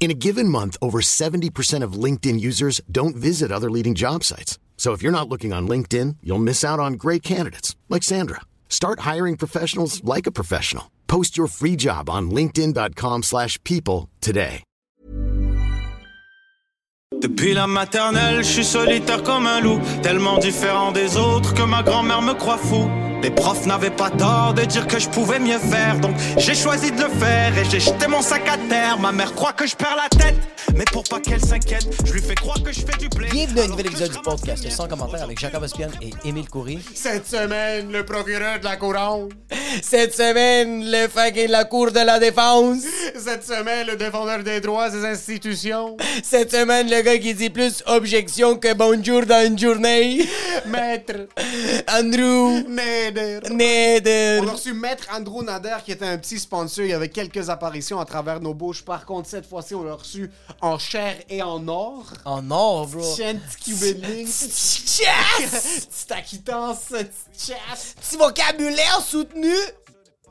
In 0.00 0.10
a 0.10 0.20
given 0.26 0.50
month, 0.50 0.76
over 0.82 1.00
70% 1.00 1.82
of 1.82 1.94
LinkedIn 1.94 2.38
users 2.38 2.82
don't 2.92 3.16
visit 3.16 3.50
other 3.50 3.70
leading 3.70 3.94
job 3.94 4.22
sites. 4.22 4.58
So 4.76 4.92
if 4.92 5.02
you're 5.02 5.18
not 5.18 5.30
looking 5.30 5.54
on 5.54 5.66
LinkedIn, 5.66 6.16
you'll 6.22 6.44
miss 6.44 6.62
out 6.62 6.78
on 6.78 6.98
great 7.04 7.22
candidates 7.22 7.74
like 7.88 8.02
Sandra. 8.02 8.42
Start 8.68 9.00
hiring 9.00 9.38
professionals 9.38 10.04
like 10.04 10.26
a 10.26 10.32
professional. 10.32 10.90
Post 11.06 11.38
your 11.38 11.46
free 11.46 11.76
job 11.76 12.10
on 12.10 12.30
linkedin.com/people 12.30 14.10
today. 14.20 14.62
Depuis 17.20 17.54
la 17.54 17.66
maternelle, 17.66 18.42
je 18.44 18.52
suis 18.52 18.64
solitaire 18.64 19.22
comme 19.22 19.46
un 19.46 19.60
loup, 19.60 19.80
tellement 20.02 20.38
différent 20.38 20.92
des 20.92 21.16
autres 21.16 21.54
que 21.54 21.62
ma 21.62 21.82
grand-mère 21.82 22.20
me 22.20 22.34
croit 22.34 22.58
fou. 22.58 22.90
Les 23.24 23.30
profs 23.30 23.64
n'avaient 23.64 23.88
pas 23.88 24.10
tort 24.10 24.52
de 24.52 24.66
dire 24.66 24.86
que 24.86 24.98
je 24.98 25.08
pouvais 25.08 25.38
mieux 25.38 25.58
faire, 25.58 25.98
donc 25.98 26.14
j'ai 26.36 26.54
choisi 26.54 26.92
de 26.92 27.04
le 27.04 27.08
faire 27.08 27.56
et 27.56 27.64
j'ai 27.70 27.80
jeté 27.80 28.06
mon 28.06 28.20
sac 28.20 28.46
à 28.46 28.58
terre. 28.68 28.98
Ma 28.98 29.12
mère 29.12 29.34
croit 29.34 29.54
que 29.54 29.66
je 29.66 29.74
perds 29.74 29.96
la 29.96 30.10
tête, 30.10 30.36
mais 30.74 30.84
pour 30.92 31.04
pas 31.04 31.20
qu'elle 31.20 31.40
s'inquiète, 31.40 31.86
je 32.04 32.12
lui 32.12 32.20
fais 32.20 32.34
croire 32.34 32.62
que 32.62 32.70
je 32.70 32.80
fais 32.80 32.98
du 32.98 33.08
blé. 33.08 33.28
Bienvenue 33.30 33.60
à 33.60 33.64
un 33.64 33.68
nouvel 33.68 33.86
épisode 33.86 34.12
du 34.12 34.18
podcast 34.18 34.70
sans 34.70 34.86
commentaire 34.88 35.22
avec 35.22 35.38
Jacob 35.40 35.62
Ospian 35.62 35.88
et 36.02 36.10
Émile 36.28 36.50
Coury. 36.50 36.80
Cette 36.94 37.26
semaine, 37.26 37.90
le 37.90 38.04
procureur 38.04 38.58
de 38.58 38.64
la 38.64 38.76
couronne. 38.76 39.30
Cette 39.82 40.14
semaine, 40.14 40.84
le 40.84 41.08
fucking 41.08 41.48
la 41.48 41.64
cour 41.64 41.92
de 41.92 42.00
la 42.00 42.18
défense. 42.18 42.82
Cette 43.16 43.44
semaine, 43.44 43.86
le 43.86 43.96
défendeur 43.96 44.42
des 44.42 44.60
droits 44.60 44.90
des 44.90 45.02
institutions. 45.02 45.96
Cette 46.22 46.52
semaine, 46.52 46.90
le 46.90 47.00
gars 47.00 47.16
qui 47.16 47.32
dit 47.32 47.48
plus 47.48 47.82
objection 47.86 48.56
que 48.56 48.74
bonjour 48.74 49.24
dans 49.24 49.46
une 49.46 49.58
journée. 49.58 50.28
Maître 50.66 51.26
Andrew 51.88 52.62
Nader. 53.14 53.40
Nader. 53.50 54.40
On 54.42 54.48
a 54.48 54.52
reçu 54.52 54.72
Maître 54.72 55.06
Andrew 55.12 55.42
Nader 55.42 55.76
qui 55.84 55.92
était 55.92 56.06
un 56.06 56.18
petit 56.18 56.38
sponsor. 56.38 56.84
Il 56.84 56.90
y 56.90 56.92
avait 56.92 57.08
quelques 57.08 57.48
apparitions 57.48 58.00
à 58.00 58.04
travers 58.04 58.40
nos 58.40 58.54
bouches. 58.54 58.84
Par 58.84 59.06
contre, 59.06 59.28
cette 59.28 59.46
fois-ci, 59.46 59.74
on 59.74 59.84
l'a 59.84 59.94
reçu 59.94 60.30
en 60.60 60.78
chair 60.78 61.16
et 61.28 61.42
en 61.42 61.66
or. 61.68 62.04
En 62.24 62.50
or, 62.50 62.88
bro. 62.88 63.14
Petit! 63.14 63.74
Petite 65.94 66.12
acquittance, 66.12 66.78
petite 66.90 67.12
chasse. 67.36 67.94
Petit 68.00 68.16
vocabulaire 68.16 69.00
soutenu. 69.00 69.54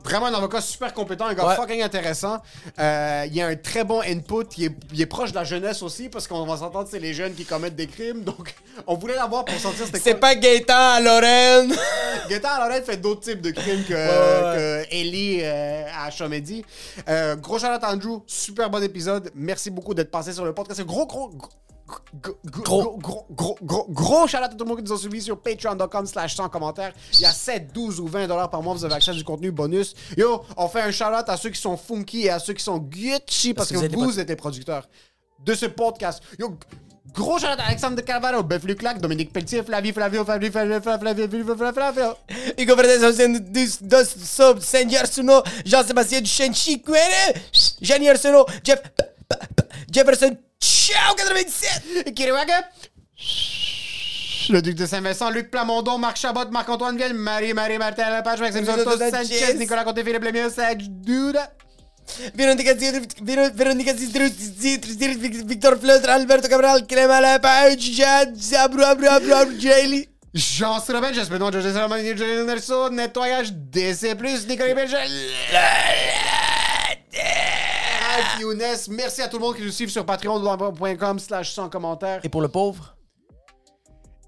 Vraiment 0.04 0.26
un 0.26 0.34
avocat 0.34 0.60
super 0.60 0.92
compétent, 0.92 1.24
un 1.26 1.34
gars 1.34 1.46
Ouais. 1.46 1.56
fucking 1.56 1.82
intéressant. 1.82 2.38
Euh, 2.78 3.24
il 3.26 3.34
y 3.34 3.40
a 3.40 3.46
un 3.46 3.56
très 3.56 3.84
bon 3.84 4.00
input. 4.02 4.44
Il 4.58 4.64
est, 4.64 4.72
il 4.92 5.00
est 5.00 5.06
proche 5.06 5.30
de 5.30 5.36
la 5.36 5.44
jeunesse 5.44 5.82
aussi 5.82 6.10
parce 6.10 6.28
qu'on 6.28 6.44
va 6.44 6.58
s'entendre, 6.58 6.86
c'est 6.90 6.98
les 6.98 7.14
jeunes 7.14 7.34
qui 7.34 7.44
commettent 7.46 7.74
des 7.76 7.86
crimes. 7.86 8.20
Donc, 8.24 8.54
on 8.86 8.96
voulait 8.96 9.14
l'avoir 9.14 9.46
pour 9.46 9.58
sentir 9.58 9.86
c'était 9.86 9.98
C'est 9.98 10.14
pas 10.16 10.34
Gaëtan 10.34 10.74
à 10.76 11.00
Lorraine. 11.00 11.74
Gaëtan 12.28 12.58
Lorette 12.58 12.84
fait 12.84 12.98
d'autres 12.98 13.22
types 13.22 13.40
de 13.40 13.50
crimes 13.50 13.84
que, 13.84 13.94
Ouais, 13.94 14.56
que 14.56 14.94
Ellie 14.94 15.40
euh, 15.42 15.84
à 15.98 16.10
Chomedy. 16.10 16.64
Euh, 17.08 17.36
gros 17.36 17.58
shout 17.58 17.66
Andrew, 17.82 18.20
super 18.26 18.68
bon 18.68 18.82
épisode. 18.82 19.30
Merci 19.34 19.70
beaucoup 19.70 19.94
d'être 19.94 20.10
passé 20.10 20.32
sur 20.34 20.44
le 20.44 20.52
podcast. 20.52 20.82
Gros, 20.82 21.06
gros, 21.06 21.28
gros. 21.28 21.48
Gros, 22.20 22.34
gros, 22.44 22.98
gros, 22.98 23.26
gros, 23.30 23.58
gros, 23.62 23.86
gros 23.88 24.26
shout 24.26 24.36
à 24.36 24.48
tout 24.48 24.56
le 24.58 24.64
monde 24.64 24.78
qui 24.78 24.84
nous 24.84 24.92
a 24.92 24.98
suivis 24.98 25.22
sur 25.22 25.38
patreon.com 25.40 26.06
slash 26.06 26.34
sans 26.36 26.48
commentaires. 26.48 26.92
Il 27.14 27.20
y 27.20 27.24
a 27.24 27.32
7, 27.32 27.72
12 27.72 28.00
ou 28.00 28.06
20 28.06 28.26
dollars 28.26 28.50
par 28.50 28.62
mois. 28.62 28.74
Vous 28.74 28.84
avez 28.84 28.94
accès 28.94 29.10
à 29.10 29.14
du 29.14 29.24
contenu 29.24 29.50
bonus. 29.50 29.94
Yo, 30.16 30.42
on 30.56 30.68
fait 30.68 30.82
un 30.82 30.90
shout 30.90 31.04
out 31.04 31.28
à 31.28 31.36
ceux 31.36 31.50
qui 31.50 31.60
sont 31.60 31.76
funky 31.76 32.26
et 32.26 32.30
à 32.30 32.38
ceux 32.38 32.52
qui 32.52 32.62
sont 32.62 32.78
Gucci 32.78 33.54
parce, 33.54 33.70
que 33.70 33.76
vous 33.76 34.20
êtes 34.20 34.28
les 34.28 34.36
producteurs 34.36 34.88
de 35.44 35.54
ce 35.54 35.66
podcast. 35.66 36.22
Yo, 36.38 36.56
gros 37.12 37.38
shout 37.38 37.46
out 37.46 37.58
à 37.58 37.66
Alexandre 37.66 37.96
de 37.96 38.02
Carvalho, 38.02 38.42
Beuf 38.42 38.64
Luclac, 38.64 39.00
Dominique 39.00 39.32
Pelletier, 39.32 39.62
Flavie, 39.62 39.92
Flavio, 39.92 40.24
Flavie, 40.24 40.50
Flavie, 40.50 40.80
Flavie, 40.80 41.14
Flavie, 41.14 41.44
Flavie, 41.44 41.72
Flavie. 41.72 42.00
Hugo 42.58 42.76
Fernandez 42.76 43.78
dos, 43.80 44.04
Sob, 44.04 44.60
Sandy 44.60 44.96
Arsenault, 44.96 45.42
Jean-Sébastien 45.64 46.20
Duchesne, 46.20 46.54
Chiquere, 46.54 46.96
Jenny 47.80 48.08
Arsenault, 48.08 48.46
Jeff, 48.62 48.82
Jefferson, 49.90 50.36
ciao 50.64 51.14
97. 51.14 52.12
Kiriwaga. 52.14 52.68
Le 54.48 54.60
Duc 54.60 54.74
de 54.74 54.86
Saint-Vincent, 54.86 55.30
Luc 55.30 55.50
Plamondon, 55.50 55.98
Marc 55.98 56.16
Chabot, 56.16 56.50
Marc-Antoine 56.50 56.96
Vielle, 56.96 57.14
Marie-Marie 57.14 57.78
Martin 57.78 58.10
Lepage, 58.10 58.40
Maxime. 58.40 58.64
Santos, 58.64 58.98
Sanchez, 58.98 59.54
Nicolas 59.56 59.84
Côté, 59.84 60.02
Philippe 60.04 60.24
Lemieux, 60.24 60.50
Sage 60.50 60.88
Duda. 60.88 61.50
Véronica 62.34 62.74
Victor 65.46 65.78
Fleutre, 65.78 66.10
Alberto 66.10 66.48
Cabral, 66.48 66.86
Clément 66.86 67.20
Lepage, 67.20 67.92
Jad, 67.94 68.34
Zabru, 68.36 68.82
Abru, 68.82 69.06
Abru, 69.08 69.32
Abru, 69.32 69.58
Jaylee. 69.58 70.08
Jean 70.34 70.80
Strobel, 70.80 71.14
Jasper 71.14 71.38
Noir, 71.38 71.52
José 71.52 71.72
Salomon, 71.72 71.96
Julien 71.96 72.44
Nerso, 72.44 72.90
Nettoyage, 72.90 73.52
DC+, 73.52 74.14
Nicolas 74.46 74.74
Belgel. 74.74 75.10
Alf 78.14 78.40
Younes, 78.40 78.62
merci 78.90 79.22
à 79.22 79.28
tout 79.28 79.38
le 79.38 79.44
monde 79.44 79.56
qui 79.56 79.62
nous 79.62 79.70
suit 79.70 79.90
sur 79.90 80.06
patreon.com 80.06 81.18
slash 81.18 81.52
sans 81.52 81.68
commentaires. 81.68 82.20
Et 82.22 82.28
pour 82.28 82.42
le 82.42 82.48
pauvre? 82.48 82.94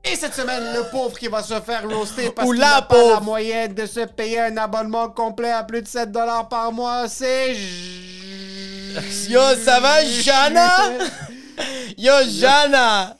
Et 0.04 0.14
cette 0.14 0.34
semaine, 0.34 0.62
le 0.74 0.90
pauvre 0.90 1.18
qui 1.18 1.26
va 1.28 1.42
se 1.42 1.60
faire 1.60 1.88
roaster 1.88 2.30
parce 2.30 2.48
qu'il 2.48 2.60
n'a 2.60 2.82
pas 2.82 3.14
la 3.14 3.20
moyenne 3.20 3.74
de 3.74 3.86
se 3.86 4.00
payer 4.06 4.40
un 4.40 4.56
abonnement 4.56 5.08
complet 5.08 5.50
à 5.50 5.64
plus 5.64 5.82
de 5.82 5.88
7 5.88 6.12
dollars 6.12 6.48
par 6.48 6.72
mois, 6.72 7.08
c'est... 7.08 7.54
Yo, 9.28 9.40
ça 9.64 9.80
va, 9.80 10.04
Jana? 10.04 10.70
Yo, 11.98 12.12
Jana! 12.28 13.16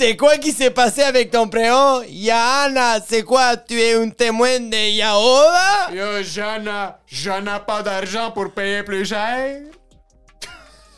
C'est 0.00 0.16
quoi 0.16 0.38
qui 0.38 0.50
s'est 0.50 0.70
passé 0.70 1.02
avec 1.02 1.30
ton 1.30 1.46
prénom? 1.46 2.00
Yana, 2.08 3.02
c'est 3.06 3.22
quoi? 3.22 3.58
Tu 3.58 3.78
es 3.78 3.92
un 3.92 4.08
témoin 4.08 4.58
de 4.58 4.96
Yahova? 4.96 5.92
Yo, 5.92 6.22
Jana, 6.22 6.98
je 7.04 7.30
n'ai 7.30 7.60
pas 7.66 7.82
d'argent 7.82 8.30
pour 8.30 8.50
payer 8.50 8.82
plus 8.82 9.04
cher. 9.04 9.60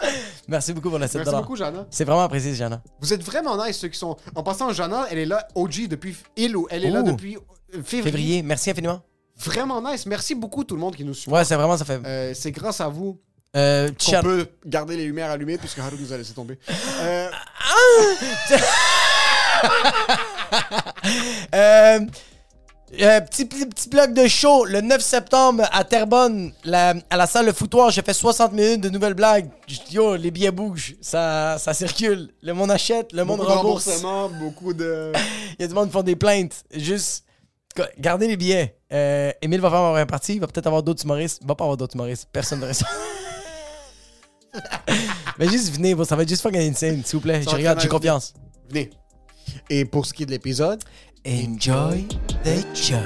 Merci 0.46 0.72
beaucoup 0.72 0.88
pour 0.88 1.00
le 1.00 1.08
7 1.08 1.16
Merci 1.16 1.34
beaucoup, 1.34 1.56
Jana. 1.56 1.84
C'est 1.90 2.04
vraiment 2.04 2.22
apprécié, 2.22 2.54
Jana. 2.54 2.80
Vous 3.00 3.12
êtes 3.12 3.24
vraiment 3.24 3.56
nice, 3.66 3.76
ceux 3.76 3.88
qui 3.88 3.98
sont... 3.98 4.16
En 4.36 4.44
passant, 4.44 4.72
Jana, 4.72 5.06
elle 5.10 5.18
est 5.18 5.26
là, 5.26 5.48
OG, 5.56 5.88
depuis... 5.88 6.16
Il 6.36 6.56
ou 6.56 6.68
elle 6.70 6.84
est 6.84 6.90
là 6.90 7.00
Ouh. 7.00 7.10
depuis 7.10 7.38
février. 7.72 8.02
Février, 8.02 8.42
merci 8.44 8.70
infiniment. 8.70 9.00
Vraiment 9.36 9.82
nice. 9.82 10.06
Merci 10.06 10.36
beaucoup, 10.36 10.62
tout 10.62 10.76
le 10.76 10.80
monde 10.80 10.94
qui 10.94 11.04
nous 11.04 11.14
suit. 11.14 11.28
Ouais, 11.28 11.44
c'est 11.44 11.56
vraiment, 11.56 11.76
ça 11.76 11.84
fait. 11.84 12.00
Euh, 12.06 12.34
c'est 12.34 12.52
grâce 12.52 12.80
à 12.80 12.86
vous 12.86 13.20
Euh, 13.54 13.90
chat- 13.98 14.22
peut 14.22 14.46
garder 14.64 14.96
les 14.96 15.04
lumières 15.04 15.30
allumées 15.30 15.58
puisque 15.58 15.78
Haru 15.78 15.96
nous 16.00 16.12
a 16.12 16.16
laissé 16.16 16.32
tomber. 16.32 16.58
Euh, 17.00 17.28
Euh, 21.54 22.00
euh, 23.00 23.20
petit, 23.22 23.44
petit, 23.46 23.66
petit 23.66 23.88
bloc 23.88 24.12
de 24.12 24.26
show, 24.28 24.64
le 24.64 24.80
9 24.80 25.00
septembre 25.00 25.64
à 25.72 25.82
Terrebonne, 25.84 26.52
la- 26.64 26.94
à 27.10 27.16
la 27.16 27.26
salle 27.26 27.46
Le 27.46 27.52
Foutoir, 27.52 27.90
j'ai 27.90 28.02
fait 28.02 28.12
60 28.14 28.52
minutes 28.52 28.80
de 28.80 28.88
nouvelles 28.88 29.14
blagues. 29.14 29.48
Yo, 29.90 30.16
les 30.16 30.30
billets 30.30 30.50
bougent, 30.50 30.94
ça, 31.00 31.56
ça 31.58 31.74
circule. 31.74 32.30
Le 32.42 32.52
monde 32.54 32.70
achète, 32.70 33.12
le 33.12 33.24
monde 33.24 33.38
beaucoup 33.38 33.50
de 33.50 33.56
rembourse. 33.56 33.84
remboursements, 33.86 34.28
beaucoup 34.28 34.74
de... 34.74 35.12
Il 35.58 35.62
y 35.62 35.64
a 35.64 35.68
du 35.68 35.74
monde 35.74 35.86
qui 35.88 35.92
font 35.92 36.02
des 36.02 36.16
plaintes. 36.16 36.64
Juste, 36.74 37.24
gardez 37.98 38.28
les 38.28 38.36
billets. 38.36 38.76
Euh, 38.92 39.32
Émile 39.42 39.60
va 39.60 39.70
faire 39.70 39.80
un 39.80 40.06
partie, 40.06 40.34
il 40.34 40.40
va 40.40 40.46
peut-être 40.46 40.66
avoir 40.66 40.82
d'autres 40.82 41.02
humoristes. 41.04 41.38
Il 41.42 41.46
va 41.48 41.54
pas 41.54 41.64
avoir 41.64 41.76
d'autres 41.76 41.94
humoristes, 41.94 42.28
personne 42.32 42.60
ne 42.60 42.66
reste. 42.66 42.84
Mais 45.38 45.48
juste 45.48 45.74
venez, 45.74 45.96
ça 46.04 46.16
va 46.16 46.22
être 46.22 46.28
juste 46.28 46.42
fucking 46.42 46.70
insane, 46.70 47.02
s'il 47.04 47.16
vous 47.16 47.20
plaît. 47.20 47.42
Ça 47.42 47.50
Je 47.50 47.56
regarde, 47.56 47.80
j'ai 47.80 47.88
confiance. 47.88 48.34
Venez. 48.68 48.90
Et 49.70 49.84
pour 49.84 50.06
ce 50.06 50.12
qui 50.12 50.22
est 50.22 50.26
de 50.26 50.30
l'épisode, 50.30 50.82
Enjoy 51.24 52.08
the 52.42 52.64
show. 52.74 52.96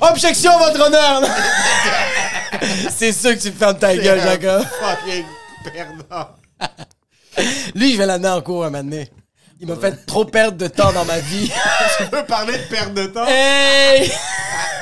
Objection, 0.00 0.56
votre 0.58 0.86
honneur! 0.86 1.22
C'est 2.90 3.12
sûr 3.12 3.34
que 3.36 3.40
tu 3.42 3.50
fermes 3.50 3.78
ta 3.78 3.96
gueule, 3.96 4.20
Jacob. 4.20 4.62
fucking 4.64 5.24
perdant. 5.64 6.28
Lui, 7.74 7.92
je 7.92 7.98
vais 7.98 8.06
l'amener 8.06 8.28
en 8.28 8.40
cours 8.42 8.64
un 8.64 8.70
moment 8.70 8.84
donné. 8.84 9.10
Il 9.60 9.66
m'a 9.66 9.76
fait 9.76 10.06
trop 10.06 10.24
perdre 10.24 10.56
de 10.56 10.68
temps 10.68 10.92
dans 10.92 11.04
ma 11.04 11.18
vie. 11.18 11.50
Tu 11.98 12.04
veux 12.04 12.24
parler 12.24 12.54
de 12.56 12.62
perte 12.70 12.94
de 12.94 13.06
temps? 13.06 13.26
hey! 13.26 14.10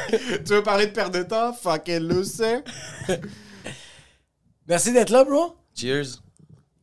tu 0.44 0.52
veux 0.52 0.62
parler 0.62 0.86
de 0.86 0.92
perte 0.92 1.12
de 1.14 1.22
temps? 1.22 1.52
Fucking 1.52 1.98
le 2.00 2.24
sait. 2.24 2.62
Merci 4.66 4.92
d'être 4.92 5.10
là, 5.10 5.24
bro. 5.24 5.56
Cheers. 5.74 6.20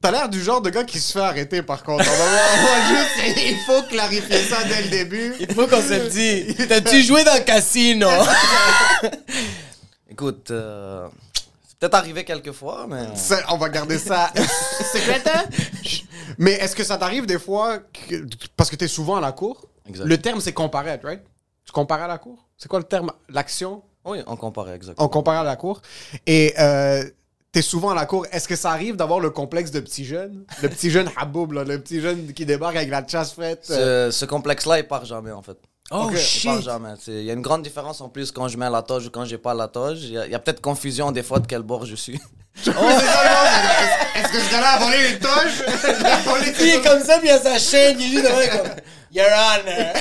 T'as 0.02 0.12
l'air 0.12 0.30
du 0.30 0.42
genre 0.42 0.62
de 0.62 0.70
gars 0.70 0.84
qui 0.84 1.00
se 1.00 1.12
fait 1.14 1.20
arrêter, 1.20 1.62
par 1.64 1.82
contre. 1.84 2.06
On 2.08 2.18
va, 2.18 2.24
on 2.54 2.64
va 2.64 2.88
juste... 2.96 3.38
Il 3.48 3.58
faut 3.66 3.82
clarifier 3.84 4.38
ça 4.44 4.64
dès 4.64 4.84
le 4.84 4.90
début. 4.90 5.34
Il 5.40 5.52
faut 5.54 5.66
qu'on 5.68 5.82
se 5.82 5.94
le 6.04 6.10
dise. 6.10 6.68
T'as-tu 6.68 7.02
joué 7.02 7.24
dans 7.24 7.34
le 7.36 7.42
casino? 7.44 8.08
Écoute, 10.10 10.52
euh, 10.52 11.08
c'est 11.68 11.78
peut-être 11.80 11.96
arrivé 11.96 12.24
quelques 12.24 12.52
fois, 12.52 12.86
mais. 12.88 13.16
Ça, 13.16 13.40
on 13.50 13.58
va 13.58 13.70
garder 13.70 13.98
ça 13.98 14.32
secrétaire. 14.94 15.46
Mais 16.38 16.52
est-ce 16.54 16.76
que 16.76 16.84
ça 16.84 16.98
t'arrive 16.98 17.26
des 17.26 17.40
fois, 17.40 17.80
que- 17.80 18.26
parce 18.56 18.70
que 18.70 18.76
t'es 18.76 18.88
souvent 18.88 19.16
à 19.16 19.22
la 19.22 19.32
cour? 19.32 19.68
Exact. 19.88 20.06
Le 20.06 20.18
terme, 20.20 20.40
c'est 20.42 20.54
comparaître, 20.54 21.06
right? 21.06 21.22
Tu 21.66 21.72
compares 21.72 22.02
à 22.04 22.08
la 22.08 22.18
cour? 22.18 22.45
C'est 22.58 22.68
quoi 22.70 22.80
le 22.80 22.86
terme? 22.86 23.12
L'action? 23.30 23.84
Oui, 24.06 24.20
on 24.28 24.36
compare 24.36 24.70
exactement. 24.72 25.06
On 25.06 25.10
compare 25.10 25.42
à 25.42 25.44
la 25.44 25.56
cour. 25.56 25.82
Et 26.28 26.54
euh, 26.60 27.04
t'es 27.52 27.62
souvent 27.62 27.90
à 27.90 27.96
la 27.96 28.06
cour. 28.06 28.26
Est-ce 28.32 28.48
que 28.48 28.56
ça 28.56 28.72
arrive 28.72 28.96
d'avoir 28.96 29.20
le 29.20 29.30
complexe 29.32 29.72
de 29.72 29.80
petit 29.80 30.06
jeune? 30.06 30.46
Le 30.62 30.70
petit 30.70 30.92
jeune 30.92 31.10
Haboub, 31.18 31.52
là, 31.54 31.64
le 31.64 31.80
petit 31.82 32.00
jeune 32.02 32.32
qui 32.34 32.46
débarque 32.46 32.76
avec 32.76 32.90
la 32.90 33.06
chasse 33.08 33.34
faite. 33.34 33.68
euh, 33.72 34.12
Ce, 34.12 34.20
ce 34.20 34.26
complexe-là, 34.26 34.80
il 34.80 34.88
part 34.88 35.06
jamais 35.06 35.32
en 35.32 35.42
fait. 35.42 35.58
Oh 35.92 36.06
Ok. 36.06 36.12
Il 36.14 36.18
shit! 36.20 36.46
part 36.52 36.62
jamais. 36.62 36.94
C'est- 37.00 37.14
Il 37.14 37.24
y 37.26 37.30
a 37.30 37.34
une 37.34 37.42
grande 37.42 37.62
différence 37.64 38.00
en 38.02 38.10
plus 38.10 38.32
quand 38.32 38.48
je 38.48 38.58
mets 38.58 38.70
la 38.70 38.82
toge 38.84 39.08
ou 39.08 39.10
quand 39.10 39.26
j'ai 39.26 39.38
pas 39.38 39.54
la 39.54 39.68
toge. 39.68 40.00
Il 40.04 40.12
y 40.14 40.36
a, 40.36 40.40
peut-être 40.40 40.62
confusion 40.62 41.12
des 41.12 41.24
fois 41.24 41.40
de 41.40 41.48
quel 41.48 41.62
bord 41.64 41.86
je 41.86 41.96
suis. 41.96 42.20
C'est 42.56 42.72
ça, 42.72 42.80
non, 42.80 42.88
c'est- 43.00 44.20
Est-ce 44.22 44.32
que 44.32 44.40
ce 44.40 44.52
gars-là 44.52 44.70
a 44.76 44.80
volé 44.80 44.98
les 45.12 45.20
toges? 45.20 46.56
Il 46.62 46.68
est 46.70 46.82
comme 46.82 47.02
ça, 47.04 47.20
puis 47.20 47.28
il 47.28 47.32
a 47.32 47.40
sa 47.40 47.60
chaîne, 47.60 48.00
il 48.00 48.06
est 48.06 48.22
juste 48.22 48.52
comme 48.52 48.72
Your 49.16 49.28
Honor. 49.30 49.94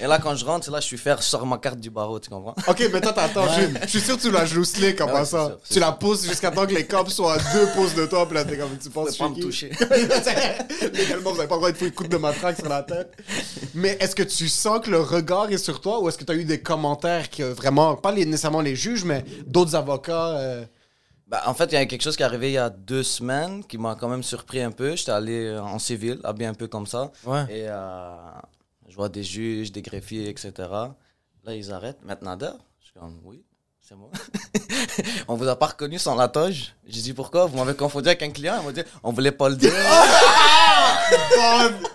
Et 0.00 0.06
là, 0.06 0.18
quand 0.18 0.34
je 0.34 0.44
rentre, 0.44 0.70
là 0.70 0.80
je 0.80 0.86
suis 0.86 0.96
fier, 0.98 1.16
je 1.18 1.22
sors 1.26 1.44
ma 1.46 1.58
carte 1.58 1.78
du 1.78 1.90
barreau, 1.90 2.18
tu 2.18 2.30
comprends? 2.30 2.54
Ok, 2.66 2.88
mais 2.92 3.00
toi, 3.00 3.12
t'attends. 3.12 3.46
Je, 3.52 3.66
je 3.82 3.86
suis 3.88 4.00
sûr 4.00 4.16
que 4.16 4.22
tu 4.22 4.30
la 4.30 4.44
joues 4.46 4.64
slick 4.64 5.00
en 5.00 5.04
Ah 5.08 5.12
ouais, 5.12 5.18
passant. 5.20 5.46
c'est 5.48 5.52
sûr, 5.52 5.74
Tu 5.74 5.80
la 5.80 5.92
pousses 5.92 6.24
jusqu'à 6.26 6.50
temps 6.50 6.66
que 6.66 6.72
les 6.74 6.86
cops 6.86 7.12
soient 7.12 7.34
à 7.34 7.38
deux 7.52 7.66
pouces 7.74 7.94
de 7.94 8.06
toi, 8.06 8.26
puis 8.26 8.34
là, 8.36 8.44
t'es 8.44 8.56
comme, 8.56 8.76
tu 8.82 8.90
penses 8.90 9.16
Faut 9.16 9.24
pas 9.24 9.30
me 9.30 9.40
toucher. 9.40 9.70
Légalement, 10.92 11.30
vous 11.30 11.36
n'avez 11.36 11.48
pas 11.48 11.54
le 11.56 11.60
droit 11.60 11.72
de 11.72 11.76
foutre 11.76 11.94
coup 11.94 12.06
de 12.08 12.16
matraque 12.16 12.56
sur 12.56 12.68
la 12.68 12.82
tête. 12.82 13.12
Mais 13.74 13.96
est-ce 14.00 14.14
que 14.16 14.22
tu 14.22 14.48
sens 14.48 14.80
que 14.84 14.90
le 14.90 15.00
regard 15.00 15.50
est 15.50 15.58
sur 15.58 15.80
toi 15.80 16.00
ou 16.00 16.08
est-ce 16.08 16.18
que 16.18 16.24
tu 16.24 16.32
as 16.32 16.36
eu 16.36 16.44
des 16.44 16.60
commentaires 16.60 17.28
qui 17.30 17.42
euh, 17.42 17.52
vraiment, 17.54 17.94
pas 17.96 18.12
les- 18.12 18.24
nécessairement 18.24 18.60
les 18.60 18.76
juges, 18.76 19.04
mais 19.04 19.24
d'autres 19.46 19.74
avocats 19.74 20.28
euh, 20.36 20.64
Bah, 21.32 21.44
en 21.46 21.54
fait, 21.54 21.64
il 21.72 21.72
y 21.72 21.78
a 21.78 21.86
quelque 21.86 22.02
chose 22.02 22.14
qui 22.14 22.22
est 22.22 22.26
arrivé 22.26 22.50
il 22.50 22.54
y 22.54 22.58
a 22.58 22.68
deux 22.68 23.02
semaines 23.02 23.64
qui 23.64 23.78
m'a 23.78 23.94
quand 23.94 24.10
même 24.10 24.22
surpris 24.22 24.60
un 24.60 24.70
peu. 24.70 24.94
J'étais 24.96 25.12
allé 25.12 25.58
en 25.58 25.78
civil, 25.78 26.20
habillé 26.24 26.46
un 26.46 26.52
peu 26.52 26.68
comme 26.68 26.86
ça. 26.86 27.10
Ouais. 27.24 27.44
Et 27.48 27.64
euh, 27.68 28.14
je 28.86 28.94
vois 28.94 29.08
des 29.08 29.22
juges, 29.22 29.72
des 29.72 29.80
greffiers, 29.80 30.28
etc. 30.28 30.52
Là, 30.68 31.54
ils 31.54 31.72
arrêtent. 31.72 32.04
Maintenant, 32.04 32.36
d'heure 32.36 32.58
Je 32.80 32.84
suis 32.84 33.00
comme, 33.00 33.18
oui, 33.24 33.42
c'est 33.80 33.94
moi. 33.94 34.10
on 35.28 35.36
vous 35.36 35.48
a 35.48 35.58
pas 35.58 35.68
reconnu 35.68 35.98
sans 35.98 36.16
la 36.16 36.28
toge. 36.28 36.74
J'ai 36.86 37.00
dit, 37.00 37.14
pourquoi? 37.14 37.46
Vous 37.46 37.56
m'avez 37.56 37.74
confondu 37.74 38.08
avec 38.08 38.22
un 38.22 38.30
client. 38.30 38.56
Ils 38.60 38.64
m'ont 38.66 38.70
dit, 38.72 38.82
on 39.02 39.12
voulait 39.12 39.32
pas 39.32 39.48
le 39.48 39.56
dire. 39.56 39.72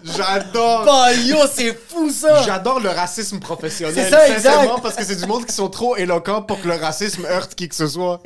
J'adore. 0.03 0.85
Bah 0.85 1.13
yo, 1.13 1.37
c'est 1.53 1.77
fou 1.87 2.09
ça! 2.09 2.41
J'adore 2.43 2.79
le 2.79 2.89
racisme 2.89 3.39
professionnel. 3.39 3.95
C'est 3.95 4.09
ça, 4.09 4.27
exact. 4.27 4.53
sincèrement, 4.53 4.79
Parce 4.79 4.95
que 4.95 5.03
c'est 5.03 5.15
du 5.15 5.25
monde 5.25 5.45
qui 5.45 5.53
sont 5.53 5.69
trop 5.69 5.95
éloquents 5.97 6.41
pour 6.41 6.61
que 6.61 6.67
le 6.67 6.75
racisme 6.75 7.25
heurte 7.25 7.55
qui 7.55 7.67
que 7.69 7.75
ce 7.75 7.87
soit. 7.87 8.21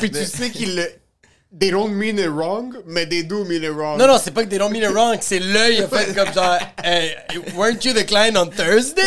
Puis 0.00 0.10
tu 0.10 0.24
sais 0.24 0.50
qu'ils 0.50 0.76
le. 0.76 0.90
They 1.58 1.70
don't 1.70 1.88
mean 1.90 2.18
it 2.18 2.28
wrong, 2.28 2.74
mais 2.86 3.06
they 3.06 3.22
do 3.22 3.44
mean 3.44 3.62
it 3.62 3.70
wrong. 3.72 3.98
Non, 3.98 4.06
non, 4.08 4.18
c'est 4.22 4.32
pas 4.32 4.44
que 4.44 4.48
they 4.50 4.58
don't 4.58 4.70
mean 4.70 4.82
it 4.82 4.94
wrong, 4.94 5.16
c'est 5.20 5.38
l'œil 5.38 5.80
a 5.80 5.88
fait 5.88 6.14
comme 6.14 6.32
genre, 6.34 6.58
hey, 6.84 7.16
weren't 7.54 7.82
you 7.84 7.94
the 7.94 8.04
client 8.04 8.36
on 8.36 8.48
Thursday? 8.50 9.02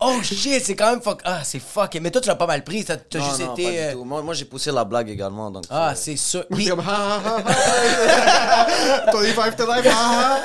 oh 0.00 0.18
shit, 0.22 0.62
c'est 0.64 0.76
quand 0.76 0.90
même 0.90 1.00
fuck. 1.02 1.20
Ah, 1.24 1.40
c'est 1.44 1.58
fuck. 1.58 1.96
Mais 2.00 2.10
toi, 2.10 2.20
tu 2.20 2.28
l'as 2.28 2.34
pas 2.36 2.46
mal 2.46 2.62
pris, 2.64 2.84
t'as 2.84 2.96
juste 3.14 3.40
non, 3.40 3.54
été. 3.54 3.64
pas 3.64 3.70
du 3.70 3.76
euh, 3.78 3.92
tout. 3.94 4.04
Moi, 4.04 4.22
moi 4.22 4.34
j'ai 4.34 4.44
poussé 4.44 4.70
la 4.72 4.84
blague 4.84 5.08
également. 5.08 5.50
Donc 5.50 5.64
Ah, 5.70 5.94
c'est- 5.94 6.16
sûr. 6.16 6.44
Puis- 6.50 6.66
comme, 6.68 6.80
ha, 6.80 6.84
ha, 6.84 7.20
ha, 7.24 7.44
ha. 9.06 9.10
25 9.12 9.56
to 9.56 9.66
life, 9.66 9.86
ha, 9.86 9.92
ha. 10.20 10.40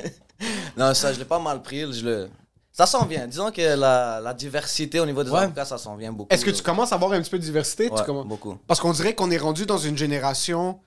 Non, 0.76 0.94
ça, 0.94 1.12
je 1.12 1.18
l'ai 1.18 1.24
pas 1.24 1.38
mal 1.38 1.60
pris. 1.62 1.80
Je 1.92 2.04
le... 2.04 2.30
Ça 2.72 2.86
s'en 2.86 3.04
vient. 3.04 3.26
Disons 3.26 3.50
que 3.50 3.60
la, 3.76 4.20
la 4.22 4.32
diversité 4.32 5.00
au 5.00 5.04
niveau 5.06 5.22
des 5.22 5.30
Ouais. 5.30 5.40
avocats, 5.40 5.64
ça 5.66 5.76
s'en 5.76 5.96
vient 5.96 6.12
beaucoup. 6.12 6.32
Est-ce 6.32 6.44
que 6.44 6.50
tu 6.50 6.62
commences 6.62 6.92
à 6.92 6.94
avoir 6.94 7.12
un 7.12 7.20
petit 7.20 7.30
peu 7.30 7.38
de 7.38 7.42
diversité? 7.44 7.88
Tu 7.88 7.94
Ouais, 7.94 8.04
commences- 8.06 8.26
beaucoup. 8.26 8.56
Parce 8.66 8.80
qu'on 8.80 8.92
dirait 8.92 9.14
qu'on 9.14 9.30
est 9.30 9.36
rendu 9.38 9.66
dans 9.66 9.76
une 9.78 9.98
génération 9.98 10.78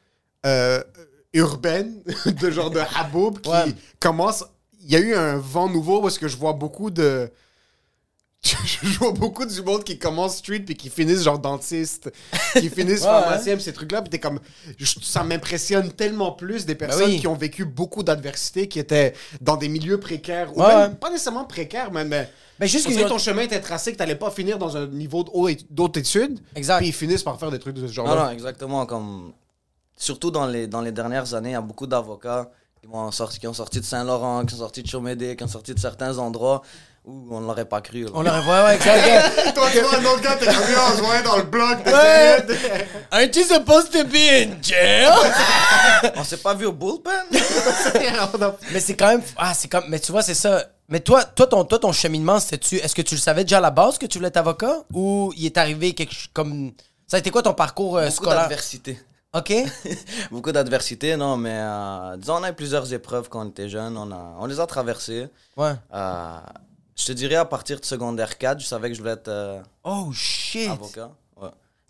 euh, 0.46 0.82
urbaine, 1.34 2.02
de 2.26 2.50
genre 2.52 2.72
de 2.72 2.80
Haboub, 2.98 3.40
qui 3.42 3.50
Ouais. 3.50 3.66
commence. 4.00 4.44
Il 4.86 4.92
y 4.92 4.96
a 4.96 5.00
eu 5.00 5.14
un 5.16 5.38
vent 5.38 5.70
nouveau 5.70 6.02
parce 6.02 6.18
que 6.18 6.28
je 6.28 6.38
vois 6.38 6.54
beaucoup 6.54 6.90
de. 6.92 7.32
Je 8.44 9.00
vois 9.00 9.14
beaucoup 9.14 9.46
du 9.46 9.62
monde 9.62 9.86
qui 9.86 9.98
commence 9.98 10.38
street 10.40 10.60
puis 10.66 10.76
qui 10.76 10.90
finissent 10.90 11.24
genre 11.24 11.40
dentiste, 11.40 12.12
qui 12.60 12.70
finissent 12.76 13.00
Ouais, 13.04 13.08
pharmacien, 13.08 13.56
pis 13.56 13.64
ces 13.64 13.72
trucs-là. 13.72 14.02
Puis 14.02 14.10
t'es 14.10 14.20
comme. 14.20 14.42
je- 14.78 15.00
ça 15.02 15.24
m'impressionne 15.24 15.90
tellement 15.94 16.34
plus 16.34 16.66
des 16.66 16.76
personnes 16.76 17.06
Ben 17.06 17.12
oui. 17.14 17.20
qui 17.22 17.28
ont 17.28 17.36
vécu 17.36 17.64
beaucoup 17.64 18.04
d'adversité, 18.04 18.68
qui 18.68 18.80
étaient 18.80 19.14
dans 19.40 19.56
des 19.56 19.70
milieux 19.70 19.98
précaires, 19.98 20.52
ou 20.58 20.62
Ouais, 20.62 20.68
même 20.76 20.92
ouais. 20.92 20.96
pas 20.98 21.10
nécessairement 21.10 21.46
précaires, 21.46 21.90
mais. 21.94 22.04
mais 22.04 22.30
Ben, 22.60 22.68
juste 22.68 22.86
que 22.90 23.08
ton 23.08 23.18
chemin 23.18 23.44
était 23.44 23.62
tracé, 23.62 23.94
que 23.94 23.98
t'allais 23.98 24.16
pas 24.18 24.30
finir 24.30 24.58
dans 24.58 24.76
un 24.76 24.88
niveau 24.88 25.24
de 25.24 25.30
haut 25.34 25.48
et- 25.48 25.58
d'autres 25.70 26.00
études. 26.02 26.42
Exact. 26.54 26.80
Puis 26.80 26.88
ils 26.90 26.94
finissent 26.94 27.24
par 27.24 27.40
faire 27.40 27.50
des 27.50 27.60
trucs 27.60 27.76
de 27.78 27.88
ce 27.88 27.94
genre 27.94 28.08
Non, 28.08 28.16
non, 28.26 28.30
exactement. 28.30 28.86
Comme... 28.86 29.32
Surtout 29.96 30.32
dans 30.32 30.48
les, 30.48 30.68
dans 30.68 30.82
les 30.82 30.92
dernières 30.92 31.34
années, 31.34 31.52
il 31.52 31.54
y 31.54 31.56
a 31.56 31.62
beaucoup 31.62 31.88
d'avocats 31.88 32.52
qui, 32.84 32.90
vont 32.92 33.12
sorti- 33.12 33.40
qui 33.40 33.48
ont 33.48 33.54
sorti 33.54 33.80
de 33.80 33.86
Saint-Laurent, 33.86 34.44
qui 34.46 34.54
sont 34.56 34.60
sortis 34.62 34.84
de 34.84 34.90
Chaumédé, 34.90 35.36
qui 35.38 35.44
ont 35.46 35.48
sorti 35.48 35.74
de 35.74 35.80
certains 35.80 36.18
endroits 36.18 36.62
où 37.06 37.28
on 37.32 37.40
ne 37.42 37.48
l'aurait 37.48 37.64
pas 37.66 37.80
cru. 37.82 38.04
là. 38.04 38.10
On 38.14 38.22
l'aurait. 38.24 38.40
Ouais, 38.40 38.64
ouais, 38.66 38.76
exact. 38.76 39.54
Toi, 39.56 39.68
tu 39.72 39.80
vois 39.80 39.96
un 40.00 40.06
autre 40.06 40.22
gars, 40.22 40.36
t'es 40.36 40.48
on 40.50 40.98
se 40.98 41.02
voyait 41.02 41.24
dans 41.24 41.38
le 41.38 41.44
bloc. 41.44 41.78
Ouais. 41.86 42.46
Aren't 43.12 43.36
you 43.36 43.44
supposed 43.44 43.92
to 43.92 44.04
be 44.06 44.16
in 44.16 44.62
jail? 44.62 45.10
On 46.18 46.24
s'est 46.26 46.38
pas 46.38 46.54
vu 46.54 46.66
au 46.66 46.72
bullpen 46.74 47.14
Mais 48.72 48.80
c'est 48.80 48.96
quand 48.96 49.08
même. 49.08 49.22
Ah, 49.38 49.54
c'est 49.54 49.68
comme. 49.70 49.86
Mais 49.90 50.00
tu 50.00 50.12
vois, 50.12 50.22
c'est 50.22 50.34
ça. 50.34 50.66
Mais 50.90 51.00
toi, 51.00 51.24
toi, 51.24 51.48
ton, 51.48 51.64
toi, 51.64 51.80
ton 51.80 51.92
cheminement, 51.94 52.40
c'était-tu. 52.40 52.76
Est-ce 52.78 52.96
que 52.96 53.02
tu 53.02 53.16
le 53.16 53.22
savais 53.22 53.44
déjà 53.44 53.58
à 53.58 53.62
la 53.62 53.72
base 53.72 53.98
que 53.98 54.06
tu 54.06 54.18
voulais 54.18 54.28
être 54.30 54.38
avocat? 54.38 54.84
Ou 54.94 55.32
il 55.38 55.46
est 55.46 55.58
arrivé 55.58 55.94
quelque 55.94 56.14
chose 56.14 56.30
comme. 56.34 56.72
Ça 57.08 57.18
a 57.18 57.20
été 57.20 57.32
quoi 57.32 57.42
ton 57.42 57.54
parcours 57.54 57.98
euh, 57.98 58.04
Beaucoup 58.06 58.16
scolaire? 58.16 58.42
d'adversité. 58.44 59.00
Ok? 59.34 59.52
Beaucoup 60.32 60.52
d'adversité, 60.52 61.16
non, 61.18 61.38
mais 61.38 61.58
euh, 61.58 62.18
disons, 62.18 62.36
on 62.36 62.44
a 62.44 62.52
eu 62.52 62.54
plusieurs 62.54 62.94
épreuves 62.94 63.30
quand 63.30 63.46
on 63.46 63.50
était 63.50 63.68
jeune. 63.70 63.98
On, 63.98 64.12
a, 64.12 64.36
on 64.40 64.46
les 64.46 64.60
a 64.60 64.68
traversées. 64.68 65.28
Ouais. 65.58 65.74
Euh, 65.94 66.38
je 66.96 67.06
te 67.08 67.12
dirais, 67.14 67.36
à 67.36 67.46
partir 67.46 67.80
de 67.80 67.86
secondaire 67.86 68.38
4, 68.38 68.60
je 68.60 68.66
savais 68.68 68.90
que 68.90 68.94
je 68.96 69.00
voulais 69.02 69.14
être 69.14 69.30
euh, 69.30 69.60
Oh 69.84 70.12
shit! 70.14 70.70
avocat. 70.70 71.10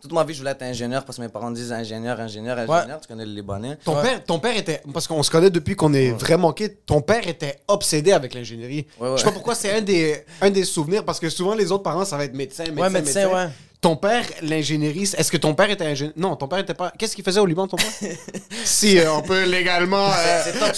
Toute 0.03 0.11
ma 0.11 0.25
vie, 0.25 0.33
je 0.33 0.39
voulais 0.39 0.51
être 0.51 0.63
ingénieur 0.63 1.05
parce 1.05 1.15
que 1.17 1.21
mes 1.21 1.29
parents 1.29 1.49
disent 1.49 1.71
ingénieur, 1.71 2.19
ingénieur, 2.19 2.57
ingénieur. 2.59 2.99
Tu 2.99 3.07
connais 3.07 3.25
le 3.25 3.31
Libanais? 3.31 3.77
Ton, 3.85 4.01
père, 4.01 4.21
ton 4.25 4.37
père 4.37 4.57
était. 4.57 4.81
Parce 4.93 5.07
qu'on 5.07 5.23
se 5.23 5.31
connaît 5.31 5.49
depuis 5.49 5.77
qu'on 5.77 5.93
est 5.93 6.11
vraiment 6.11 6.51
kid. 6.51 6.75
Ton 6.85 6.99
père 6.99 7.25
était 7.25 7.61
obsédé 7.69 8.11
avec 8.11 8.33
l'ingénierie. 8.33 8.85
Ouais, 8.99 9.07
ouais. 9.07 9.13
Je 9.15 9.19
sais 9.21 9.23
pas 9.23 9.31
pourquoi 9.31 9.55
c'est 9.55 9.71
un 9.71 9.79
des, 9.79 10.25
un 10.41 10.49
des 10.49 10.65
souvenirs. 10.65 11.05
Parce 11.05 11.21
que 11.21 11.29
souvent, 11.29 11.55
les 11.55 11.71
autres 11.71 11.83
parents, 11.83 12.03
ça 12.03 12.17
va 12.17 12.25
être 12.25 12.33
médecin, 12.33 12.65
médecin. 12.65 12.81
Ouais, 12.81 12.89
médecin, 12.89 13.27
ouais. 13.29 13.47
Ton 13.79 13.95
père, 13.95 14.25
l'ingénierie, 14.41 15.03
est-ce 15.03 15.31
que 15.31 15.37
ton 15.37 15.55
père 15.55 15.69
était 15.69 15.85
ingénieur? 15.85 16.13
Non, 16.17 16.35
ton 16.35 16.49
père 16.49 16.59
était 16.59 16.73
pas. 16.73 16.91
Qu'est-ce 16.99 17.15
qu'il 17.15 17.23
faisait 17.23 17.39
au 17.39 17.45
Liban, 17.45 17.67
ton 17.67 17.77
père? 17.77 17.87
Si, 18.65 18.99
euh, 18.99 19.09
on 19.13 19.21
peut 19.21 19.43
légalement. 19.45 20.09
euh, 20.09 20.43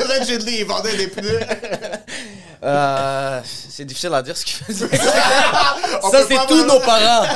allegedly, 0.00 0.60
il 0.60 0.64
vendait 0.64 0.96
des 0.96 1.08
pneus. 1.08 1.40
Euh, 2.64 3.40
c'est 3.44 3.84
difficile 3.84 4.14
à 4.14 4.22
dire 4.22 4.36
ce 4.36 4.44
qu'il 4.44 4.56
faisait. 4.64 4.88
Ça, 4.96 6.22
c'est 6.26 6.46
tous 6.48 6.64
nos 6.64 6.80
parents! 6.80 7.26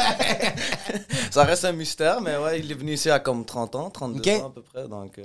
Ça 1.30 1.44
reste 1.44 1.64
un 1.64 1.72
mystère, 1.72 2.20
mais 2.20 2.36
ouais, 2.36 2.60
il 2.60 2.70
est 2.70 2.74
venu 2.74 2.92
ici 2.92 3.10
à 3.10 3.18
comme 3.18 3.44
30 3.44 3.74
ans, 3.74 3.90
32 3.90 4.18
Ok. 4.20 4.40
ans 4.40 4.46
à 4.46 4.50
peu 4.54 4.62
près. 4.62 4.88
Donc, 4.88 5.18
euh, 5.18 5.24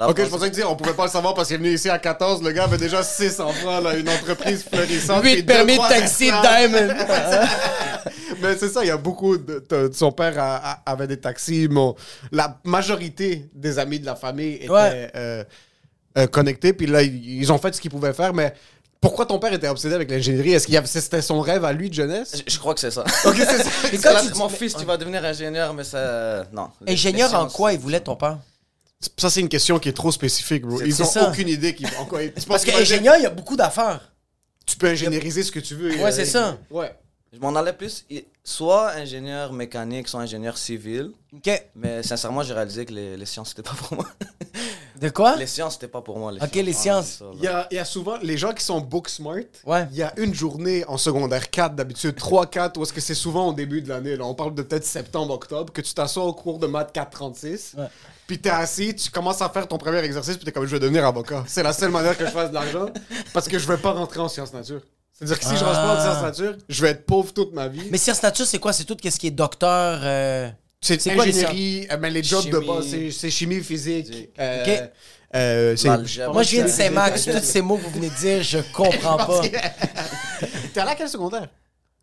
Ok, 0.00 0.16
je 0.18 0.24
France- 0.24 0.38
pensais 0.40 0.50
que 0.50 0.54
dire, 0.56 0.68
on 0.70 0.74
pouvait 0.76 0.92
pas 0.92 1.04
le 1.04 1.10
savoir 1.10 1.34
parce 1.34 1.46
qu'il 1.48 1.54
est 1.54 1.58
venu 1.58 1.70
ici 1.72 1.88
à 1.88 1.98
14. 1.98 2.42
Le 2.42 2.50
gars 2.50 2.64
avait 2.64 2.76
déjà 2.78 3.02
600 3.02 3.48
francs, 3.52 3.82
là, 3.82 3.94
une 3.96 4.08
entreprise 4.08 4.64
florissante. 4.64 5.22
puis 5.22 5.36
8 5.36 5.42
deux, 5.42 5.46
permis 5.54 5.76
de 5.78 5.88
taxi. 5.88 6.30
Diamond! 6.42 6.94
Mais 8.42 8.56
c'est 8.58 8.68
ça, 8.68 8.82
il 8.84 8.88
y 8.88 8.90
a 8.90 8.96
beaucoup 8.96 9.38
de, 9.38 9.64
de- 9.70 9.90
son 9.94 10.10
père 10.12 10.34
a- 10.38 10.56
a- 10.72 10.82
avait 10.92 11.06
des 11.06 11.18
taxis. 11.20 11.68
Mon, 11.68 11.94
la 12.32 12.58
majorité 12.64 13.48
des 13.54 13.78
amis 13.78 14.00
de 14.00 14.06
la 14.06 14.16
famille 14.16 14.54
étaient 14.56 14.68
Ouais. 14.70 15.10
euh, 15.14 15.44
connectés. 16.30 16.72
Puis 16.72 16.86
là, 16.86 17.02
ils 17.02 17.50
ont 17.52 17.58
fait 17.58 17.74
ce 17.74 17.80
qu'ils 17.80 17.90
pouvaient 17.90 18.12
faire. 18.12 18.34
Mais 18.34 18.52
pourquoi 19.04 19.26
ton 19.26 19.38
père 19.38 19.52
était 19.52 19.68
obsédé 19.68 19.94
avec 19.94 20.10
l'ingénierie? 20.10 20.52
Est-ce 20.52 20.74
avait- 20.76 20.86
c'était 20.86 21.22
son 21.22 21.40
rêve 21.40 21.64
à 21.64 21.72
lui 21.72 21.88
de 21.90 21.94
jeunesse? 21.94 22.32
Je, 22.46 22.52
je 22.52 22.58
crois 22.58 22.74
que 22.74 22.80
c'est 22.80 22.90
ça. 22.90 23.04
Ok, 23.24 23.36
c'est 23.36 23.44
ça. 23.46 23.54
Et 23.88 23.90
Parce 23.90 24.02
quand 24.02 24.08
que 24.10 24.14
là, 24.14 24.22
tu 24.22 24.32
dis- 24.32 24.38
mon 24.38 24.48
fils, 24.48 24.74
tu 24.76 24.84
vas 24.84 24.96
devenir 24.96 25.24
ingénieur, 25.24 25.72
mais 25.74 25.84
ça. 25.84 26.44
Non. 26.52 26.70
Les- 26.84 26.92
Ingénieur 26.94 27.28
les 27.28 27.34
en 27.36 27.40
sciences- 27.42 27.52
quoi 27.52 27.72
il 27.72 27.78
voulait 27.78 28.00
ton 28.00 28.16
père? 28.16 28.38
Ça, 29.18 29.28
c'est 29.30 29.40
une 29.40 29.48
question 29.50 29.78
qui 29.78 29.90
est 29.90 29.92
trop 29.92 30.10
spécifique, 30.10 30.64
bro. 30.64 30.80
Ils 30.82 30.94
c'est 30.94 31.02
ont 31.02 31.06
ça. 31.06 31.28
aucune 31.28 31.48
idée 31.48 31.74
qu'ils 31.74 31.88
en 31.98 32.06
quoi. 32.06 32.20
tu 32.22 32.30
penses 32.32 32.44
Parce 32.46 32.64
qu'ils 32.64 32.72
vont 32.72 32.78
dire, 32.78 32.88
qu'ingénieur, 32.88 33.16
il 33.18 33.22
y 33.22 33.26
a 33.26 33.30
beaucoup 33.30 33.56
d'affaires. 33.56 34.12
Tu 34.66 34.76
peux 34.76 34.86
ingénieriser 34.88 35.42
ce 35.42 35.52
que 35.52 35.60
tu 35.60 35.74
veux. 35.74 35.94
Ouais, 36.02 36.10
c'est 36.12 36.24
ça. 36.24 36.56
Ouais. 36.70 36.94
Je 37.32 37.38
m'en 37.40 37.54
allais 37.56 37.72
plus, 37.72 38.04
i- 38.10 38.24
soit 38.44 38.92
ingénieur 38.92 39.52
mécanique, 39.52 40.06
soit 40.08 40.20
ingénieur 40.20 40.56
civil. 40.56 41.10
Ok. 41.34 41.50
Mais 41.74 42.02
sincèrement, 42.02 42.42
j'ai 42.42 42.54
réalisé 42.54 42.86
que 42.86 42.92
les, 42.94 43.16
les 43.16 43.26
sciences, 43.26 43.48
c'était 43.50 43.62
pas 43.68 43.74
pour 43.76 43.94
moi. 43.96 44.06
Ah. 45.04 45.08
De 45.08 45.12
quoi? 45.12 45.36
Les 45.36 45.46
sciences, 45.46 45.74
c'était 45.74 45.88
pas 45.88 46.00
pour 46.00 46.18
moi. 46.18 46.32
Les 46.32 46.42
Ok, 46.42 46.54
les 46.54 46.70
Ah, 46.70 46.72
sciences. 46.80 47.06
ça. 47.18 47.24
Il 47.34 47.40
y, 47.42 47.46
a, 47.46 47.66
il 47.70 47.76
y 47.76 47.78
a 47.80 47.84
souvent 47.84 48.16
les 48.22 48.36
gens 48.38 48.52
qui 48.52 48.64
sont 48.64 48.80
book 48.80 49.08
smart. 49.08 49.34
Ouais. 49.66 49.86
Il 49.90 49.96
y 49.96 50.02
a 50.02 50.12
une 50.18 50.34
journée 50.34 50.84
en 50.86 50.96
secondaire 50.96 51.50
4, 51.50 51.74
d'habitude 51.74 52.16
3-4, 52.16 52.78
où 52.78 52.82
est-ce 52.82 52.92
que 52.92 53.00
c'est 53.00 53.14
souvent 53.14 53.48
au 53.48 53.52
début 53.52 53.82
de 53.82 53.88
l'année. 53.88 54.16
là. 54.16 54.24
On 54.24 54.34
parle 54.34 54.54
de 54.54 54.62
peut-être 54.62 54.84
septembre, 54.84 55.34
octobre, 55.34 55.72
que 55.72 55.80
tu 55.80 55.92
t'assois 55.94 56.24
au 56.24 56.32
cours 56.32 56.58
de 56.58 56.66
maths 56.66 56.92
436. 56.92 57.74
Ouais. 57.78 57.84
Puis 58.26 58.38
t'es 58.38 58.50
assis, 58.50 58.94
tu 58.94 59.10
commences 59.10 59.42
à 59.42 59.48
faire 59.50 59.68
ton 59.68 59.76
premier 59.78 59.98
exercice, 59.98 60.36
puis 60.36 60.44
t'es 60.46 60.52
comme 60.52 60.64
je 60.64 60.70
vais 60.72 60.80
devenir 60.80 61.04
avocat. 61.04 61.44
C'est 61.46 61.62
la 61.62 61.72
seule 61.74 61.90
manière 61.90 62.16
que 62.16 62.24
je 62.24 62.30
fasse 62.30 62.48
de 62.48 62.54
l'argent 62.54 62.86
parce 63.34 63.46
que 63.48 63.58
je 63.58 63.68
vais 63.68 63.76
pas 63.76 63.92
rentrer 63.92 64.20
en 64.20 64.28
sciences 64.28 64.52
nature. 64.54 64.80
C'est-à-dire 65.12 65.38
que 65.38 65.44
si 65.44 65.56
je 65.56 65.62
rentre 65.64 65.76
pas 65.80 65.96
en 65.96 66.00
sciences 66.00 66.22
nature, 66.22 66.56
je 66.68 66.82
vais 66.82 66.88
être 66.90 67.04
pauvre 67.06 67.32
toute 67.32 67.52
ma 67.52 67.68
vie. 67.68 67.86
Mais 67.90 67.98
sciences 67.98 68.22
nature, 68.22 68.46
c'est 68.46 68.58
quoi? 68.58 68.72
C'est 68.72 68.84
tout 68.84 68.96
ce 69.02 69.18
qui 69.18 69.26
est 69.26 69.30
docteur. 69.30 70.00
euh, 70.02 70.48
C'est 70.86 71.00
c'est 71.00 71.14
quoi 71.14 71.24
les 71.24 71.44
ingénierie, 71.44 71.86
euh, 71.90 71.96
mais 72.00 72.10
les 72.10 72.22
jobs 72.22 72.44
de 72.44 72.50
Chimie. 72.60 72.66
base, 72.66 72.86
c'est- 73.10 73.30
chimie, 73.30 73.60
physique. 73.62 74.30
Euh, 74.38 74.62
Ok. 74.62 74.90
euh. 75.34 75.76
Moi, 76.32 76.42
je 76.42 76.50
viens 76.50 76.64
de 76.64 76.68
c'est- 76.68 76.84
Saint-Max. 76.88 77.24
Tous 77.24 77.42
ces 77.42 77.62
mots 77.62 77.76
que 77.78 77.82
vous 77.84 77.90
venez 77.90 78.10
de 78.10 78.14
dire, 78.16 78.42
je 78.42 78.58
comprends 78.72 79.16
pas. 79.16 79.40
T'es 80.74 80.80
allé 80.80 80.90
à 80.90 80.94
quel 80.94 81.08
secondaire? 81.08 81.48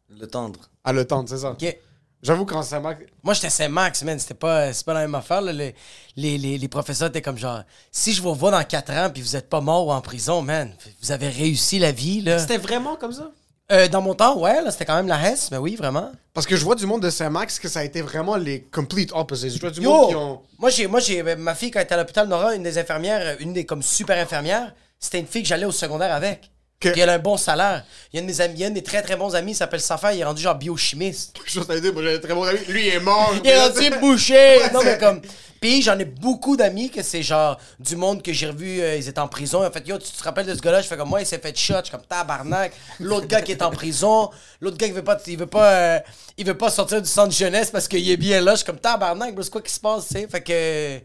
Le 0.09 0.25
tendre. 0.27 0.59
À 0.83 0.91
le 0.93 1.05
temps, 1.05 1.25
c'est 1.27 1.37
ça. 1.37 1.51
Ok. 1.51 1.77
J'avoue, 2.23 2.45
quand 2.45 2.61
Saint-Max. 2.61 3.03
Moi, 3.23 3.33
j'étais 3.33 3.49
Saint-Max, 3.49 4.03
man. 4.03 4.19
C'était 4.19 4.33
pas, 4.35 4.73
c'est 4.73 4.85
pas 4.85 4.93
la 4.93 5.01
même 5.01 5.15
affaire. 5.15 5.41
là. 5.41 5.51
Les, 5.53 5.73
les, 6.15 6.37
les, 6.37 6.57
les 6.57 6.67
professeurs 6.67 7.07
étaient 7.09 7.21
comme 7.21 7.37
genre, 7.37 7.61
si 7.91 8.13
je 8.13 8.21
vous 8.21 8.31
revois 8.31 8.51
dans 8.51 8.63
4 8.63 8.91
ans 8.93 9.09
puis 9.11 9.21
vous 9.23 9.35
êtes 9.35 9.49
pas 9.49 9.61
mort 9.61 9.87
ou 9.87 9.91
en 9.91 10.01
prison, 10.01 10.41
man, 10.43 10.71
vous 11.01 11.11
avez 11.11 11.29
réussi 11.29 11.79
la 11.79 11.91
vie, 11.91 12.21
là. 12.21 12.37
C'était 12.39 12.57
vraiment 12.57 12.95
comme 12.95 13.11
ça? 13.11 13.31
Euh, 13.71 13.87
dans 13.87 14.01
mon 14.01 14.13
temps, 14.13 14.37
ouais, 14.37 14.61
là, 14.61 14.69
c'était 14.69 14.85
quand 14.85 14.95
même 14.95 15.07
la 15.07 15.29
Hesse, 15.29 15.49
mais 15.51 15.57
oui, 15.57 15.75
vraiment. 15.75 16.11
Parce 16.33 16.45
que 16.45 16.55
je 16.55 16.63
vois 16.63 16.75
du 16.75 16.85
monde 16.85 17.01
de 17.01 17.09
Saint-Max 17.09 17.57
que 17.57 17.69
ça 17.69 17.79
a 17.79 17.83
été 17.83 18.01
vraiment 18.01 18.35
les 18.35 18.63
complete 18.63 19.11
opposites. 19.13 19.53
Je 19.53 19.59
vois 19.61 19.71
du 19.71 19.81
Yo! 19.81 19.91
monde 19.91 20.09
qui 20.09 20.15
ont. 20.15 20.41
Moi, 20.59 20.69
j'ai, 20.69 20.87
moi, 20.87 20.99
j'ai, 20.99 21.23
ma 21.35 21.55
fille, 21.55 21.71
quand 21.71 21.79
elle 21.79 21.85
était 21.85 21.93
à 21.93 21.97
l'hôpital 21.97 22.27
Nora, 22.27 22.53
une 22.53 22.63
des 22.63 22.77
infirmières, 22.77 23.37
une 23.39 23.53
des 23.53 23.65
comme 23.65 23.81
super 23.81 24.17
infirmières, 24.21 24.73
c'était 24.99 25.19
une 25.19 25.27
fille 25.27 25.43
que 25.43 25.47
j'allais 25.47 25.65
au 25.65 25.71
secondaire 25.71 26.13
avec. 26.13 26.51
Que- 26.81 26.89
Puis 26.89 26.99
elle 26.99 27.09
a 27.09 27.13
un 27.13 27.19
bon 27.19 27.37
salaire. 27.37 27.85
Il 28.11 28.17
y 28.17 28.19
a 28.19 28.21
une 28.21 28.27
de 28.27 28.31
mes 28.33 28.41
amis, 28.41 28.53
il 28.55 28.59
y 28.61 28.63
a 28.65 28.67
un 28.67 28.71
des 28.71 28.83
très 28.83 29.01
très 29.01 29.15
bons 29.15 29.33
amis, 29.35 29.51
il 29.51 29.55
s'appelle 29.55 29.79
Safa, 29.79 30.13
il 30.13 30.19
est 30.19 30.23
rendu 30.25 30.41
genre 30.41 30.55
biochimiste. 30.55 31.37
Je 31.45 31.61
suis 31.61 31.81
dire, 31.81 31.93
moi 31.93 32.01
j'ai 32.03 32.15
un 32.15 32.19
très 32.19 32.33
bon 32.33 32.43
ami. 32.43 32.59
Lui, 32.67 32.87
il 32.87 32.93
est 32.95 32.99
mort. 32.99 33.33
Il 33.43 33.49
est 33.49 33.61
rendu 33.61 33.89
bouché. 33.99 34.59
non, 34.73 34.79
c'est- 34.81 34.85
mais 34.85 34.97
comme. 34.97 35.21
Puis 35.61 35.83
j'en 35.83 35.99
ai 35.99 36.05
beaucoup 36.05 36.57
d'amis 36.57 36.89
que 36.89 37.03
c'est 37.03 37.21
genre 37.21 37.55
du 37.79 37.95
monde 37.95 38.23
que 38.23 38.33
j'ai 38.33 38.47
revu, 38.47 38.81
euh, 38.81 38.95
ils 38.95 39.07
étaient 39.07 39.19
en 39.19 39.27
prison. 39.27 39.63
En 39.63 39.69
fait, 39.69 39.87
yo, 39.87 39.99
tu 39.99 40.11
te 40.11 40.23
rappelles 40.23 40.47
de 40.47 40.55
ce 40.55 40.59
gars-là? 40.59 40.81
Je 40.81 40.87
fais 40.87 40.97
comme 40.97 41.09
moi, 41.09 41.21
il 41.21 41.25
s'est 41.27 41.37
fait 41.37 41.55
shot. 41.55 41.75
Je 41.81 41.81
suis 41.83 41.91
comme 41.91 42.01
tabarnak. 42.07 42.71
L'autre 42.99 43.27
gars 43.27 43.43
qui 43.43 43.51
est 43.51 43.61
en 43.61 43.69
prison. 43.69 44.31
L'autre 44.59 44.77
gars 44.77 44.87
qui 44.87 44.93
veut 44.93 45.03
pas, 45.03 45.19
il 45.27 45.37
veut 45.37 45.45
pas, 45.45 45.71
euh, 45.71 45.99
il 46.35 46.47
veut 46.47 46.57
pas 46.57 46.71
sortir 46.71 46.99
du 46.99 47.07
centre 47.07 47.31
jeunesse 47.35 47.69
parce 47.69 47.87
qu'il 47.87 48.09
est 48.09 48.17
bien 48.17 48.41
là. 48.41 48.53
Je 48.53 48.57
suis 48.57 48.65
comme 48.65 48.79
tabarnak, 48.79 49.35
bro, 49.35 49.43
c'est 49.43 49.51
quoi 49.51 49.61
qui 49.61 49.71
se 49.71 49.79
passe, 49.79 50.07
tu 50.07 50.13
sais? 50.15 50.27
Fait 50.27 50.41
que. 50.41 50.99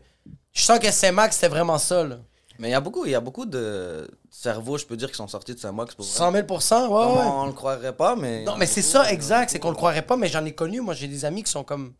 Je 0.54 0.62
sens 0.62 0.78
que 0.78 0.90
Saint-Max, 0.90 1.34
c'était 1.36 1.48
vraiment 1.48 1.76
ça, 1.76 2.02
là. 2.02 2.16
Mais 2.58 2.68
il 2.68 2.72
y 2.72 2.74
a 2.74 2.80
beaucoup, 2.80 3.04
il 3.04 3.10
y 3.10 3.14
a 3.14 3.20
beaucoup 3.20 3.46
de 3.46 4.08
cerveaux, 4.30 4.78
je 4.78 4.86
peux 4.86 4.96
dire, 4.96 5.10
qui 5.10 5.16
sont 5.16 5.28
sortis 5.28 5.54
de 5.54 5.58
Saint-Max 5.60 5.94
pour 5.94 6.04
vrai. 6.04 6.14
100 6.14 6.32
000 6.32 6.46
ouais, 6.46 6.86
ouais. 6.88 6.94
On, 6.94 7.40
on 7.42 7.46
le 7.46 7.52
croirait 7.52 7.96
pas, 7.96 8.16
mais. 8.16 8.44
Non, 8.44 8.56
mais 8.56 8.66
c'est 8.66 8.82
ça, 8.82 9.10
exact. 9.12 9.50
C'est 9.50 9.58
qu'on 9.58 9.70
le 9.70 9.76
croirait 9.76 10.02
pas, 10.02 10.16
mais 10.16 10.28
j'en 10.28 10.44
ai 10.44 10.52
connu. 10.54 10.80
Moi, 10.80 10.94
j'ai 10.94 11.08
des 11.08 11.24
amis 11.24 11.42
qui 11.42 11.50
sont 11.50 11.64
comme. 11.64 11.94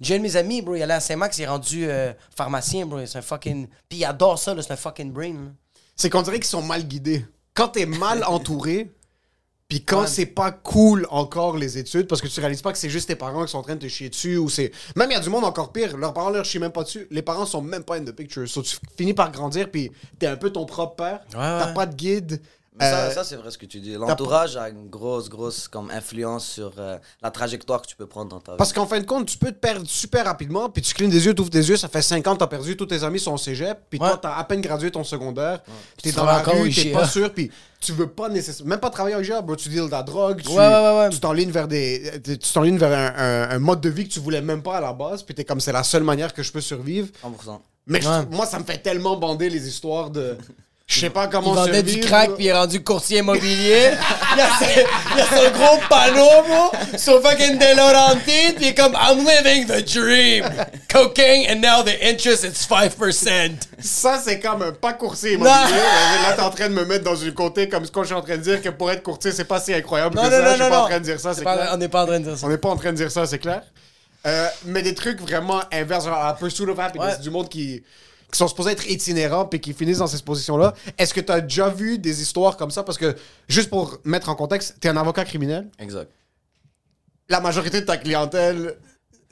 J'ai 0.00 0.14
un 0.14 0.18
de 0.18 0.22
mes 0.22 0.36
amis, 0.36 0.62
bro, 0.62 0.76
il 0.76 0.82
allait 0.82 0.94
à 0.94 1.00
Saint-Max, 1.00 1.36
il 1.38 1.42
est 1.42 1.46
rendu 1.48 1.86
euh, 1.88 2.12
pharmacien, 2.34 2.86
bro. 2.86 3.04
C'est 3.04 3.18
un 3.18 3.22
fucking. 3.22 3.68
Puis 3.88 3.98
il 3.98 4.04
adore 4.04 4.38
ça, 4.38 4.54
là, 4.54 4.62
c'est 4.62 4.72
un 4.72 4.76
fucking 4.76 5.12
brain. 5.12 5.52
C'est 5.94 6.08
qu'on 6.08 6.22
dirait 6.22 6.38
qu'ils 6.38 6.46
sont 6.46 6.62
mal 6.62 6.84
guidés. 6.84 7.26
Quand 7.54 7.68
t'es 7.68 7.84
mal 7.86 8.24
entouré, 8.26 8.90
puis 9.70 9.84
quand 9.84 10.08
c'est 10.08 10.26
pas 10.26 10.50
cool 10.50 11.06
encore 11.10 11.56
les 11.56 11.78
études, 11.78 12.08
parce 12.08 12.20
que 12.20 12.26
tu 12.26 12.40
réalises 12.40 12.60
pas 12.60 12.72
que 12.72 12.78
c'est 12.78 12.90
juste 12.90 13.06
tes 13.06 13.14
parents 13.14 13.44
qui 13.44 13.52
sont 13.52 13.58
en 13.58 13.62
train 13.62 13.76
de 13.76 13.80
te 13.80 13.86
chier 13.86 14.08
dessus, 14.08 14.36
ou 14.36 14.48
c'est. 14.48 14.72
Même 14.96 15.12
il 15.12 15.14
y 15.14 15.16
a 15.16 15.20
du 15.20 15.30
monde 15.30 15.44
encore 15.44 15.70
pire, 15.70 15.96
leurs 15.96 16.12
parents 16.12 16.30
leur 16.30 16.44
chient 16.44 16.58
même 16.58 16.72
pas 16.72 16.82
dessus. 16.82 17.06
Les 17.12 17.22
parents 17.22 17.46
sont 17.46 17.62
même 17.62 17.84
pas 17.84 17.94
in 17.94 18.04
the 18.04 18.10
picture. 18.10 18.48
So, 18.48 18.62
tu 18.62 18.76
finis 18.96 19.14
par 19.14 19.30
grandir, 19.30 19.70
puis 19.70 19.92
t'es 20.18 20.26
un 20.26 20.36
peu 20.36 20.50
ton 20.50 20.66
propre 20.66 20.96
père. 20.96 21.20
T'as 21.30 21.68
ouais. 21.68 21.74
pas 21.74 21.86
de 21.86 21.94
guide. 21.94 22.42
Mais 22.78 22.84
ça, 22.88 22.98
Euh, 23.06 23.10
ça, 23.10 23.24
c'est 23.24 23.34
vrai 23.34 23.50
ce 23.50 23.58
que 23.58 23.66
tu 23.66 23.80
dis. 23.80 23.94
L'entourage 23.94 24.56
a 24.56 24.68
une 24.68 24.88
grosse, 24.88 25.28
grosse 25.28 25.66
comme 25.66 25.90
influence 25.90 26.46
sur 26.46 26.72
euh, 26.78 26.98
la 27.20 27.30
trajectoire 27.32 27.82
que 27.82 27.88
tu 27.88 27.96
peux 27.96 28.06
prendre 28.06 28.30
dans 28.30 28.38
ta 28.40 28.52
vie. 28.52 28.58
Parce 28.58 28.72
qu'en 28.72 28.86
fin 28.86 29.00
de 29.00 29.04
compte, 29.06 29.26
tu 29.26 29.36
peux 29.38 29.50
te 29.50 29.58
perdre 29.58 29.86
super 29.88 30.24
rapidement, 30.24 30.68
puis 30.70 30.80
tu 30.80 30.94
clignes 30.94 31.10
des 31.10 31.26
yeux, 31.26 31.34
tu 31.34 31.40
ouvres 31.40 31.50
des 31.50 31.68
yeux, 31.68 31.76
ça 31.76 31.88
fait 31.88 32.00
5 32.00 32.24
ans 32.28 32.34
que 32.34 32.38
t'as 32.38 32.46
perdu, 32.46 32.76
tous 32.76 32.86
tes 32.86 33.02
amis 33.02 33.18
sont 33.18 33.32
au 33.32 33.38
cégep, 33.38 33.76
puis 33.90 33.98
Ouais. 33.98 34.06
toi, 34.08 34.18
t'as 34.22 34.36
à 34.36 34.44
peine 34.44 34.60
gradué 34.60 34.90
ton 34.92 35.02
secondaire, 35.02 35.62
t'es 36.00 36.10
Tu 36.10 36.16
dans 36.16 36.22
travailles 36.24 36.46
la 36.56 36.62
rue, 36.62 36.70
t'es 36.72 36.80
IGA. 36.82 36.98
pas 37.00 37.08
sûr, 37.08 37.32
puis 37.34 37.50
tu 37.80 37.90
veux 37.92 38.06
pas 38.08 38.28
nécessairement, 38.28 38.70
même 38.70 38.80
pas 38.80 38.90
travailler 38.90 39.16
au 39.16 39.20
IGA, 39.20 39.42
bro, 39.42 39.56
tu 39.56 39.68
deals 39.68 39.86
de 39.86 39.90
la 39.90 40.04
drogue, 40.04 40.40
tu 40.40 40.48
Ouais, 40.50 40.56
ouais, 40.58 40.64
ouais, 40.68 40.98
ouais. 41.00 41.10
tu 41.10 41.18
t'enlignes 41.18 41.50
vers 41.50 41.66
des, 41.66 42.20
tu 42.22 42.38
t'enlignes 42.52 42.78
vers 42.78 42.92
un, 42.96 43.50
un- 43.50 43.50
un 43.50 43.58
mode 43.58 43.80
de 43.80 43.88
vie 43.88 44.06
que 44.06 44.12
tu 44.12 44.20
voulais 44.20 44.40
même 44.42 44.62
pas 44.62 44.76
à 44.76 44.80
la 44.80 44.92
base, 44.92 45.24
puis 45.24 45.34
t'es 45.34 45.44
comme, 45.44 45.58
c'est 45.60 45.72
la 45.72 45.82
seule 45.82 46.04
manière 46.04 46.32
que 46.32 46.44
je 46.44 46.52
peux 46.52 46.60
survivre. 46.60 47.08
100%. 47.20 47.60
Mais 47.88 48.00
je 48.00 48.08
Ouais. 48.08 48.26
moi, 48.30 48.46
ça 48.46 48.60
me 48.60 48.64
fait 48.64 48.78
tellement 48.78 49.16
bander 49.16 49.50
les 49.50 49.66
histoires 49.66 50.10
de... 50.10 50.36
Je 50.90 51.00
sais 51.00 51.10
pas 51.10 51.24
Il 51.26 51.30
comment 51.30 51.52
vendait 51.52 51.74
survivre. 51.74 52.00
du 52.00 52.06
crack, 52.06 52.34
puis 52.34 52.44
il 52.44 52.48
est 52.48 52.52
rendu 52.52 52.82
courtier 52.82 53.18
immobilier. 53.20 53.90
il, 54.32 54.38
y 54.38 54.40
a 54.40 54.48
il 55.14 55.20
a 55.20 55.24
son 55.26 55.50
gros 55.52 55.78
panneau, 55.88 56.42
bro, 56.48 56.72
sur 56.98 57.22
fucking 57.22 57.58
De 57.58 57.76
Laurentides, 57.76 58.56
puis 58.56 58.64
il 58.64 58.66
est 58.68 58.74
comme, 58.74 58.94
I'm 59.00 59.18
living 59.24 59.66
the 59.66 59.84
dream. 59.88 60.44
Cocaine, 60.92 61.46
and 61.48 61.60
now 61.60 61.84
the 61.84 61.94
interest 62.02 62.42
is 62.42 62.66
5%. 62.68 63.52
Ça, 63.78 64.20
c'est 64.24 64.40
comme 64.40 64.62
un 64.62 64.72
pas 64.72 64.94
courtier 64.94 65.34
immobilier. 65.34 65.54
Là, 66.26 66.32
t'es 66.34 66.42
en 66.42 66.50
train 66.50 66.68
de 66.68 66.74
me 66.74 66.84
mettre 66.84 67.04
dans 67.04 67.14
une 67.14 67.34
côté 67.34 67.68
comme 67.68 67.84
ce 67.86 67.92
que 67.92 68.00
je 68.00 68.06
suis 68.06 68.14
en 68.14 68.22
train 68.22 68.36
de 68.36 68.42
dire 68.42 68.60
que 68.60 68.70
pour 68.70 68.90
être 68.90 69.04
courtier, 69.04 69.30
c'est 69.30 69.44
pas 69.44 69.60
si 69.60 69.72
incroyable 69.72 70.16
Non, 70.16 70.22
que 70.22 70.26
non, 70.28 70.32
ça. 70.32 70.42
non, 70.42 70.48
je 70.50 70.54
suis 70.54 70.62
non, 70.64 70.68
pas 70.70 70.76
non. 70.76 70.82
en 70.82 70.88
train 70.88 70.98
de 70.98 71.04
dire 71.04 71.20
ça, 71.20 71.34
c'est 71.34 71.42
clair. 71.42 71.70
On 71.72 71.76
n'est 71.76 71.88
pas 71.88 72.02
en 72.02 72.06
train 72.06 72.18
de 72.18 72.24
dire 72.24 72.36
ça. 72.36 72.46
On 72.46 72.50
n'est 72.50 72.58
pas 72.58 72.68
en 72.68 72.76
train 72.76 72.90
de 72.90 72.96
dire 72.96 73.10
ça, 73.12 73.26
c'est 73.26 73.38
clair. 73.38 73.62
Euh, 74.26 74.48
mais 74.64 74.82
des 74.82 74.94
trucs 74.94 75.20
vraiment 75.20 75.60
inverses, 75.72 76.04
genre 76.04 76.22
la 76.22 76.34
pursuit 76.34 76.68
of 76.68 76.78
happiness, 76.78 77.16
Ouais. 77.16 77.22
du 77.22 77.30
monde 77.30 77.48
qui, 77.48 77.82
qui 78.32 78.38
sont 78.38 78.48
supposés 78.48 78.70
être 78.72 78.88
itinérants 78.88 79.44
puis 79.44 79.60
qui 79.60 79.72
finissent 79.74 79.98
dans 79.98 80.06
ces 80.06 80.22
positions-là. 80.22 80.74
Est-ce 80.98 81.12
que 81.14 81.20
tu 81.20 81.32
as 81.32 81.40
déjà 81.40 81.68
vu 81.68 81.98
des 81.98 82.22
histoires 82.22 82.56
comme 82.56 82.70
ça? 82.70 82.82
Parce 82.82 82.98
que, 82.98 83.14
juste 83.48 83.70
pour 83.70 83.98
mettre 84.04 84.28
en 84.28 84.34
contexte, 84.34 84.76
tu 84.80 84.86
es 84.88 84.90
un 84.90 84.96
avocat 84.96 85.24
criminel. 85.24 85.68
Exact. 85.78 86.10
La 87.28 87.40
majorité 87.40 87.80
de 87.80 87.86
ta 87.86 87.96
clientèle, 87.96 88.76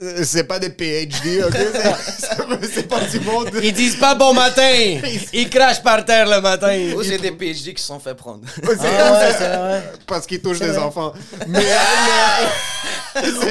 euh, 0.00 0.20
c'est 0.22 0.44
pas 0.44 0.60
des 0.60 0.70
PhD, 0.70 1.42
ok? 1.44 1.56
C'est- 2.72 2.86
pas 2.88 3.00
du 3.00 3.18
monde. 3.20 3.50
Ils 3.62 3.72
disent 3.72 3.96
pas 3.96 4.14
bon 4.14 4.32
matin. 4.32 4.62
Ils 5.32 5.50
crachent 5.50 5.82
par 5.82 6.04
terre 6.04 6.26
le 6.28 6.40
matin. 6.40 6.92
Ou 6.96 7.02
c'est 7.02 7.18
des 7.18 7.32
PhD 7.32 7.74
qui 7.74 7.82
se 7.82 7.88
sont 7.88 7.98
fait 7.98 8.14
prendre. 8.14 8.42
C'est- 8.54 8.76
Ah 8.98 9.12
ouais, 9.12 9.34
c'est 9.36 9.48
vrai. 9.56 9.92
Parce 10.06 10.26
qu'ils 10.26 10.40
touchent 10.40 10.60
des 10.60 10.78
enfants. 10.78 11.12
Mais, 11.48 11.60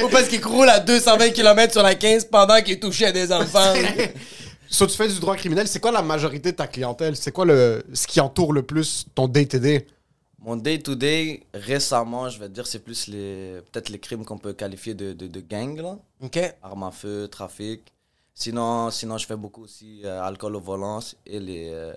Ou 0.02 0.08
parce 0.08 0.28
qu'ils 0.28 0.44
roulent 0.44 0.70
à 0.70 0.80
220 0.80 1.30
km 1.30 1.72
sur 1.72 1.82
la 1.82 1.94
15 1.94 2.24
pendant 2.24 2.60
qu'ils 2.62 2.80
touchaient 2.80 3.12
des 3.12 3.30
enfants. 3.30 3.74
So, 4.70 4.86
tu 4.86 4.96
fais 4.96 5.08
du 5.08 5.18
droit 5.18 5.34
criminel, 5.34 5.66
c'est 5.66 5.80
quoi 5.80 5.92
la 5.92 6.02
majorité 6.02 6.52
de 6.52 6.56
ta 6.56 6.66
clientèle? 6.66 7.16
C'est 7.16 7.32
quoi 7.32 7.46
le, 7.46 7.82
ce 7.94 8.06
qui 8.06 8.20
entoure 8.20 8.52
le 8.52 8.62
plus 8.62 9.06
ton 9.14 9.26
day-to-day? 9.26 9.86
Mon 10.40 10.56
day-to-day, 10.56 11.42
récemment, 11.54 12.28
je 12.28 12.38
vais 12.38 12.48
te 12.48 12.52
dire, 12.52 12.66
c'est 12.66 12.78
plus 12.78 13.08
les 13.08 13.60
peut-être 13.72 13.88
les 13.88 13.98
crimes 13.98 14.24
qu'on 14.24 14.38
peut 14.38 14.52
qualifier 14.52 14.94
de, 14.94 15.12
de, 15.12 15.26
de 15.26 15.40
gang, 15.40 15.80
là. 15.80 15.98
OK. 16.20 16.38
Armes 16.62 16.84
à 16.84 16.90
feu, 16.90 17.28
trafic. 17.28 17.92
Sinon, 18.40 18.92
sinon 18.92 19.18
je 19.18 19.26
fais 19.26 19.34
beaucoup 19.34 19.64
aussi 19.64 20.00
euh, 20.04 20.22
alcool 20.22 20.54
au 20.54 20.60
volant 20.60 21.00
et 21.26 21.40
les, 21.40 21.70
euh, 21.72 21.92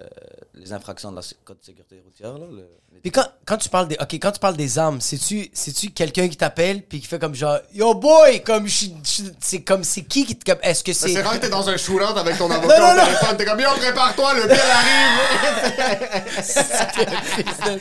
les 0.55 0.73
infractions 0.73 1.11
de 1.11 1.17
la 1.17 1.21
code 1.45 1.59
de 1.59 1.63
sécurité 1.65 2.01
routière. 2.03 2.33
Là, 2.33 2.47
le- 2.49 2.67
les- 2.91 2.99
Puis 3.01 3.11
quand, 3.11 3.27
quand 3.45 3.57
tu 3.57 3.69
parles 3.69 3.87
des 3.87 3.95
OK, 4.01 4.13
quand 4.15 4.31
tu 4.31 4.39
parles 4.39 4.57
des 4.57 4.79
armes, 4.79 4.99
c'est-tu 5.01 5.51
c'est-tu 5.53 5.91
quelqu'un 5.91 6.27
qui 6.27 6.37
t'appelle 6.37 6.81
puis 6.81 6.99
qui 6.99 7.05
fait 7.05 7.19
comme 7.19 7.35
genre 7.35 7.59
yo 7.75 7.93
boy 7.93 8.41
comme 8.41 8.65
c'est 9.39 9.61
comme 9.61 9.83
c'est 9.83 10.01
qui 10.01 10.25
qui 10.25 10.35
te 10.35 10.51
est-ce 10.63 10.83
que 10.83 10.93
c'est 10.93 11.09
C'est 11.09 11.21
rare 11.21 11.33
que 11.33 11.41
t'es 11.45 11.49
dans 11.49 11.69
un 11.69 11.77
shootout 11.77 12.17
avec 12.17 12.35
ton 12.39 12.49
avocat 12.49 12.79
Non, 12.79 12.87
non, 12.87 12.93
au 12.93 12.97
non. 12.97 13.05
téléphone. 13.05 13.37
T'es 13.37 13.45
comme, 13.45 13.59
yo, 13.59 13.69
prépare-toi, 13.77 14.33
le 14.33 14.41
bill 14.41 14.51
arrive. 14.51 15.19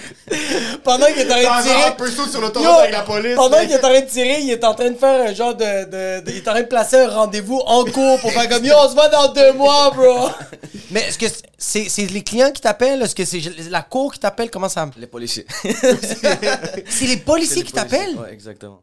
pendant 0.85 1.07
qu'il 1.07 1.21
est 1.21 1.33
en 1.33 1.39
train 1.41 1.43
de 1.43 1.49
un 1.49 1.63
tirer 1.63 1.97
pursuit 1.97 2.31
sur 2.31 2.41
l'autoroute 2.43 2.69
avec 2.81 2.93
la 2.93 3.03
police. 3.03 3.35
pendant 3.37 3.59
qu'il 3.61 3.71
est 3.73 3.77
en 3.77 3.89
train 3.89 4.01
de 4.01 4.07
tirer, 4.07 4.41
il 4.43 4.51
est 4.51 4.65
en 4.65 4.75
train 4.75 4.91
de 4.91 4.99
faire 4.99 5.31
un 5.31 5.35
genre 5.35 5.55
de, 5.55 5.85
de- 5.87 6.21
de- 6.25 6.31
il 6.31 6.37
est 6.37 6.49
en 6.49 6.53
train 6.53 6.61
de 6.63 6.67
placer 6.67 6.97
un 6.97 7.09
rendez-vous 7.09 7.59
en 7.67 7.85
cours 7.85 8.21
pour 8.21 8.31
faire 8.33 8.49
comme 8.51 8.65
yo, 8.65 8.75
on 8.77 8.89
se 8.89 8.95
voit 8.95 9.09
dans 9.09 9.33
deux 9.33 9.53
mois, 9.53 9.91
bro. 9.91 10.29
Mais 10.91 11.03
est-ce 11.03 11.19
que 11.19 11.27
c'est 11.57 11.89
c'est 11.89 12.07
les 12.07 12.23
clients 12.23 12.51
qui 12.51 12.61
t'appellent? 12.61 13.01
Est-ce 13.03 13.15
que 13.15 13.25
c'est 13.25 13.41
la 13.71 13.83
cour 13.83 14.13
qui 14.13 14.19
t'appelle? 14.19 14.51
Comment 14.51 14.69
ça? 14.69 14.91
Les 14.97 15.07
policiers. 15.07 15.47
C'est 15.63 17.07
les 17.07 17.19
policiers 17.19 17.63
qui 17.63 17.73
t'appellent? 17.73 18.19
Ouais, 18.19 18.33
exactement. 18.33 18.83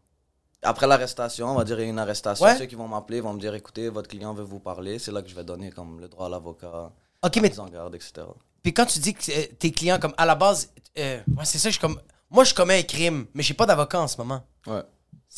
Après 0.63 0.87
l'arrestation, 0.87 1.47
on 1.47 1.55
va 1.55 1.63
dire 1.63 1.79
il 1.79 1.83
y 1.83 1.87
a 1.87 1.89
une 1.89 1.99
arrestation. 1.99 2.45
Ouais. 2.45 2.57
Ceux 2.57 2.65
qui 2.65 2.75
vont 2.75 2.87
m'appeler 2.87 3.21
vont 3.21 3.33
me 3.33 3.39
dire 3.39 3.53
écoutez, 3.53 3.89
votre 3.89 4.09
client 4.09 4.33
veut 4.33 4.43
vous 4.43 4.59
parler. 4.59 4.99
C'est 4.99 5.11
là 5.11 5.21
que 5.21 5.29
je 5.29 5.35
vais 5.35 5.43
donner 5.43 5.69
comme 5.71 5.99
le 5.99 6.07
droit 6.07 6.27
à 6.27 6.29
l'avocat, 6.29 6.91
OK, 7.23 7.35
mais 7.37 7.49
mise 7.49 7.59
en 7.59 7.67
garde, 7.67 7.93
etc. 7.95 8.25
Puis 8.63 8.73
quand 8.73 8.85
tu 8.85 8.99
dis 8.99 9.13
que 9.13 9.31
euh, 9.31 9.45
tes 9.59 9.71
clients, 9.71 9.99
comme 9.99 10.13
à 10.17 10.25
la 10.25 10.35
base, 10.35 10.69
euh, 10.97 11.19
ouais, 11.27 11.45
c'est 11.45 11.57
ça, 11.57 11.69
je 11.69 11.73
suis 11.73 11.81
comme. 11.81 11.99
Moi, 12.29 12.43
je 12.43 12.53
commets 12.53 12.79
un 12.79 12.83
crime, 12.83 13.25
mais 13.33 13.43
j'ai 13.43 13.53
pas 13.53 13.65
d'avocat 13.65 14.01
en 14.01 14.07
ce 14.07 14.17
moment. 14.17 14.41
Ouais. 14.65 14.81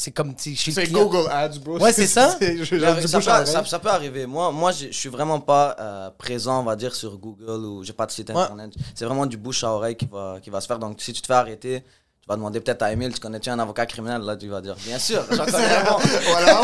C'est 0.02 0.12
comme. 0.12 0.30
le 0.30 0.36
C'est. 0.38 0.92
Google 0.92 1.30
Ads, 1.30 1.60
bro. 1.60 1.78
Ouais, 1.78 1.92
c'est 1.92 2.08
ça. 2.18 2.30
Ça, 2.30 2.38
peut, 2.38 2.46
à 2.46 2.66
ça- 3.10 3.42
oreille. 3.42 3.68
ça 3.68 3.80
peut 3.80 3.90
arriver. 3.90 4.26
Moi, 4.26 4.50
moi 4.50 4.72
je 4.72 4.86
je 4.88 4.98
suis 4.98 5.10
vraiment 5.10 5.42
pas 5.42 5.76
euh, 5.78 6.10
présent, 6.18 6.62
on 6.62 6.64
va 6.64 6.78
dire, 6.78 6.96
sur 6.96 7.18
Google 7.18 7.66
ou 7.66 7.84
j'ai 7.84 7.92
pas 7.92 8.06
de 8.06 8.12
site 8.12 8.30
Ouais. 8.30 8.38
internet. 8.38 8.72
C'est 8.96 9.04
vraiment 9.04 9.26
du 9.26 9.36
bouche 9.36 9.62
à 9.66 9.72
oreille 9.72 9.98
qui 9.98 10.06
va, 10.10 10.38
qui 10.42 10.50
va 10.50 10.62
se 10.62 10.68
faire. 10.68 10.80
Donc, 10.80 11.02
si 11.02 11.12
tu 11.12 11.22
te 11.22 11.28
fais 11.28 11.34
arrêter, 11.34 11.82
tu 12.22 12.28
vas 12.30 12.38
demander 12.38 12.62
peut-être 12.62 12.82
à 12.84 12.94
Emile, 12.94 13.14
tu 13.14 13.20
connais-tu 13.20 13.50
un 13.50 13.60
avocat 13.60 13.86
criminel 13.88 14.22
Là, 14.22 14.38
tu 14.38 14.48
vas 14.48 14.62
dire, 14.62 14.76
bien 14.86 15.00
sûr, 15.00 15.22
j'en 15.32 15.44
connais 15.46 15.76
un 15.76 15.84
bon. 15.84 15.98
Voilà. 16.30 16.62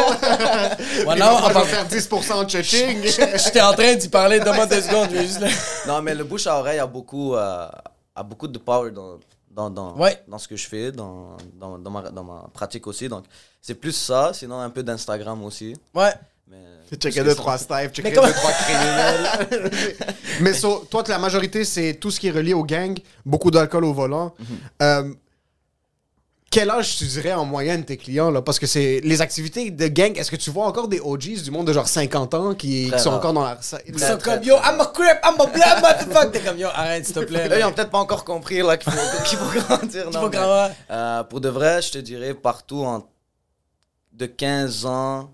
Voilà, 1.03 1.35
on 1.35 1.41
va 1.41 1.49
va 1.53 1.61
faire 1.65 1.85
10% 1.89 2.45
de 2.45 2.49
cheching. 2.49 3.01
J'étais 3.03 3.61
en 3.61 3.73
train 3.73 3.95
d'y 3.95 4.07
parler, 4.07 4.39
donne-moi 4.39 4.65
deux 4.65 4.81
secondes, 4.81 5.09
juste 5.11 5.41
là. 5.41 5.47
Non, 5.87 6.01
mais 6.01 6.15
le 6.15 6.23
bouche 6.23 6.47
à 6.47 6.57
oreille 6.57 6.79
a 6.79 6.87
beaucoup, 6.87 7.35
euh, 7.35 7.67
a 8.15 8.23
beaucoup 8.23 8.47
de 8.47 8.57
power 8.59 8.91
dans, 8.91 9.17
dans, 9.55 9.69
dans, 9.69 9.95
Ouais. 9.97 10.21
dans 10.27 10.37
ce 10.37 10.47
que 10.47 10.55
je 10.57 10.67
fais, 10.67 10.91
dans, 10.91 11.37
dans, 11.53 11.77
dans, 11.79 11.89
ma, 11.91 12.01
dans 12.11 12.23
ma 12.23 12.49
pratique 12.53 12.85
aussi. 12.87 13.07
Donc, 13.07 13.23
c'est 13.61 13.75
plus 13.75 13.93
ça, 13.93 14.31
sinon 14.33 14.59
un 14.59 14.69
peu 14.69 14.83
d'Instagram 14.83 15.43
aussi. 15.43 15.75
Ouais. 15.93 16.11
Mais, 16.47 16.57
Checker 16.99 17.23
deux, 17.23 17.33
trois 17.33 17.57
Steve, 17.57 17.89
checker 17.91 18.11
deux, 18.11 18.31
trois 18.33 18.51
criminels. 18.51 19.71
Mais 20.41 20.53
so, 20.53 20.85
toi, 20.91 21.03
la 21.07 21.17
majorité, 21.17 21.63
c'est 21.65 21.95
tout 21.95 22.11
ce 22.11 22.19
qui 22.19 22.27
est 22.27 22.31
relié 22.31 22.53
au 22.53 22.63
gang, 22.63 22.95
beaucoup 23.25 23.49
d'alcool 23.49 23.85
au 23.85 23.93
volant. 23.93 24.35
Euh, 24.83 25.11
quel 26.55 26.69
âge 26.69 26.95
tu 26.95 27.05
dirais 27.05 27.33
en 27.33 27.43
moyenne 27.43 27.83
tes 27.83 27.97
clients 27.97 28.31
là? 28.31 28.41
Parce 28.41 28.59
que 28.59 28.65
c'est 28.65 29.01
les 29.03 29.21
activités 29.21 29.71
de 29.71 29.87
gang. 29.89 30.17
Est-ce 30.17 30.31
que 30.31 30.37
tu 30.37 30.51
vois 30.51 30.65
encore 30.65 30.87
des 30.87 31.01
OGs 31.01 31.41
du 31.43 31.51
monde 31.51 31.67
de 31.67 31.73
genre 31.73 31.87
50 31.87 32.33
ans 32.33 32.55
qui, 32.55 32.89
sont 32.97 33.09
encore 33.09 33.33
dans 33.33 33.43
la. 33.43 33.59
Ils 33.85 33.99
sont 33.99 34.17
très, 34.17 34.35
comme 34.37 34.43
yo, 34.43 34.55
I'm 34.63 34.79
a 34.79 34.85
crip, 34.85 35.19
I'm 35.25 35.35
a 35.37 35.45
black 35.47 35.81
motherfucker. 35.81 36.31
T'es 36.31 36.39
comme 36.39 36.57
yo, 36.57 36.69
arrête 36.73 37.05
s'il 37.05 37.13
te 37.13 37.19
plaît. 37.19 37.49
Là, 37.49 37.59
ils 37.59 37.65
ont 37.65 37.73
peut-être 37.73 37.91
pas 37.91 37.97
encore 37.97 38.23
compris 38.23 38.61
là, 38.61 38.77
qu'il 38.77 38.89
faut, 38.89 39.23
qu'il 39.25 39.37
faut 39.37 39.59
grandir. 39.59 40.09
Non, 40.11 40.21
faut 40.21 40.29
mais, 40.29 40.71
euh, 40.91 41.23
pour 41.23 41.41
de 41.41 41.49
vrai, 41.49 41.81
je 41.81 41.91
te 41.91 41.97
dirais 41.97 42.33
partout 42.33 42.85
en, 42.85 43.05
de 44.13 44.25
15 44.25 44.85
ans 44.85 45.29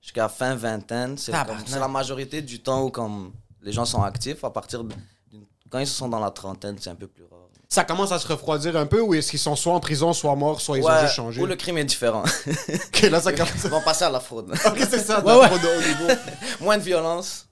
jusqu'à 0.00 0.28
fin 0.28 0.54
vingtaine. 0.54 1.18
C'est 1.18 1.32
comme- 1.32 1.80
la 1.80 1.88
majorité 1.88 2.42
du 2.42 2.60
temps 2.62 2.84
où 2.84 2.90
comme, 2.90 3.32
les 3.60 3.72
gens 3.72 3.84
sont 3.84 4.02
actifs. 4.04 4.44
À 4.44 4.50
partir 4.50 4.84
de, 4.84 4.94
d'une- 5.32 5.46
quand 5.68 5.80
ils 5.80 5.86
sont 5.88 6.08
dans 6.08 6.20
la 6.20 6.30
trentaine, 6.30 6.76
c'est 6.78 6.90
un 6.90 6.94
peu 6.94 7.08
plus 7.08 7.24
rare. 7.24 7.49
Ça 7.72 7.84
commence 7.84 8.10
à 8.10 8.18
se 8.18 8.26
refroidir 8.26 8.76
un 8.76 8.84
peu 8.86 9.00
ou 9.00 9.14
est-ce 9.14 9.30
qu'ils 9.30 9.38
sont 9.38 9.54
soit 9.54 9.72
en 9.72 9.78
prison, 9.78 10.12
soit 10.12 10.34
morts, 10.34 10.60
soit 10.60 10.78
ils 10.78 10.84
ont 10.84 11.00
juste 11.02 11.14
changé? 11.14 11.40
Ou 11.40 11.46
le 11.46 11.54
crime 11.54 11.78
est 11.78 11.84
différent. 11.84 12.24
Ok, 12.88 13.02
là, 13.02 13.20
ça 13.20 13.32
commence. 13.32 13.50
Ils 13.64 13.70
vont 13.70 13.80
passer 13.80 14.04
à 14.04 14.10
la 14.10 14.18
fraude. 14.18 14.50
Ok, 14.66 14.78
c'est 14.90 14.98
ça, 14.98 15.20
de 15.20 15.26
Ouais, 15.26 15.38
la 15.40 15.46
fraude 15.48 15.60
de 15.62 15.68
haut 15.68 15.80
niveau. 16.06 16.20
Moins 16.60 16.78
de 16.78 16.82
violence. 16.82 17.46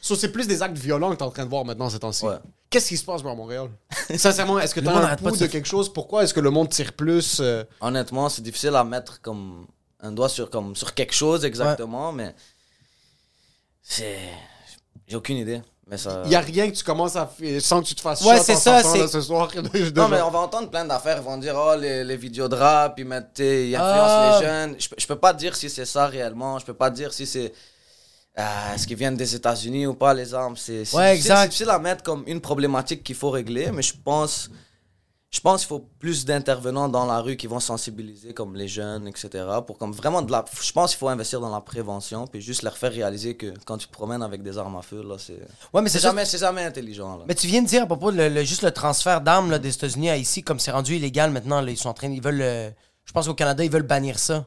So, 0.00 0.14
c'est 0.14 0.30
plus 0.30 0.46
des 0.46 0.62
actes 0.62 0.78
violents 0.78 1.10
que 1.10 1.16
t'es 1.16 1.24
en 1.24 1.30
train 1.32 1.44
de 1.44 1.50
voir 1.50 1.64
maintenant 1.64 1.90
ces 1.90 1.98
temps-ci. 1.98 2.24
Qu'est-ce 2.70 2.88
qui 2.88 2.96
se 2.96 3.04
passe 3.04 3.22
bro, 3.22 3.32
à 3.32 3.34
Montréal? 3.34 3.68
Sincèrement, 4.16 4.60
est-ce 4.60 4.72
que 4.72 4.78
t'as 4.80 4.92
un 4.94 5.16
pouls 5.16 5.26
de 5.26 5.30
de 5.32 5.36
se- 5.38 5.44
quelque 5.46 5.66
chose? 5.66 5.92
Pourquoi 5.92 6.22
est-ce 6.22 6.32
que 6.32 6.38
le 6.40 6.50
monde 6.50 6.68
tire 6.68 6.92
plus? 6.92 7.38
euh, 7.40 7.64
Honnêtement, 7.80 8.28
c'est 8.28 8.42
difficile 8.42 8.76
à 8.76 8.84
mettre 8.84 9.20
comme 9.20 9.66
un 10.00 10.12
doigt 10.12 10.28
sur, 10.28 10.48
comme, 10.48 10.76
sur 10.76 10.94
quelque 10.94 11.12
chose 11.14 11.44
exactement, 11.44 12.12
mais 12.12 12.34
c'est. 13.82 14.18
J'ai 15.08 15.16
aucune 15.16 15.38
idée. 15.38 15.60
Mais 15.88 15.98
ça. 15.98 16.22
Il 16.24 16.32
y 16.32 16.34
a 16.34 16.40
rien 16.40 16.68
que 16.68 16.74
tu 16.76 16.82
commences 16.82 17.14
à 17.14 17.30
sans 17.60 17.80
que 17.80 17.86
tu 17.86 17.94
te 17.94 18.00
fasses 18.00 18.20
Ouais, 18.22 18.38
shot 18.38 18.42
c'est 18.42 18.56
ça, 18.56 18.82
c'est- 18.82 19.06
ce 19.06 19.20
soir. 19.20 19.48
de- 19.54 19.90
Non, 19.94 20.08
mais 20.08 20.20
on 20.20 20.30
va 20.30 20.40
entendre 20.40 20.68
plein 20.68 20.84
d'affaires. 20.84 21.18
Ils 21.18 21.24
vont 21.24 21.36
dire, 21.38 21.54
oh, 21.56 21.76
les, 21.78 22.02
les 22.02 22.16
vidéos 22.16 22.48
de 22.48 22.56
rap, 22.56 22.98
ils 22.98 23.04
mettent, 23.04 23.38
ils 23.38 23.74
influencent 23.76 24.04
Ah. 24.08 24.38
les 24.40 24.46
jeunes. 24.46 24.76
Je, 24.80 24.88
je 24.98 25.06
peux 25.06 25.14
pas 25.16 25.32
dire 25.32 25.54
si 25.54 25.70
c'est 25.70 25.84
ça 25.84 26.06
réellement. 26.08 26.58
Je 26.58 26.64
peux 26.66 26.74
pas 26.74 26.90
dire 26.90 27.12
si 27.12 27.24
c'est. 27.24 27.52
euh, 28.36 28.74
Est-ce 28.74 28.84
qu'ils 28.86 28.96
viennent 28.96 29.16
des 29.16 29.34
États-Unis 29.36 29.86
ou 29.86 29.94
pas, 29.94 30.12
les 30.12 30.34
armes 30.34 30.56
C'est 30.56 30.84
c'est 30.84 30.96
Ouais, 30.96 31.16
c'est 31.22 31.32
difficile 31.42 31.70
à 31.70 31.78
mettre 31.78 32.02
comme 32.02 32.24
une 32.26 32.40
problématique 32.40 33.04
qu'il 33.04 33.14
faut 33.14 33.30
régler, 33.30 33.70
mais 33.70 33.82
je 33.82 33.94
pense. 34.04 34.50
Je 35.32 35.40
pense 35.40 35.62
qu'il 35.62 35.68
faut 35.68 35.84
plus 35.98 36.24
d'intervenants 36.24 36.88
dans 36.88 37.04
la 37.04 37.20
rue 37.20 37.36
qui 37.36 37.46
vont 37.48 37.58
sensibiliser 37.60 38.32
comme 38.32 38.54
les 38.54 38.68
jeunes, 38.68 39.06
etc. 39.08 39.28
Pour 39.66 39.76
comme 39.76 39.92
vraiment 39.92 40.22
de 40.22 40.30
la. 40.30 40.44
Je 40.62 40.72
pense 40.72 40.92
qu'il 40.92 40.98
faut 40.98 41.08
investir 41.08 41.40
dans 41.40 41.50
la 41.52 41.60
prévention, 41.60 42.26
puis 42.26 42.40
juste 42.40 42.62
leur 42.62 42.78
faire 42.78 42.92
réaliser 42.92 43.36
que 43.36 43.52
quand 43.66 43.76
tu 43.76 43.86
te 43.88 43.92
promènes 43.92 44.22
avec 44.22 44.42
des 44.42 44.56
armes 44.56 44.76
à 44.76 44.82
feu, 44.82 45.02
là, 45.06 45.16
c'est. 45.18 45.38
Ouais, 45.74 45.82
mais 45.82 45.88
C'est 45.90 45.98
jamais, 45.98 46.24
c'est 46.24 46.38
jamais 46.38 46.64
intelligent. 46.64 47.18
Là. 47.18 47.24
Mais 47.26 47.34
tu 47.34 47.48
viens 47.48 47.60
de 47.60 47.66
dire 47.66 47.82
à 47.82 47.86
propos 47.86 48.12
de 48.12 48.16
le, 48.16 48.28
le- 48.28 48.44
juste 48.44 48.62
le 48.62 48.70
transfert 48.70 49.20
d'armes 49.20 49.50
là, 49.50 49.58
des 49.58 49.74
États-Unis 49.74 50.10
à 50.10 50.16
ici, 50.16 50.42
comme 50.42 50.60
c'est 50.60 50.70
rendu 50.70 50.94
illégal 50.96 51.30
maintenant, 51.32 51.60
là, 51.60 51.70
ils 51.70 51.76
sont 51.76 51.88
en 51.88 51.94
train, 51.94 52.08
ils 52.10 52.22
veulent, 52.22 52.40
euh, 52.40 52.70
je 53.04 53.12
pense 53.12 53.26
qu'au 53.26 53.34
Canada 53.34 53.64
ils 53.64 53.70
veulent 53.70 53.82
bannir 53.82 54.18
ça. 54.20 54.46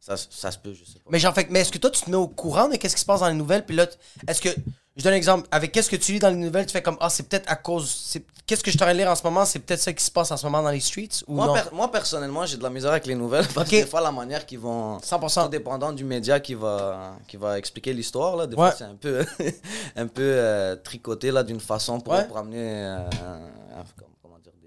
Ça, 0.00 0.16
ça 0.16 0.50
se 0.50 0.58
peut, 0.58 0.72
je 0.74 0.84
sais 0.84 0.98
pas. 0.98 1.10
Mais 1.10 1.18
genre, 1.20 1.32
fait, 1.34 1.48
mais 1.50 1.60
est-ce 1.60 1.70
que 1.70 1.78
toi 1.78 1.90
tu 1.90 2.02
te 2.02 2.10
mets 2.10 2.16
au 2.16 2.26
courant 2.28 2.68
de 2.68 2.76
qu'est-ce 2.76 2.94
qui 2.96 3.00
se 3.00 3.06
passe 3.06 3.20
dans 3.20 3.28
les 3.28 3.34
nouvelles, 3.34 3.64
puis 3.64 3.76
là, 3.76 3.86
est-ce 4.26 4.40
que, 4.40 4.48
je 4.96 5.02
donne 5.04 5.12
un 5.12 5.16
exemple, 5.16 5.46
avec 5.50 5.72
qu'est-ce 5.72 5.88
que 5.88 5.96
tu 5.96 6.12
lis 6.12 6.18
dans 6.18 6.28
les 6.30 6.36
nouvelles, 6.36 6.66
tu 6.66 6.72
fais 6.72 6.82
comme 6.82 6.96
ah 7.00 7.08
c'est 7.08 7.22
peut-être 7.28 7.50
à 7.50 7.56
cause, 7.56 8.18
qu'est-ce 8.46 8.62
que 8.62 8.70
je 8.70 8.76
t'aurais 8.76 8.92
lire 8.94 9.08
en 9.10 9.14
ce 9.14 9.22
moment, 9.22 9.44
c'est 9.44 9.60
peut-être 9.60 9.80
ça 9.80 9.92
qui 9.92 10.04
se 10.04 10.10
passe 10.10 10.30
en 10.32 10.36
ce 10.36 10.44
moment 10.44 10.62
dans 10.62 10.70
les 10.70 10.80
streets 10.80 11.22
ou 11.28 11.34
Moi, 11.34 11.46
non? 11.46 11.54
per- 11.54 11.60
moi, 11.72 11.90
personnellement, 11.92 12.44
j'ai 12.44 12.56
de 12.56 12.62
la 12.62 12.70
misère 12.70 12.90
avec 12.90 13.06
les 13.06 13.14
nouvelles 13.14 13.46
parce 13.54 13.70
que 13.70 13.76
des 13.76 13.86
fois, 13.86 14.00
la 14.00 14.10
manière 14.12 14.44
qu'ils 14.44 14.58
vont. 14.58 14.98
100%. 14.98 15.44
Tout 15.44 15.48
dépendant 15.48 15.92
du 15.92 16.04
média 16.04 16.40
qui 16.40 16.54
va, 16.54 17.12
qui 17.28 17.36
va 17.36 17.56
expliquer 17.58 17.92
l'histoire, 17.92 18.36
là. 18.36 18.46
Des 18.46 18.56
Ouais. 18.56 18.68
fois, 18.68 18.74
c'est 18.76 18.84
un 18.84 18.96
peu, 18.96 19.24
un 19.96 20.06
peu 20.08 20.22
euh, 20.22 20.76
tricoté, 20.76 21.30
là, 21.30 21.42
d'une 21.44 21.60
façon 21.60 22.00
pour, 22.00 22.12
Ouais. 22.12 22.24
pour 22.26 22.38
amener. 22.38 22.58
euh, 22.60 22.98
un- 23.08 23.80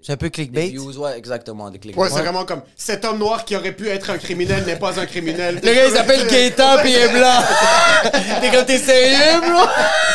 C'est 0.06 0.12
un 0.12 0.16
peu 0.18 0.26
des 0.26 0.32
clickbait. 0.32 0.66
views, 0.68 0.98
ouais, 0.98 1.16
exactement, 1.16 1.70
des 1.70 1.78
clics. 1.78 1.96
Ouais, 1.96 2.10
c'est 2.10 2.20
vraiment 2.20 2.44
comme 2.44 2.60
cet 2.76 3.06
homme 3.06 3.18
noir 3.18 3.44
qui 3.46 3.56
aurait 3.56 3.72
pu 3.72 3.88
être 3.88 4.10
un 4.10 4.18
criminel 4.18 4.62
n'est 4.66 4.76
pas 4.78 5.00
un 5.00 5.06
criminel. 5.06 5.54
Le 5.62 5.74
gars 5.74 5.86
il 5.86 5.92
s'appelle 5.94 6.26
Gaëtan 6.26 6.76
puis 6.82 6.90
il 6.92 6.96
est 6.96 7.08
blanc. 7.08 7.40
T'es 8.42 8.50
comme 8.50 8.66
t'es 8.66 8.78
sérieux, 8.78 9.40
bro? 9.40 9.64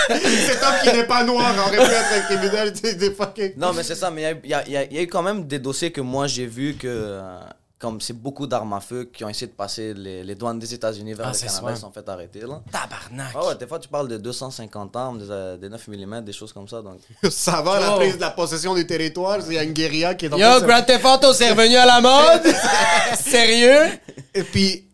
Cet 0.45 0.61
homme 0.63 0.73
qui 0.83 0.95
n'est 0.95 1.05
pas 1.05 1.23
noir 1.23 1.53
aurait 1.67 1.77
pu 1.77 1.91
être 1.91 2.13
un 2.17 2.21
criminel. 2.21 2.73
C'est 2.79 2.95
des 2.95 3.11
fucking. 3.11 3.53
Non, 3.57 3.73
mais 3.73 3.81
c'est 3.83 3.95
ça, 3.95 4.11
mais 4.11 4.35
il 4.43 4.49
y 4.51 4.53
a, 4.53 4.67
y 4.69 4.77
a- 4.77 4.83
y 4.93 4.97
a 4.99 5.01
eu 5.01 5.07
quand 5.07 5.23
même 5.23 5.45
des 5.47 5.57
dossiers 5.59 5.91
que 5.91 6.01
moi 6.01 6.27
j'ai 6.27 6.45
vu 6.45 6.75
que, 6.75 6.87
euh, 6.87 7.39
comme 7.79 8.01
c'est 8.01 8.11
beaucoup 8.13 8.45
d'armes 8.45 8.73
à 8.73 8.81
feu 8.81 9.05
qui 9.11 9.23
ont 9.23 9.29
essayé 9.29 9.47
de 9.47 9.53
passer 9.55 9.93
les, 9.93 10.21
les 10.21 10.35
douanes 10.35 10.59
des 10.59 10.73
États-Unis 10.73 11.13
vers 11.13 11.27
Ah, 11.27 11.29
le 11.31 11.33
c'est 11.37 11.45
Canada, 11.47 11.67
ils 11.71 11.75
se 11.75 11.81
sont 11.81 11.91
fait 11.91 12.09
arrêter, 12.09 12.41
là. 12.41 12.61
Tabarnak. 12.69 13.31
Ah 13.33 13.47
ouais, 13.47 13.55
des 13.55 13.65
fois 13.67 13.79
tu 13.79 13.87
parles 13.87 14.09
de 14.09 14.17
250 14.17 14.95
armes, 14.97 15.17
des, 15.19 15.29
euh, 15.31 15.55
des 15.55 15.69
9 15.69 15.87
mm, 15.87 16.21
des 16.25 16.33
choses 16.33 16.51
comme 16.51 16.67
ça, 16.67 16.81
donc. 16.81 16.99
Ça 17.31 17.61
va, 17.61 17.79
la 17.79 17.93
Oh. 17.93 17.95
prise 17.95 18.15
de 18.17 18.21
la 18.21 18.31
possession 18.31 18.75
du 18.75 18.85
territoire. 18.85 19.39
Il 19.47 19.53
y 19.53 19.57
a 19.57 19.63
une 19.63 19.71
guérilla 19.71 20.13
qui 20.15 20.25
est 20.25 20.33
en 20.33 20.37
Yo, 20.37 20.43
train 20.45 20.55
de 20.55 20.59
se- 20.59 20.65
Grand 20.65 20.83
Theft 20.83 21.05
Auto, 21.05 21.33
c'est 21.33 21.51
revenu 21.51 21.75
à 21.77 21.85
la 21.85 22.01
mode? 22.01 22.53
Sérieux? 23.17 23.97
Et 24.33 24.43
puis, 24.43 24.85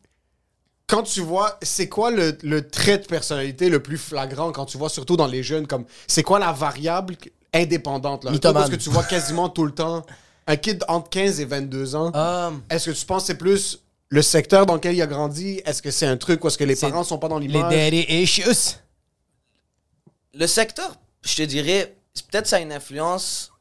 quand 0.88 1.02
tu 1.02 1.22
vois, 1.22 1.58
c'est 1.64 1.90
quoi 1.90 2.12
le, 2.12 2.38
le 2.44 2.68
trait 2.70 3.00
de 3.00 3.06
personnalité 3.08 3.70
le 3.70 3.82
plus 3.82 3.98
flagrant 3.98 4.52
quand 4.52 4.66
tu 4.66 4.78
vois, 4.78 4.90
surtout 4.90 5.18
dans 5.18 5.26
les 5.28 5.42
jeunes, 5.42 5.66
comme 5.66 5.86
c'est 6.08 6.22
quoi 6.24 6.38
la 6.38 6.52
variable 6.52 7.16
indépendante 7.54 8.24
là? 8.26 8.32
Parce 8.54 8.70
que 8.70 8.76
tu 8.76 8.90
vois 8.92 9.04
quasiment 9.04 9.50
tout 9.50 9.66
le 9.66 9.72
temps 9.72 10.06
un 10.48 10.56
kid 10.58 10.84
entre 10.88 11.10
15 11.10 11.40
et 11.40 11.46
22 11.46 11.96
ans. 11.96 12.12
Um, 12.14 12.62
Est-ce 12.70 12.90
que 12.92 12.96
tu 12.96 13.06
penses 13.06 13.24
que 13.24 13.28
c'est 13.28 13.38
plus 13.38 13.80
le 14.10 14.22
secteur 14.22 14.66
dans 14.66 14.76
lequel 14.76 14.96
il 14.96 15.02
a 15.02 15.08
grandi? 15.08 15.62
Est-ce 15.66 15.82
que 15.82 15.92
c'est 15.92 16.06
un 16.06 16.18
truc 16.18 16.44
où 16.44 16.48
est-ce 16.48 16.58
que 16.58 16.64
les 16.64 16.76
parents 16.76 17.04
sont 17.04 17.18
pas 17.18 17.28
dans 17.28 17.40
les 17.40 17.48
l'image? 17.48 17.72
daddy 17.74 18.06
issues. 18.10 18.78
Le 20.34 20.48
secteur, 20.48 20.96
je 21.24 21.36
te 21.36 21.42
dirais, 21.44 21.96
peut-être 22.30 22.48
ça 22.48 22.58
a 22.58 22.60
une 22.60 22.74
influence 22.74 23.52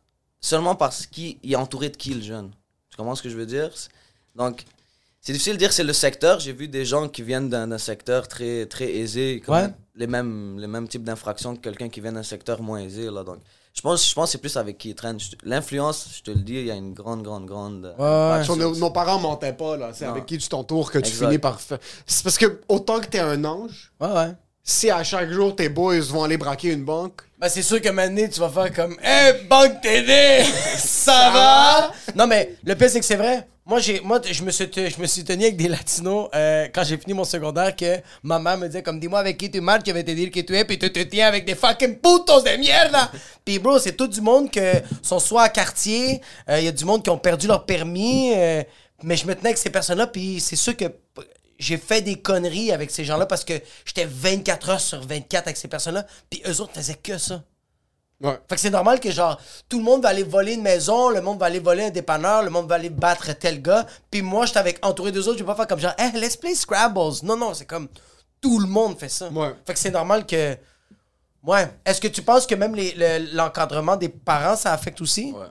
seulement 0.40 0.74
parce 0.74 1.06
qu'il 1.06 1.36
est 1.42 1.56
entouré 1.56 1.88
de 1.88 1.96
qui 1.96 2.14
le 2.14 2.22
jeune. 2.22 2.50
Tu 2.90 2.96
comprends 2.96 3.14
ce 3.14 3.22
que 3.22 3.28
je 3.30 3.36
veux 3.36 3.46
dire? 3.46 3.70
Donc, 4.34 4.64
c'est 5.20 5.32
difficile 5.32 5.54
de 5.54 5.58
dire 5.58 5.72
c'est 5.72 5.84
le 5.84 5.92
secteur. 5.92 6.40
J'ai 6.40 6.52
vu 6.52 6.68
des 6.68 6.84
gens 6.84 7.08
qui 7.08 7.22
viennent 7.22 7.48
d'un 7.48 7.68
d'un 7.68 7.78
secteur 7.78 8.28
très, 8.28 8.66
très 8.66 8.92
aisé, 8.92 9.40
comme 9.44 9.54
Ouais. 9.54 9.70
les, 9.94 10.06
mêmes, 10.06 10.58
les 10.58 10.66
mêmes 10.66 10.86
types 10.88 11.04
d'infractions 11.04 11.56
que 11.56 11.60
quelqu'un 11.62 11.88
qui 11.88 12.00
vient 12.00 12.12
d'un 12.12 12.22
secteur 12.22 12.60
moins 12.60 12.80
aisé. 12.80 13.04
Là. 13.10 13.22
Donc, 13.24 13.38
je 13.74 13.80
pense, 13.80 14.08
je 14.08 14.14
pense 14.14 14.26
que 14.26 14.32
c'est 14.32 14.38
plus 14.38 14.56
avec 14.56 14.78
qui 14.78 14.90
il 14.90 14.94
traîne. 14.94 15.18
Je- 15.18 15.26
L'influence, 15.42 16.08
je 16.16 16.22
te 16.22 16.30
le 16.30 16.42
dis, 16.42 16.54
il 16.54 16.66
y 16.66 16.70
a 16.70 16.74
une 16.74 16.94
grande, 16.94 17.22
grande, 17.22 17.44
grande. 17.46 17.94
Ouais, 17.98 18.56
nos, 18.56 18.76
nos 18.76 18.90
parents 18.90 19.18
mentaient 19.18 19.52
pas, 19.52 19.76
là. 19.76 19.90
C'est 19.92 20.04
avec 20.06 20.26
qui 20.26 20.38
tu 20.38 20.48
t'entoures 20.48 20.90
que 20.92 20.98
tu 20.98 21.08
Exact. 21.08 21.26
finis 21.26 21.38
par 21.38 21.60
faire. 21.60 21.78
C'est 22.06 22.22
parce 22.22 22.38
que 22.38 22.60
autant 22.68 23.00
que 23.00 23.06
t'es 23.06 23.18
un 23.18 23.44
ange, 23.44 23.92
Ouais, 24.00 24.08
ouais. 24.12 24.30
si 24.62 24.90
à 24.90 25.02
chaque 25.02 25.30
jour 25.30 25.56
tes 25.56 25.68
boys 25.68 25.98
vont 26.00 26.22
aller 26.24 26.36
braquer 26.38 26.72
une 26.72 26.84
banque, 26.84 27.22
Ben, 27.38 27.48
c'est 27.48 27.62
sûr 27.62 27.82
que 27.82 27.88
maintenant, 27.90 28.26
tu 28.32 28.40
vas 28.40 28.48
faire 28.48 28.72
comme 28.72 28.96
Hey, 29.02 29.44
Banque 29.50 29.80
TD! 29.82 30.44
Ça 30.78 31.30
va? 31.34 31.92
Non, 32.14 32.26
mais 32.28 32.54
le 32.64 32.74
pire, 32.76 32.88
c'est 32.88 33.00
que 33.00 33.04
c'est 33.06 33.16
vrai. 33.16 33.46
Moi, 33.66 33.78
j'ai, 33.78 34.00
moi 34.00 34.20
je, 34.22 34.42
me 34.42 34.50
suis, 34.50 34.68
je 34.74 35.00
me 35.00 35.06
suis 35.06 35.24
tenu 35.24 35.44
avec 35.44 35.56
des 35.56 35.68
latinos 35.68 36.28
euh, 36.34 36.68
quand 36.74 36.84
j'ai 36.84 36.98
fini 36.98 37.14
mon 37.14 37.24
secondaire 37.24 37.74
que 37.74 37.98
ma 38.22 38.38
mère 38.38 38.58
me 38.58 38.66
disait 38.66 38.82
comme 38.82 39.00
dis-moi 39.00 39.18
avec 39.18 39.38
qui 39.38 39.50
tu 39.50 39.62
marches, 39.62 39.84
je 39.86 39.92
vais 39.92 40.04
te 40.04 40.10
dire 40.10 40.30
qui 40.30 40.44
tu 40.44 40.54
es, 40.54 40.66
puis 40.66 40.78
tu 40.78 40.92
te 40.92 41.00
tiens 41.00 41.28
avec 41.28 41.46
des 41.46 41.54
fucking 41.54 41.96
putos 41.96 42.42
de 42.42 42.58
merde. 42.58 42.94
puis 43.44 43.58
bro, 43.58 43.78
c'est 43.78 43.96
tout 43.96 44.06
du 44.06 44.20
monde 44.20 44.50
que 44.50 44.82
sont 45.00 45.18
soit 45.18 45.44
à 45.44 45.48
quartier, 45.48 46.20
il 46.46 46.62
y 46.62 46.68
a 46.68 46.72
du 46.72 46.84
monde 46.84 47.02
qui 47.02 47.08
ont 47.08 47.16
perdu 47.16 47.46
leur 47.46 47.64
permis, 47.64 48.34
euh, 48.36 48.62
mais 49.02 49.16
je 49.16 49.26
me 49.26 49.34
tenais 49.34 49.48
avec 49.48 49.58
ces 49.58 49.70
personnes-là, 49.70 50.08
puis 50.08 50.40
c'est 50.40 50.56
sûr 50.56 50.76
que 50.76 50.84
j'ai 51.58 51.78
fait 51.78 52.02
des 52.02 52.16
conneries 52.16 52.70
avec 52.70 52.90
ces 52.90 53.06
gens-là 53.06 53.24
parce 53.24 53.46
que 53.46 53.54
j'étais 53.86 54.04
24 54.04 54.68
heures 54.68 54.80
sur 54.80 55.00
24 55.00 55.46
avec 55.46 55.56
ces 55.56 55.68
personnes-là, 55.68 56.06
puis 56.28 56.42
eux 56.46 56.60
autres 56.60 56.74
faisaient 56.74 57.00
que 57.02 57.16
ça. 57.16 57.42
Ouais. 58.22 58.38
Fait 58.48 58.54
que 58.54 58.60
c'est 58.60 58.70
normal 58.70 59.00
que 59.00 59.10
genre 59.10 59.40
tout 59.68 59.78
le 59.78 59.84
monde 59.84 60.02
va 60.02 60.10
aller 60.10 60.22
voler 60.22 60.54
une 60.54 60.62
maison, 60.62 61.10
le 61.10 61.20
monde 61.20 61.38
va 61.38 61.46
aller 61.46 61.58
voler 61.60 61.84
un 61.84 61.90
dépanneur, 61.90 62.42
le 62.42 62.50
monde 62.50 62.68
va 62.68 62.76
aller 62.76 62.90
battre 62.90 63.32
tel 63.38 63.60
gars, 63.62 63.86
puis 64.10 64.22
moi 64.22 64.46
j'étais 64.46 64.58
avec 64.60 64.84
entouré 64.84 65.12
d'eux 65.12 65.26
autres, 65.28 65.38
je 65.38 65.44
vais 65.44 65.46
pas 65.46 65.54
faire 65.56 65.66
comme 65.66 65.80
genre 65.80 65.94
hey, 65.98 66.12
let's 66.12 66.36
play 66.36 66.54
Scrabbles. 66.54 67.22
Non 67.22 67.36
non, 67.36 67.54
c'est 67.54 67.66
comme 67.66 67.88
tout 68.40 68.58
le 68.58 68.66
monde 68.66 68.98
fait 68.98 69.08
ça. 69.08 69.28
Ouais. 69.30 69.54
Fait 69.66 69.72
que 69.74 69.78
c'est 69.78 69.90
normal 69.90 70.26
que 70.26 70.56
Ouais, 71.46 71.68
est-ce 71.84 72.00
que 72.00 72.08
tu 72.08 72.22
penses 72.22 72.46
que 72.46 72.54
même 72.54 72.74
le- 72.74 73.34
l'encadrement 73.36 73.96
des 73.96 74.08
parents 74.08 74.56
ça 74.56 74.72
affecte 74.72 75.00
aussi? 75.02 75.30
Ouais. 75.32 75.46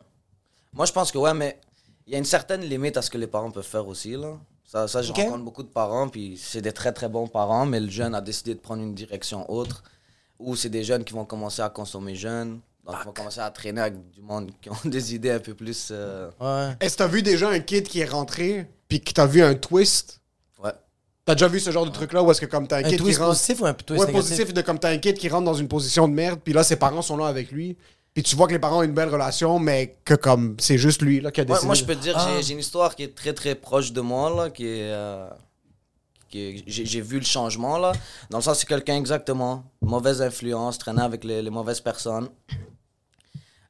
Moi, 0.74 0.88
je 0.88 0.92
pense 0.92 1.12
que 1.12 1.20
ouais, 1.20 1.36
mais 1.36 1.60
il 2.08 2.14
y 2.14 2.16
a 2.16 2.18
une 2.18 2.26
certaine 2.26 2.62
limite 2.62 2.98
à 2.98 3.04
ce 3.04 3.12
que 3.12 3.18
les 3.20 3.28
parents 3.28 3.52
peuvent 3.52 3.64
faire 3.64 3.88
aussi, 3.88 4.14
là. 4.18 4.34
Ça, 4.66 4.88
ça 4.88 5.04
je 5.04 5.14
rencontre 5.14 5.44
beaucoup 5.44 5.62
de 5.62 5.68
parents, 5.68 6.10
puis 6.10 6.36
c'est 6.44 6.64
des 6.64 6.72
très 6.74 6.94
très 6.94 7.10
bons 7.10 7.28
parents, 7.28 7.68
mais 7.68 7.80
le 7.80 7.92
jeune 7.92 8.16
a 8.16 8.22
décidé 8.22 8.56
de 8.56 8.60
prendre 8.60 8.82
une 8.82 8.96
direction 8.96 9.48
autre, 9.52 9.84
ou 10.44 10.56
c'est 10.56 10.70
des 10.70 10.84
jeunes 10.84 11.04
qui 11.04 11.14
vont 11.14 11.26
commencer 11.26 11.62
à 11.62 11.70
consommer 11.70 12.16
jeunes. 12.16 12.60
Donc, 12.86 12.96
ils 13.02 13.06
vont 13.06 13.14
commencer 13.14 13.40
à 13.40 13.50
traîner 13.50 13.80
avec 13.82 14.10
du 14.12 14.22
monde 14.22 14.52
qui 14.62 14.70
ont 14.70 14.76
des 14.86 15.16
idées 15.16 15.32
un 15.32 15.40
peu 15.40 15.54
plus. 15.54 15.88
euh, 15.92 16.30
Ouais. 16.40 16.76
Est-ce 16.82 16.94
que 16.96 16.98
t'as 17.04 17.08
vu 17.08 17.22
déjà 17.22 17.50
un 17.50 17.60
kid 17.60 17.88
qui 17.88 18.00
est 18.02 18.06
rentré, 18.10 18.68
puis 18.90 19.00
que 19.00 19.12
t'as 19.14 19.26
vu 19.26 19.42
un 19.42 19.56
twist? 19.56 20.20
Ouais. 20.62 20.72
T'as 21.26 21.36
déjà 21.36 21.48
vu 21.48 21.60
ce 21.62 21.72
genre 21.72 21.86
de 21.86 21.92
truc-là 21.92 22.22
où 22.22 22.30
est-ce 22.32 22.42
que 22.42 22.46
comme 22.46 22.68
t'as 22.68 22.78
un, 22.78 22.84
Un 22.84 22.90
kid 22.90 22.98
twist 23.00 23.18
qui 23.18 23.24
rentre... 23.24 23.32
positif 23.38 23.62
ou 23.62 23.66
un 23.66 23.74
twist 23.74 24.02
ouais, 24.02 24.08
négatif? 24.08 24.30
positif, 24.32 24.54
de 24.54 24.62
comme 24.62 24.80
t'as 24.80 24.90
un 24.90 24.98
kid 24.98 25.18
qui 25.18 25.30
rentre 25.30 25.46
dans 25.46 25.54
une 25.54 25.70
position 25.70 26.08
de 26.10 26.14
merde, 26.14 26.42
puis 26.44 26.54
là, 26.54 26.64
ses 26.64 26.76
parents 26.76 27.02
sont 27.02 27.16
là 27.16 27.28
avec 27.28 27.52
lui, 27.52 27.78
puis 28.14 28.22
tu 28.22 28.36
vois 28.36 28.48
que 28.48 28.52
les 28.54 28.60
parents 28.60 28.80
ont 28.80 28.84
une 28.84 28.94
belle 28.94 29.10
relation, 29.10 29.60
mais 29.60 29.96
que 30.04 30.14
comme 30.16 30.58
c'est 30.60 30.78
juste 30.78 31.02
lui 31.02 31.22
là, 31.22 31.32
qui 31.32 31.40
a 31.40 31.44
Ouais, 31.44 31.48
décidé. 31.48 31.66
moi, 31.68 31.76
je 31.76 31.86
peux 31.86 31.96
te 31.96 32.02
dire, 32.02 32.16
Ah. 32.18 32.36
j'ai- 32.42 32.52
une 32.54 32.60
histoire 32.60 32.96
qui 32.96 33.04
est 33.04 33.16
très 33.16 33.34
très 33.34 33.56
proche 33.56 33.94
de 33.94 34.02
moi, 34.02 34.30
là, 34.36 34.50
qui 34.50 34.66
est. 34.68 34.92
euh, 34.92 35.26
qui 35.30 35.34
est- 35.34 35.38
j'ai 36.68 37.02
vu 37.02 37.20
le 37.20 37.26
changement, 37.26 37.78
là. 37.78 37.92
Dans 38.30 38.38
le 38.40 38.44
sens, 38.44 38.60
c'est 38.60 38.68
quelqu'un 38.68 38.98
exactement. 38.98 39.64
Mauvaise 39.82 40.22
influence, 40.22 40.78
traîner 40.78 41.02
avec 41.02 41.24
les, 41.24 41.42
les 41.42 41.50
mauvaises 41.50 41.80
personnes. 41.82 42.30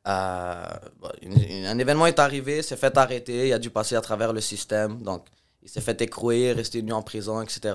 Euh, 0.07 0.65
bon, 0.99 1.09
une- 1.21 1.41
une- 1.41 1.65
un 1.65 1.77
événement 1.79 2.07
est 2.07 2.19
arrivé, 2.19 2.61
s'est 2.61 2.75
fait 2.75 2.97
arrêter, 2.97 3.47
il 3.47 3.53
a 3.53 3.59
dû 3.59 3.69
passer 3.69 3.95
à 3.95 4.01
travers 4.01 4.33
le 4.33 4.41
système. 4.41 5.01
Donc, 5.01 5.25
il 5.61 5.69
s'est 5.69 5.79
fait 5.81 6.01
écrouer, 6.01 6.51
rester 6.51 6.81
nu 6.81 6.91
en 6.91 7.01
prison, 7.01 7.41
etc. 7.41 7.73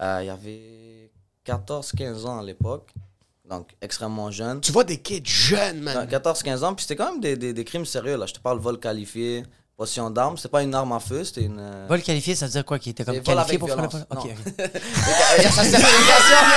Euh, 0.00 0.20
il 0.22 0.30
avait 0.30 1.10
14-15 1.44 2.24
ans 2.24 2.38
à 2.38 2.42
l'époque. 2.44 2.92
Donc, 3.48 3.68
extrêmement 3.80 4.30
jeune. 4.30 4.60
Tu 4.60 4.72
vois 4.72 4.84
des 4.84 4.98
kids 5.00 5.22
jeunes, 5.24 5.80
man. 5.80 6.06
14-15 6.08 6.62
ans, 6.64 6.74
puis 6.74 6.82
c'était 6.84 6.96
quand 6.96 7.12
même 7.12 7.20
des, 7.20 7.36
des, 7.36 7.52
des 7.52 7.64
crimes 7.64 7.86
sérieux. 7.86 8.16
Là. 8.16 8.26
Je 8.26 8.34
te 8.34 8.40
parle 8.40 8.58
vol 8.58 8.78
qualifié, 8.78 9.44
possession 9.76 10.10
d'armes. 10.10 10.36
C'était 10.36 10.48
pas 10.48 10.62
une 10.62 10.74
arme 10.74 10.92
à 10.92 11.00
feu, 11.00 11.22
c'était 11.24 11.42
une. 11.42 11.58
euh, 11.60 11.86
Vol 11.88 12.00
qualifié, 12.02 12.34
ça 12.34 12.46
veut 12.46 12.52
dire 12.52 12.64
quoi? 12.64 12.78
Qui 12.78 12.90
était 12.90 13.04
comme 13.04 13.14
C'est 13.14 13.20
vol 13.26 13.34
qualifié 13.36 13.56
avec 13.56 13.60
pour 13.60 13.68
faire 13.68 13.76
le 13.82 13.88
violence. 13.88 14.06
vol? 14.10 14.18
Ok, 14.18 14.24
Non. 14.24 14.32
ok. 14.32 14.70
Il 15.36 15.44
a. 15.44 15.82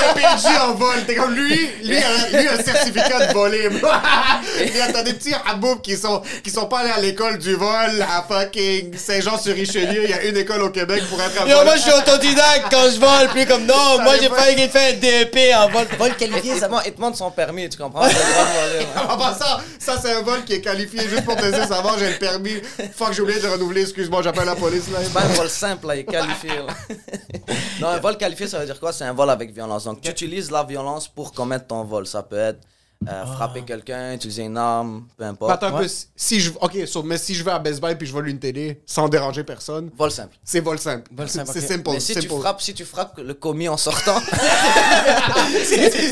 Il 0.08 0.14
PG 0.14 0.58
en 0.60 0.74
vol. 0.74 1.04
T'es 1.06 1.14
comme 1.14 1.34
lui, 1.34 1.70
lui, 1.84 1.96
a, 1.98 2.28
lui 2.40 2.48
a 2.48 2.52
un 2.54 2.62
certificat 2.62 3.26
de 3.26 3.32
voler. 3.32 3.68
Il 4.60 4.76
y 4.76 4.80
a 4.80 4.92
t'as 4.92 5.02
des 5.02 5.14
petits 5.14 5.34
haboubs 5.46 5.80
qui 5.82 5.96
sont, 5.96 6.22
qui 6.42 6.50
sont 6.50 6.66
pas 6.66 6.80
allés 6.80 6.90
à 6.90 7.00
l'école 7.00 7.38
du 7.38 7.54
vol 7.54 8.02
à 8.02 8.22
fucking 8.28 8.96
Saint-Jean-sur-Richelieu. 8.96 10.04
Il 10.04 10.10
y 10.10 10.12
a 10.14 10.22
une 10.24 10.36
école 10.36 10.62
au 10.62 10.70
Québec 10.70 11.02
pour 11.08 11.20
être 11.20 11.42
un 11.42 11.46
Yo, 11.46 11.62
moi, 11.64 11.76
je 11.76 11.82
suis 11.82 11.92
autodidacte 11.92 12.66
quand 12.70 12.84
je 12.92 12.98
vole, 13.00 13.28
puis 13.32 13.46
comme 13.46 13.64
non, 13.66 14.00
moi, 14.02 14.14
j'ai 14.20 14.28
pas- 14.28 14.36
faire 14.42 14.90
un 14.90 14.92
DEP 14.98 15.54
en 15.56 15.68
vol. 15.68 15.86
Vol 15.98 16.16
qualifié, 16.16 16.52
il 16.54 16.58
ça 16.58 16.66
te 16.66 16.70
demande- 16.70 16.82
il 16.86 16.92
te 16.92 16.96
demande 16.96 17.16
son 17.16 17.30
permis, 17.30 17.68
tu 17.68 17.78
comprends? 17.78 18.08
C'est 18.08 18.14
le 18.14 18.32
droit 18.32 18.44
de 18.44 18.72
voler, 18.72 18.84
ouais. 18.86 19.12
En 19.12 19.16
passant, 19.18 19.60
ça 19.78 19.98
c'est 20.02 20.12
un 20.12 20.22
vol 20.22 20.44
qui 20.44 20.54
est 20.54 20.60
qualifié 20.60 21.00
juste 21.08 21.24
pour 21.24 21.36
te 21.36 21.44
dire 21.50 21.66
savoir, 21.66 21.98
j'ai 21.98 22.10
le 22.10 22.18
permis. 22.18 22.54
Fuck, 22.96 23.09
j'ai 23.12 23.22
oublié 23.22 23.40
de 23.40 23.46
renouveler, 23.46 23.82
excuse-moi, 23.82 24.22
j'appelle 24.22 24.46
la 24.46 24.56
police 24.56 24.90
là. 24.90 24.98
C'est 25.02 25.12
pas 25.12 25.22
un 25.22 25.28
vol 25.28 25.48
simple, 25.48 25.86
là, 25.86 25.96
il 25.96 26.00
est 26.00 26.04
qualifié. 26.04 26.50
là. 26.50 26.66
non, 27.80 27.88
un 27.88 27.98
vol 27.98 28.16
qualifié, 28.16 28.46
ça 28.48 28.58
veut 28.58 28.66
dire 28.66 28.78
quoi? 28.80 28.92
C'est 28.92 29.04
un 29.04 29.12
vol 29.12 29.30
avec 29.30 29.52
violence. 29.52 29.84
Donc, 29.84 30.00
tu 30.00 30.10
utilises 30.10 30.50
la 30.50 30.64
violence 30.64 31.08
pour 31.08 31.32
commettre 31.32 31.66
ton 31.68 31.84
vol. 31.84 32.06
Ça 32.06 32.22
peut 32.22 32.38
être 32.38 32.60
euh, 33.08 33.24
frapper 33.24 33.62
quelqu'un, 33.62 34.12
utiliser 34.12 34.42
une 34.42 34.58
arme, 34.58 35.06
peu 35.16 35.24
importe. 35.24 35.52
Attends 35.52 35.74
un 35.74 35.80
peu, 35.80 35.88
si 36.14 36.38
je. 36.40 36.50
Ok, 36.60 36.76
so, 36.86 37.02
mais 37.02 37.16
si 37.16 37.34
je 37.34 37.42
vais 37.42 37.50
à 37.50 37.58
Best 37.58 37.80
Buy 37.80 37.94
puis 37.94 38.06
je 38.06 38.12
vole 38.12 38.28
une 38.28 38.38
télé 38.38 38.82
sans 38.84 39.08
déranger 39.08 39.42
personne, 39.42 39.90
Vol 39.96 40.10
simple. 40.10 40.36
c'est 40.44 40.60
vol 40.60 40.78
simple. 40.78 41.08
Vol 41.10 41.26
simple, 41.28 41.50
C'est 41.50 41.62
simple. 41.62 41.90
Mais 41.92 42.00
si 42.00 42.14
tu, 42.14 42.28
frappes, 42.28 42.60
si 42.60 42.74
tu 42.74 42.84
frappes 42.84 43.18
le 43.18 43.32
commis 43.32 43.68
en 43.70 43.78
sortant, 43.78 44.20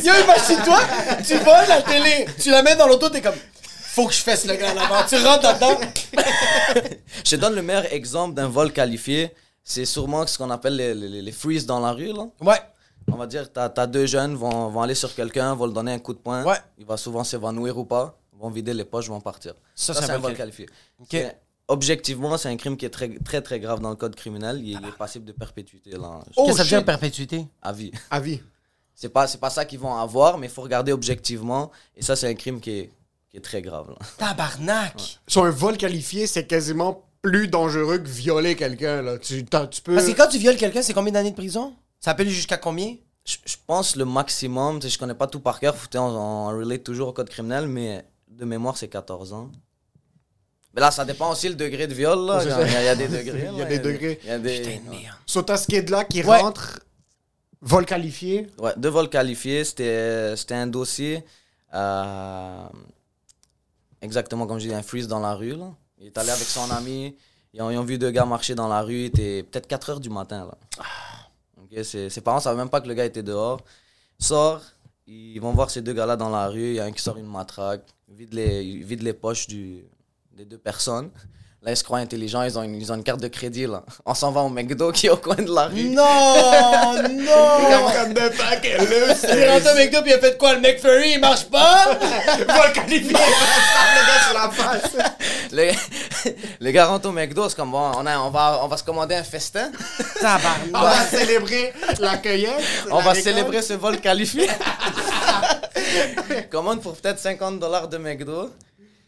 Yo, 0.02 0.12
imagine-toi, 0.24 0.80
tu 1.26 1.37
voles 1.38 1.68
la 1.68 1.82
télé, 1.82 2.26
tu 2.40 2.50
la 2.50 2.62
mets 2.62 2.76
dans 2.76 2.87
l'auto, 2.88 3.11
t'es 3.11 3.20
comme, 3.20 3.34
faut 3.98 4.06
que 4.06 4.14
je 4.14 4.22
fasse 4.22 4.44
le 4.46 4.54
gars 4.54 4.72
là-bas. 4.74 5.06
Tu 5.08 5.16
rentres 5.16 5.54
dedans. 5.54 5.76
je 7.24 7.30
te 7.30 7.37
donne 7.37 7.54
le 7.54 7.62
meilleur 7.62 7.92
exemple 7.92 8.34
d'un 8.34 8.48
vol 8.48 8.72
qualifié. 8.72 9.32
C'est 9.64 9.84
sûrement 9.84 10.26
ce 10.26 10.38
qu'on 10.38 10.50
appelle 10.50 10.76
les, 10.76 10.94
les, 10.94 11.22
les 11.22 11.32
freeze 11.32 11.66
dans 11.66 11.80
la 11.80 11.92
rue. 11.92 12.12
Là. 12.12 12.26
Ouais. 12.40 12.61
On 13.11 13.16
va 13.16 13.26
dire, 13.26 13.52
t'as 13.52 13.72
as 13.76 13.87
deux 13.87 14.06
jeunes, 14.06 14.34
vont, 14.37 14.68
vont 14.68 14.82
aller 14.82 14.94
sur 14.94 15.14
quelqu'un, 15.14 15.54
vont 15.54 15.66
lui 15.66 15.72
donner 15.74 15.92
un 15.92 15.98
coup 15.98 16.12
de 16.14 16.18
poing. 16.18 16.44
Ouais. 16.44 16.58
Il 16.78 16.87
va 16.87 16.96
souvent 16.96 17.24
s'évanouir 17.24 17.76
ou 17.76 17.84
pas. 17.84 18.16
vont 18.32 18.50
vider 18.50 18.72
les 18.72 18.84
poches, 18.84 19.08
vont 19.08 19.20
partir. 19.20 19.54
Ça, 19.74 19.94
Ça, 19.94 20.00
c'est 20.00 20.06
c'est 20.06 20.12
un 20.12 20.18
vol 20.18 20.34
qualifié. 20.34 20.66
Ok. 21.00 21.08
C'est- 21.11 21.37
Objectivement, 21.70 22.38
c'est 22.38 22.48
un 22.48 22.56
crime 22.56 22.78
qui 22.78 22.87
est 22.87 22.90
très, 22.90 23.11
très, 23.18 23.42
très 23.42 23.61
grave 23.61 23.80
dans 23.80 23.90
le 23.90 23.96
code 23.96 24.14
criminel. 24.16 24.58
Il 24.62 24.70
est, 24.74 24.78
il 24.80 24.88
est 24.88 24.96
passible 24.96 25.26
de 25.26 25.32
perpétuité 25.32 25.90
là, 25.90 26.20
Oh, 26.37 26.46
Qu'est-ce 26.46 26.52
que 26.52 26.56
ça 26.56 26.62
veut 26.62 26.68
dire 26.70 26.84
perpétuité? 26.84 27.46
à 27.61 27.72
vie. 27.72 27.90
À 28.11 28.20
vie. 28.20 28.40
C'est 28.94 29.11
pas, 29.11 29.26
c'est 29.26 29.37
pas 29.38 29.50
ça 29.50 29.66
qu'ils 29.66 29.78
vont 29.78 29.94
avoir, 29.94 30.38
mais 30.38 30.46
il 30.46 30.50
faut 30.50 30.62
regarder 30.62 30.92
objectivement. 30.92 31.70
Et 31.94 32.00
ça, 32.02 32.16
c'est 32.16 32.26
un 32.26 32.34
crime 32.34 32.58
qui 32.58 32.70
est, 32.70 32.90
qui 33.30 33.36
est 33.36 33.40
très 33.40 33.62
grave. 33.62 33.90
là. 33.90 33.96
Tabarnak! 34.18 35.20
Sur 35.26 35.44
un 35.44 35.50
vol 35.50 35.76
qualifié, 35.76 36.26
c'est 36.26 36.46
quasiment 36.46 37.04
plus 37.22 37.48
dangereux 37.48 37.98
que 37.98 38.08
violer 38.08 38.56
quelqu'un. 38.56 39.02
Là. 39.02 39.18
Tu, 39.18 39.44
tu 39.44 39.82
peux. 39.82 39.94
Parce 39.94 40.06
que 40.06 40.12
quand 40.16 40.28
tu 40.28 40.38
violes 40.38 40.56
quelqu'un, 40.56 40.82
c'est 40.82 40.94
combien 40.94 41.12
d'années 41.12 41.30
de 41.32 41.36
prison? 41.36 41.74
Ça 42.00 42.12
appelle 42.12 42.28
jusqu'à 42.28 42.56
combien? 42.56 42.96
Je, 43.24 43.36
je 43.44 43.56
pense 43.66 43.96
le 43.96 44.04
maximum, 44.06 44.80
je 44.80 44.96
connais 44.98 45.14
pas 45.14 45.26
tout 45.26 45.40
par 45.40 45.60
cœur, 45.60 45.76
faut- 45.76 45.88
on, 45.96 45.98
on 46.00 46.46
relate 46.58 46.82
toujours 46.84 47.08
au 47.08 47.12
code 47.12 47.28
criminel, 47.28 47.66
mais 47.68 48.04
de 48.30 48.44
mémoire, 48.46 48.76
c'est 48.78 48.88
14 48.88 49.32
ans. 49.34 49.50
Mais 50.74 50.80
là, 50.80 50.90
ça 50.90 51.04
dépend 51.04 51.32
aussi 51.32 51.48
le 51.48 51.54
degré 51.54 51.86
de 51.86 51.92
viol. 51.94 52.24
Là. 52.26 52.38
Ouais, 52.38 52.44
Il, 52.44 52.48
y 52.50 52.76
a, 52.76 52.80
il 52.82 52.84
y 52.84 52.88
a 52.88 52.94
des 52.96 53.08
degrés. 53.08 53.48
Il 53.52 53.58
y 53.58 53.60
a 53.60 53.64
là, 53.64 53.68
des 53.68 53.78
degrés. 53.80 54.20
Il 54.22 54.28
y 54.28 54.32
a 54.32 54.38
des, 54.38 54.58
Putain 54.60 54.70
de 54.84 54.90
ouais. 54.90 55.00
merde. 55.02 55.16
Sur 55.26 55.44
ta 55.44 55.56
skid-là 55.56 56.04
qui 56.04 56.22
Ouais. 56.22 56.38
rentre, 56.40 56.80
vol 57.60 57.84
qualifié? 57.84 58.48
Ouais, 58.58 58.72
deux 58.76 58.88
vols 58.90 59.08
qualifiés, 59.10 59.64
c'était 59.64 60.34
c'était 60.36 60.54
un 60.54 60.66
dossier. 60.68 61.24
euh, 61.74 62.66
exactement 64.00 64.46
comme 64.46 64.58
je 64.58 64.68
dis, 64.68 64.74
un 64.74 64.82
freeze 64.82 65.08
dans 65.08 65.20
la 65.20 65.34
rue. 65.34 65.56
Là. 65.56 65.72
Il 65.98 66.06
est 66.06 66.18
allé 66.18 66.30
avec 66.30 66.46
son 66.46 66.70
ami. 66.70 67.16
Ils 67.52 67.62
ont, 67.62 67.70
ils 67.70 67.78
ont 67.78 67.84
vu 67.84 67.98
deux 67.98 68.11
gars 68.11 68.24
marcher 68.24 68.54
dans 68.54 68.68
la 68.68 68.82
rue. 68.82 69.00
Il 69.00 69.04
était 69.06 69.42
peut-être 69.42 69.66
4 69.66 69.90
heures 69.90 70.00
du 70.00 70.11
matin. 70.11 70.46
Là. 70.46 70.84
Ok, 71.62 71.84
ses, 71.84 72.11
ses 72.11 72.20
parents 72.20 72.38
ne 72.38 72.42
savaient 72.42 72.56
même 72.58 72.70
pas 72.70 72.80
que 72.80 72.88
le 72.88 72.94
gars 72.94 73.04
était 73.04 73.22
dehors. 73.22 73.61
Sort, 74.18 74.62
ils 75.06 75.38
vont 75.40 75.52
voir 75.52 75.70
ces 75.70 75.82
deux 75.82 75.92
gars-là 75.92 76.16
dans 76.16 76.28
la 76.30 76.48
rue. 76.48 76.68
Il 76.70 76.74
y 76.74 76.80
a 76.80 76.84
un 76.84 76.92
qui 76.92 77.02
sort 77.02 77.16
une 77.16 77.26
matraque, 77.26 77.87
vide 78.08 78.34
les, 78.34 78.76
vide 78.82 79.02
les 79.02 79.14
poches 79.14 79.46
du, 79.46 79.84
des 80.32 80.44
deux 80.44 80.58
personnes. 80.58 81.11
Là, 81.60 81.72
ils 81.72 81.76
se 81.76 81.82
croient 81.82 81.98
intelligents, 81.98 82.42
ils 82.44 82.56
ont 82.56 82.62
une, 82.62 82.80
ils 82.80 82.92
ont 82.92 82.94
une 82.94 83.02
carte 83.02 83.20
de 83.20 83.26
crédit. 83.26 83.66
Là. 83.66 83.82
On 84.06 84.14
s'en 84.14 84.30
va 84.30 84.42
au 84.42 84.48
McDo 84.48 84.92
qui 84.92 85.08
est 85.08 85.10
au 85.10 85.16
coin 85.16 85.34
de 85.34 85.52
la 85.52 85.64
rue. 85.66 85.88
Non! 85.90 87.02
non! 87.02 87.90
Comme 87.96 88.14
de 88.14 88.28
pack, 88.36 88.64
loose. 88.78 89.26
Il 89.32 89.38
est 89.38 89.50
rentré 89.50 89.68
avec 89.70 89.90
toi, 89.90 90.02
puis 90.02 90.12
il 90.12 90.14
a 90.14 90.18
fait 90.20 90.38
quoi? 90.38 90.54
Le 90.54 90.60
McFurry, 90.60 91.14
il 91.14 91.20
marche 91.20 91.46
pas? 91.46 91.86
Vol 92.38 92.72
qualifié. 92.72 93.10
le 93.12 94.06
gars 94.06 94.22
sur 94.24 94.34
la 94.34 94.50
face. 94.50 94.96
Gars 96.60 96.86
rentrent 96.86 97.08
au 97.08 97.12
McDo, 97.12 97.48
c'est 97.48 97.56
comme 97.56 97.72
bon, 97.72 97.90
on, 97.96 98.06
a- 98.06 98.18
on, 98.20 98.30
va, 98.30 98.60
on 98.62 98.68
va 98.68 98.76
se 98.76 98.84
commander 98.84 99.16
un 99.16 99.24
festin. 99.24 99.72
On 99.72 100.20
Tabarnak! 100.20 100.70
va 100.72 101.06
célébrer 101.18 101.72
la 101.98 102.18
cueillette. 102.18 102.52
On 102.88 102.98
la 102.98 103.02
va 103.02 103.10
récolte. 103.10 103.24
célébrer 103.24 103.62
ce 103.62 103.72
vol 103.72 104.00
qualifié. 104.00 104.48
Commande 106.50 106.80
pour 106.82 106.94
peut-être 106.96 107.18
50 107.18 107.58
dollars 107.58 107.88
de 107.88 107.98
McDo. 107.98 108.50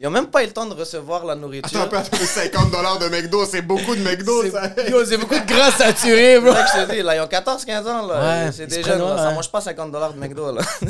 Ils 0.01 0.05
n'ont 0.05 0.13
même 0.13 0.29
pas 0.29 0.43
eu 0.43 0.47
le 0.47 0.53
temps 0.55 0.65
de 0.65 0.73
recevoir 0.73 1.27
la 1.27 1.35
nourriture. 1.35 1.79
Attends 1.79 1.85
un 1.85 1.89
peu, 1.89 1.97
attends, 1.99 2.17
50 2.17 2.71
dollars 2.71 2.99
de 2.99 3.09
McDo, 3.09 3.45
c'est 3.45 3.61
beaucoup 3.61 3.95
de 3.95 4.01
McDo, 4.01 4.51
ça. 4.51 4.73
Yo, 4.89 5.05
c'est 5.05 5.19
beaucoup 5.19 5.39
de 5.39 5.45
gras 5.47 5.71
saturé, 5.73 6.41
bro. 6.41 6.55
Ça 6.55 6.67
je 6.75 6.87
te 6.87 6.93
dis, 6.93 7.03
là, 7.03 7.17
ils 7.17 7.21
ont 7.21 7.27
14-15 7.27 7.87
ans, 7.87 8.07
là. 8.07 8.47
Ouais, 8.47 8.51
c'est 8.51 8.67
des 8.67 8.83
jeunes, 8.83 8.99
là. 8.99 9.19
ça 9.19 9.29
ouais. 9.29 9.35
mange 9.35 9.53
pas 9.53 9.61
50 9.61 9.93
dollars 9.93 10.15
de 10.15 10.19
McDo, 10.19 10.53
là. 10.53 10.63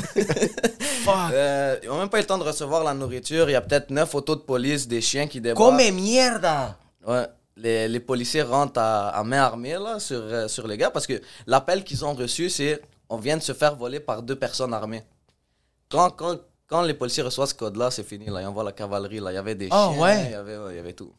Fuck! 1.03 1.13
Euh, 1.33 1.75
ils 1.83 1.89
n'ont 1.89 1.97
même 1.97 2.07
pas 2.07 2.19
eu 2.19 2.21
le 2.21 2.27
temps 2.27 2.37
de 2.37 2.45
recevoir 2.45 2.85
la 2.85 2.93
nourriture. 2.93 3.49
Il 3.49 3.51
y 3.51 3.55
a 3.55 3.59
peut-être 3.59 3.89
9 3.89 4.15
autos 4.15 4.35
de 4.35 4.41
police, 4.41 4.87
des 4.87 5.01
chiens 5.01 5.27
qui 5.27 5.41
débarquent. 5.41 5.57
Come 5.57 5.91
mierda! 5.91 6.77
Ouais. 7.05 7.25
Les, 7.57 7.89
les 7.89 7.99
policiers 7.99 8.43
rentrent 8.43 8.79
à, 8.79 9.09
à 9.09 9.23
main 9.25 9.41
armée 9.41 9.73
là, 9.73 9.99
sur, 9.99 10.21
euh, 10.21 10.47
sur 10.47 10.65
les 10.67 10.77
gars 10.77 10.89
parce 10.89 11.05
que 11.05 11.21
l'appel 11.45 11.83
qu'ils 11.83 12.05
ont 12.05 12.13
reçu, 12.13 12.49
c'est 12.49 12.81
on 13.09 13.17
vient 13.17 13.35
de 13.35 13.43
se 13.43 13.51
faire 13.51 13.75
voler 13.75 13.99
par 13.99 14.23
deux 14.23 14.37
personnes 14.37 14.73
armées. 14.73 15.03
Quand, 15.89 16.11
quand, 16.11 16.37
quand 16.71 16.81
les 16.83 16.93
policiers 16.93 17.21
reçoivent 17.21 17.49
ce 17.49 17.53
code-là, 17.53 17.91
c'est 17.91 18.07
fini. 18.07 18.27
Là. 18.27 18.41
Ils 18.41 18.45
envoient 18.47 18.63
la 18.63 18.71
cavalerie. 18.71 19.19
Là. 19.19 19.31
Il 19.31 19.35
y 19.35 19.37
avait 19.37 19.55
des 19.55 19.67
Ah, 19.69 19.89
chiens, 19.91 20.01
ouais. 20.01 20.23
il, 20.27 20.31
y 20.31 20.35
avait, 20.35 20.57
ouais, 20.57 20.71
il 20.71 20.75
y 20.77 20.79
avait 20.79 20.93
tout. 20.93 21.11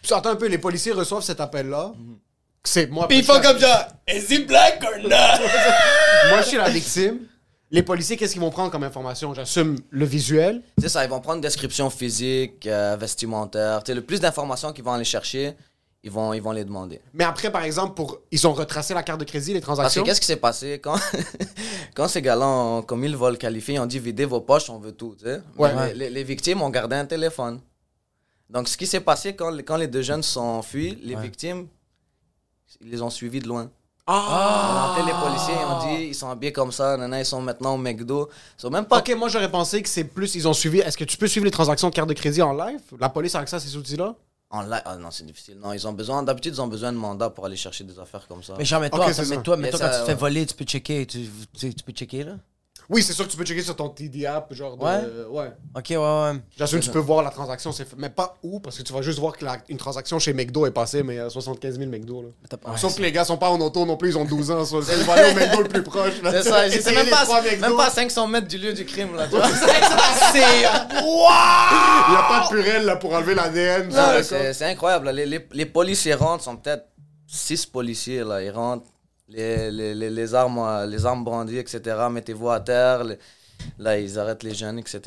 Tu 0.00 0.14
attends 0.14 0.30
un 0.30 0.36
peu, 0.36 0.46
les 0.46 0.58
policiers 0.58 0.92
reçoivent 0.92 1.24
cet 1.24 1.40
appel-là. 1.40 1.92
C'est 2.62 2.86
moi. 2.88 3.08
Puis 3.08 3.18
ils 3.18 3.24
font 3.24 3.40
comme 3.40 3.58
ça. 3.58 3.88
Is 4.08 4.32
he 4.32 4.46
black 4.46 4.80
or 4.84 4.98
not? 5.02 5.08
Moi, 6.30 6.40
je 6.42 6.46
suis 6.46 6.56
la 6.56 6.68
victime. 6.68 7.18
Les 7.72 7.82
policiers, 7.82 8.16
qu'est-ce 8.16 8.32
qu'ils 8.32 8.40
vont 8.40 8.50
prendre 8.50 8.70
comme 8.70 8.84
information? 8.84 9.34
J'assume 9.34 9.76
le 9.90 10.04
visuel. 10.04 10.62
C'est 10.78 10.88
ça, 10.88 11.04
ils 11.04 11.10
vont 11.10 11.20
prendre 11.20 11.40
description 11.40 11.90
physique, 11.90 12.64
euh, 12.66 12.96
vestimentaire. 12.98 13.82
Tu 13.82 13.90
sais, 13.90 13.94
le 13.96 14.02
plus 14.02 14.20
d'informations 14.20 14.72
qu'ils 14.72 14.84
vont 14.84 14.92
aller 14.92 15.04
chercher, 15.04 15.54
ils 16.06 16.12
vont, 16.12 16.32
ils 16.32 16.40
vont 16.40 16.52
les 16.52 16.64
demander. 16.64 17.00
Mais 17.14 17.24
après, 17.24 17.50
par 17.50 17.64
exemple, 17.64 17.94
pour 17.94 18.20
ils 18.30 18.46
ont 18.46 18.52
retracé 18.52 18.94
la 18.94 19.02
carte 19.02 19.18
de 19.18 19.24
crédit, 19.24 19.52
les 19.52 19.54
Parce 19.60 19.62
que 19.62 19.74
transactions? 19.74 20.04
qu'est-ce 20.04 20.20
qui 20.20 20.26
s'est 20.28 20.36
passé 20.36 20.78
quand, 20.80 20.94
quand 21.96 22.06
ces 22.06 22.22
gars-là 22.22 22.46
ont 22.46 22.82
commis 22.82 23.08
le 23.08 23.16
vol 23.16 23.36
qualifié, 23.36 23.74
ils 23.74 23.80
ont 23.80 23.86
dit 23.86 23.98
videz 23.98 24.24
vos 24.24 24.40
poches, 24.40 24.70
on 24.70 24.78
veut 24.78 24.92
tout. 24.92 25.16
tu 25.18 25.24
sais. 25.24 25.40
Ouais. 25.58 25.74
Mais 25.74 25.94
Les, 25.94 26.08
les 26.10 26.22
victimes 26.22 26.62
ont 26.62 26.70
gardé 26.70 26.94
un 26.94 27.06
téléphone. 27.06 27.60
Donc 28.48 28.68
ce 28.68 28.76
qui 28.76 28.86
s'est 28.86 29.00
passé 29.00 29.34
quand, 29.34 29.50
les- 29.50 29.64
quand 29.64 29.76
les 29.76 29.88
deux 29.88 30.02
jeunes 30.02 30.22
sont 30.22 30.40
enfuis, 30.40 30.96
les 31.02 31.16
victimes, 31.16 31.66
ils 32.80 32.90
les 32.90 33.02
ont 33.02 33.10
suivis 33.10 33.40
de 33.40 33.48
loin. 33.48 33.68
Ah 34.06 34.14
Ils 34.70 34.76
ont 34.76 34.92
appelé 35.02 35.12
les 35.12 35.18
policiers, 35.26 35.54
ils 35.60 35.72
ont 35.74 35.88
dit 35.96 36.04
ils 36.10 36.14
sont 36.14 36.30
habillés 36.30 36.52
comme 36.52 36.70
ça, 36.70 36.96
nana, 36.96 37.18
ils 37.18 37.26
sont 37.26 37.42
maintenant 37.42 37.74
au 37.74 37.78
McDo. 37.78 38.28
Ils 38.56 38.60
sont 38.62 38.70
même 38.70 38.84
pas. 38.86 38.98
Ok, 39.00 39.12
moi 39.16 39.28
j'aurais 39.28 39.50
pensé 39.50 39.82
que 39.82 39.88
c'est 39.88 40.04
plus. 40.04 40.36
Ils 40.36 40.46
ont 40.46 40.52
suivi. 40.52 40.78
Est-ce 40.78 40.96
que 40.96 41.02
tu 41.02 41.16
peux 41.16 41.26
suivre 41.26 41.44
les 41.44 41.50
transactions 41.50 41.88
de 41.90 41.94
carte 41.94 42.08
de 42.08 42.14
crédit 42.14 42.40
en 42.42 42.52
live? 42.52 42.80
La 43.00 43.08
police 43.08 43.34
a 43.34 43.40
accès 43.40 43.56
à 43.56 43.60
ces 43.60 43.76
outils-là? 43.76 44.14
En 44.50 44.62
live. 44.62 44.82
Ah 44.84 44.96
non, 44.96 45.10
c'est 45.10 45.24
difficile. 45.26 45.58
Non, 45.58 45.72
ils 45.72 45.86
ont 45.88 45.92
besoin. 45.92 46.22
D'habitude, 46.22 46.54
ils 46.54 46.60
ont 46.60 46.68
besoin 46.68 46.92
de 46.92 46.96
mandat 46.98 47.30
pour 47.30 47.46
aller 47.46 47.56
chercher 47.56 47.82
des 47.84 47.98
affaires 47.98 48.26
comme 48.28 48.42
ça. 48.44 48.54
Mais 48.56 48.64
genre, 48.64 48.80
mais 48.80 48.90
toi, 48.90 49.06
Ok, 49.06 49.12
c'est 49.12 49.28
mais 49.28 49.34
ça. 49.36 49.42
toi, 49.42 49.56
mais 49.56 49.68
Et 49.68 49.70
toi, 49.70 49.78
ça, 49.80 49.86
quand 49.88 49.94
tu 49.94 50.00
te 50.00 50.04
fais 50.06 50.12
ouais. 50.12 50.18
voler, 50.18 50.46
tu 50.46 50.54
peux 50.54 50.64
checker. 50.64 51.04
Tu, 51.06 51.28
tu, 51.58 51.74
tu 51.74 51.82
peux 51.82 51.92
checker, 51.92 52.22
là? 52.24 52.36
Oui, 52.88 53.02
c'est 53.02 53.12
sûr 53.12 53.26
que 53.26 53.30
tu 53.32 53.36
peux 53.36 53.44
checker 53.44 53.62
sur 53.62 53.74
ton 53.74 53.88
TD 53.88 54.26
app, 54.26 54.52
genre 54.54 54.76
de... 54.76 54.84
Ouais? 54.84 55.00
ouais. 55.40 55.52
Ok, 55.74 55.86
ouais, 55.90 55.96
ouais. 55.96 56.32
J'assume 56.56 56.78
que 56.80 56.84
tu 56.84 56.90
peux 56.90 56.98
voir 57.00 57.22
la 57.24 57.30
transaction, 57.30 57.72
c'est 57.72 57.86
mais 57.96 58.10
pas 58.10 58.36
où, 58.42 58.60
parce 58.60 58.78
que 58.78 58.82
tu 58.84 58.92
vas 58.92 59.02
juste 59.02 59.18
voir 59.18 59.36
que 59.36 59.44
la- 59.44 59.58
une 59.68 59.76
transaction 59.76 60.18
chez 60.18 60.32
McDo 60.32 60.66
est 60.66 60.70
passée, 60.70 61.02
mais 61.02 61.18
à 61.18 61.28
75 61.28 61.78
000 61.78 61.90
McDo. 61.90 62.22
Là. 62.22 62.28
Ouais, 62.70 62.78
Sauf 62.78 62.94
que 62.96 63.02
les 63.02 63.10
gars 63.12 63.24
sont 63.24 63.36
pas 63.38 63.50
en 63.50 63.60
auto 63.60 63.84
non 63.86 63.96
plus, 63.96 64.10
ils 64.10 64.18
ont 64.18 64.24
12 64.24 64.50
ans. 64.50 64.64
so- 64.64 64.80
Ils 64.82 65.04
vont 65.04 65.12
aller 65.12 65.32
au 65.32 65.34
McDo 65.34 65.62
le 65.62 65.68
plus 65.68 65.82
proche. 65.82 66.14
C'est 66.22 66.42
ça, 66.42 66.70
c'est 66.70 66.92
même 66.94 67.06
même 67.60 67.76
pas 67.76 67.86
à 67.86 67.90
500 67.90 68.26
mètres 68.28 68.46
du 68.48 68.58
lieu 68.58 68.72
du 68.72 68.84
crime, 68.84 69.16
là. 69.16 69.24
tu 69.26 69.36
vois. 69.36 69.46
Il 69.48 70.40
n'y 70.40 72.16
a 72.16 72.22
pas 72.28 72.44
de 72.44 72.48
purelle 72.48 72.84
là, 72.84 72.96
pour 72.96 73.12
enlever 73.14 73.34
l'ADN. 73.34 73.90
c'est 74.22 74.52
c'est 74.52 74.64
incroyable. 74.66 75.06
là. 75.06 75.12
Les, 75.12 75.26
les, 75.26 75.46
les 75.52 75.66
policiers 75.66 76.14
rentrent, 76.14 76.44
sont 76.44 76.56
peut-être 76.56 76.86
six 77.26 77.66
policiers. 77.66 78.22
Là. 78.24 78.42
Ils 78.42 78.50
rentrent, 78.50 78.86
les, 79.28 79.70
les, 79.70 79.94
les, 79.94 80.10
les 80.10 80.34
armes, 80.34 80.58
euh, 80.58 80.86
les 80.86 81.04
armes 81.06 81.24
brandies, 81.24 81.58
etc. 81.58 81.80
Mettez-vous 82.10 82.50
à 82.50 82.60
terre. 82.60 83.04
Les- 83.04 83.18
là, 83.78 83.98
ils 83.98 84.18
arrêtent 84.18 84.42
les 84.42 84.54
jeunes, 84.54 84.78
etc. 84.78 85.00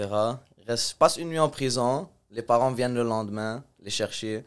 Ils 0.57 0.63
restent, 0.67 0.95
passent 0.95 1.17
une 1.17 1.29
nuit 1.29 1.39
en 1.39 1.49
prison. 1.49 2.07
Les 2.31 2.41
parents 2.41 2.71
viennent 2.71 2.93
le 2.95 3.03
lendemain 3.03 3.63
les 3.81 3.89
chercher. 3.89 4.43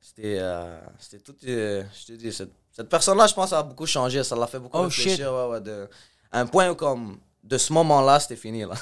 C'était 0.00 0.38
euh, 0.40 0.80
c'était 0.98 1.22
tout. 1.22 1.34
euh, 1.46 1.82
je 1.98 2.06
te 2.06 2.12
dis, 2.12 2.32
cette, 2.32 2.50
cette 2.72 2.88
personne-là, 2.88 3.26
je 3.26 3.34
pense, 3.34 3.50
ça 3.50 3.58
a 3.60 3.62
beaucoup 3.62 3.86
changé. 3.86 4.24
Ça 4.24 4.34
l'a 4.36 4.46
fait 4.46 4.58
beaucoup 4.58 4.78
Oh, 4.78 4.82
réfléchir. 4.84 5.32
Ouais, 5.32 5.46
ouais, 5.52 5.60
de, 5.60 5.88
à 6.30 6.40
un 6.40 6.46
point 6.46 6.70
où, 6.70 6.74
comme, 6.74 7.18
de 7.44 7.58
ce 7.58 7.72
moment-là, 7.72 8.18
c'était 8.20 8.36
fini. 8.36 8.62
Là. 8.62 8.74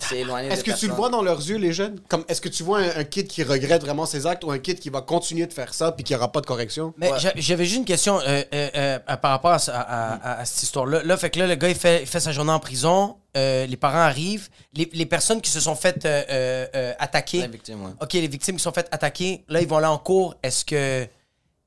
Il 0.00 0.04
s'est 0.04 0.18
éloigné 0.20 0.48
Est-ce 0.48 0.62
que 0.62 0.70
tu 0.70 0.86
le 0.86 0.94
vois 0.94 1.08
dans 1.10 1.22
leurs 1.22 1.38
yeux, 1.40 1.56
les 1.56 1.72
jeunes? 1.72 1.98
Comme 2.08 2.24
Est-ce 2.28 2.40
que 2.40 2.48
tu 2.48 2.62
vois 2.62 2.78
un, 2.78 2.98
un 3.00 3.04
kid 3.04 3.26
qui 3.26 3.42
regrette 3.42 3.82
vraiment 3.82 4.06
ses 4.06 4.26
actes 4.26 4.44
ou 4.44 4.50
un 4.52 4.58
kid 4.60 4.78
qui 4.78 4.90
va 4.90 5.00
continuer 5.02 5.46
de 5.46 5.52
faire 5.52 5.74
ça 5.74 5.90
puis 5.90 6.04
qui 6.04 6.14
aura 6.14 6.30
pas 6.30 6.40
de 6.40 6.46
correction? 6.46 6.94
Mais 6.96 7.10
Ouais. 7.10 7.18
j'avais 7.36 7.64
juste 7.64 7.78
une 7.78 7.84
question 7.84 8.20
euh, 8.20 8.42
euh, 8.54 8.68
euh, 8.76 8.98
par 9.16 9.32
rapport 9.32 9.50
à, 9.52 9.58
ça- 9.58 9.80
à- 9.80 10.14
à- 10.14 10.40
à 10.40 10.44
cette 10.44 10.62
histoire-là. 10.62 11.02
Là, 11.02 11.16
fait 11.16 11.30
que 11.30 11.38
là, 11.40 11.46
le 11.48 11.56
gars, 11.56 11.68
il 11.68 11.74
fait, 11.74 12.02
il 12.02 12.06
fait 12.06 12.20
sa 12.20 12.30
journée 12.32 12.52
en 12.52 12.60
prison. 12.60 13.16
euh, 13.36 13.66
les 13.66 13.76
parents 13.76 13.98
arrivent. 13.98 14.48
Les, 14.72 14.88
les 14.92 15.06
personnes 15.06 15.40
qui 15.40 15.50
se 15.50 15.60
sont 15.60 15.74
faites 15.76 16.04
euh, 16.06 16.22
euh, 16.30 16.66
euh, 16.74 16.92
attaquer. 16.98 17.40
La 17.40 17.46
victime, 17.48 17.84
ouais. 17.84 17.92
OK, 18.00 18.12
les 18.14 18.26
victimes 18.26 18.56
qui 18.56 18.62
sont 18.62 18.72
faites 18.72 18.88
attaquer, 18.90 19.44
là, 19.48 19.60
ils 19.60 19.68
vont 19.68 19.76
aller 19.76 19.86
en 19.86 19.98
cours. 19.98 20.34
Est-ce 20.42 20.64
que. 20.64 21.06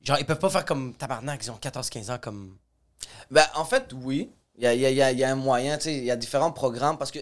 Genre, 0.03 0.17
ils 0.19 0.25
peuvent 0.25 0.39
pas 0.39 0.49
faire 0.49 0.65
comme 0.65 0.93
tabarnak, 0.95 1.39
ils 1.45 1.51
ont 1.51 1.57
14-15 1.61 2.11
ans 2.11 2.17
comme. 2.19 2.55
Ben, 3.29 3.43
en 3.55 3.65
fait, 3.65 3.85
oui. 4.03 4.31
Il 4.57 4.63
y 4.63 4.67
a, 4.67 4.73
il 4.73 4.81
y 4.81 4.85
a- 4.85 4.89
il 4.91 4.95
y 4.97 5.01
a- 5.01 5.11
il 5.11 5.19
y 5.19 5.23
a 5.23 5.29
un 5.31 5.35
moyen, 5.35 5.77
tu 5.77 5.85
sais, 5.85 5.93
il 5.95 6.03
y 6.03 6.11
a 6.11 6.15
différents 6.15 6.51
programmes 6.51 6.97
parce 6.97 7.09
que 7.11 7.19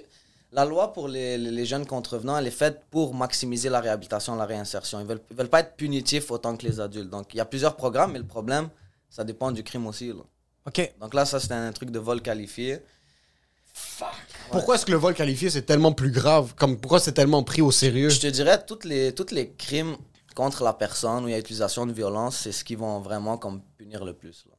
la 0.51 0.65
loi 0.65 0.93
pour 0.93 1.07
les, 1.07 1.37
les- 1.37 1.51
les 1.51 1.65
jeunes 1.65 1.85
contrevenants, 1.85 2.37
elle 2.37 2.47
est 2.47 2.51
faite 2.51 2.81
pour 2.89 3.13
maximiser 3.13 3.69
la 3.69 3.79
réhabilitation, 3.81 4.35
la 4.35 4.45
réinsertion. 4.45 4.99
Ils 4.99 5.05
veulent, 5.05 5.21
ils 5.29 5.35
veulent 5.37 5.49
pas 5.49 5.59
être 5.61 5.75
punitifs 5.75 6.31
autant 6.31 6.55
que 6.57 6.65
les 6.65 6.79
adultes. 6.79 7.09
Donc, 7.09 7.33
il 7.33 7.37
y 7.37 7.39
a 7.39 7.45
plusieurs 7.45 7.75
programmes, 7.75 8.13
mais 8.13 8.19
le 8.19 8.25
problème, 8.27 8.69
ça 9.09 9.23
dépend 9.23 9.51
du 9.51 9.63
crime 9.63 9.85
aussi. 9.87 10.07
là. 10.09 10.23
OK. 10.67 10.93
Donc 10.99 11.13
là, 11.13 11.25
ça, 11.25 11.39
c'était 11.39 11.53
un 11.53 11.71
truc 11.71 11.91
de 11.91 11.99
vol 11.99 12.21
qualifié. 12.21 12.79
Pourquoi 14.51 14.75
est-ce 14.75 14.85
que 14.85 14.91
le 14.91 14.97
vol 14.97 15.13
qualifié 15.13 15.49
c'est 15.49 15.61
tellement 15.61 15.91
plus 15.93 16.11
grave? 16.11 16.53
Comme 16.55 16.77
pourquoi 16.79 16.99
c'est 16.99 17.11
tellement 17.13 17.43
pris 17.43 17.61
au 17.61 17.71
sérieux? 17.71 18.09
Je 18.09 18.19
te 18.19 18.27
dirais, 18.27 18.63
toutes 18.65 18.83
les, 18.85 19.13
toutes 19.13 19.31
les 19.31 19.53
crimes 19.53 19.95
contre 20.35 20.63
la 20.63 20.73
personne 20.73 21.23
où 21.23 21.27
il 21.27 21.31
y 21.31 21.35
a 21.35 21.39
utilisation 21.39 21.85
de 21.85 21.93
violence, 21.93 22.37
c'est 22.37 22.51
ce 22.51 22.63
qui 22.63 22.75
vont 22.75 22.99
vraiment 22.99 23.37
comme 23.37 23.61
punir 23.77 24.03
le 24.03 24.13
plus. 24.13 24.45
là. 24.49 24.55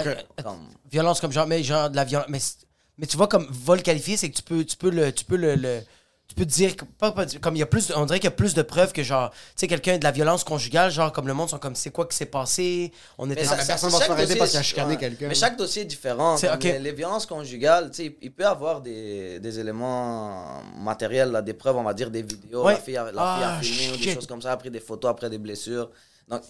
Ok. 0.00 0.24
Comme- 0.44 0.68
Violence 0.90 1.20
comme 1.20 1.32
genre, 1.32 1.46
mais 1.46 1.62
genre 1.62 1.90
de 1.90 1.96
la 1.96 2.04
violence. 2.04 2.28
Mais, 2.30 2.38
c'est- 2.38 2.66
mais 2.98 3.06
tu 3.06 3.16
vois, 3.16 3.28
comme 3.28 3.46
vol 3.50 3.82
qualifié, 3.82 4.16
c'est 4.16 4.30
que 4.30 4.36
tu 4.36 4.42
peux, 4.42 4.64
tu 4.64 4.76
peux 4.76 4.90
le. 4.90 5.12
Tu 5.12 5.24
peux 5.24 5.36
le, 5.36 5.54
le- 5.54 5.80
tu 6.28 6.34
peux 6.34 6.44
dire 6.44 6.74
pas, 6.98 7.14
comme 7.40 7.56
il 7.56 7.58
y 7.58 7.62
a 7.62 7.66
plus 7.66 7.90
on 7.96 8.04
dirait 8.04 8.18
qu'il 8.20 8.26
y 8.26 8.32
a 8.32 8.36
plus 8.36 8.52
de 8.52 8.60
preuves 8.60 8.92
que 8.92 9.02
genre 9.02 9.30
tu 9.30 9.36
sais 9.56 9.66
quelqu'un 9.66 9.96
de 9.96 10.04
la 10.04 10.10
violence 10.10 10.44
conjugale 10.44 10.90
genre 10.90 11.10
comme 11.10 11.26
le 11.26 11.32
monde 11.32 11.48
sont 11.48 11.58
comme 11.58 11.74
c'est 11.74 11.88
quoi 11.90 12.04
qui 12.06 12.14
s'est 12.14 12.26
passé? 12.26 12.92
On 13.16 13.30
était 13.30 13.46
ça- 13.46 13.56
la 13.56 13.62
ça- 13.62 13.66
personne 13.68 13.88
va 13.90 13.98
se 13.98 14.04
faire 14.04 14.18
aider 14.20 14.36
parce 14.36 14.50
qu'il 14.50 14.60
a 14.60 14.62
chicané 14.62 14.90
ouais. 14.92 14.96
quelqu'un. 14.98 15.26
Mais 15.28 15.34
chaque 15.34 15.56
dossier 15.56 15.82
est 15.82 15.86
différent. 15.86 16.36
C'est- 16.36 16.48
Comme 16.48 16.56
ok. 16.56 16.64
les, 16.64 16.78
les 16.80 16.92
violences 16.92 17.24
conjugales, 17.24 17.90
tu 17.92 17.96
sais, 18.04 18.16
il 18.20 18.30
peut 18.30 18.42
y 18.42 18.46
avoir 18.46 18.82
des, 18.82 19.40
des 19.40 19.58
éléments 19.58 20.62
matériels, 20.78 21.30
là, 21.30 21.40
des 21.40 21.54
preuves, 21.54 21.76
on 21.78 21.82
va 21.82 21.94
dire 21.94 22.10
des 22.10 22.20
vidéos. 22.22 22.62
Ouais. 22.62 22.74
La 22.74 22.78
fille 22.80 22.96
a, 22.98 23.04
la 23.04 23.10
fille 23.10 23.20
a 23.20 23.54
Ah, 23.56 23.60
filmé 23.62 23.92
ou 23.94 23.96
des 23.96 24.14
choses 24.14 24.26
comme 24.26 24.42
ça, 24.42 24.52
a 24.52 24.56
pris 24.58 24.70
des 24.70 24.80
photos 24.80 25.10
après 25.10 25.30
des 25.30 25.38
blessures. 25.38 25.90
Donc, 26.28 26.42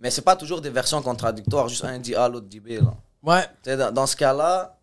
mais 0.00 0.10
c'est 0.10 0.22
pas 0.22 0.36
toujours 0.36 0.62
des 0.62 0.70
versions 0.70 1.02
contradictoires, 1.02 1.68
juste 1.68 1.84
un 1.84 1.98
dit 1.98 2.14
A, 2.14 2.26
l'autre 2.28 2.46
dit 2.46 2.60
B. 2.60 2.68
Là. 2.80 2.94
ouais 3.22 3.42
Tu 3.62 3.70
sais, 3.70 3.76
Dans, 3.76 3.92
dans 3.92 4.06
ce 4.06 4.16
cas-là, 4.16 4.75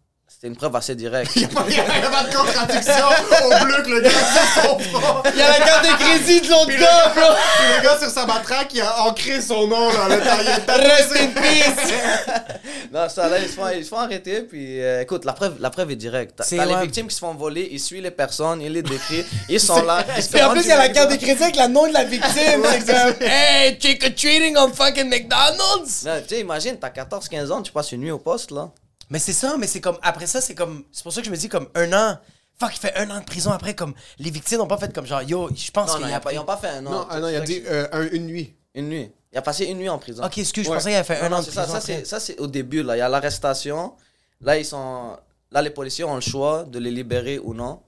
c'était 0.43 0.51
une 0.51 0.57
preuve 0.57 0.75
assez 0.75 0.93
directe. 0.93 1.31
Il 1.37 1.41
n'y 1.41 1.45
a, 1.45 1.53
pas 1.53 2.23
de 2.25 2.35
contradiction 2.35 3.05
au 3.45 3.63
bleu 3.63 3.81
que 3.81 3.89
le 3.91 4.01
gars 4.01 4.09
sur 4.09 4.61
son 4.63 4.79
front. 4.79 5.23
Il 5.31 5.39
y 5.39 5.41
a 5.41 5.47
la 5.47 5.65
carte 5.65 5.85
de 5.85 6.03
crédit 6.03 6.41
de 6.41 6.49
l'autre 6.49 6.77
gars, 6.77 7.13
bro! 7.15 7.33
puis 7.55 7.77
le 7.77 7.83
gars 7.83 7.97
sur 7.97 8.09
sa 8.09 8.25
matraque, 8.25 8.73
il 8.73 8.81
a 8.81 9.03
ancré 9.03 9.39
son 9.39 9.67
nom 9.67 9.87
là. 9.87 10.09
Le 10.09 10.17
Rest 10.89 11.15
in 11.15 11.27
peace! 11.27 11.93
Non, 12.93 13.09
ça, 13.09 13.27
là, 13.27 13.39
ils 13.39 13.47
se 13.47 13.53
font, 13.53 13.67
ils 13.69 13.83
se 13.83 13.89
font 13.89 13.97
arrêter, 13.97 14.41
puis 14.41 14.79
euh, 14.79 15.01
écoute, 15.01 15.25
la 15.25 15.33
preuve, 15.33 15.55
la 15.59 15.71
preuve 15.71 15.89
est 15.89 15.95
directe. 15.95 16.33
T'as 16.37 16.43
C'est- 16.43 16.57
t'as 16.57 16.65
les 16.65 16.75
ouais. 16.75 16.81
victimes 16.83 17.07
qui 17.07 17.15
se 17.15 17.19
font 17.19 17.33
voler, 17.33 17.67
ils 17.71 17.79
suivent 17.79 18.03
les 18.03 18.11
personnes, 18.11 18.61
ils 18.61 18.71
les 18.71 18.83
décrivent, 18.83 19.25
ils 19.49 19.59
sont 19.59 19.81
là. 19.81 20.05
ils 20.15 20.21
se 20.21 20.29
Puis 20.29 20.43
en 20.43 20.51
plus, 20.51 20.61
il 20.61 20.67
y 20.67 20.71
a 20.71 20.77
la 20.77 20.89
carte 20.89 21.09
de 21.09 21.15
crédit 21.15 21.41
avec 21.41 21.55
le 21.55 21.67
nom 21.69 21.87
de 21.87 21.93
la 21.93 22.03
victime. 22.03 22.61
c'est 22.69 22.85
comme, 22.85 23.27
hey, 23.27 23.79
trick 23.79 24.03
or 24.03 24.11
treating 24.15 24.55
on 24.57 24.71
fucking 24.71 25.09
McDonald's! 25.09 26.03
Non, 26.05 26.21
Tu 26.27 26.35
sais, 26.35 26.41
imagine, 26.41 26.77
t'as 26.77 26.89
14-15 26.89 27.51
ans, 27.51 27.63
tu 27.63 27.71
passes 27.71 27.93
une 27.93 28.01
nuit 28.01 28.11
au 28.11 28.19
poste, 28.19 28.51
là. 28.51 28.69
Mais 29.13 29.19
c'est 29.19 29.33
ça 29.43 29.55
mais 29.59 29.67
c'est 29.67 29.79
comme 29.85 29.97
après 30.01 30.27
ça 30.33 30.41
c'est 30.41 30.55
comme 30.55 30.83
c'est 30.91 31.03
pour 31.03 31.13
ça 31.13 31.21
que 31.21 31.27
je 31.27 31.31
me 31.31 31.37
dis 31.37 31.47
comme 31.49 31.67
un 31.75 31.89
an 31.93 32.19
fuck 32.59 32.71
il 32.75 32.79
fait 32.79 32.95
un 32.95 33.09
an 33.11 33.19
de 33.19 33.25
prison 33.25 33.51
après 33.51 33.73
comme 33.75 33.93
les 34.17 34.31
victimes 34.31 34.57
n'ont 34.59 34.67
pas 34.67 34.77
fait 34.77 34.91
comme 34.93 35.05
genre 35.05 35.21
yo 35.21 35.49
je 35.55 35.71
pense 35.71 35.87
Non, 35.89 35.93
qu'il 35.93 36.01
non, 36.03 36.07
y 36.07 36.11
ils 36.11 36.15
a 36.15 36.33
n'ont 36.39 36.45
pas, 36.45 36.57
pas 36.57 36.61
fait 36.67 36.73
un 36.77 36.85
an. 36.87 36.91
Non, 36.91 37.07
ah 37.09 37.19
non, 37.19 37.27
il 37.29 37.35
a 37.35 37.41
dit 37.41 37.61
euh, 37.67 37.87
un- 37.91 38.09
une 38.09 38.25
nuit. 38.25 38.55
Une 38.75 38.89
nuit. 38.89 39.11
Il 39.31 39.37
a 39.37 39.41
passé 39.41 39.65
une 39.65 39.77
nuit 39.77 39.89
en 39.89 39.99
prison. 39.99 40.23
ok 40.23 40.37
excuse 40.39 40.65
je 40.65 40.69
Ouais. 40.69 40.77
pensais 40.77 40.89
qu'il 40.89 40.95
avait 40.97 41.07
fait 41.11 41.19
Non, 41.21 41.25
un 41.27 41.29
non, 41.29 41.37
an 41.37 41.39
de 41.41 41.45
prison 41.45 41.61
ça, 41.65 41.77
après. 41.77 41.81
c'est, 41.81 42.05
ça, 42.05 42.19
c'est 42.19 42.39
au 42.39 42.47
début, 42.47 42.81
là. 42.83 42.95
Il 42.95 42.99
y 42.99 43.01
a 43.01 43.09
l'arrestation. 43.09 43.95
Là, 44.41 44.57
ils 44.57 44.65
sont... 44.65 45.17
Là, 45.51 45.61
les 45.61 45.69
policiers 45.69 46.03
ont 46.03 46.15
le 46.15 46.21
choix 46.21 46.63
de 46.65 46.77
les 46.79 46.91
libérer 46.91 47.37
ou 47.39 47.53
non 47.53 47.81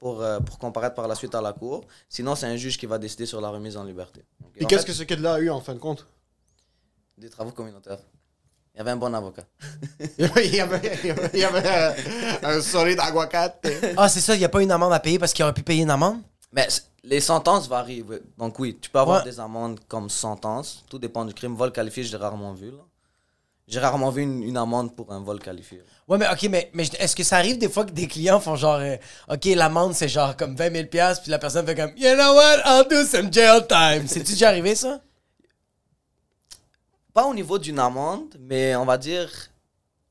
pour, 0.00 0.20
euh, 0.22 0.38
pour 0.40 0.58
comparaître 0.58 0.94
par 0.94 1.06
la 1.08 1.14
suite 1.16 1.34
à 1.34 1.40
la 1.40 1.52
cour. 1.52 1.84
Sinon, 2.08 2.34
c'est 2.36 2.46
un 2.46 2.56
juge 2.56 2.76
qui 2.78 2.86
va 2.86 2.98
décider 2.98 3.26
sur 3.26 3.40
la 3.40 3.48
remise 3.50 3.76
en 3.76 3.84
liberté. 3.84 4.24
Donc, 4.40 4.52
Et 4.56 4.64
qu'est-ce 4.66 4.82
fait, 4.82 4.86
que 4.88 4.92
ce 4.92 5.02
kid-là 5.04 5.34
a 5.34 5.40
eu 5.40 5.50
en 5.50 5.60
fin 5.60 5.74
de 5.74 5.78
compte? 5.80 6.06
Des 7.18 7.30
travaux 7.30 7.52
communautaires. 7.52 7.98
Il 8.74 8.78
y 8.78 8.80
avait 8.80 8.90
un 8.90 8.96
bon 8.96 9.14
avocat. 9.14 9.44
Il 10.18 10.24
y 10.24 10.28
avait, 10.28 10.46
il 10.48 10.54
y 10.56 10.60
avait, 10.60 10.98
il 11.32 11.38
y 11.40 11.44
avait, 11.44 11.62
euh, 11.64 11.92
un 12.42 12.60
solide 12.60 12.98
aguacate. 13.00 13.64
ah 13.96 14.08
c'est 14.08 14.20
ça 14.20 14.34
il 14.34 14.40
y 14.40 14.44
a 14.44 14.48
pas 14.48 14.62
une 14.62 14.72
amende 14.72 14.92
à 14.92 14.98
payer 15.00 15.18
parce 15.18 15.32
qu'il 15.32 15.44
aurait 15.44 15.54
pu 15.54 15.62
payer 15.62 15.82
une 15.82 15.90
amende? 15.90 16.18
Mais 16.52 16.66
les 17.04 17.20
sentences 17.20 17.68
varient. 17.68 18.02
oui. 18.08 18.16
Donc 18.36 18.58
oui, 18.58 18.76
tu 18.80 18.90
peux 18.90 18.98
avoir 18.98 19.24
Ouais. 19.24 19.30
des 19.30 19.38
amendes 19.38 19.78
comme 19.86 20.10
sentence. 20.10 20.84
Tout 20.90 20.98
dépend 20.98 21.24
du 21.24 21.34
crime. 21.34 21.54
Vol 21.54 21.70
qualifié, 21.70 22.02
j'ai 22.02 22.16
rarement 22.16 22.52
vu. 22.52 22.70
là. 22.70 22.78
J'ai 23.68 23.78
rarement 23.80 24.10
vu 24.10 24.22
une, 24.22 24.42
une 24.42 24.56
amende 24.56 24.94
pour 24.94 25.10
un 25.12 25.20
vol 25.20 25.38
qualifié. 25.38 25.82
Ouais, 26.08 26.18
mais 26.18 26.26
ok, 26.30 26.42
mais, 26.50 26.70
mais 26.74 26.84
est-ce 26.98 27.14
que 27.16 27.22
ça 27.22 27.36
arrive 27.38 27.56
des 27.58 27.68
fois 27.68 27.84
que 27.84 27.92
des 27.92 28.06
clients 28.08 28.38
font 28.40 28.56
genre, 28.56 28.74
euh, 28.80 28.96
ok, 29.30 29.44
l'amende 29.54 29.94
c'est 29.94 30.08
genre 30.08 30.36
comme 30.36 30.54
20 30.56 30.72
000 30.72 30.84
piastres, 30.88 31.22
puis 31.22 31.30
la 31.30 31.38
personne 31.38 31.64
fait 31.64 31.74
comme, 31.74 31.92
you 31.96 32.12
know 32.14 32.34
what, 32.34 32.58
I'll 32.66 32.86
do 32.88 33.04
some 33.06 33.32
jail 33.32 33.62
time. 33.68 34.06
C'est-tu 34.06 34.32
déjà 34.32 34.48
arrivé 34.48 34.74
ça? 34.74 35.00
Pas 37.14 37.24
au 37.26 37.32
niveau 37.34 37.58
d'une 37.58 37.78
amende, 37.78 38.36
mais 38.40 38.74
on 38.76 38.84
va 38.84 38.98
dire, 38.98 39.30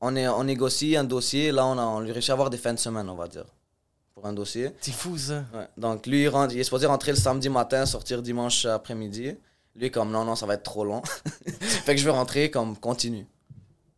on, 0.00 0.16
est, 0.16 0.26
on 0.26 0.42
négocie 0.44 0.96
un 0.96 1.04
dossier. 1.04 1.52
Là, 1.52 1.66
on, 1.66 1.78
a, 1.78 1.82
on 1.82 2.00
lui 2.00 2.10
réussit 2.12 2.30
à 2.30 2.32
avoir 2.32 2.50
des 2.50 2.56
fins 2.58 2.72
de 2.74 2.78
semaine, 2.78 3.08
on 3.10 3.14
va 3.14 3.28
dire, 3.28 3.44
pour 4.14 4.26
un 4.26 4.32
dossier. 4.32 4.72
C'est 4.80 4.92
fou 4.92 5.16
ça. 5.18 5.44
Ouais. 5.54 5.68
Donc 5.76 6.06
lui, 6.06 6.22
il, 6.22 6.28
rentre- 6.28 6.54
il 6.54 6.60
est 6.60 6.64
supposé 6.64 6.86
rentrer 6.86 7.12
le 7.12 7.18
samedi 7.18 7.48
matin, 7.50 7.84
sortir 7.86 8.22
dimanche 8.22 8.64
après-midi. 8.64 9.36
Lui, 9.76 9.90
comme 9.90 10.10
non, 10.10 10.24
non, 10.24 10.34
ça 10.34 10.46
va 10.46 10.54
être 10.54 10.62
trop 10.62 10.84
long. 10.84 11.02
fait 11.60 11.94
que 11.94 12.00
je 12.00 12.04
veux 12.06 12.10
rentrer 12.12 12.50
comme 12.50 12.76
continue. 12.76 13.26
Tu 13.26 13.54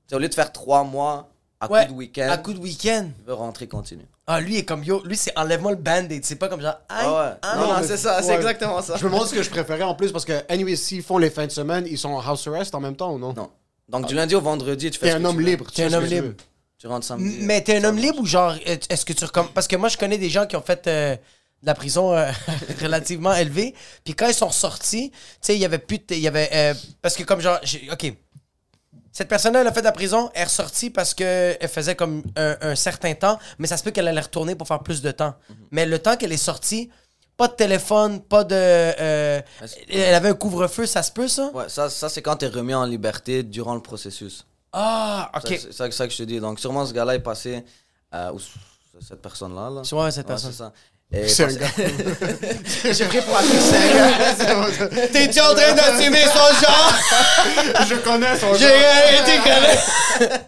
sais, 0.08 0.16
au 0.16 0.18
lieu 0.18 0.28
de 0.28 0.34
faire 0.34 0.52
trois 0.52 0.82
mois 0.84 1.28
à 1.60 1.70
Ouais, 1.70 1.86
coup 1.86 1.92
de 1.92 1.96
week-end, 1.98 2.28
À 2.30 2.38
coup 2.38 2.52
de 2.54 2.58
week-end. 2.58 3.08
je 3.20 3.26
veux 3.26 3.34
rentrer 3.34 3.66
continue. 3.68 4.06
Ah, 4.28 4.40
lui 4.40 4.56
est 4.56 4.64
comme, 4.64 4.82
yo, 4.82 5.02
lui 5.04 5.16
c'est 5.16 5.36
enlève-moi 5.38 5.70
le 5.72 5.76
band-aid. 5.76 6.24
C'est 6.24 6.34
pas 6.36 6.48
comme 6.48 6.60
genre, 6.60 6.78
aïe, 6.88 7.06
Ah 7.08 7.12
ouais. 7.12 7.30
aïe. 7.42 7.58
Non, 7.82 7.86
c'est 7.86 7.96
ça, 7.96 8.20
c'est 8.22 8.30
ouais. 8.30 8.34
exactement 8.36 8.82
ça. 8.82 8.96
Je 8.96 9.04
me 9.04 9.10
demande 9.10 9.28
ce 9.28 9.34
que 9.34 9.42
je 9.42 9.50
préférais 9.50 9.82
en 9.84 9.94
plus 9.94 10.10
parce 10.10 10.24
que, 10.24 10.32
anyway, 10.48 10.74
s'ils 10.74 11.02
font 11.02 11.18
les 11.18 11.30
fins 11.30 11.46
de 11.46 11.52
semaine, 11.52 11.86
ils 11.88 11.96
sont 11.98 12.08
en 12.10 12.20
house 12.20 12.46
arrest 12.48 12.74
en 12.74 12.80
même 12.80 12.96
temps 12.96 13.12
ou 13.12 13.18
non? 13.18 13.32
Non. 13.34 13.50
Donc 13.88 14.06
du 14.08 14.14
lundi 14.16 14.34
au 14.34 14.40
vendredi, 14.40 14.90
tu 14.90 14.98
fais 14.98 15.06
T'es 15.06 15.12
ce 15.12 15.16
un 15.18 15.20
que 15.22 15.26
homme 15.28 15.36
tu 15.36 15.42
veux. 15.44 15.48
libre. 15.50 15.66
tu 15.68 15.74
T'es 15.76 15.84
un 15.84 15.92
homme 15.92 16.04
tu 16.04 16.10
libre. 16.14 16.26
veux. 16.28 16.36
Tu 16.78 16.86
rentres 16.88 17.06
samedi. 17.06 17.38
Mais 17.42 17.62
t'es 17.62 17.76
un 17.76 17.84
homme 17.84 17.96
libre 17.98 18.18
ou 18.18 18.26
genre, 18.26 18.54
euh, 18.66 18.76
est-ce 18.90 19.04
que 19.04 19.12
tu 19.12 19.24
recommandes. 19.24 19.52
Parce 19.54 19.68
que 19.68 19.76
moi, 19.76 19.88
je 19.88 19.96
connais 19.96 20.18
des 20.18 20.28
gens 20.28 20.44
qui 20.46 20.56
ont 20.56 20.60
fait 20.62 20.86
euh, 20.88 21.14
de 21.14 21.66
la 21.66 21.74
prison 21.74 22.12
euh, 22.12 22.28
relativement 22.82 23.32
élevée. 23.32 23.74
Puis 24.04 24.14
quand 24.14 24.26
ils 24.26 24.34
sont 24.34 24.50
sortis, 24.50 25.10
tu 25.10 25.16
sais, 25.40 25.54
il 25.54 25.60
y 25.60 25.64
avait 25.64 25.78
plus 25.78 25.98
de. 25.98 26.04
Il 26.10 26.18
y 26.18 26.26
avait. 26.28 26.50
euh, 26.52 26.74
parce 27.00 27.14
que 27.14 27.22
comme 27.22 27.40
genre. 27.40 27.58
j'ai- 27.62 27.88
Ok. 27.92 28.12
Cette 29.16 29.28
personne-là, 29.28 29.62
elle 29.62 29.66
a 29.66 29.72
fait 29.72 29.80
de 29.80 29.86
la 29.86 29.92
prison, 29.92 30.30
elle 30.34 30.42
est 30.42 30.44
ressortie 30.44 30.90
parce 30.90 31.14
qu'elle 31.14 31.56
faisait 31.68 31.94
comme 31.94 32.22
un, 32.36 32.54
un 32.60 32.74
certain 32.74 33.14
temps, 33.14 33.38
mais 33.58 33.66
ça 33.66 33.78
se 33.78 33.82
peut 33.82 33.90
qu'elle 33.90 34.08
allait 34.08 34.20
retourner 34.20 34.54
pour 34.54 34.68
faire 34.68 34.80
plus 34.82 35.00
de 35.00 35.10
temps. 35.10 35.34
Mais 35.70 35.86
le 35.86 35.98
temps 35.98 36.16
qu'elle 36.18 36.32
est 36.32 36.36
sortie, 36.36 36.90
pas 37.38 37.48
de 37.48 37.54
téléphone, 37.54 38.20
pas 38.20 38.44
de. 38.44 38.54
euh, 38.54 39.40
elle 39.88 40.14
avait 40.14 40.28
un 40.28 40.34
couvre-feu, 40.34 40.84
ça 40.84 41.02
se 41.02 41.10
peut 41.10 41.28
ça? 41.28 41.50
Ouais, 41.54 41.66
ça, 41.70 41.88
ça 41.88 42.10
c'est 42.10 42.20
quand 42.20 42.36
t'es 42.36 42.48
remis 42.48 42.74
en 42.74 42.84
liberté 42.84 43.42
durant 43.42 43.74
le 43.74 43.80
processus. 43.80 44.44
Ah, 44.70 45.30
ok. 45.34 45.46
C'est 45.46 45.72
ça, 45.72 45.90
ça 45.90 46.06
que 46.06 46.12
je 46.12 46.18
te 46.18 46.22
dis. 46.24 46.38
Donc 46.38 46.60
sûrement 46.60 46.84
ce 46.84 46.92
gars-là 46.92 47.14
est 47.14 47.20
passé... 47.20 47.64
euh, 48.12 48.32
cette 49.00 49.22
personne-là. 49.22 49.70
Là. 49.70 49.82
Ouais, 49.96 50.10
cette 50.10 50.26
personne. 50.26 50.52
ça. 50.52 50.74
Et 51.12 51.28
C'est 51.28 51.44
un 51.44 51.54
gars. 51.54 51.66
J'ai 52.92 53.04
pris 53.06 53.20
pour 53.20 53.38
que 53.38 53.44
c'est 53.60 53.76
un 54.50 54.68
gars. 54.68 55.06
T'es-tu 55.12 55.40
en 55.40 55.54
train 55.54 55.72
d'assumer 55.72 56.22
son 56.24 56.52
genre? 56.60 56.94
Je 57.88 57.94
connais 58.02 58.36
son 58.38 58.52
J'ai 58.54 58.66
genre. 58.66 59.22
été 59.22 59.38
connaître! 59.38 60.46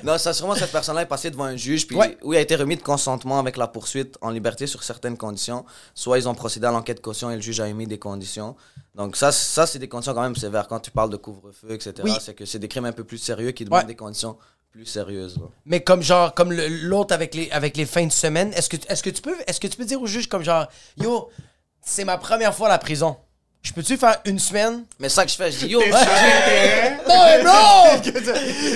non, 0.04 0.18
ça, 0.18 0.32
sûrement, 0.32 0.56
cette 0.56 0.72
personne-là 0.72 1.02
est 1.02 1.06
passée 1.06 1.30
devant 1.30 1.44
un 1.44 1.56
juge, 1.56 1.86
puis 1.86 1.96
Ouais. 1.96 2.18
où 2.22 2.32
il 2.32 2.38
a 2.38 2.40
été 2.40 2.56
remis 2.56 2.76
de 2.76 2.82
consentement 2.82 3.38
avec 3.38 3.56
la 3.56 3.68
poursuite 3.68 4.16
en 4.20 4.30
liberté 4.30 4.66
sur 4.66 4.82
certaines 4.82 5.16
conditions. 5.16 5.64
Soit 5.94 6.18
ils 6.18 6.28
ont 6.28 6.34
procédé 6.34 6.66
à 6.66 6.72
l'enquête 6.72 7.00
caution 7.00 7.30
et 7.30 7.36
le 7.36 7.40
juge 7.40 7.60
a 7.60 7.68
émis 7.68 7.86
des 7.86 7.98
conditions. 8.00 8.56
Donc, 8.96 9.16
ça, 9.16 9.30
ça 9.30 9.66
c'est 9.68 9.78
des 9.78 9.88
conditions 9.88 10.12
quand 10.12 10.22
même 10.22 10.34
sévères. 10.34 10.66
Quand 10.66 10.80
tu 10.80 10.90
parles 10.90 11.10
de 11.10 11.16
couvre-feu, 11.16 11.70
etc., 11.72 11.92
Oui. 12.02 12.12
c'est 12.20 12.34
que 12.34 12.44
c'est 12.44 12.58
des 12.58 12.66
crimes 12.68 12.86
un 12.86 12.92
peu 12.92 13.04
plus 13.04 13.18
sérieux 13.18 13.52
qui 13.52 13.64
demandent 13.64 13.82
Ouais. 13.82 13.86
des 13.86 13.94
conditions 13.96 14.36
plus 14.78 14.86
sérieuses. 14.86 15.36
là. 15.38 15.46
Mais 15.66 15.80
comme 15.80 16.02
genre, 16.02 16.32
comme 16.34 16.52
le- 16.52 16.68
l'autre 16.68 17.12
avec 17.12 17.34
les, 17.34 17.50
avec 17.50 17.76
les 17.76 17.84
fins 17.84 18.06
de 18.06 18.12
semaine, 18.12 18.52
est-ce 18.54 18.68
que, 18.68 18.76
est-ce 18.88 19.02
que 19.02 19.10
tu 19.10 19.20
peux, 19.20 19.34
est-ce 19.48 19.58
que 19.58 19.66
tu 19.66 19.76
peux 19.76 19.84
dire 19.84 20.00
au 20.00 20.06
juge 20.06 20.28
comme 20.28 20.44
genre, 20.44 20.68
yo, 20.96 21.28
c'est 21.84 22.04
ma 22.04 22.16
première 22.16 22.54
fois 22.54 22.68
à 22.68 22.70
la 22.70 22.78
prison. 22.78 23.16
Je 23.60 23.72
peux-tu 23.72 23.96
faire 23.96 24.20
une 24.24 24.38
semaine? 24.38 24.84
Mais 25.00 25.08
ça 25.08 25.24
que 25.24 25.32
je 25.32 25.36
fais, 25.36 25.50
je 25.50 25.58
dis, 25.58 25.66
yo, 25.66 25.80
Non, 25.80 25.86
mais 27.08 27.42
bro! 27.42 28.12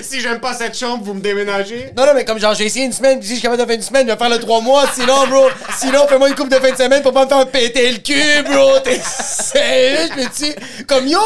si 0.02 0.20
j'aime 0.20 0.40
pas 0.40 0.54
cette 0.54 0.76
chambre, 0.76 1.04
vous 1.04 1.14
me 1.14 1.20
déménagez. 1.20 1.92
Non, 1.96 2.04
non, 2.04 2.14
mais 2.14 2.24
comme 2.24 2.40
genre, 2.40 2.54
j'ai 2.54 2.64
essayé 2.66 2.84
une 2.86 2.92
semaine, 2.92 3.20
puis 3.20 3.28
si 3.28 3.34
je 3.34 3.38
suis 3.38 3.42
capable 3.42 3.62
de 3.62 3.66
faire 3.68 3.76
une 3.76 3.82
semaine, 3.82 4.04
je 4.08 4.12
vais 4.12 4.18
faire 4.18 4.28
le 4.28 4.40
trois 4.40 4.60
mois. 4.60 4.84
Sinon, 4.92 5.28
bro, 5.28 5.46
sinon, 5.78 6.08
fais-moi 6.08 6.30
une 6.30 6.34
coupe 6.34 6.48
de 6.50 6.56
fin 6.56 6.72
de 6.72 6.76
semaine 6.76 7.00
pour 7.00 7.12
pas 7.12 7.24
me 7.26 7.28
faire 7.28 7.48
péter 7.48 7.92
le 7.92 7.98
cul, 7.98 8.42
bro. 8.42 8.80
T'es 8.80 8.98
sérieux? 9.04 10.08
Je 10.16 10.28
dis, 10.46 10.54
comme 10.88 11.06
yo! 11.06 11.20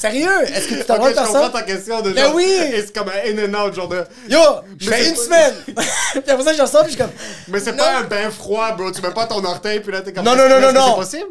Sérieux? 0.00 0.42
Est-ce 0.46 0.68
que 0.68 0.74
tu 0.76 0.84
t'en 0.84 0.94
Ok, 0.94 1.00
rends 1.00 1.08
je 1.08 1.14
faire 1.14 1.24
comprends 1.26 1.42
ça? 1.44 1.50
ta 1.50 1.62
question 1.62 2.00
de 2.00 2.10
Ben 2.12 2.24
genre, 2.24 2.34
oui! 2.34 2.46
C'est 2.76 2.94
comme 2.96 3.08
un 3.08 3.30
in 3.30 3.52
and 3.54 3.66
out, 3.66 3.74
genre 3.74 3.88
de. 3.88 4.04
Yo, 4.28 4.38
je 4.78 4.88
Mais 4.90 4.96
fais 4.96 5.08
une 5.10 5.14
pas- 5.14 5.20
semaine. 5.22 5.54
puis 5.66 6.22
après 6.30 6.44
ça, 6.44 6.52
j'en 6.54 6.66
sors, 6.66 6.84
puis 6.84 6.92
je 6.92 6.96
suis 6.96 7.02
comme. 7.04 7.12
Mais 7.48 7.60
c'est 7.60 7.74
pas 7.76 7.98
un 7.98 8.04
bain 8.04 8.30
froid, 8.30 8.72
bro. 8.72 8.90
Tu 8.90 9.02
mets 9.02 9.10
pas 9.12 9.26
ton 9.26 9.44
orteil, 9.44 9.80
puis 9.80 9.92
là, 9.92 10.00
t'es 10.00 10.12
comme. 10.12 10.24
Non, 10.24 10.34
non, 10.34 10.48
non, 10.48 10.58
non, 10.60 10.72
non. 10.72 10.88
C'est 11.02 11.18
possible? 11.18 11.30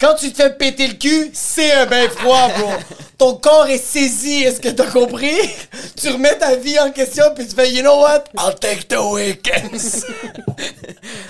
Quand 0.00 0.14
tu 0.16 0.32
te 0.32 0.42
fais 0.42 0.50
péter 0.52 0.88
le 0.88 0.94
cul, 0.94 1.30
c'est 1.32 1.70
un 1.72 1.86
bain 1.86 2.08
froid, 2.10 2.48
bro. 2.58 2.70
Ton 3.18 3.36
corps 3.36 3.68
est 3.68 3.78
saisi, 3.78 4.42
est-ce 4.42 4.60
que 4.60 4.68
t'as 4.70 4.90
compris? 4.90 5.38
Tu 5.96 6.08
remets 6.08 6.36
ta 6.36 6.56
vie 6.56 6.78
en 6.80 6.90
question, 6.90 7.24
puis 7.36 7.46
tu 7.46 7.54
fais, 7.54 7.70
you 7.70 7.82
know 7.82 8.00
what? 8.00 8.24
I'll 8.36 8.56
take 8.58 8.88
the 8.88 8.98
weekends. 8.98 10.04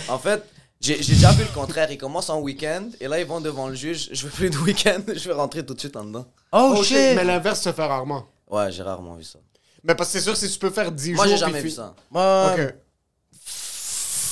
En 0.09 0.19
fait, 0.19 0.43
j'ai 0.83 1.03
j'ai 1.03 1.15
déjà 1.15 1.33
vu 1.33 1.45
le 1.45 1.55
contraire. 1.55 1.91
Ils 1.91 1.97
commencent 1.99 2.29
en 2.31 2.41
week-end 2.41 2.89
et 3.01 3.09
là, 3.09 3.19
ils 3.21 3.27
vont 3.27 3.41
devant 3.41 3.69
le 3.69 3.75
juge. 3.75 4.09
Je 4.13 4.25
veux 4.27 4.31
plus 4.31 4.51
de 4.51 4.59
week-end, 4.59 5.01
je 5.15 5.29
vais 5.29 5.35
rentrer 5.35 5.65
tout 5.65 5.73
de 5.75 5.81
suite 5.81 5.97
en 5.97 6.05
dedans. 6.05 6.27
Oh, 6.53 6.75
Oh, 6.77 6.83
shit. 6.83 6.97
shit. 6.97 7.17
Mais 7.17 7.25
l'inverse 7.25 7.61
se 7.63 7.73
fait 7.73 7.87
rarement. 7.87 8.27
Ouais, 8.51 8.71
j'ai 8.71 8.83
rarement 8.83 9.15
vu 9.15 9.25
ça. 9.25 9.39
Mais 9.85 9.95
parce 9.95 10.11
que 10.13 10.19
c'est 10.19 10.25
sûr, 10.25 10.37
si 10.37 10.51
tu 10.51 10.59
peux 10.59 10.71
faire 10.71 10.93
10 10.93 11.15
Moi, 11.15 11.25
jours. 11.27 11.35
j'ai 11.35 11.41
jamais 11.41 11.61
puis 11.61 11.71
vu 11.71 11.75
ça. 11.75 11.95
Moi, 12.11 12.53
Ok. 12.55 12.75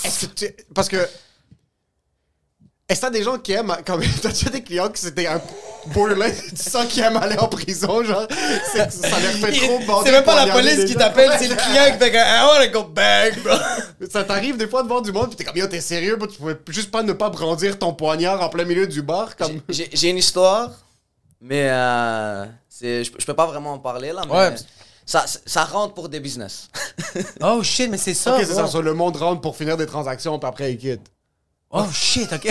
Est-ce 0.05 0.27
que 0.27 0.33
tu. 0.35 0.47
Parce 0.75 0.89
que. 0.89 0.97
Est-ce 2.89 3.01
que 3.01 3.07
t'as 3.07 3.11
des 3.11 3.23
gens 3.23 3.39
qui 3.39 3.53
aiment. 3.53 3.77
Comme, 3.87 4.03
t'as 4.23 4.31
déjà 4.31 4.51
des 4.51 4.63
clients 4.63 4.89
qui 4.91 5.01
c'était 5.01 5.27
un 5.27 5.41
borderline, 5.87 6.35
tu 6.51 6.57
sens 6.71 6.87
qu'ils 6.87 7.03
aiment 7.03 7.16
aller 7.16 7.37
en 7.38 7.49
prison, 7.49 8.03
genre. 8.05 8.27
ça 8.75 8.87
leur 9.21 9.33
fait 9.33 9.53
trop 9.53 9.79
bander 9.87 10.07
C'est 10.07 10.12
même 10.12 10.25
pas 10.25 10.45
la 10.47 10.53
police 10.53 10.85
qui 10.85 10.95
t'appelle, 10.95 11.31
c'est 11.38 11.49
le 11.49 11.57
client 11.57 11.93
qui 11.93 11.99
fait 11.99 12.11
que 12.11 12.16
I 12.16 12.47
wanna 12.49 12.66
go 12.69 12.85
back, 12.85 13.43
bro. 13.43 13.55
Ça 14.11 14.25
t'arrive 14.25 14.57
des 14.57 14.66
fois 14.69 14.83
de 14.83 14.88
voir 14.88 15.03
du 15.03 15.12
monde, 15.12 15.31
pis 15.31 15.37
t'es 15.37 15.45
comme, 15.45 15.57
yo, 15.57 15.66
t'es 15.66 15.81
sérieux, 15.81 16.16
bro, 16.16 16.27
tu 16.27 16.38
pouvais 16.38 16.57
juste 16.69 16.90
pas 16.90 17.03
ne 17.03 17.12
pas 17.12 17.29
brandir 17.31 17.79
ton 17.79 17.93
poignard 17.93 18.40
en 18.43 18.49
plein 18.49 18.64
milieu 18.64 18.87
du 18.87 19.03
bar, 19.03 19.37
comme. 19.37 19.61
J'ai 19.69 20.09
une 20.11 20.19
histoire, 20.19 20.71
mais 21.40 21.69
euh, 21.71 22.47
c'est- 22.69 23.05
je, 23.05 23.12
je 23.19 23.27
peux 23.27 23.35
pas 23.35 23.47
vraiment 23.47 23.73
en 23.75 23.79
parler 23.79 24.12
là. 24.12 24.23
Mais 24.27 24.33
Ouais. 24.35 24.55
ça, 25.07 25.25
ça 25.47 25.64
rentre 25.64 25.95
pour 25.95 26.09
des 26.09 26.21
business. 26.21 26.69
Oh 27.43 27.62
shit, 27.62 27.90
mais 27.90 27.97
c'est 27.99 28.14
ça. 28.14 28.35
Ok, 28.37 28.45
c'est 28.47 28.55
ça, 28.55 28.66
sur 28.66 28.83
le 28.83 28.95
monde 28.95 29.16
rentre 29.16 29.40
pour 29.40 29.57
finir 29.57 29.77
des 29.77 29.87
transactions, 29.87 30.38
puis 30.38 30.49
après 30.49 30.73
il 30.73 30.79
quitte. 30.79 31.03
Oh 31.73 31.87
shit, 31.93 32.33
ok. 32.33 32.49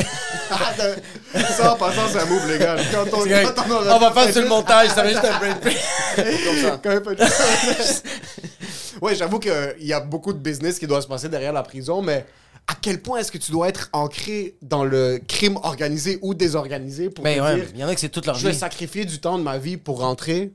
ça, 1.58 1.74
en 1.74 1.76
passant, 1.76 2.08
c'est 2.10 2.20
un 2.20 2.26
move 2.26 2.48
légal. 2.50 2.80
Quand 2.90 3.04
on, 3.12 3.24
quand 3.26 3.66
on 3.68 3.72
aura- 3.72 3.96
On 3.96 4.00
va 4.00 4.12
faire 4.12 4.32
sur 4.32 4.42
le 4.42 4.48
montage, 4.48 4.88
ça 4.90 5.04
va 5.04 5.10
juste 5.10 5.26
un 5.26 5.38
brain 5.40 5.56
break. 5.62 5.78
Comme 6.16 6.58
ça. 6.62 6.80
Quand 6.82 6.90
même 6.90 7.04
ouais, 9.02 9.16
j'avoue 9.16 9.40
qu'il 9.40 9.76
y 9.82 9.92
a 9.94 10.00
beaucoup 10.00 10.32
de 10.32 10.40
business 10.40 10.80
qui 10.80 10.88
doit 10.88 11.02
se 11.02 11.08
passer 11.08 11.28
derrière 11.28 11.52
la 11.54 11.64
prison, 11.64 12.02
mais 12.02 12.26
à 12.68 12.74
quel 12.82 13.02
point 13.02 13.20
est-ce 13.20 13.32
que 13.32 13.38
tu 13.38 13.52
dois 13.52 13.68
être 13.68 13.90
ancré 13.94 14.56
dans 14.62 14.86
le 14.86 15.20
crime 15.28 15.58
organisé 15.64 16.20
ou 16.22 16.34
désorganisé 16.34 17.10
pour 17.10 17.24
Ben 17.24 17.38
te 17.40 17.44
ouais, 17.44 17.56
dire, 17.56 17.66
il 17.74 17.80
y 17.80 17.84
en 17.84 17.88
a 17.90 17.96
que 17.96 18.00
c'est 18.00 18.10
toute 18.10 18.26
leur 18.26 18.36
je 18.36 18.46
vais 18.46 18.52
vie. 18.54 18.58
sacrifier 18.58 19.06
du 19.06 19.20
temps 19.20 19.38
de 19.38 19.44
ma 19.44 19.58
vie 19.58 19.76
pour 19.78 20.00
rentrer? 20.00 20.52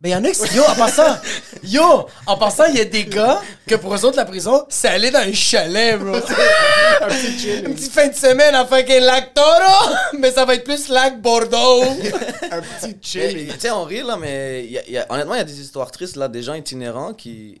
Ben 0.00 0.08
y 0.12 0.14
en 0.14 0.24
a 0.24 0.30
qui, 0.30 0.56
yo, 0.56 0.62
en 0.66 0.74
passant, 0.76 1.18
yo, 1.62 2.06
en 2.26 2.36
passant, 2.38 2.64
il 2.70 2.76
y 2.76 2.80
a 2.80 2.86
des 2.86 3.04
gars 3.04 3.38
que 3.66 3.74
pour 3.74 3.94
eux 3.94 4.02
autres, 4.06 4.16
la 4.16 4.24
prison, 4.24 4.64
c'est 4.70 4.88
aller 4.88 5.10
dans 5.10 5.18
un 5.18 5.32
chalet, 5.34 5.98
bro. 5.98 6.16
un 7.02 7.08
petit 7.08 7.38
chill. 7.38 7.64
Une 7.66 7.74
petite 7.74 7.92
fin 7.92 8.08
de 8.08 8.14
semaine 8.14 8.54
à 8.54 8.64
fucking 8.64 9.00
lac 9.00 9.34
Toro, 9.34 9.92
mais 10.18 10.30
ça 10.30 10.46
va 10.46 10.54
être 10.54 10.64
plus 10.64 10.88
lac 10.88 11.20
Bordeaux. 11.20 11.82
un 12.50 12.60
petit 12.62 12.86
Mais, 12.86 12.96
chill. 13.02 13.48
Tu 13.52 13.60
sais, 13.60 13.70
on 13.70 13.84
rit 13.84 14.02
là, 14.02 14.16
mais 14.16 14.64
il 14.64 14.70
y 14.72 14.78
a- 14.78 14.82
il 14.86 14.92
y 14.94 14.96
a- 14.98 15.06
honnêtement, 15.10 15.34
il 15.34 15.38
y 15.38 15.42
a 15.42 15.44
des 15.44 15.60
histoires 15.60 15.90
tristes 15.90 16.16
là, 16.16 16.28
des 16.28 16.42
gens 16.42 16.54
itinérants 16.54 17.12
qui. 17.12 17.60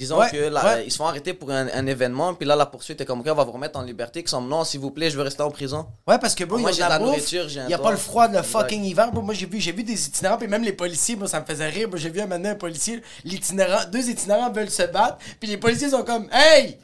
Disons 0.00 0.18
Ouais, 0.18 0.30
que 0.30 0.36
là, 0.36 0.64
ouais. 0.76 0.86
ils 0.86 0.90
se 0.90 0.96
font 0.96 1.06
arrêter 1.06 1.34
pour 1.34 1.50
un, 1.50 1.68
un 1.68 1.86
événement, 1.86 2.34
puis 2.34 2.46
là, 2.46 2.56
la 2.56 2.66
poursuite 2.66 3.00
est 3.00 3.04
comme, 3.04 3.20
OK, 3.20 3.26
on 3.30 3.34
va 3.34 3.44
vous 3.44 3.52
remettre 3.52 3.78
en 3.78 3.82
liberté, 3.82 4.22
qui 4.22 4.30
sont 4.30 4.40
non, 4.40 4.64
s'il 4.64 4.80
vous 4.80 4.90
plaît, 4.90 5.10
je 5.10 5.16
veux 5.16 5.22
rester 5.22 5.42
en 5.42 5.50
prison. 5.50 5.86
Ouais, 6.08 6.18
parce 6.18 6.34
que, 6.34 6.44
bro, 6.44 6.58
Moi, 6.58 6.72
j'ai 6.72 6.82
de 6.82 6.88
la 6.88 6.98
bouffe, 6.98 7.08
nourriture, 7.08 7.48
j'ai 7.48 7.60
Il 7.60 7.66
n'y 7.66 7.74
a 7.74 7.76
toit. 7.78 7.86
pas 7.86 7.92
le 7.92 7.98
froid 7.98 8.26
de 8.28 8.36
le 8.36 8.42
fucking 8.42 8.82
hiver. 8.82 9.12
bro. 9.12 9.22
Moi, 9.22 9.34
j'ai 9.34 9.46
vu, 9.46 9.60
j'ai 9.60 9.72
vu 9.72 9.82
des 9.84 10.06
itinérants, 10.06 10.38
puis 10.38 10.48
même 10.48 10.62
les 10.64 10.72
policiers, 10.72 11.16
moi, 11.16 11.28
ça 11.28 11.40
me 11.40 11.44
faisait 11.46 11.68
rire. 11.68 11.88
J'ai 11.94 12.08
vu 12.10 12.20
un 12.20 12.26
moment 12.26 12.48
un 12.48 12.54
policier, 12.54 13.02
l'itinérant, 13.24 13.84
deux 13.92 14.08
itinérants 14.08 14.50
veulent 14.50 14.70
se 14.70 14.82
battre, 14.84 15.18
puis 15.38 15.48
les 15.48 15.56
policiers 15.58 15.90
sont 15.90 16.02
comme, 16.02 16.28
hey! 16.32 16.78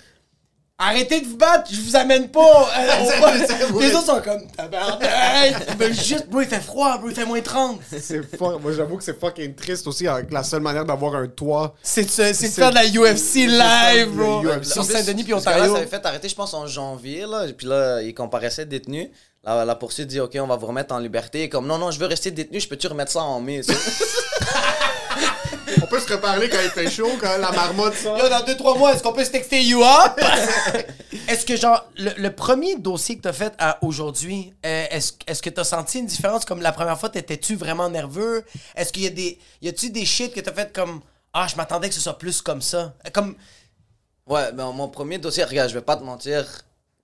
Arrêtez 0.78 1.22
de 1.22 1.26
vous 1.26 1.38
battre, 1.38 1.70
je 1.72 1.80
vous 1.80 1.96
amène 1.96 2.28
pas 2.28 2.68
euh. 2.78 3.80
Les 3.80 3.94
autres 3.94 4.04
sont 4.04 4.20
comme, 4.20 4.46
tabarnak! 4.54 5.74
Ben, 5.78 5.90
juste, 5.90 6.28
bro, 6.28 6.42
il 6.42 6.46
fait 6.46 6.60
froid, 6.60 6.98
bro, 6.98 7.08
il 7.08 7.14
fait 7.14 7.24
moins 7.24 7.40
30. 7.40 7.80
C'est 7.98 8.20
fuck- 8.36 8.60
Moi, 8.60 8.72
j'avoue 8.72 8.98
que 8.98 9.02
c'est 9.04 9.18
fucking 9.18 9.54
triste 9.54 9.86
aussi, 9.86 10.06
avec 10.06 10.30
la 10.30 10.42
seule 10.44 10.60
manière 10.60 10.84
d'avoir 10.84 11.14
un 11.14 11.28
toit. 11.28 11.74
C'est 11.82 12.02
de, 12.02 12.34
faire 12.50 12.70
de 12.70 12.74
la 12.74 12.84
UFC 12.84 13.46
live, 13.46 14.10
bro. 14.10 14.42
UFC. 14.42 14.64
Sur 14.66 14.84
Saint-Denis 14.84 15.24
puis 15.24 15.32
Ontario. 15.32 15.72
s'avait 15.74 15.86
fait 15.86 16.04
arrêter, 16.04 16.28
je 16.28 16.34
pense, 16.34 16.52
en 16.52 16.66
janvier, 16.66 17.24
là, 17.24 17.46
et 17.46 17.54
puis 17.54 17.66
là, 17.66 18.02
il 18.02 18.12
comparaissait 18.12 18.66
détenu. 18.66 19.10
La, 19.44 19.64
la 19.64 19.76
poursuite 19.76 20.08
dit, 20.08 20.20
OK, 20.20 20.36
on 20.38 20.46
va 20.46 20.56
vous 20.56 20.66
remettre 20.66 20.94
en 20.94 20.98
liberté. 20.98 21.44
Et 21.44 21.48
comme, 21.48 21.66
non, 21.66 21.78
non, 21.78 21.90
je 21.90 21.98
veux 21.98 22.06
rester 22.06 22.30
détenu, 22.32 22.60
je 22.60 22.68
peux-tu 22.68 22.86
remettre 22.86 23.12
ça 23.12 23.22
en 23.22 23.40
mai? 23.40 23.62
On 25.82 25.86
peut 25.86 26.00
se 26.00 26.12
reparler 26.12 26.48
quand 26.48 26.58
il 26.62 26.70
fait 26.70 26.90
chaud, 26.90 27.10
quand 27.20 27.36
la 27.38 27.50
marmotte 27.52 27.94
sort. 27.94 28.16
Yo, 28.18 28.28
dans 28.28 28.40
2-3 28.44 28.78
mois, 28.78 28.92
est-ce 28.94 29.02
qu'on 29.02 29.12
peut 29.12 29.24
se 29.24 29.30
texter 29.30 29.62
you 29.62 29.82
up? 29.82 30.18
est-ce 31.28 31.44
que, 31.44 31.56
genre, 31.56 31.88
le, 31.96 32.10
le 32.16 32.30
premier 32.34 32.76
dossier 32.76 33.16
que 33.16 33.22
t'as 33.22 33.32
fait 33.32 33.52
à 33.58 33.78
aujourd'hui, 33.84 34.52
euh, 34.64 34.86
est-ce, 34.90 35.12
est-ce 35.26 35.42
que 35.42 35.50
t'as 35.50 35.64
senti 35.64 35.98
une 35.98 36.06
différence? 36.06 36.44
Comme 36.44 36.62
la 36.62 36.72
première 36.72 36.98
fois, 36.98 37.08
t'étais-tu 37.08 37.56
vraiment 37.56 37.88
nerveux? 37.90 38.44
Est-ce 38.74 38.92
qu'il 38.92 39.02
y 39.02 39.06
a 39.06 39.10
des. 39.10 39.38
Y 39.62 39.68
a-tu 39.68 39.90
des 39.90 40.04
shit 40.04 40.32
que 40.34 40.40
t'as 40.40 40.52
fait 40.52 40.72
comme. 40.72 41.00
Ah, 41.32 41.46
je 41.50 41.56
m'attendais 41.56 41.88
que 41.88 41.94
ce 41.94 42.00
soit 42.00 42.18
plus 42.18 42.40
comme 42.40 42.62
ça? 42.62 42.94
Comme. 43.12 43.34
Ouais, 44.26 44.50
ben, 44.52 44.72
mon 44.72 44.88
premier 44.88 45.18
dossier, 45.18 45.44
regarde, 45.44 45.68
je 45.70 45.74
vais 45.74 45.82
pas 45.84 45.96
te 45.96 46.02
mentir, 46.02 46.44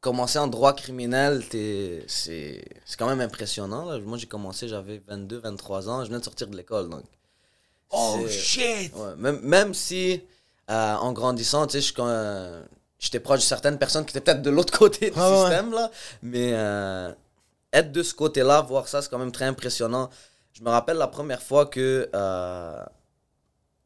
commencer 0.01 0.39
en 0.39 0.49
droit 0.49 0.73
criminel, 0.73 1.45
t'es- 1.49 2.03
c'est 2.09 2.65
c'est 2.85 2.99
quand 2.99 3.07
même 3.07 3.21
impressionnant. 3.21 3.85
là. 3.85 3.99
Moi, 3.99 4.19
j'ai 4.19 4.27
commencé, 4.27 4.67
j'avais 4.69 5.01
22, 5.07 5.39
23 5.39 5.89
ans, 5.89 6.03
je 6.03 6.09
venais 6.09 6.19
de 6.19 6.25
sortir 6.25 6.47
de 6.49 6.57
l'école, 6.57 6.89
donc. 6.91 7.05
Oh 7.93 8.27
shit! 8.29 8.93
Ouais, 8.95 9.15
même, 9.19 9.41
même 9.43 9.75
si, 9.75 10.23
euh, 10.71 10.95
en 10.95 11.13
grandissant, 11.13 11.67
tu 11.67 11.73
sais, 11.73 11.81
je- 11.87 11.93
quand, 11.95 12.07
euh, 12.09 12.63
j'étais 12.99 13.21
proche 13.21 13.41
de 13.41 13.45
certaines 13.45 13.79
personnes 13.79 14.05
qui 14.05 14.11
étaient 14.17 14.21
peut-être 14.21 14.43
de 14.43 14.51
l'autre 14.51 14.77
côté 14.79 15.11
du 15.11 15.17
Ah 15.19 15.31
ouais. 15.31 15.37
système, 15.39 15.73
là, 15.73 15.91
mais 16.23 16.51
euh, 16.55 17.13
être 17.73 17.93
de 17.93 18.03
ce 18.03 18.15
côté-là, 18.15 18.63
voir 18.63 18.89
ça, 18.89 19.03
c'est 19.03 19.11
quand 19.11 19.19
même 19.19 19.33
très 19.33 19.45
impressionnant. 19.47 20.09
Je 20.53 20.63
me 20.63 20.71
rappelle 20.71 20.97
la 20.99 21.07
première 21.09 21.43
fois 21.43 21.67
que 21.67 22.09
euh, 22.15 22.85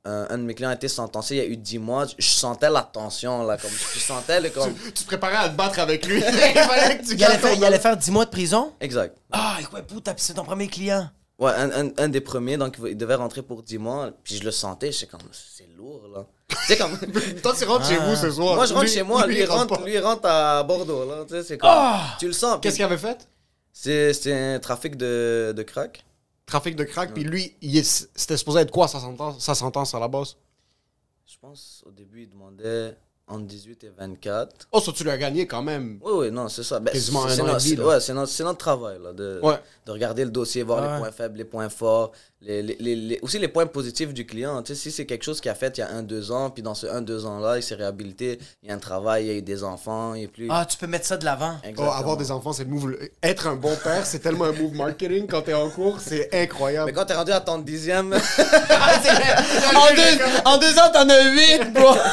un, 0.04 0.26
un 0.30 0.38
de 0.38 0.42
mes 0.44 0.54
clients 0.54 0.70
a 0.70 0.74
été 0.74 0.88
sentencé 0.88 1.34
il 1.34 1.38
y 1.38 1.40
a 1.40 1.44
eu 1.46 1.56
10 1.56 1.78
mois, 1.78 2.06
je 2.18 2.26
sentais 2.28 2.70
la 2.70 2.82
tension, 2.82 3.42
là, 3.44 3.56
comme 3.56 3.70
je 3.70 3.98
sentais 3.98 4.40
le 4.40 4.50
comme... 4.50 4.72
Tu 4.84 4.92
te 4.92 5.04
préparais 5.06 5.36
à 5.36 5.48
te 5.48 5.56
battre 5.56 5.78
avec 5.80 6.06
lui. 6.06 6.18
il 6.20 6.22
fallait 6.60 6.98
que 6.98 7.04
tu 7.06 7.14
Il 7.14 7.24
allait, 7.24 7.38
faire, 7.38 7.54
il 7.54 7.64
allait 7.64 7.78
faire 7.80 7.96
10 7.96 8.10
mois 8.12 8.24
de 8.24 8.30
prison? 8.30 8.72
Exact. 8.80 9.16
Ah, 9.32 9.56
ouais, 9.72 9.82
putain, 9.82 10.14
c'est 10.16 10.34
ton 10.34 10.44
premier 10.44 10.68
client? 10.68 11.08
Ouais, 11.38 11.52
un, 11.52 11.70
un, 11.86 11.90
un 11.98 12.08
des 12.08 12.22
premiers, 12.22 12.56
donc 12.56 12.78
il 12.86 12.96
devait 12.96 13.14
rentrer 13.14 13.42
pour 13.42 13.62
10 13.62 13.76
mois, 13.78 14.10
puis 14.24 14.36
je 14.36 14.44
le 14.44 14.50
sentais, 14.50 14.90
j'étais 14.90 15.06
comme, 15.06 15.20
c'est 15.32 15.68
lourd, 15.76 16.08
là. 16.08 16.26
tu 16.48 16.56
sais, 16.64 16.78
comme... 16.78 16.96
Toi, 17.42 17.54
tu 17.58 17.64
rentres 17.64 17.86
chez 17.86 17.98
vous 17.98 18.16
ce 18.16 18.30
soir. 18.30 18.54
Moi, 18.54 18.64
je 18.64 18.72
rentre 18.72 18.86
Lui- 18.86 18.92
chez 18.92 19.02
moi, 19.02 19.26
lui, 19.26 19.38
il 19.40 19.44
rentre, 19.44 19.84
lui, 19.84 19.96
à 19.98 20.62
Bordeaux, 20.62 21.04
là. 21.06 21.24
Tu 21.28 21.34
sais, 21.34 21.42
c'est 21.42 21.58
comme. 21.58 21.68
Ah! 21.70 22.16
Tu 22.18 22.26
le 22.26 22.32
sens. 22.32 22.58
Qu'est-ce 22.62 22.76
qu'il 22.76 22.84
avait 22.84 22.96
fait? 22.96 23.28
C'est 23.70 24.14
c'est 24.14 24.32
un 24.54 24.58
trafic 24.58 24.96
de, 24.96 25.52
de 25.54 25.62
crack. 25.62 26.06
Trafic 26.46 26.74
de 26.74 26.84
crack, 26.84 27.12
puis 27.12 27.24
lui, 27.24 27.54
c'était 28.14 28.38
supposé 28.38 28.60
être 28.60 28.70
quoi 28.70 28.88
sa 28.88 29.00
sentence, 29.00 29.38
sa 29.44 29.54
sentence 29.54 29.94
à 29.94 29.98
la 30.00 30.08
base? 30.08 30.36
Je 31.26 31.34
pense, 31.38 31.84
au 31.86 31.90
début, 31.90 32.22
il 32.22 32.30
demandait 32.30 32.96
entre 33.28 33.46
18 33.46 33.84
et 33.84 33.90
24. 33.98 34.68
Oh, 34.72 34.80
ça, 34.80 34.92
tu 34.92 35.02
l'as 35.04 35.18
gagné 35.18 35.46
quand 35.46 35.62
même. 35.62 35.98
Oui, 36.04 36.12
oui, 36.16 36.30
non, 36.30 36.48
c'est 36.48 36.62
ça. 36.62 36.78
Ben, 36.78 36.92
Quasiment 36.92 37.26
c'est 37.28 37.40
un 37.40 37.44
an 37.44 37.46
et 37.48 37.52
notre-. 37.52 37.84
Ouais, 37.84 38.00
travail, 38.58 38.98
là, 39.02 39.12
de, 39.12 39.40
Ouais. 39.42 39.58
de 39.84 39.92
regarder 39.92 40.24
le 40.24 40.30
dossier, 40.30 40.62
voir 40.62 40.82
Ouais. 40.82 40.92
les 40.94 40.98
points 41.00 41.12
faibles, 41.12 41.38
les 41.38 41.44
points 41.44 41.68
forts. 41.68 42.12
Les, 42.42 42.62
les- 42.62 42.94
les- 42.96 43.18
aussi 43.22 43.38
les 43.38 43.48
points 43.48 43.66
positifs 43.66 44.12
du 44.12 44.26
client. 44.26 44.62
Tu 44.62 44.74
sais, 44.74 44.80
si 44.80 44.90
c'est 44.92 45.06
quelque 45.06 45.24
chose 45.24 45.40
qu'il 45.40 45.50
a 45.50 45.54
fait 45.54 45.78
il 45.78 45.80
y 45.80 45.82
a 45.84 45.90
un, 45.90 46.02
deux 46.02 46.30
ans, 46.30 46.50
puis 46.50 46.62
dans 46.62 46.74
ce 46.74 46.86
un, 46.86 47.00
deux 47.00 47.24
ans-là, 47.26 47.56
il 47.56 47.62
s'est 47.62 47.74
réhabilité, 47.74 48.38
il 48.62 48.68
y 48.68 48.72
a 48.72 48.74
un 48.74 48.78
travail, 48.78 49.24
il 49.24 49.28
y 49.28 49.30
a 49.30 49.34
eu 49.38 49.42
des 49.42 49.64
enfants, 49.64 50.14
il 50.14 50.28
plus. 50.28 50.48
Ah, 50.50 50.66
tu 50.68 50.76
peux 50.76 50.86
mettre 50.86 51.06
ça 51.06 51.16
de 51.16 51.24
l'avant. 51.24 51.56
Oh, 51.78 51.82
avoir 51.82 52.16
des 52.18 52.30
enfants, 52.30 52.52
c'est 52.52 52.64
le 52.64 52.70
move. 52.70 52.96
Être 53.22 53.46
un 53.48 53.56
bon 53.56 53.74
père, 53.82 54.04
c'est 54.06 54.18
tellement 54.18 54.44
un 54.44 54.52
move 54.52 54.74
marketing 54.74 55.26
quand 55.26 55.42
t'es 55.42 55.54
en 55.54 55.70
cours, 55.70 55.98
c'est 56.00 56.28
incroyable. 56.34 56.86
Mais 56.86 56.92
quand 56.92 57.06
t'es 57.06 57.14
rendu 57.14 57.32
à 57.32 57.40
ton 57.40 57.58
dixième, 57.58 58.12
en, 59.74 59.94
deux, 59.94 60.24
en 60.44 60.58
deux 60.58 60.78
ans, 60.78 60.90
t'en 60.92 61.08
as 61.08 61.22
huit, 61.30 61.72
bro. 61.72 61.94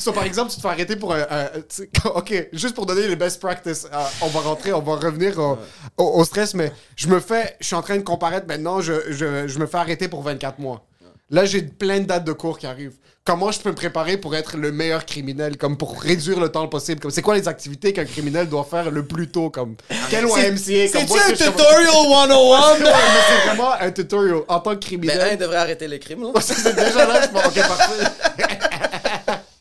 So, 0.00 0.12
par 0.12 0.24
exemple, 0.24 0.50
tu 0.50 0.56
te 0.56 0.62
fais 0.62 0.68
arrêter 0.68 0.96
pour 0.96 1.12
un. 1.12 1.26
ok, 2.14 2.48
juste 2.54 2.74
pour 2.74 2.86
donner 2.86 3.06
les 3.06 3.16
best 3.16 3.38
practices, 3.38 3.86
euh, 3.92 3.96
on 4.22 4.28
va 4.28 4.40
rentrer, 4.40 4.72
on 4.72 4.80
va 4.80 4.94
revenir 4.96 5.38
au, 5.38 5.58
au- 5.98 6.18
au 6.20 6.24
stress, 6.24 6.54
mais 6.54 6.72
je 6.96 7.06
me 7.08 7.20
fais. 7.20 7.56
Je 7.60 7.66
suis 7.66 7.76
en 7.76 7.82
train 7.82 7.96
de 7.96 8.02
comparaître 8.02 8.46
maintenant, 8.46 8.80
je, 8.80 8.94
je, 9.10 9.26
je 9.46 9.58
me 9.58 9.66
fais 9.66 9.78
arrêter 9.78 10.08
pour 10.08 10.22
24 10.22 10.58
mois. 10.58 10.84
Là, 11.32 11.44
j'ai 11.44 11.62
plein 11.62 12.00
de 12.00 12.06
dates 12.06 12.24
de 12.24 12.32
cours 12.32 12.58
qui 12.58 12.66
arrivent. 12.66 12.94
Comment 13.22 13.52
je 13.52 13.60
peux 13.60 13.68
me 13.70 13.74
préparer 13.76 14.16
pour 14.16 14.34
être 14.34 14.56
le 14.56 14.72
meilleur 14.72 15.06
criminel, 15.06 15.56
comme 15.58 15.76
pour 15.76 16.00
réduire 16.02 16.40
le 16.40 16.48
temps 16.48 16.66
possible? 16.66 17.00
Comme, 17.00 17.12
c'est 17.12 17.22
quoi 17.22 17.36
les 17.36 17.46
activités 17.46 17.92
qu'un 17.92 18.04
criminel 18.04 18.48
doit 18.48 18.64
faire 18.68 18.90
le 18.90 19.04
plus 19.06 19.28
tôt? 19.28 19.48
Comme, 19.50 19.76
quel 20.10 20.24
YMCA? 20.24 20.42
Comme, 20.48 20.56
C'est-tu 20.58 21.20
un 21.20 21.30
que 21.30 21.36
je- 21.36 21.44
tutorial 21.44 21.86
101, 21.86 22.28
Ouais, 22.72 22.78
mais 22.80 22.90
c'est 23.28 23.46
vraiment 23.46 23.72
un 23.78 23.90
tutorial. 23.92 24.38
En 24.48 24.58
tant 24.58 24.70
que 24.70 24.74
ben, 24.74 24.74
un, 24.74 24.76
criminel, 24.80 25.28
il 25.32 25.38
devrait 25.38 25.56
arrêter 25.58 25.86
les 25.86 25.98
crimes. 26.00 26.26
c'est 26.40 26.74
déjà 26.74 27.06
là, 27.06 27.20
je 27.22 27.28
pense, 27.28 27.46
ok, 27.46 27.54
parfait. 27.54 28.04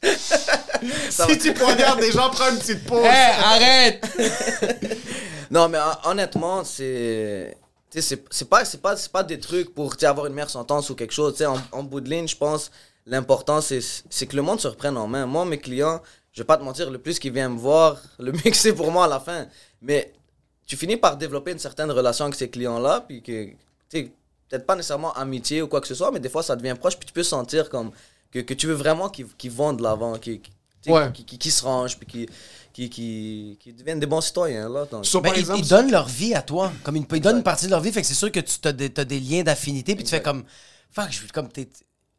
Ça 1.09 1.25
si 1.27 1.33
va. 1.33 1.37
tu 1.37 1.53
poignardes 1.53 1.99
des 1.99 2.11
gens, 2.11 2.29
prends 2.29 2.49
une 2.51 2.57
petite 2.57 2.85
pause. 2.85 3.03
Hey, 3.05 3.33
arrête. 3.43 4.03
Non, 5.51 5.67
mais 5.67 5.79
hon- 5.79 6.11
honnêtement, 6.11 6.63
c'est. 6.63 7.57
Tu 7.91 8.01
sais, 8.01 8.01
C'est 8.01 8.23
c'est 8.29 8.49
pas, 8.49 8.65
c'est 8.65 8.81
pas, 8.81 8.95
c'est 8.97 9.11
pas 9.11 9.23
des 9.23 9.39
trucs 9.39 9.73
pour 9.73 9.95
avoir 10.03 10.25
une 10.27 10.33
meilleure 10.33 10.49
sentence 10.49 10.89
ou 10.89 10.95
quelque 10.95 11.13
chose. 11.13 11.33
Tu 11.33 11.39
sais, 11.39 11.45
En, 11.45 11.57
en 11.71 11.83
bout 11.83 12.01
de 12.01 12.09
ligne, 12.09 12.27
je 12.27 12.35
pense 12.37 12.71
l'important, 13.05 13.61
c'est 13.61 13.81
c'est 14.09 14.27
que 14.27 14.35
le 14.35 14.41
monde 14.41 14.59
se 14.59 14.67
reprenne 14.67 14.97
en 14.97 15.07
main. 15.07 15.25
Moi, 15.25 15.45
mes 15.45 15.57
clients, 15.59 16.01
je 16.33 16.41
vais 16.41 16.45
pas 16.45 16.57
te 16.57 16.63
mentir, 16.63 16.89
le 16.91 16.99
plus 16.99 17.17
qu'ils 17.19 17.33
viennent 17.33 17.53
me 17.53 17.57
voir, 17.59 17.99
le 18.19 18.31
mieux 18.31 18.39
que 18.51 18.55
c'est 18.55 18.73
pour 18.73 18.91
moi 18.91 19.05
à 19.05 19.07
la 19.07 19.19
fin. 19.19 19.47
Mais 19.81 20.13
tu 20.67 20.77
finis 20.77 20.97
par 20.97 21.17
développer 21.17 21.51
une 21.51 21.59
certaine 21.59 21.89
relation 21.91 22.25
avec 22.25 22.35
ces 22.35 22.49
clients-là, 22.49 23.01
puis 23.07 23.23
que, 23.23 23.45
tu 23.49 23.55
sais, 23.89 24.11
peut-être 24.47 24.65
pas 24.67 24.75
nécessairement 24.75 25.13
amitié 25.13 25.61
ou 25.63 25.67
quoi 25.67 25.81
que 25.81 25.87
ce 25.87 25.95
soit, 25.95 26.11
mais 26.11 26.19
des 26.19 26.29
fois 26.29 26.43
ça 26.43 26.55
devient 26.55 26.75
proche, 26.79 26.95
puis 26.97 27.07
tu 27.07 27.13
peux 27.13 27.23
sentir 27.23 27.69
comme 27.69 27.91
que, 28.31 28.39
que 28.39 28.53
tu 28.53 28.67
veux 28.67 28.73
vraiment 28.75 29.09
qu'ils 29.09 29.27
qu'ils 29.35 29.51
vont 29.51 29.73
de 29.73 29.81
l'avant, 29.81 30.17
qu'ils 30.19 30.41
Ouais. 30.87 31.11
se 31.41 31.63
rangent, 31.63 31.97
puis 31.97 32.05
qu'ils 32.07 32.29
qu'ils- 32.87 33.57
qu'ils 33.57 33.75
deviennent 33.75 33.99
des 33.99 34.05
bons 34.05 34.21
citoyens. 34.21 34.69
Là, 34.69 34.85
donc. 34.85 35.05
So, 35.05 35.19
Ben, 35.21 35.31
ils, 35.35 35.39
exemple, 35.39 35.59
ils 35.59 35.67
donnent 35.67 35.91
leur 35.91 36.07
vie 36.07 36.35
à 36.35 36.41
toi. 36.43 36.71
Comme 36.83 36.95
ils, 36.97 37.05
ils 37.11 37.19
donnent 37.21 37.37
une 37.37 37.43
partie 37.43 37.65
de 37.65 37.71
leur 37.71 37.81
vie, 37.81 37.91
fait 37.91 38.01
que 38.01 38.07
c'est 38.07 38.13
sûr 38.13 38.31
que 38.31 38.39
tu 38.39 38.65
as 38.67 38.71
des, 38.71 38.89
t'as 38.91 39.03
des 39.05 39.19
liens 39.19 39.41
d'affinité, 39.43 39.95
puis 39.95 40.03
tu 40.03 40.11
fais 40.11 40.21
comme. 40.21 40.43
Fuck, 40.91 41.07
je 41.11 41.21
veux 41.21 41.27
comme. 41.33 41.49
t'es- 41.49 41.67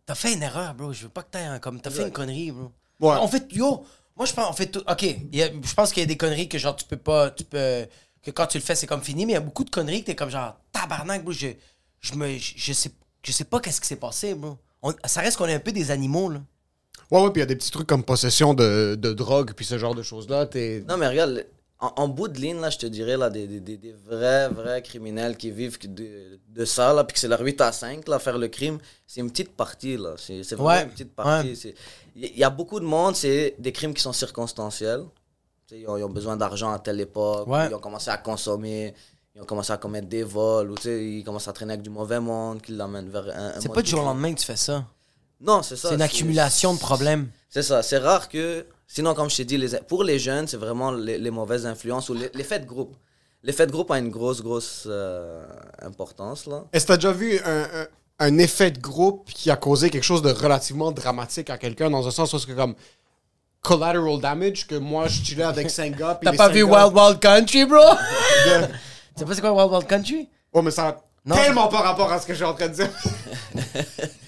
T'as 0.04 0.14
fait 0.16 0.32
une 0.32 0.42
erreur, 0.42 0.74
bro. 0.74 0.92
Je 0.92 1.04
veux 1.04 1.08
pas 1.08 1.22
que 1.22 1.30
t'aies 1.30 1.44
un. 1.44 1.60
Comme, 1.60 1.80
t'as 1.80 1.90
fait 1.90 2.02
une 2.02 2.10
connerie, 2.12 2.50
bro. 2.50 2.72
Ouais. 2.98 3.16
En 3.16 3.28
fait, 3.28 3.46
yo, 3.52 3.84
moi, 4.16 4.26
je 4.26 4.32
pense. 4.32 4.48
En 4.50 4.52
fait, 4.52 4.66
tout- 4.66 4.80
ok. 4.80 5.02
a- 5.04 5.16
je 5.32 5.74
pense 5.74 5.92
qu'il 5.92 6.00
y 6.00 6.04
a 6.04 6.06
des 6.06 6.16
conneries 6.16 6.48
que, 6.48 6.58
genre, 6.58 6.74
tu 6.74 6.84
peux 6.84 6.96
pas. 6.96 7.30
Tu 7.30 7.44
peux. 7.44 7.86
Que 8.22 8.30
quand 8.32 8.46
tu 8.48 8.58
le 8.58 8.62
fais, 8.64 8.74
c'est 8.74 8.86
comme 8.88 9.00
fini, 9.02 9.24
mais 9.24 9.32
il 9.32 9.34
y 9.34 9.38
a 9.38 9.40
beaucoup 9.40 9.64
de 9.64 9.70
conneries 9.70 10.00
que 10.02 10.06
t'es 10.06 10.14
comme, 10.16 10.28
genre, 10.30 10.56
tabarnak, 10.72 11.22
bro. 11.22 11.32
Je, 11.32 11.48
je, 12.00 12.14
me, 12.14 12.36
je, 12.36 12.52
je 12.56 12.72
sais, 12.74 12.90
je 13.24 13.32
sais 13.32 13.44
pas 13.44 13.60
qu'est-ce 13.60 13.80
qui 13.80 13.86
s'est 13.86 13.96
passé, 13.96 14.34
bro. 14.34 14.58
On- 14.82 14.92
ça 15.06 15.20
reste 15.22 15.36
qu'on 15.38 15.46
est 15.46 15.54
un 15.54 15.58
peu 15.60 15.72
des 15.72 15.90
animaux, 15.90 16.28
là. 16.28 16.40
Ouais, 17.10 17.20
ouais, 17.22 17.30
puis 17.30 17.40
il 17.40 17.40
y 17.40 17.42
a 17.42 17.46
des 17.46 17.56
petits 17.56 17.70
trucs 17.70 17.86
comme 17.88 18.04
possession 18.04 18.54
de, 18.54 18.94
de 18.94 19.12
drogue, 19.12 19.52
puis 19.54 19.64
ce 19.64 19.78
genre 19.78 19.94
de 19.94 20.02
choses-là. 20.02 20.46
T'es... 20.46 20.84
Non, 20.88 20.96
mais 20.96 21.08
regarde, 21.08 21.44
en, 21.80 21.92
en 21.96 22.08
bout 22.08 22.28
de 22.28 22.38
ligne, 22.38 22.60
là, 22.60 22.70
je 22.70 22.78
te 22.78 22.86
dirais, 22.86 23.16
là, 23.16 23.30
des, 23.30 23.46
des, 23.46 23.76
des- 23.76 23.94
vrais, 24.06 24.48
vrais 24.50 24.82
criminels 24.82 25.36
qui 25.36 25.50
vivent 25.50 25.78
de, 25.82 26.38
de 26.48 26.64
ça, 26.64 26.92
là, 26.92 27.02
puis 27.04 27.14
que 27.14 27.20
c'est 27.20 27.26
leur 27.28 27.40
8 27.40 27.60
à 27.62 27.72
5, 27.72 28.06
là, 28.06 28.18
faire 28.18 28.38
le 28.38 28.48
crime, 28.48 28.78
c'est 29.06 29.20
une 29.20 29.30
petite 29.30 29.52
partie, 29.56 29.96
là. 29.96 30.14
C'est 30.18 30.44
c'est 30.44 30.54
vraiment 30.54 30.70
Ouais, 30.70 30.82
une 30.84 30.90
petite 30.90 31.14
partie. 31.14 31.48
ouais. 31.64 31.74
Il 32.16 32.38
y, 32.38 32.44
a 32.44 32.50
beaucoup 32.50 32.78
de 32.80 32.84
monde, 32.84 33.16
c'est 33.16 33.54
des 33.58 33.72
crimes 33.72 33.94
qui 33.94 34.02
sont 34.02 34.12
circonstanciels. 34.12 35.04
Tu 35.66 35.74
sais, 35.76 35.80
Ils 35.80 35.88
ont, 35.88 35.96
ils 35.96 36.04
ont 36.04 36.10
besoin 36.10 36.36
d'argent 36.36 36.70
à 36.72 36.78
telle 36.78 37.00
époque, 37.00 37.46
Ouais. 37.48 37.68
ils 37.70 37.74
ont 37.74 37.78
commencé 37.80 38.10
à 38.10 38.18
consommer, 38.18 38.94
ils 39.34 39.40
ont 39.40 39.44
commencé 39.46 39.72
à 39.72 39.76
commettre 39.78 40.08
des 40.08 40.22
vols, 40.24 40.70
ou 40.70 40.74
tu 40.74 40.82
sais, 40.82 41.04
ils 41.04 41.24
commencent 41.24 41.48
à 41.48 41.52
traîner 41.52 41.72
avec 41.74 41.82
du 41.82 41.90
mauvais 41.90 42.20
monde, 42.20 42.60
qui 42.60 42.72
l'amènent 42.72 43.08
vers 43.08 43.28
un. 43.36 43.56
un 43.56 43.60
C'est 43.60 43.72
pas 43.72 43.80
du 43.82 43.90
jour 43.90 44.00
au 44.00 44.02
de- 44.02 44.08
lendemain 44.08 44.34
que 44.34 44.40
tu 44.40 44.44
fais 44.46 44.56
ça. 44.56 44.84
Non, 45.40 45.62
c'est 45.62 45.76
ça. 45.76 45.88
C'est 45.88 45.94
une 45.94 46.02
accumulation 46.02 46.74
de 46.74 46.78
problèmes. 46.78 47.28
C'est 47.48 47.62
ça, 47.62 47.82
c'est 47.82 47.98
rare 47.98 48.28
que. 48.28 48.66
Sinon, 48.86 49.14
comme 49.14 49.30
je 49.30 49.36
t'ai 49.36 49.44
dit, 49.44 49.56
les, 49.56 49.68
pour 49.88 50.02
les 50.02 50.18
jeunes, 50.18 50.48
c'est 50.48 50.56
vraiment 50.56 50.90
les, 50.90 51.16
les 51.16 51.30
mauvaises 51.30 51.64
influences 51.64 52.08
ou 52.08 52.14
les- 52.14 52.30
l'effet 52.34 52.58
de 52.58 52.66
groupe. 52.66 52.96
L'effet 53.44 53.66
de 53.66 53.70
groupe 53.72 53.90
a 53.92 53.98
une 53.98 54.10
grosse, 54.10 54.42
grosse 54.42 54.84
euh, 54.86 55.44
importance, 55.80 56.46
là. 56.46 56.64
Est-ce 56.72 56.84
que 56.86 56.88
t'as 56.88 56.96
déjà 56.96 57.12
vu 57.12 57.38
un, 57.44 57.62
un- 57.62 57.86
un 58.18 58.38
effet 58.38 58.72
de 58.72 58.80
groupe 58.80 59.30
qui 59.32 59.48
a 59.50 59.56
causé 59.56 59.90
quelque 59.90 60.02
chose 60.04 60.22
de 60.22 60.30
relativement 60.32 60.90
dramatique 60.90 61.50
à 61.50 61.56
quelqu'un, 61.56 61.88
dans 61.88 62.06
un 62.06 62.10
sens 62.10 62.32
où 62.34 62.38
c'est 62.40 62.52
comme 62.54 62.74
collateral 63.62 64.20
damage, 64.20 64.66
que 64.66 64.74
moi, 64.74 65.06
je 65.06 65.22
chillais 65.22 65.44
avec 65.44 65.70
cinq 65.80 65.96
gars, 65.96 66.16
puis 66.16 66.24
T'as 66.26 66.32
les 66.32 66.36
pas 66.36 66.48
vu 66.48 66.66
gars- 66.66 66.86
Wild 66.88 66.96
Wild 66.98 67.20
Country, 67.20 67.64
bro? 67.66 67.78
de- 68.46 68.66
Tu 68.66 68.72
sais 69.18 69.24
pas 69.24 69.34
c'est 69.36 69.40
quoi 69.40 69.52
Wild 69.52 69.72
Wild 69.72 69.86
Country? 69.86 70.28
Oh, 70.52 70.62
mais 70.62 70.72
ça 70.72 70.88
a 70.88 70.96
Non. 71.24 71.36
tellement 71.36 71.68
pas 71.68 71.80
rapport 71.82 72.10
à 72.12 72.20
ce 72.20 72.26
que 72.26 72.34
j'ai 72.34 72.44
en 72.44 72.54
train 72.54 72.68
de 72.68 72.74
dire. 72.74 72.90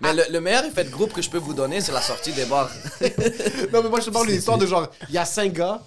Mais 0.00 0.12
le, 0.14 0.22
le 0.30 0.40
meilleur 0.40 0.64
effet 0.64 0.84
de 0.84 0.90
groupe 0.90 1.12
que 1.12 1.20
je 1.22 1.28
peux 1.30 1.38
vous 1.38 1.54
donner, 1.54 1.80
c'est 1.80 1.92
la 1.92 2.00
sortie 2.00 2.32
des 2.32 2.44
bars. 2.46 2.70
non, 3.72 3.82
mais 3.82 3.88
moi, 3.88 4.00
je 4.00 4.06
te 4.06 4.10
parle 4.10 4.26
d'une 4.26 4.36
histoire 4.36 4.58
de 4.58 4.66
genre, 4.66 4.88
il 5.08 5.14
y 5.14 5.18
a 5.18 5.24
cinq 5.24 5.52
gars, 5.52 5.80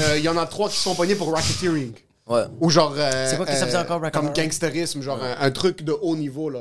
euh, 0.00 0.14
il 0.18 0.24
y 0.24 0.28
en 0.28 0.36
a 0.36 0.46
trois 0.46 0.68
qui 0.68 0.76
sont 0.76 0.94
pognés 0.94 1.14
pour 1.16 1.32
racketeering. 1.34 1.92
Ouais. 2.28 2.42
Ou 2.60 2.70
genre. 2.70 2.94
euh, 2.96 3.28
C'est 3.30 3.36
quoi 3.36 3.46
que 3.46 3.52
ça 3.54 3.66
faisait 3.66 3.76
euh, 3.76 3.82
encore, 3.82 4.00
Comme 4.12 4.32
gangsterisme, 4.32 5.00
genre 5.02 5.22
un, 5.22 5.36
un 5.46 5.50
truc 5.50 5.82
de 5.82 5.92
haut 5.92 6.16
niveau, 6.16 6.50
là. 6.50 6.60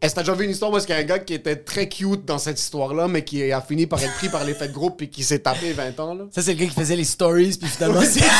Est-ce 0.00 0.14
que 0.14 0.16
t'as 0.16 0.22
déjà 0.22 0.34
vu 0.34 0.44
une 0.46 0.50
histoire 0.50 0.72
où 0.72 0.76
est-ce 0.76 0.86
qu'il 0.86 0.96
y 0.96 0.98
a 0.98 1.00
un 1.00 1.04
gars 1.04 1.20
qui 1.20 1.32
était 1.32 1.54
très 1.54 1.88
cute 1.88 2.24
dans 2.24 2.38
cette 2.38 2.58
histoire-là, 2.60 3.06
mais 3.06 3.22
qui 3.22 3.52
a 3.52 3.60
fini 3.60 3.86
par 3.86 4.02
être 4.02 4.14
pris 4.14 4.28
par 4.28 4.42
l'effet 4.42 4.66
de 4.66 4.72
groupe 4.72 5.00
et 5.02 5.08
qui 5.08 5.22
s'est 5.22 5.38
tapé 5.38 5.72
20 5.72 6.00
ans, 6.00 6.14
là? 6.14 6.24
Ça, 6.32 6.42
c'est 6.42 6.54
le 6.54 6.58
gars 6.58 6.66
qui 6.66 6.74
faisait 6.74 6.96
les 6.96 7.04
stories, 7.04 7.56
puis 7.60 7.68
finalement, 7.68 8.00
c'est. 8.02 8.20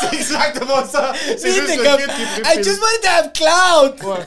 C'est 0.00 0.14
exactement 0.14 0.86
ça! 0.88 1.12
C'est 1.36 1.52
juste 1.52 1.76
le 1.76 1.82
comme, 1.82 1.96
kid 2.00 2.06
qui 2.14 2.22
est 2.22 2.42
pris 2.42 2.60
I 2.60 2.62
just 2.62 2.80
wanted 2.80 3.02
to 3.02 3.08
have 3.08 3.32
clout! 3.32 4.08
Ouais. 4.08 4.24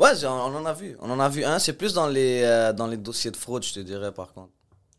Ouais, 0.00 0.24
on 0.24 0.28
en 0.56 0.64
a 0.66 0.72
vu. 0.72 0.96
On 1.00 1.10
en 1.10 1.20
a 1.20 1.28
vu 1.28 1.44
un. 1.44 1.58
C'est 1.58 1.74
plus 1.74 1.92
dans 1.92 2.06
les, 2.08 2.40
euh, 2.42 2.72
dans 2.72 2.86
les 2.86 2.96
dossiers 2.96 3.30
de 3.30 3.36
fraude, 3.36 3.62
je 3.62 3.74
te 3.74 3.80
dirais, 3.80 4.10
par 4.12 4.32
contre. 4.32 4.48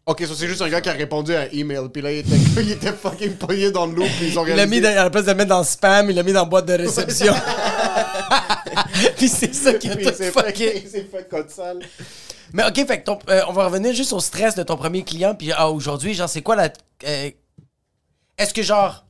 Ok, 0.05 0.21
ça 0.27 0.33
c'est 0.35 0.47
juste 0.47 0.61
un 0.61 0.69
gars 0.69 0.81
qui 0.81 0.89
a 0.89 0.93
répondu 0.93 1.33
à 1.35 1.41
un 1.41 1.47
email, 1.51 1.87
puis 1.93 2.01
là 2.01 2.11
il 2.11 2.19
était, 2.19 2.35
il 2.61 2.71
était 2.71 2.91
fucking 2.91 3.35
pogné 3.35 3.69
dans 3.71 3.85
le 3.85 3.93
loop, 3.93 4.07
puis 4.17 4.29
ils 4.29 4.39
ont 4.39 4.45
Il 4.45 4.55
l'a 4.55 4.65
mis 4.65 4.79
réalisé- 4.79 4.81
dans- 4.95 4.99
à 5.01 5.03
la 5.03 5.09
place 5.11 5.25
de 5.25 5.31
le 5.31 5.37
mettre 5.37 5.49
dans 5.49 5.59
le 5.59 5.63
spam, 5.63 6.09
il 6.09 6.15
l'a 6.15 6.23
mis 6.23 6.33
dans 6.33 6.39
la 6.41 6.45
boîte 6.45 6.65
de 6.65 6.73
réception. 6.73 7.33
Puis 9.17 9.27
c'est 9.29 9.53
ça 9.53 9.73
qui 9.75 9.89
a 9.89 9.95
Puis 9.95 10.05
tout 10.05 10.11
il 10.11 10.15
s'est 10.15 10.31
fucké. 10.31 10.67
fait, 10.71 10.79
il 10.83 10.89
s'est 10.89 11.03
fait 11.11 11.27
code 11.29 11.49
sale. 11.49 11.79
Mais 12.53 12.63
ok, 12.65 12.75
fait 12.87 12.99
que 13.01 13.05
ton- 13.05 13.19
euh, 13.29 13.41
on 13.47 13.53
va 13.53 13.65
revenir 13.65 13.93
juste 13.93 14.13
au 14.13 14.19
stress 14.19 14.55
de 14.55 14.63
ton 14.63 14.75
premier 14.75 15.03
client, 15.03 15.35
puis 15.35 15.51
ah, 15.51 15.69
aujourd'hui, 15.69 16.13
genre, 16.13 16.29
c'est 16.29 16.41
quoi 16.41 16.55
la. 16.55 16.69
euh, 17.07 17.29
est-ce 18.37 18.53
que, 18.53 18.63
genre. 18.63 19.05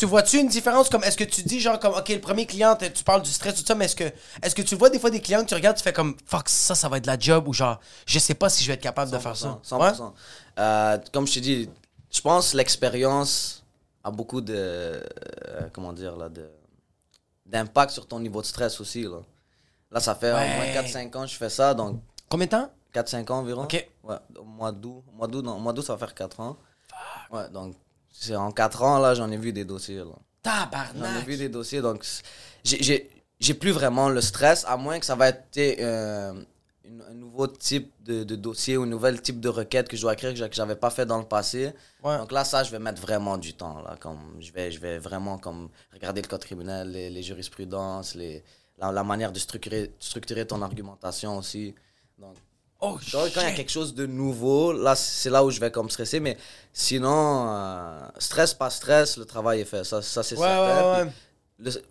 Tu 0.00 0.06
vois-tu 0.06 0.38
une 0.38 0.48
différence? 0.48 0.88
Comme 0.88 1.04
est-ce 1.04 1.18
que 1.18 1.24
tu 1.24 1.42
dis 1.42 1.60
genre 1.60 1.78
comme 1.78 1.92
ok 1.92 2.08
le 2.08 2.20
premier 2.22 2.46
client 2.46 2.74
tu 2.74 3.04
parles 3.04 3.20
du 3.20 3.28
stress 3.30 3.54
tout 3.54 3.66
ça 3.66 3.74
mais 3.74 3.84
est-ce 3.84 3.94
que 3.96 4.04
est-ce 4.42 4.54
que 4.54 4.62
tu 4.62 4.74
vois 4.74 4.88
des 4.88 4.98
fois 4.98 5.10
des 5.10 5.20
clients 5.20 5.42
que 5.42 5.48
tu 5.48 5.54
regardes 5.54 5.76
tu 5.76 5.82
fais 5.82 5.92
comme 5.92 6.16
fuck 6.24 6.48
ça 6.48 6.74
ça 6.74 6.88
va 6.88 6.96
être 6.96 7.02
de 7.02 7.08
la 7.08 7.18
job 7.18 7.46
ou 7.48 7.52
genre 7.52 7.78
je 8.06 8.18
sais 8.18 8.32
pas 8.32 8.48
si 8.48 8.64
je 8.64 8.68
vais 8.68 8.74
être 8.74 8.80
capable 8.80 9.10
de 9.10 9.18
faire 9.18 9.36
ça 9.36 9.60
100%. 9.62 9.78
Ouais? 9.78 9.90
100%. 9.90 10.12
Euh, 10.58 10.98
comme 11.12 11.26
je 11.26 11.34
te 11.34 11.38
dis, 11.40 11.68
je 12.10 12.20
pense 12.22 12.54
l'expérience 12.54 13.62
a 14.02 14.10
beaucoup 14.10 14.40
de. 14.40 14.54
euh, 14.56 15.02
comment 15.74 15.92
dire, 15.92 16.16
là, 16.16 16.30
de 16.30 16.48
d'impact 17.44 17.90
sur 17.90 18.08
ton 18.08 18.20
niveau 18.20 18.40
de 18.40 18.46
stress 18.46 18.80
aussi. 18.80 19.02
Là, 19.02 19.18
là 19.90 20.00
ça 20.00 20.14
fait 20.14 20.32
Ouais. 20.32 20.50
au 20.50 20.56
moins 20.56 20.82
4-5 20.82 21.14
ans 21.18 21.22
que 21.24 21.30
je 21.30 21.36
fais 21.36 21.50
ça, 21.50 21.74
donc 21.74 22.00
combien 22.30 22.46
de 22.46 22.52
temps? 22.52 22.70
4-5 22.94 23.30
ans 23.30 23.40
environ. 23.40 23.64
Ok. 23.64 23.86
Ouais, 24.04 24.16
au 24.38 24.44
mois 24.44 24.72
d'août. 24.72 25.04
Au 25.12 25.12
mois 25.14 25.26
d'août, 25.28 25.44
mois 25.44 25.74
d'août, 25.74 25.82
ça 25.84 25.92
va 25.94 25.98
faire 25.98 26.14
4 26.14 26.40
ans. 26.40 26.56
Ouais, 27.30 27.50
donc 27.50 27.76
en 28.36 28.50
4 28.52 28.82
ans, 28.82 28.98
là, 28.98 29.14
j'en 29.14 29.30
ai 29.30 29.36
vu 29.36 29.52
des 29.52 29.64
dossiers. 29.64 29.98
Là. 29.98 30.04
J'en 30.94 31.04
ai 31.20 31.24
vu 31.24 31.36
des 31.36 31.48
dossiers, 31.48 31.80
donc 31.82 32.04
j'ai- 32.64 33.54
plus 33.54 33.70
vraiment 33.72 34.08
le 34.08 34.20
stress, 34.20 34.64
à 34.66 34.76
moins 34.76 34.98
que 34.98 35.06
ça 35.06 35.14
va 35.14 35.28
être 35.28 35.56
euh, 35.58 36.32
un 37.10 37.14
nouveau 37.14 37.46
type 37.46 37.92
de, 38.04 38.24
de 38.24 38.36
dossier 38.36 38.76
ou 38.76 38.82
un 38.82 38.86
nouvel 38.86 39.20
type 39.22 39.40
de 39.40 39.48
requête 39.48 39.88
que 39.88 39.96
je 39.96 40.02
dois 40.02 40.12
écrire 40.14 40.30
que 40.30 40.36
j'a- 40.36 40.48
que 40.48 40.54
j'avais 40.54 40.76
pas 40.76 40.90
fait 40.90 41.06
dans 41.06 41.18
le 41.18 41.24
passé. 41.24 41.72
Ouais. 42.02 42.16
Donc 42.18 42.32
là, 42.32 42.44
ça, 42.44 42.62
je 42.64 42.70
vais 42.70 42.78
mettre 42.78 43.00
vraiment 43.00 43.38
du 43.38 43.54
temps. 43.54 43.80
Là, 43.82 43.96
comme 44.00 44.36
je, 44.40 44.52
vais, 44.52 44.70
je 44.70 44.80
vais 44.80 44.98
vraiment 44.98 45.38
comme 45.38 45.68
regarder 45.92 46.20
le 46.22 46.28
code 46.28 46.44
criminel, 46.44 46.90
les, 46.90 47.10
les 47.10 47.22
jurisprudences, 47.22 48.14
les, 48.14 48.42
la, 48.78 48.92
la 48.92 49.04
manière 49.04 49.32
de 49.32 49.38
structurer, 49.38 49.92
structurer 50.00 50.46
ton 50.46 50.60
argumentation 50.62 51.38
aussi. 51.38 51.74
Donc, 52.18 52.34
oh 52.80 52.98
donc, 53.12 53.30
quand 53.34 53.40
il 53.40 53.44
y 53.44 53.46
a 53.46 53.52
quelque 53.52 53.70
chose 53.70 53.94
de 53.94 54.06
nouveau, 54.06 54.72
là, 54.72 54.94
c'est 54.96 55.30
là 55.30 55.44
où 55.44 55.50
je 55.50 55.60
vais 55.60 55.70
comme 55.70 55.90
stresser. 55.90 56.20
Mais 56.20 56.36
sinon, 56.72 57.46
euh, 57.48 57.98
stress, 58.18 58.54
pas 58.54 58.70
stress, 58.70 59.16
le 59.16 59.24
travail 59.24 59.60
est 59.60 59.64
fait. 59.64 59.84
Ça, 59.84 60.02
ça 60.02 60.22
c'est 60.22 60.36
Ouais, 60.36 60.46
certain. 60.46 60.92
ouais, 60.98 61.04
ouais. 61.04 61.12
Le- 61.58 61.82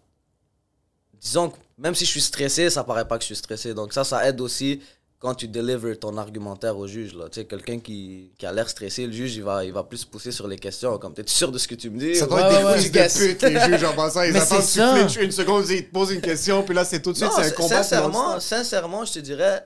disons 1.21 1.49
que 1.49 1.57
même 1.77 1.95
si 1.95 2.05
je 2.05 2.09
suis 2.11 2.21
stressé, 2.21 2.69
ça 2.69 2.83
paraît 2.83 3.07
pas 3.07 3.17
que 3.17 3.23
je 3.23 3.27
suis 3.27 3.35
stressé. 3.35 3.73
Donc 3.73 3.93
ça, 3.93 4.03
ça 4.03 4.27
aide 4.27 4.39
aussi 4.41 4.81
quand 5.19 5.35
tu 5.35 5.49
délivres 5.49 5.93
ton 5.99 6.15
argumentaire 6.17 6.77
au 6.77 6.87
juge, 6.87 7.13
là, 7.13 7.25
tu 7.29 7.41
sais, 7.41 7.45
quelqu'un 7.45 7.77
qui, 7.79 8.31
qui 8.37 8.45
a 8.45 8.53
l'air 8.53 8.69
stressé, 8.69 9.05
le 9.05 9.11
juge, 9.11 9.35
il 9.35 9.43
va, 9.43 9.65
il 9.65 9.73
va 9.73 9.83
plus 9.83 10.05
pousser 10.05 10.31
sur 10.31 10.47
les 10.47 10.57
questions, 10.57 10.97
comme, 10.97 11.13
t'es 11.13 11.23
sûr 11.25 11.51
de 11.51 11.57
ce 11.57 11.67
que 11.67 11.75
tu 11.75 11.89
me 11.89 11.99
dis? 11.99 12.15
Ça 12.15 12.25
doit 12.25 12.39
être 12.49 12.65
ouais, 12.65 12.81
des 12.81 12.89
de 12.89 13.33
pute, 13.33 13.41
les 13.43 13.59
juges, 13.59 13.83
en 13.83 13.93
passant. 13.93 14.21
Ils 14.23 14.31
Mais 14.33 14.39
attendent 14.39 15.09
tu 15.09 15.21
une 15.25 15.31
seconde, 15.33 15.67
ils 15.69 15.85
te 15.85 15.91
posent 15.91 16.11
une 16.11 16.21
question, 16.21 16.63
puis 16.63 16.73
là, 16.73 16.85
c'est 16.85 17.01
tout 17.01 17.11
de 17.11 17.17
suite, 17.17 17.27
Non, 17.29 17.35
c'est 17.35 17.47
un 17.47 17.51
combat. 17.51 17.83
sincèrement, 17.83 18.39
sincèrement, 18.39 19.03
je 19.03 19.11
te 19.11 19.19
dirais, 19.19 19.61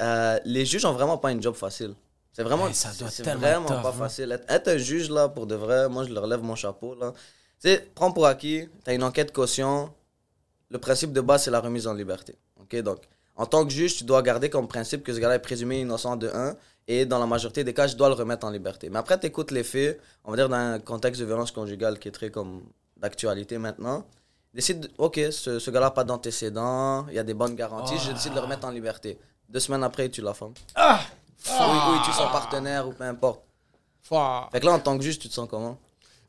euh, 0.00 0.38
les 0.44 0.64
juges 0.64 0.84
ont 0.84 0.92
vraiment 0.92 1.18
pas 1.18 1.32
une 1.32 1.42
job 1.42 1.54
facile. 1.54 1.94
C'est 2.32 2.42
vraiment, 2.42 2.70
ça 2.72 2.90
doit 2.98 3.08
c'est 3.08 3.22
vraiment 3.22 3.66
tough, 3.66 3.82
pas 3.82 3.88
hein. 3.88 3.92
facile. 3.92 4.32
Être, 4.32 4.44
être 4.50 4.68
un 4.68 4.76
juge, 4.76 5.08
là, 5.08 5.28
pour 5.28 5.46
de 5.46 5.54
vrai, 5.54 5.88
moi, 5.88 6.04
je 6.04 6.12
leur 6.12 6.26
lève 6.26 6.42
mon 6.42 6.54
chapeau, 6.54 6.94
là. 6.94 7.12
Tu 7.62 7.70
sais, 7.70 7.88
prends 7.94 8.12
pour 8.12 8.26
acquis, 8.26 8.68
t'as 8.84 8.92
une 8.94 9.02
enquête 9.02 9.32
caution. 9.32 9.90
Le 10.68 10.78
principe 10.78 11.12
de 11.12 11.22
base, 11.22 11.44
c'est 11.44 11.50
la 11.50 11.60
remise 11.60 11.86
en 11.86 11.94
liberté. 11.94 12.36
OK? 12.60 12.76
Donc, 12.82 12.98
en 13.36 13.46
tant 13.46 13.64
que 13.64 13.72
juge, 13.72 13.96
tu 13.96 14.04
dois 14.04 14.20
garder 14.22 14.50
comme 14.50 14.68
principe 14.68 15.02
que 15.02 15.14
ce 15.14 15.18
gars-là 15.18 15.36
est 15.36 15.40
présumé 15.40 15.80
innocent 15.80 16.16
de 16.16 16.28
1. 16.28 16.56
Et 16.88 17.06
dans 17.06 17.18
la 17.18 17.26
majorité 17.26 17.64
des 17.64 17.72
cas, 17.72 17.86
je 17.86 17.96
dois 17.96 18.08
le 18.08 18.14
remettre 18.14 18.46
en 18.46 18.50
liberté. 18.50 18.90
Mais 18.90 18.98
après, 18.98 19.18
tu 19.18 19.26
écoutes 19.26 19.50
les 19.50 19.64
faits, 19.64 19.98
on 20.24 20.30
va 20.30 20.36
dire 20.36 20.48
dans 20.48 20.56
un 20.56 20.78
contexte 20.78 21.20
de 21.20 21.26
violence 21.26 21.50
conjugale 21.50 21.98
qui 21.98 22.08
est 22.08 22.12
très 22.12 22.30
comme 22.30 22.62
d'actualité 22.96 23.58
maintenant. 23.58 24.06
Décide, 24.54 24.80
de- 24.80 24.90
ok, 24.98 25.20
ce, 25.30 25.58
ce 25.58 25.70
gars-là 25.70 25.86
n'a 25.86 25.90
pas 25.90 26.04
d'antécédents, 26.04 27.06
il 27.08 27.14
y 27.14 27.18
a 27.18 27.24
des 27.24 27.34
bonnes 27.34 27.54
garanties, 27.54 27.98
je 27.98 28.12
décide 28.12 28.30
de 28.32 28.36
le 28.36 28.42
remettre 28.42 28.66
en 28.66 28.70
liberté. 28.70 29.18
Deux 29.48 29.60
semaines 29.60 29.84
après, 29.84 30.08
tu 30.08 30.20
la 30.22 30.34
formes. 30.34 30.54
Ah! 30.74 31.00
Oui, 31.48 31.52
oui, 31.92 31.98
tu 32.04 32.12
son 32.12 32.28
partenaire 32.28 32.88
ou 32.88 32.92
peu 32.92 33.04
importe. 33.04 33.42
Fuck. 34.02 34.50
Fait 34.52 34.60
que 34.60 34.66
là, 34.66 34.72
en 34.72 34.78
tant 34.80 34.96
que 34.98 35.04
juge, 35.04 35.18
tu 35.18 35.28
te 35.28 35.34
sens 35.34 35.48
comment? 35.48 35.78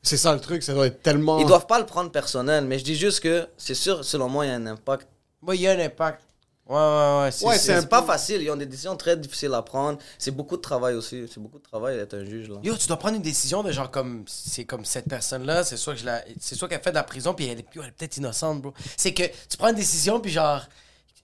C'est 0.02 0.16
ça 0.16 0.32
le 0.32 0.40
truc, 0.40 0.62
ça 0.62 0.74
doit 0.74 0.86
être 0.86 1.02
tellement. 1.02 1.38
Ils 1.40 1.46
doivent 1.46 1.66
pas 1.66 1.78
le 1.80 1.86
prendre 1.86 2.10
personnel, 2.10 2.64
mais 2.64 2.78
je 2.78 2.84
dis 2.84 2.94
juste 2.96 3.20
que 3.20 3.48
c'est 3.56 3.74
sûr, 3.74 4.04
selon 4.04 4.28
moi, 4.28 4.46
il 4.46 4.48
y 4.48 4.52
a 4.52 4.54
un 4.54 4.66
impact. 4.66 5.08
Moi, 5.42 5.56
il 5.56 5.62
y 5.62 5.68
a 5.68 5.72
un 5.72 5.78
impact. 5.80 6.22
Ouais, 6.68 6.76
ouais, 6.76 7.20
ouais. 7.22 7.30
c'est- 7.32 7.46
Ouais, 7.46 7.58
c'est- 7.58 7.88
pas 7.88 8.02
facile, 8.02 8.42
ils 8.42 8.50
ont 8.50 8.56
des 8.56 8.66
décisions 8.66 8.94
très 8.96 9.16
difficiles 9.16 9.54
à 9.54 9.62
prendre. 9.62 9.98
C'est 10.18 10.30
beaucoup 10.30 10.56
de 10.56 10.62
travail 10.62 10.94
aussi. 10.94 11.26
C'est 11.32 11.40
beaucoup 11.40 11.58
de 11.58 11.62
travail 11.64 11.96
d'être 11.96 12.14
un 12.14 12.24
juge. 12.24 12.48
Là. 12.48 12.56
Yo, 12.62 12.76
tu 12.76 12.86
dois 12.86 12.98
prendre 12.98 13.16
une 13.16 13.22
décision 13.22 13.62
de 13.62 13.72
genre 13.72 13.90
comme 13.90 14.24
c'est 14.28 14.64
comme 14.66 14.84
cette 14.84 15.08
personne-là, 15.08 15.64
c'est 15.64 15.76
soit 15.78 15.94
que 15.94 16.00
je 16.00 16.04
la 16.04 16.22
c'est 16.38 16.54
soit 16.54 16.68
qu'elle 16.68 16.82
fait 16.82 16.90
de 16.90 16.96
la 16.96 17.04
prison 17.04 17.32
puis 17.34 17.46
elle 17.46 17.60
est, 17.60 17.66
yo, 17.74 17.82
elle 17.82 17.88
est 17.88 17.92
peut-être 17.92 18.18
innocente, 18.18 18.60
bro. 18.60 18.74
C'est 18.98 19.14
que 19.14 19.22
tu 19.48 19.56
prends 19.56 19.68
une 19.70 19.76
décision 19.76 20.20
puis 20.20 20.30
genre 20.30 20.60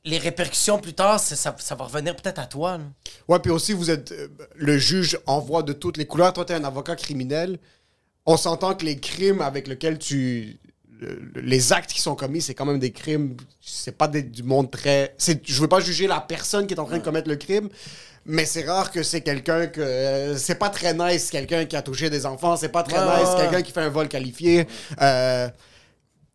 les 0.04 0.18
répercussions 0.18 0.78
plus 0.78 0.92
tard, 0.94 1.18
ça, 1.18 1.54
ça 1.58 1.74
va 1.74 1.84
revenir 1.84 2.14
peut-être 2.16 2.38
à 2.38 2.46
toi. 2.46 2.78
là. 2.78 2.84
Ouais, 3.28 3.38
puis 3.38 3.50
aussi, 3.50 3.72
vous 3.72 3.90
êtes. 3.90 4.12
euh, 4.12 4.28
le 4.54 4.76
juge 4.78 5.18
envoie 5.26 5.62
de 5.62 5.72
toutes 5.72 5.96
les 5.96 6.06
couleurs. 6.06 6.32
Toi, 6.32 6.44
t'es 6.44 6.54
un 6.54 6.64
avocat 6.64 6.94
criminel. 6.96 7.58
On 8.26 8.36
s'entend 8.36 8.74
que 8.74 8.84
les 8.84 8.98
crimes 8.98 9.40
avec 9.40 9.66
lesquels 9.68 9.98
tu. 9.98 10.58
le- 11.00 11.40
les 11.40 11.72
actes 11.72 11.92
qui 11.92 12.00
sont 12.00 12.14
commis, 12.14 12.40
c'est 12.40 12.54
quand 12.54 12.64
même 12.64 12.78
des 12.78 12.92
crimes. 12.92 13.36
C'est 13.60 13.96
pas 13.98 14.06
des- 14.08 14.22
du 14.22 14.42
monde 14.42 14.70
très. 14.70 15.14
Je 15.44 15.60
veux 15.60 15.68
pas 15.68 15.80
juger 15.80 16.06
la 16.06 16.20
personne 16.20 16.66
qui 16.66 16.74
est 16.74 16.78
en 16.80 16.84
train 16.86 16.98
de 16.98 17.02
commettre 17.04 17.28
le 17.28 17.36
crime. 17.36 17.68
Mais 18.26 18.46
c'est 18.46 18.64
rare 18.64 18.90
que 18.90 19.02
c'est 19.02 19.20
quelqu'un 19.20 19.66
que. 19.66 19.80
euh, 19.80 20.36
c'est 20.38 20.54
pas 20.54 20.70
très 20.70 20.94
nice, 20.94 21.30
quelqu'un 21.30 21.64
qui 21.66 21.76
a 21.76 21.82
touché 21.82 22.08
des 22.10 22.24
enfants. 22.24 22.56
C'est 22.56 22.70
pas 22.70 22.82
très 22.84 22.96
nice, 23.04 23.28
quelqu'un 23.36 23.60
qui 23.62 23.72
fait 23.72 23.80
un 23.82 23.90
vol 23.90 24.08
qualifié. 24.08 24.66
Euh, 25.02 25.48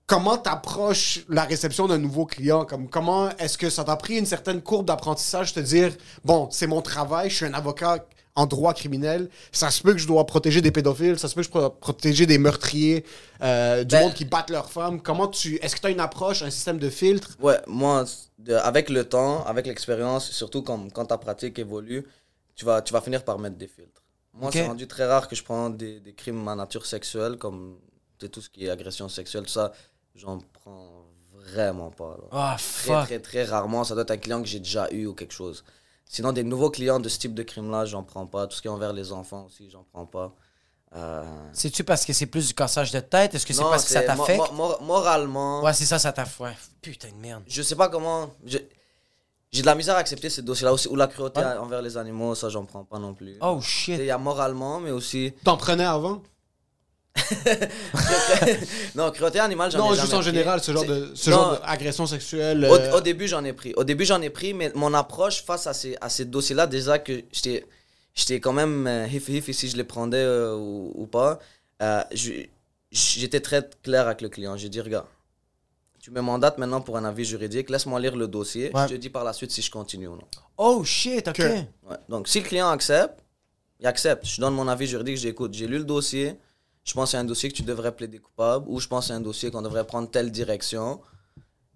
comment 0.09 0.37
t'approches 0.37 1.19
la 1.29 1.43
réception 1.43 1.87
d'un 1.87 1.99
nouveau 1.99 2.25
client? 2.25 2.65
Comme 2.65 2.89
comment 2.89 3.29
est-ce 3.37 3.57
que 3.57 3.69
ça 3.69 3.83
t'a 3.83 3.95
pris 3.95 4.17
une 4.17 4.25
certaine 4.25 4.61
courbe 4.61 4.87
d'apprentissage 4.87 5.53
te 5.53 5.59
dire 5.59 5.91
bon 6.25 6.49
c'est 6.51 6.67
mon 6.67 6.81
travail 6.81 7.29
je 7.29 7.35
suis 7.37 7.45
un 7.45 7.53
avocat 7.53 8.05
en 8.35 8.45
droit 8.47 8.73
criminel 8.73 9.29
ça 9.51 9.69
se 9.69 9.81
peut 9.83 9.93
que 9.93 9.99
je 9.99 10.07
dois 10.07 10.25
protéger 10.25 10.61
des 10.61 10.71
pédophiles 10.71 11.19
ça 11.19 11.27
se 11.27 11.35
peut 11.35 11.41
que 11.41 11.47
je 11.47 11.51
dois 11.53 11.79
protéger 11.79 12.25
des 12.25 12.37
meurtriers 12.39 13.05
euh, 13.41 13.83
du 13.83 13.93
Ben- 13.95 14.01
monde 14.03 14.13
qui 14.15 14.25
battent 14.25 14.49
leurs 14.49 14.71
femmes 14.71 14.99
comment 15.01 15.27
tu 15.27 15.57
est-ce 15.61 15.75
que 15.75 15.81
tu 15.81 15.87
as 15.87 15.91
une 15.91 15.99
approche 15.99 16.41
un 16.41 16.49
système 16.49 16.79
de 16.79 16.89
filtre? 16.89 17.37
Ouais, 17.39 17.59
moi, 17.67 18.05
de- 18.39 18.53
avec 18.55 18.89
le 18.89 19.03
temps, 19.03 19.43
avec 19.45 19.67
l'expérience, 19.67 20.31
surtout 20.31 20.63
comme, 20.63 20.91
quand 20.91 21.05
ta 21.05 21.17
pratique 21.17 21.59
évolue, 21.59 22.05
tu 22.55 22.65
vas, 22.65 22.81
tu 22.81 22.93
vas 22.93 23.01
finir 23.01 23.23
par 23.23 23.37
mettre 23.39 23.57
des 23.57 23.67
filtres. 23.67 24.01
Moi, 24.33 24.51
c'est 24.53 24.65
rendu 24.65 24.87
très 24.87 25.05
rare 25.05 25.27
que 25.27 25.35
je 25.35 25.43
prends 25.43 25.69
des, 25.69 25.99
des 25.99 26.13
crimes 26.13 26.47
à 26.47 26.55
nature 26.55 26.85
sexuelle, 26.85 27.35
comme 27.37 27.77
tout 28.31 28.41
ce 28.41 28.49
qui 28.49 28.65
est 28.65 28.69
agression 28.69 29.09
sexuelle, 29.09 29.43
tout 29.43 29.51
ça. 29.51 29.71
J'en 30.19 30.39
prends 30.53 31.05
vraiment 31.33 31.89
pas. 31.91 32.17
là. 32.21 32.27
Ah, 32.31 32.55
très, 32.57 32.63
fuck. 32.93 33.05
très, 33.05 33.19
très 33.19 33.43
rarement. 33.45 33.83
Ça 33.83 33.93
doit 33.93 34.03
être 34.03 34.11
un 34.11 34.17
client 34.17 34.41
que 34.41 34.47
j'ai 34.47 34.59
déjà 34.59 34.87
eu 34.91 35.05
ou 35.07 35.13
quelque 35.13 35.33
chose. 35.33 35.63
Sinon, 36.05 36.31
des 36.31 36.43
nouveaux 36.43 36.69
clients 36.71 36.99
de 36.99 37.07
ce 37.07 37.19
type 37.19 37.33
de 37.33 37.43
crime-là, 37.43 37.85
j'en 37.85 38.03
prends 38.03 38.25
pas. 38.25 38.47
Tout 38.47 38.55
ce 38.57 38.61
qui 38.61 38.67
est 38.67 38.71
envers 38.71 38.93
les 38.93 39.11
enfants 39.11 39.45
aussi, 39.45 39.69
j'en 39.69 39.83
prends 39.93 40.05
pas. 40.05 40.33
Euh, 40.95 41.23
C'est-tu 41.53 41.83
parce 41.83 42.03
que 42.03 42.13
c'est 42.13 42.25
plus 42.25 42.47
du 42.47 42.53
cassage 42.55 42.91
de 42.91 42.99
tête? 42.99 43.35
Est-ce 43.35 43.45
que 43.45 43.53
c'est 43.53 43.61
parce 43.61 43.85
que 43.85 43.91
ça 43.91 44.01
t'affecte? 44.01 44.51
mo- 44.51 44.69
mo- 44.69 44.79
moralement, 44.81 45.61
Ouais, 45.63 45.73
c'est 45.73 45.85
ça, 45.85 45.99
ça 45.99 46.11
t'affecte. 46.11 46.39
Ouais. 46.41 46.57
Putain 46.81 47.09
de 47.09 47.15
merde. 47.15 47.43
je 47.47 47.61
sais 47.61 47.75
pas 47.75 47.89
comment. 47.89 48.31
je- 48.45 48.57
J'ai 49.51 49.61
de 49.61 49.65
la 49.67 49.73
misère 49.75 49.95
à 49.95 49.99
accepter 49.99 50.29
ces 50.29 50.41
dossiers-là 50.43 50.73
aussi. 50.73 50.87
Ou 50.89 50.95
la 50.95 51.07
cruauté 51.07 51.39
Ouais. 51.41 51.57
envers 51.57 51.81
les 51.81 51.97
animaux, 51.97 52.35
ça, 52.35 52.49
j'en 52.49 52.65
prends 52.65 52.83
pas 52.83 52.99
non 52.99 53.13
plus. 53.15 53.35
Oh 53.41 53.57
Il 53.59 53.63
shit. 53.63 53.99
y 53.99 54.11
a 54.11 54.17
moralement, 54.19 54.79
mais 54.79 54.91
aussi. 54.91 55.33
t'en 55.43 55.57
prenais 55.57 55.85
avant? 55.85 56.21
non, 58.95 59.11
cruauté 59.11 59.39
animale, 59.39 59.71
j'en 59.71 59.77
ai 59.77 59.81
non 59.81 59.87
jamais 59.89 60.01
juste 60.01 60.13
en 60.13 60.17
pris. 60.19 60.25
général 60.25 60.61
ce 60.61 60.71
genre 60.71 60.81
C'est- 60.83 60.87
de 60.89 61.11
ce 61.15 61.29
Non, 61.29 61.37
genre 61.37 61.59
d'agression 61.61 62.05
sexuelle 62.07 62.65
Au, 62.65 62.75
euh, 62.75 62.97
au 62.97 63.01
début, 63.01 63.27
j'en 63.27 63.43
ai 63.43 63.53
pris. 63.53 63.73
Au 63.75 63.83
début, 63.83 64.05
j'en 64.05 64.21
ai 64.21 64.29
pris, 64.29 64.53
mais 64.53 64.71
mon 64.75 64.93
approche 64.93 65.43
face 65.43 65.67
à 65.67 65.73
ces, 65.73 65.97
à 66.01 66.09
ces 66.09 66.25
dossiers-là, 66.25 66.67
déjà 66.67 66.99
que 66.99 67.21
j'étais, 67.31 67.65
j'étais 68.13 68.39
quand 68.39 68.53
même 68.53 68.87
euh, 68.87 69.07
hif-hif 69.07 69.51
si 69.51 69.69
je 69.69 69.77
les 69.77 69.83
prenais 69.83 70.17
euh, 70.17 70.55
ou, 70.55 70.91
ou 70.95 71.05
pas, 71.07 71.39
euh, 71.81 72.01
je- 72.13 72.45
j'étais 72.91 73.39
très 73.41 73.67
clair 73.83 74.07
avec 74.07 74.21
le 74.21 74.29
client. 74.29 74.55
J'ai 74.57 74.69
dit, 74.69 74.81
regarde, 74.81 75.05
tu 76.01 76.11
me 76.11 76.21
mandates 76.21 76.57
maintenant 76.57 76.81
pour 76.81 76.97
un 76.97 77.05
avis 77.05 77.25
juridique, 77.25 77.69
laisse-moi 77.69 77.99
lire 77.99 78.15
le 78.15 78.27
dossier, 78.27 78.71
Ouais. 78.73 78.83
je 78.87 78.93
te 78.95 78.99
dis 78.99 79.09
par 79.09 79.23
la 79.23 79.33
suite 79.33 79.51
si 79.51 79.61
je 79.61 79.69
continue 79.69 80.07
ou 80.07 80.15
non. 80.15 80.27
Oh 80.57 80.83
shit, 80.83 81.27
ok. 81.27 81.35
Que- 81.35 81.43
Ouais. 81.89 81.97
Donc, 82.07 82.27
si 82.27 82.39
le 82.39 82.45
client 82.45 82.69
accepte, 82.69 83.19
il 83.79 83.87
accepte. 83.87 84.25
Je 84.25 84.39
donne 84.41 84.53
mon 84.53 84.67
avis 84.67 84.87
juridique, 84.87 85.17
j'écoute. 85.17 85.53
J'ai 85.53 85.67
lu 85.67 85.77
le 85.77 85.83
dossier. 85.85 86.35
Je 86.85 86.93
pense 86.93 87.05
que 87.05 87.11
c'est 87.11 87.17
un 87.17 87.23
dossier 87.25 87.49
que 87.49 87.55
tu 87.55 87.61
devrais 87.63 87.91
plaider 87.91 88.17
coupable 88.19 88.65
ou 88.67 88.79
je 88.79 88.87
pense 88.87 89.05
que 89.05 89.07
c'est 89.09 89.13
un 89.13 89.21
dossier 89.21 89.51
qu'on 89.51 89.61
devrait 89.61 89.85
prendre 89.85 90.09
telle 90.09 90.31
direction. 90.31 90.99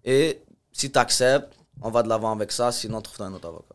Et 0.04 0.40
si 0.72 0.90
tu 0.90 0.98
acceptes, 0.98 1.52
on 1.82 1.90
va 1.90 2.02
de 2.02 2.08
l'avant 2.08 2.32
avec 2.32 2.50
ça. 2.52 2.72
Sinon, 2.72 3.00
trouve-toi 3.00 3.26
un 3.26 3.34
autre 3.34 3.46
avocat. 3.48 3.74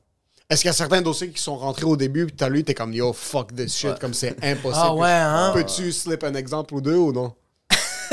est-ce 0.49 0.61
qu'il 0.61 0.67
y 0.67 0.71
a 0.71 0.73
certains 0.73 1.01
dossiers 1.01 1.29
qui 1.31 1.41
sont 1.41 1.57
rentrés 1.57 1.85
au 1.85 1.95
début 1.95 2.25
puis 2.25 2.35
t'as 2.35 2.49
lu 2.49 2.63
t'es 2.63 2.73
comme 2.73 2.91
yo 2.93 3.13
fuck 3.13 3.55
this 3.55 3.75
shit 3.75 3.97
comme 3.99 4.13
c'est 4.13 4.35
impossible 4.43 4.83
Ah 4.83 4.93
ouais, 4.95 5.09
hein? 5.09 5.51
peux-tu 5.53 5.91
slip 5.91 6.23
un 6.23 6.33
exemple 6.33 6.73
ou 6.73 6.81
deux 6.81 6.95
ou 6.97 7.11
non? 7.13 7.33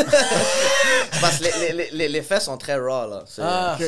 Parce 1.20 1.38
que 1.38 1.44
les, 1.44 1.52
les- 1.60 1.72
les- 1.72 1.90
les- 1.92 2.08
les 2.08 2.22
faits 2.22 2.42
sont 2.42 2.58
très 2.58 2.76
raw, 2.76 3.08
là. 3.08 3.24
C'est, 3.26 3.42
Ah. 3.42 3.78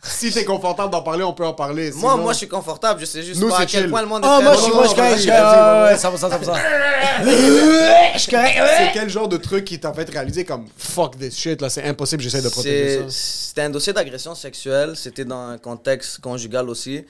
Si 0.00 0.30
t'es 0.32 0.44
confortable 0.44 0.92
d'en 0.92 1.02
parler, 1.02 1.24
on 1.24 1.32
peut 1.34 1.44
en 1.44 1.54
parler. 1.54 1.90
Moi, 1.92 2.12
Sinon- 2.12 2.22
moi, 2.22 2.32
je 2.32 2.38
suis 2.38 2.48
confortable. 2.48 3.00
Je 3.00 3.04
sais 3.04 3.22
juste 3.22 3.40
Nous, 3.40 3.48
pas 3.48 3.56
à 3.56 3.60
c'est 3.60 3.66
quel 3.66 3.80
chill. 3.82 3.90
point 3.90 4.02
le 4.02 4.06
monde 4.08 4.22
Ah, 4.24 4.38
est 4.38 4.42
moi, 4.44 4.52
très 4.52 4.60
je 4.60 4.64
suis 4.64 4.72
moi, 4.72 4.82
non, 4.82 4.84
je 4.84 4.88
suis 4.88 4.96
correct, 4.96 5.16
je 5.16 5.20
suis 5.22 5.30
vas-y, 5.30 5.40
correct, 5.40 5.56
vas-y. 5.56 5.82
ouais, 5.84 5.90
ouais, 5.90 5.98
100%, 5.98 6.28
100%. 6.30 6.54
Je 8.14 8.18
suis 8.18 8.30
correct, 8.32 8.60
ouais. 8.60 8.74
C'est 8.78 8.92
quel 8.92 9.08
genre 9.10 9.28
de 9.28 9.36
truc 9.36 9.64
qui 9.64 9.80
t'a 9.80 9.92
fait 9.92 10.08
réaliser 10.08 10.44
comme 10.44 10.66
fuck 10.76 11.18
this 11.18 11.36
shit, 11.36 11.60
là, 11.60 11.68
c'est 11.68 11.82
impossible, 11.84 12.22
j'essaie 12.22 12.42
de 12.42 12.48
protéger 12.48 12.88
C'est- 12.88 13.10
ça? 13.10 13.48
C'était 13.48 13.62
un 13.62 13.70
dossier 13.70 13.92
d'agression 13.92 14.34
sexuelle. 14.36 14.96
C'était 14.96 15.24
dans 15.24 15.48
un 15.48 15.58
contexte 15.58 16.20
conjugal 16.20 16.68
aussi. 16.68 17.04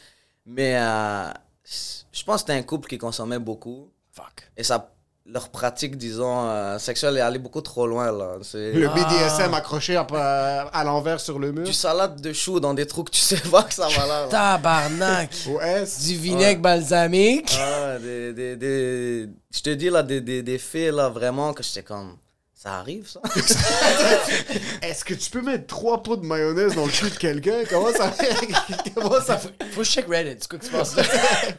Mais 0.47 0.77
euh, 0.79 1.29
je 2.11 2.25
pense 2.25 2.37
que 2.37 2.41
c'était 2.49 2.59
un 2.59 2.63
couple 2.63 2.89
qui 2.89 2.97
consommait 2.97 3.39
beaucoup. 3.39 3.91
Fuck. 4.13 4.51
Et 4.57 4.65
ça, 4.65 4.91
leur 5.31 5.51
pratique, 5.51 5.97
disons, 5.99 6.49
euh, 6.49 6.79
sexuelle 6.79 7.19
est 7.19 7.21
allée 7.21 7.39
beaucoup 7.39 7.61
trop 7.61 7.87
loin. 7.87 8.11
Là. 8.11 8.37
C'est 8.43 8.73
Le 8.73 8.89
Ah. 8.89 8.95
BDSM 8.95 9.53
accroché 9.53 9.95
à, 9.97 10.07
à 10.73 10.85
l'envers 10.85 11.21
sur 11.21 11.39
le 11.39 11.53
mur. 11.53 11.65
du 11.65 11.73
salade 11.75 12.21
de 12.21 12.33
choux 12.33 12.61
dans 12.61 12.73
des 12.73 12.87
trous 12.87 13.05
que 13.05 13.11
tu 13.11 13.21
sais 13.21 13.37
pas 13.51 13.63
que 13.63 13.75
ça 13.75 13.89
va 13.89 14.07
là. 14.07 14.23
là. 14.23 14.29
Tabarnak. 14.29 15.31
Du 16.07 16.15
vinaigre 16.17 16.61
balsamique. 16.63 17.55
Ah, 17.61 17.99
des, 17.99 18.33
des, 18.33 18.57
des- 18.57 19.29
je 19.55 19.61
te 19.61 19.71
dis 19.71 19.91
là, 19.91 20.03
des, 20.03 20.21
des, 20.21 20.43
des 20.43 20.59
faits 20.59 20.93
là, 20.95 21.09
vraiment, 21.09 21.53
que 21.53 21.63
j'étais 21.63 21.83
comme. 21.83 22.17
Ça 22.61 22.81
arrive 22.81 23.09
ça? 23.09 23.21
Est-ce 24.83 25.05
que 25.05 25.15
tu 25.15 25.31
peux 25.31 25.43
mettre 25.43 25.69
trois 25.69 26.03
pots 26.03 26.17
de 26.17 26.27
mayonnaise 26.27 26.75
dans 26.75 26.87
le 26.87 26.91
cul 26.91 27.09
de 27.09 27.15
quelqu'un? 27.15 27.63
Comment 27.71 27.93
ça 27.93 28.13
Comment 28.97 29.21
ça 29.21 29.39
fait? 29.39 29.55
Faut 29.71 29.83
que 29.83 29.85
je 29.85 29.91
check 29.93 30.07
Reddit, 30.09 30.39
c'est 30.41 30.49
quoi 30.49 30.59
qui 30.59 30.67
se 30.67 30.73
passe 30.73 30.97
là? 30.97 31.05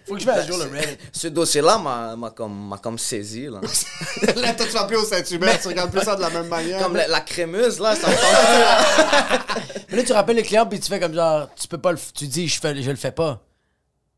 Faut 0.06 0.16
que 0.16 0.20
je 0.20 0.26
mette 0.26 0.36
à 0.36 0.46
jour 0.46 0.58
le 0.58 0.66
Reddit. 0.66 0.98
Ce 1.14 1.30
dossier-là 1.30 1.78
m'a 1.78 2.18
m'a 2.18 2.32
comme, 2.32 2.68
m'a 2.68 2.78
comme 2.80 3.00
saisi. 3.00 3.46
Là. 3.46 3.62
Là, 4.36 4.54
toi, 4.54 4.66
tu 4.66 4.74
vas 4.74 4.82
appeler 4.82 4.98
au 4.98 5.06
Saint-Hubert, 5.06 5.62
tu 5.62 5.70
regardes 5.70 5.90
plus 5.90 6.02
ça 6.02 6.18
de 6.18 6.22
la 6.22 6.32
même 6.32 6.50
manière. 6.50 6.84
Comme 6.84 6.98
la, 6.98 7.08
la 7.08 7.22
crémeuse, 7.22 7.80
là, 7.80 7.96
ça 7.96 8.10
me 8.10 8.16
tente. 8.16 9.64
Mais 9.92 9.98
là, 10.00 10.04
tu 10.04 10.12
rappelles 10.12 10.36
le 10.36 10.42
client 10.44 10.66
puis 10.66 10.82
tu 10.82 10.90
fais 10.90 11.00
comme 11.00 11.14
genre, 11.14 11.48
tu 11.56 11.70
peux 11.70 11.78
pas 11.78 11.94
le. 11.94 12.00
Tu 12.14 12.28
dis, 12.28 12.50
je, 12.50 12.60
fais, 12.60 12.76
je 12.84 12.90
le 12.90 12.98
fais 12.98 13.14
pas. 13.14 13.42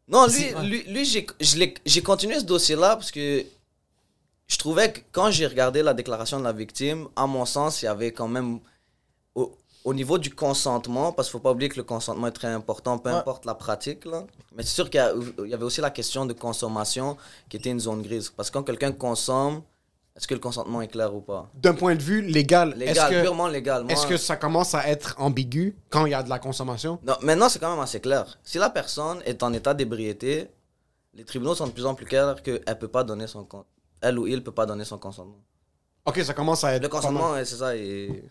Non, 0.08 0.26
lui, 0.26 0.52
lui, 0.64 0.84
lui 0.88 1.26
j'ai 1.86 2.02
continué 2.02 2.40
ce 2.40 2.46
dossier-là 2.46 2.96
parce 2.96 3.12
que 3.12 3.46
je 4.52 4.58
trouvais 4.58 4.92
que 4.92 5.00
quand 5.14 5.32
j'ai 5.32 5.48
regardé 5.48 5.82
la 5.82 5.94
déclaration 5.94 6.38
de 6.40 6.44
la 6.44 6.52
victime, 6.52 7.08
à 7.16 7.26
mon 7.26 7.46
sens, 7.46 7.82
il 7.82 7.86
y 7.86 7.88
avait 7.88 8.12
quand 8.12 8.28
même, 8.28 8.60
au, 9.34 9.56
au 9.86 9.94
niveau 9.94 10.18
du 10.18 10.30
consentement, 10.36 11.14
parce 11.14 11.30
qu'il 11.30 11.38
ne 11.38 11.40
faut 11.40 11.44
pas 11.44 11.52
oublier 11.52 11.70
que 11.70 11.78
le 11.78 11.84
consentement 11.84 12.28
est 12.28 12.32
très 12.42 12.50
important, 12.50 12.98
peu 12.98 13.10
Ouais. 13.10 13.16
importe 13.16 13.46
la 13.46 13.56
pratique, 13.56 14.04
là. 14.06 14.26
mais 14.56 14.64
c'est 14.64 14.76
sûr 14.76 14.90
qu'il 14.90 15.00
y, 15.48 15.54
avait 15.54 15.64
aussi 15.64 15.80
la 15.80 15.90
question 15.90 16.26
de 16.26 16.34
consommation 16.34 17.16
qui 17.50 17.56
était 17.58 17.70
une 17.70 17.80
zone 17.80 18.02
grise. 18.02 18.30
Parce 18.36 18.50
que 18.50 18.56
quand 18.58 18.64
quelqu'un 18.64 18.92
consomme, 18.92 19.62
est-ce 20.18 20.28
que 20.28 20.34
le 20.34 20.42
consentement 20.42 20.82
est 20.82 20.90
clair 20.90 21.16
ou 21.16 21.22
pas? 21.22 21.50
D'un 21.56 21.74
point 21.74 21.96
de 21.96 22.02
vue 22.04 22.22
légal, 22.22 22.72
est-ce 22.74 22.80
Légal, 22.80 23.10
que, 23.10 23.22
purement 23.22 23.48
légal. 23.48 23.84
Moi, 23.84 23.94
est-ce 23.94 24.06
que 24.06 24.18
ça 24.18 24.36
commence 24.36 24.76
à 24.76 24.86
être 24.90 25.16
ambigu 25.18 25.78
quand 25.90 26.06
il 26.06 26.12
y 26.12 26.14
a 26.14 26.22
de 26.24 26.30
la 26.30 26.40
consommation? 26.40 27.00
Non, 27.08 27.16
maintenant, 27.22 27.48
c'est 27.48 27.60
quand 27.60 27.72
même 27.72 27.80
assez 27.80 28.02
clair. 28.02 28.38
Si 28.44 28.58
la 28.58 28.70
personne 28.70 29.22
est 29.26 29.42
en 29.44 29.54
état 29.54 29.74
d'ébriété, 29.74 30.50
les 31.14 31.24
tribunaux 31.24 31.56
sont 31.56 31.68
de 31.68 31.72
plus 31.72 31.86
en 31.86 31.96
plus 31.96 32.06
clairs 32.06 32.44
qu'elle 32.44 32.78
peut 32.78 32.90
pas 32.90 33.06
donner 33.06 33.26
son 33.28 33.46
con- 33.46 33.64
elle 34.02 34.20
ou 34.20 34.28
il 34.28 34.44
peut 34.44 34.52
pas 34.52 34.66
donner 34.66 34.86
son 34.86 34.98
consentement. 34.98 35.40
Ok, 36.06 36.20
ça 36.24 36.34
commence 36.34 36.64
à 36.64 36.74
être. 36.74 36.82
Le 36.82 36.90
consentement, 36.90 37.34
ouais, 37.34 37.46
c'est 37.46 37.56
ça. 37.58 37.76
Et... 37.76 38.24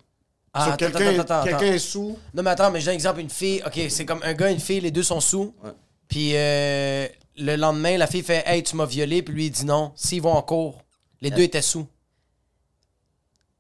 Ah, 0.52 0.74
quelqu'un 0.76 1.60
est 1.60 1.78
sous. 1.78 2.18
Non, 2.34 2.42
mais 2.42 2.50
attends, 2.50 2.70
mais 2.70 2.80
je 2.80 2.86
donne 2.86 2.92
un 2.92 2.96
exemple. 2.96 3.20
Une 3.20 3.30
fille, 3.30 3.62
ok, 3.64 3.80
c'est 3.88 4.04
comme 4.04 4.20
un 4.24 4.34
gars, 4.34 4.50
une 4.50 4.58
fille, 4.60 4.80
les 4.80 4.90
deux 4.90 5.04
sont 5.04 5.20
sous. 5.20 5.54
Ouais. 5.62 5.70
Puis 6.08 6.32
euh, 6.34 7.06
le 7.36 7.54
lendemain, 7.56 7.96
la 7.96 8.08
fille 8.08 8.24
fait 8.24 8.42
Hey, 8.44 8.62
tu 8.64 8.74
m'as 8.74 8.86
violé. 8.86 9.22
Puis 9.22 9.32
lui, 9.34 9.46
il 9.46 9.50
dit 9.50 9.64
non. 9.64 9.92
S'ils 9.94 10.20
vont 10.20 10.32
en 10.32 10.42
cours, 10.42 10.82
les 11.20 11.30
deux 11.30 11.42
étaient 11.42 11.62
sous. 11.62 11.86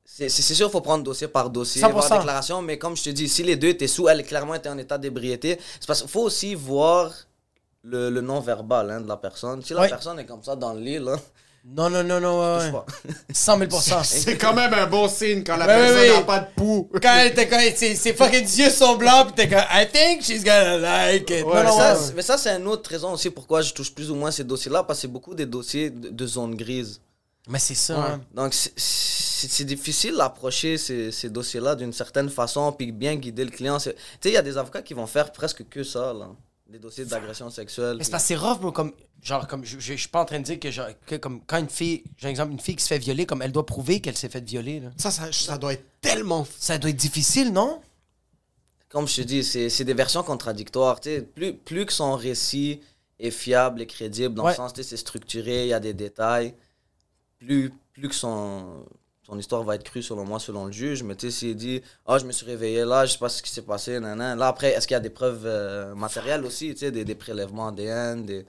C'est 0.04 0.28
sûr, 0.28 0.66
il 0.68 0.70
faut 0.70 0.80
prendre 0.82 1.02
dossier 1.04 1.28
par 1.28 1.48
dossier, 1.48 1.80
100%. 1.80 1.92
voir 1.92 2.10
déclaration, 2.10 2.60
mais 2.60 2.76
comme 2.78 2.94
je 2.94 3.04
te 3.04 3.10
dis, 3.10 3.26
si 3.26 3.42
les 3.42 3.56
deux 3.56 3.68
étaient 3.68 3.86
sous, 3.86 4.06
elle 4.08 4.22
clairement 4.26 4.54
était 4.54 4.68
en 4.68 4.76
état 4.76 4.98
d'ébriété, 4.98 5.58
c'est 5.78 5.86
parce 5.86 6.00
qu'il 6.02 6.10
faut 6.10 6.22
aussi 6.22 6.54
voir 6.54 7.10
le, 7.84 8.10
le 8.10 8.20
non-verbal 8.20 8.90
hein, 8.90 9.00
de 9.00 9.08
la 9.08 9.16
personne. 9.16 9.62
Si 9.62 9.72
la 9.72 9.82
Ouais. 9.82 9.88
personne 9.88 10.18
est 10.18 10.26
comme 10.26 10.42
ça 10.42 10.56
dans 10.56 10.74
le 10.74 10.80
lit, 10.80 10.98
là, 10.98 11.16
Non, 11.64 11.90
non, 11.90 12.02
non, 12.02 12.20
non, 12.20 12.40
ouais, 12.58 12.64
ouais. 12.64 12.72
pas. 12.72 12.86
100 13.32 13.58
000 13.58 13.70
C'est 14.04 14.38
quand 14.38 14.54
même 14.54 14.72
un 14.72 14.86
bon 14.86 15.08
signe 15.08 15.44
quand 15.44 15.56
la 15.56 15.66
Ouais, 15.66 15.76
personne 15.76 16.06
n'a 16.08 16.18
ouais. 16.18 16.24
pas 16.24 16.38
de 16.40 16.46
pouls. 16.56 16.88
Quand 17.02 17.14
elle 17.18 17.28
était 17.28 17.48
quand 17.48 17.60
ses, 17.76 17.94
ses 17.94 18.14
fucking 18.14 18.46
yeux 18.58 18.70
sont 18.70 18.96
blancs, 18.96 19.28
pis 19.28 19.34
t'es 19.34 19.48
comme 19.48 19.58
I 19.70 19.86
think 19.92 20.22
she's 20.22 20.42
gonna 20.42 20.78
like 20.78 21.28
it. 21.30 21.44
Ouais, 21.44 21.44
non, 21.44 21.54
mais, 21.54 21.64
non, 21.64 21.76
ça, 21.76 21.96
c'est- 21.96 22.12
mais 22.14 22.22
ça, 22.22 22.38
c'est 22.38 22.50
une 22.56 22.66
autre 22.66 22.88
raison 22.90 23.12
aussi 23.12 23.28
pourquoi 23.30 23.60
je 23.60 23.72
touche 23.74 23.94
plus 23.94 24.10
ou 24.10 24.14
moins 24.14 24.30
ces 24.30 24.42
dossiers-là, 24.44 24.82
parce 24.84 24.98
que 24.98 25.02
c'est 25.02 25.08
beaucoup 25.12 25.34
des 25.34 25.46
dossiers 25.46 25.90
de, 25.90 26.08
de 26.08 26.26
zone 26.26 26.54
grise. 26.54 27.00
Mais 27.48 27.58
c'est 27.58 27.74
ça. 27.74 27.94
Ouais. 27.98 28.04
hein. 28.06 28.20
Donc, 28.34 28.54
c'est- 28.54 29.64
difficile 29.64 30.16
d'approcher 30.16 30.76
ces, 30.78 31.12
ces 31.12 31.28
dossiers-là 31.30 31.74
d'une 31.74 31.92
certaine 31.92 32.28
façon, 32.30 32.72
puis 32.72 32.90
bien 32.92 33.14
guider 33.16 33.44
le 33.44 33.50
client. 33.50 33.76
Tu 33.78 33.84
sais, 33.90 33.94
il 34.24 34.32
y 34.32 34.36
a 34.36 34.42
des 34.42 34.56
avocats 34.58 34.82
qui 34.82 34.94
vont 34.94 35.06
faire 35.06 35.30
presque 35.32 35.68
que 35.68 35.82
ça, 35.84 36.12
là. 36.12 36.28
Des 36.70 36.78
dossiers 36.78 37.04
d'agression 37.04 37.50
sexuelle. 37.50 37.96
Mais 37.98 38.04
c'est 38.04 38.10
parce 38.12 38.22
que 38.22 38.28
c'est 38.28 38.36
rough, 38.36 38.60
bro. 38.60 38.70
Comme, 38.70 38.92
genre, 39.22 39.46
comme, 39.48 39.64
je, 39.64 39.80
je, 39.80 39.92
je 39.94 39.98
suis 39.98 40.08
pas 40.08 40.20
en 40.22 40.24
train 40.24 40.38
de 40.38 40.44
dire 40.44 40.60
que, 40.60 40.70
genre, 40.70 40.86
que 41.04 41.16
comme, 41.16 41.42
quand 41.44 41.58
une 41.58 41.68
fille, 41.68 42.04
j'ai 42.16 42.28
un 42.28 42.30
exemple, 42.30 42.52
une 42.52 42.60
fille 42.60 42.76
qui 42.76 42.82
se 42.84 42.88
fait 42.88 42.98
violer, 42.98 43.26
comme 43.26 43.42
elle 43.42 43.50
doit 43.50 43.66
prouver 43.66 44.00
qu'elle 44.00 44.16
s'est 44.16 44.28
fait 44.28 44.40
violer, 44.44 44.78
là. 44.80 44.90
Ça, 44.96 45.10
ça, 45.10 45.32
ça 45.32 45.58
doit 45.58 45.72
être 45.72 45.84
tellement. 46.00 46.46
Ça 46.58 46.78
doit 46.78 46.90
être 46.90 46.96
difficile, 46.96 47.52
non? 47.52 47.80
comme 48.88 49.06
je 49.06 49.16
te 49.16 49.20
dis, 49.22 49.44
c'est 49.44 49.68
c'est 49.70 49.84
des 49.84 49.94
versions 49.94 50.24
contradictoires. 50.24 50.98
Plus, 51.34 51.54
plus 51.54 51.86
que 51.86 51.92
son 51.92 52.16
récit 52.16 52.80
est 53.20 53.30
fiable 53.30 53.82
et 53.82 53.86
crédible, 53.86 54.34
dans 54.34 54.42
Ouais. 54.44 54.50
le 54.50 54.56
sens, 54.56 54.72
c'est 54.74 54.96
structuré, 54.96 55.62
il 55.64 55.68
y 55.68 55.72
a 55.72 55.78
des 55.80 55.94
détails, 55.94 56.54
plus, 57.38 57.72
plus 57.92 58.08
que 58.08 58.14
son, 58.14 58.84
son 59.30 59.38
histoire 59.38 59.62
va 59.62 59.76
être 59.76 59.84
crue, 59.84 60.02
selon 60.02 60.24
moi, 60.24 60.40
selon 60.40 60.66
le 60.66 60.72
juge. 60.72 61.02
Mais 61.04 61.14
tu 61.14 61.30
sais, 61.30 61.38
s'il 61.38 61.56
dit, 61.56 61.82
ah, 62.06 62.18
je 62.18 62.24
me 62.24 62.32
suis 62.32 62.44
réveillé 62.44 62.84
là, 62.84 63.06
je 63.06 63.12
sais 63.12 63.18
pas 63.18 63.28
ce 63.28 63.42
qui 63.42 63.50
s'est 63.50 63.62
passé, 63.62 64.00
nan, 64.00 64.18
Là, 64.38 64.48
après, 64.48 64.72
est-ce 64.72 64.88
qu'il 64.88 64.94
y 64.94 64.98
a 64.98 65.00
des 65.00 65.10
preuves 65.10 65.42
euh, 65.44 65.94
matérielles 65.94 66.44
aussi, 66.44 66.72
tu 66.72 66.80
sais, 66.80 66.90
des, 66.90 67.04
des 67.04 67.14
prélèvements 67.14 67.68
ADN, 67.68 68.26
des... 68.26 68.44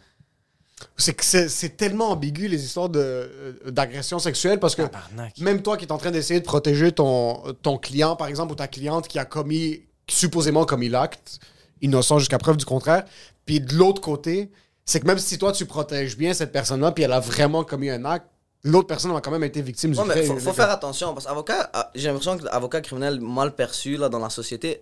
C'est 0.98 1.14
que 1.14 1.24
c'est 1.24 1.48
c'est 1.48 1.78
tellement 1.78 2.10
ambigu 2.10 2.48
les 2.48 2.66
histoires 2.66 2.90
de, 2.90 3.00
euh, 3.00 3.54
d'agression 3.70 4.18
sexuelle 4.18 4.60
parce 4.60 4.74
que 4.74 4.82
Tabarnak. 4.82 5.38
même 5.38 5.62
toi 5.62 5.78
qui 5.78 5.86
es 5.86 5.92
en 5.92 6.00
train 6.00 6.10
d'essayer 6.10 6.40
de 6.40 6.46
protéger 6.46 6.92
ton, 6.92 7.54
ton 7.62 7.78
client, 7.78 8.16
par 8.16 8.28
exemple, 8.28 8.54
ou 8.54 8.56
ta 8.56 8.68
cliente 8.68 9.08
qui 9.08 9.20
a 9.20 9.26
commis, 9.26 9.84
supposément 10.10 10.66
commis 10.66 10.90
l'acte, 10.90 11.40
innocent 11.84 12.18
jusqu'à 12.18 12.40
preuve 12.40 12.58
du 12.58 12.66
contraire, 12.66 13.06
puis 13.46 13.60
de 13.60 13.76
l'autre 13.76 14.02
côté, 14.02 14.50
c'est 14.84 15.00
que 15.00 15.06
même 15.06 15.20
si 15.20 15.38
toi 15.38 15.52
tu 15.52 15.68
protèges 15.68 16.18
bien 16.18 16.34
cette 16.34 16.52
personne-là, 16.52 16.92
puis 16.92 17.04
elle 17.04 17.14
a 17.14 17.20
vraiment 17.20 17.64
commis 17.64 17.92
un 17.92 18.04
acte, 18.04 18.26
l'autre 18.64 18.88
personne 18.88 19.16
a 19.16 19.22
quand 19.22 19.32
même 19.32 19.44
été 19.44 19.62
victime 19.62 19.98
Ouais, 19.98 20.04
du 20.04 20.12
fait. 20.12 20.24
faut, 20.26 20.38
faut 20.40 20.54
faire 20.54 20.70
attention 20.70 21.14
parce 21.14 21.26
qu'avocat, 21.26 21.70
ah, 21.74 21.92
j'ai 21.96 22.08
l'impression 22.08 22.38
que 22.38 22.46
l'avocat 22.46 22.82
criminel 22.82 23.20
mal 23.22 23.56
perçu 23.56 23.98
là, 23.98 24.10
dans 24.10 24.20
la 24.20 24.30
société, 24.30 24.82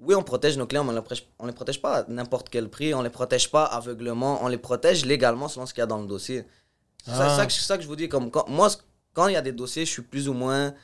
oui, 0.00 0.14
on 0.14 0.22
protège 0.22 0.56
nos 0.56 0.66
clients, 0.66 0.82
mais 0.84 0.90
on 0.90 0.94
ne 0.94 1.00
les, 1.00 1.22
on 1.38 1.46
les 1.46 1.52
protège 1.52 1.80
pas 1.82 1.98
à 1.98 2.04
n'importe 2.08 2.48
quel 2.48 2.68
prix, 2.68 2.94
on 2.94 3.02
les 3.02 3.10
protège 3.10 3.50
pas 3.50 3.64
aveuglement, 3.64 4.42
on 4.42 4.48
les 4.48 4.56
protège 4.58 5.04
légalement 5.04 5.46
selon 5.48 5.66
ce 5.66 5.74
qu'il 5.74 5.80
y 5.80 5.84
a 5.84 5.86
dans 5.86 5.98
le 6.00 6.06
dossier. 6.06 6.44
C'est 7.04 7.10
ça, 7.12 7.26
Ah. 7.34 7.36
ça 7.36 7.46
que- 7.46 7.52
c'est 7.52 7.60
ça 7.62 7.76
que 7.76 7.82
je 7.82 7.88
vous 7.88 7.96
dis. 7.96 8.08
Comme 8.08 8.30
quand- 8.30 8.48
moi, 8.48 8.68
quand 9.12 9.28
il 9.28 9.34
y 9.34 9.36
a 9.36 9.42
des 9.42 9.52
dossiers, 9.52 9.84
je 9.84 9.90
suis 9.90 10.02
plus 10.02 10.28
ou 10.28 10.32
moins 10.32 10.74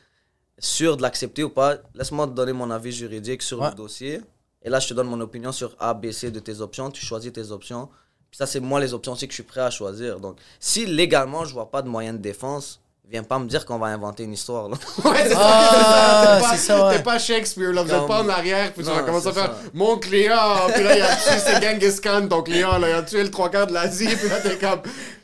sûr 0.59 0.97
de 0.97 1.03
l'accepter 1.03 1.44
ou 1.44 1.51
pas. 1.51 1.76
Laisse-moi 1.94 2.26
te 2.26 2.32
donner 2.32 2.53
mon 2.53 2.70
avis 2.70 2.92
juridique 2.92 3.42
sur 3.42 3.61
Ouais. 3.61 3.70
le 3.70 3.74
dossier. 3.74 4.20
Et 4.62 4.70
là, 4.70 4.80
je 4.80 4.88
te 4.88 4.94
donne 4.94 5.07
mon 5.09 5.20
opinion 5.20 5.53
sur 5.53 5.76
A, 5.78 5.94
B, 5.94 6.11
C 6.12 6.30
de 6.30 6.40
tes 6.40 6.61
options. 6.61 6.90
Tu 6.90 7.05
choisis 7.05 7.32
tes 7.32 7.51
options. 7.51 7.88
Puis 8.37 8.47
ça, 8.47 8.47
c'est 8.47 8.61
moi 8.61 8.80
les 8.80 8.93
options 8.93 9.12
aussi 9.12 9.26
que 9.26 9.32
je 9.32 9.37
suis 9.37 9.43
prêt 9.43 9.62
à 9.62 9.70
choisir. 9.70 10.20
Donc, 10.20 10.37
si 10.61 10.84
légalement, 10.84 11.47
je 11.47 11.55
vois 11.55 11.70
pas 11.70 11.80
de 11.80 11.89
moyen 11.89 12.12
de 12.12 12.18
défense, 12.18 12.80
viens 13.11 13.22
pas 13.22 13.39
me 13.39 13.47
dire 13.47 13.64
qu'on 13.64 13.78
va 13.78 13.87
inventer 13.87 14.24
une 14.24 14.34
histoire. 14.34 14.68
là. 14.68 14.76
Ouais, 15.05 15.24
c'est 15.28 15.34
Ah, 15.37 16.39
ça, 16.43 16.51
ça, 16.51 16.57
ça. 16.59 16.87
ouais. 16.89 16.97
T'es 16.99 17.03
pas 17.03 17.18
Shakespeare, 17.18 17.72
là. 17.72 17.82
Vous 17.82 17.91
êtes 17.91 17.97
Comme- 17.99 18.09
pas 18.09 18.22
en 18.22 18.28
arrière, 18.28 18.72
puis 18.74 18.82
tu 18.84 18.91
Non, 18.91 18.97
vas 18.97 19.03
commencer 19.05 19.28
à 19.28 19.32
faire 19.32 19.45
ça. 19.47 19.55
mon 19.72 19.97
client, 19.97 20.37
puis 20.74 20.82
là, 20.84 20.97
il 20.97 21.03
a 21.03 21.16
tué, 21.16 21.39
c'est 21.39 21.62
Genghis 21.62 22.01
Khan, 22.03 22.26
ton 22.28 22.43
client, 22.43 22.76
là. 22.78 22.89
Il 22.91 22.95
a 22.95 23.03
tué 23.03 23.22
le 23.22 23.30
trois 23.30 23.49
quarts 23.49 23.68
de 23.68 23.72
l'Asie, 23.72 24.14
puis 24.16 24.28
là, 24.28 24.41
t'es 24.43 24.59
comme, 24.59 24.82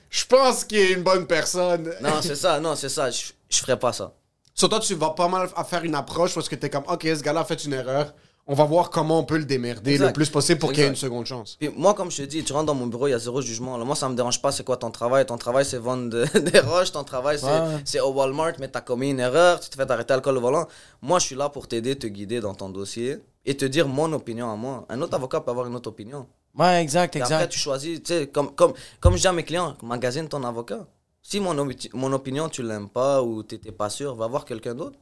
je 0.08 0.24
pense 0.24 0.64
qu'il 0.64 0.78
est 0.78 0.92
une 0.92 1.02
bonne 1.02 1.26
personne. 1.26 1.92
non, 2.00 2.22
c'est 2.22 2.36
ça, 2.36 2.60
non, 2.60 2.74
c'est 2.76 2.88
ça. 2.88 3.10
Je, 3.10 3.32
je 3.50 3.58
ferais 3.58 3.78
pas 3.78 3.92
ça. 3.92 4.12
Sur 4.54 4.68
toi, 4.70 4.80
tu 4.80 4.94
vas 4.94 5.10
pas 5.10 5.28
mal 5.28 5.48
à 5.54 5.64
faire 5.64 5.84
une 5.84 5.94
approche 5.94 6.34
parce 6.34 6.48
que 6.48 6.54
t'es 6.54 6.70
comme, 6.70 6.84
ok, 6.88 7.02
ce 7.02 7.22
gars-là 7.22 7.40
a 7.40 7.44
fait 7.44 7.62
une 7.64 7.74
erreur. 7.74 8.14
On 8.48 8.54
va 8.54 8.64
voir 8.64 8.90
comment 8.90 9.20
on 9.20 9.24
peut 9.24 9.38
le 9.38 9.44
démerder 9.44 9.92
Exact. 9.92 10.08
le 10.08 10.12
plus 10.12 10.28
possible 10.28 10.58
pour 10.58 10.70
qu'il 10.70 10.80
y 10.80 10.82
ait 10.82 10.86
une 10.86 10.92
Exact. 10.94 11.06
seconde 11.06 11.26
chance. 11.26 11.56
Puis 11.60 11.70
moi, 11.76 11.94
comme 11.94 12.10
je 12.10 12.16
te 12.18 12.22
dis, 12.22 12.42
tu 12.42 12.52
rentres 12.52 12.66
dans 12.66 12.74
mon 12.74 12.88
bureau, 12.88 13.06
il 13.06 13.12
y 13.12 13.14
a 13.14 13.18
zéro 13.20 13.40
jugement. 13.40 13.78
là. 13.78 13.84
Moi, 13.84 13.94
ça 13.94 14.08
me 14.08 14.16
dérange 14.16 14.42
pas, 14.42 14.50
c'est 14.50 14.64
quoi 14.64 14.76
ton 14.76 14.90
travail? 14.90 15.24
Ton 15.24 15.38
travail, 15.38 15.64
c'est 15.64 15.78
vendre 15.78 16.10
de- 16.10 16.38
des 16.50 16.58
roches. 16.58 16.90
Ton 16.90 17.04
travail, 17.04 17.38
c'est 17.38 17.46
Ouais. 17.46 17.80
c'est 17.84 18.00
au 18.00 18.10
Walmart, 18.10 18.54
mais 18.58 18.68
tu 18.68 18.76
as 18.76 18.80
commis 18.80 19.10
une 19.10 19.20
erreur, 19.20 19.60
tu 19.60 19.70
te 19.70 19.76
fais 19.76 19.88
arrêter 19.90 20.12
alcool 20.12 20.36
au 20.38 20.40
volant. 20.40 20.66
Moi, 21.02 21.20
je 21.20 21.26
suis 21.26 21.36
là 21.36 21.50
pour 21.50 21.68
t'aider, 21.68 21.94
te 21.96 22.08
guider 22.08 22.40
dans 22.40 22.54
ton 22.54 22.68
dossier 22.68 23.18
et 23.44 23.56
te 23.56 23.64
dire 23.64 23.86
mon 23.86 24.12
opinion 24.12 24.50
à 24.52 24.56
moi. 24.56 24.86
Un 24.88 25.00
autre 25.02 25.14
avocat 25.14 25.40
peut 25.40 25.52
avoir 25.52 25.66
une 25.68 25.76
autre 25.76 25.88
opinion. 25.90 26.26
Ouais, 26.58 26.82
exact, 26.82 27.14
Et 27.16 27.22
après, 27.22 27.34
exact. 27.36 27.52
tu 27.52 27.58
choisis, 27.60 28.02
tu 28.02 28.12
sais, 28.12 28.26
comme, 28.26 28.52
comme, 28.56 28.72
comme 29.00 29.14
je 29.16 29.20
dis 29.20 29.26
à 29.28 29.32
mes 29.32 29.44
clients, 29.44 29.76
magasine 29.84 30.28
ton 30.28 30.42
avocat. 30.42 30.84
Si 31.22 31.38
mon, 31.38 31.54
mon 31.94 32.12
opinion, 32.12 32.48
tu 32.48 32.64
l'aimes 32.64 32.88
pas 32.88 33.22
ou 33.22 33.44
tu 33.44 33.54
n'étais 33.54 33.70
pas 33.70 33.88
sûr, 33.88 34.16
va 34.16 34.26
voir 34.26 34.44
quelqu'un 34.44 34.74
d'autre. 34.74 34.98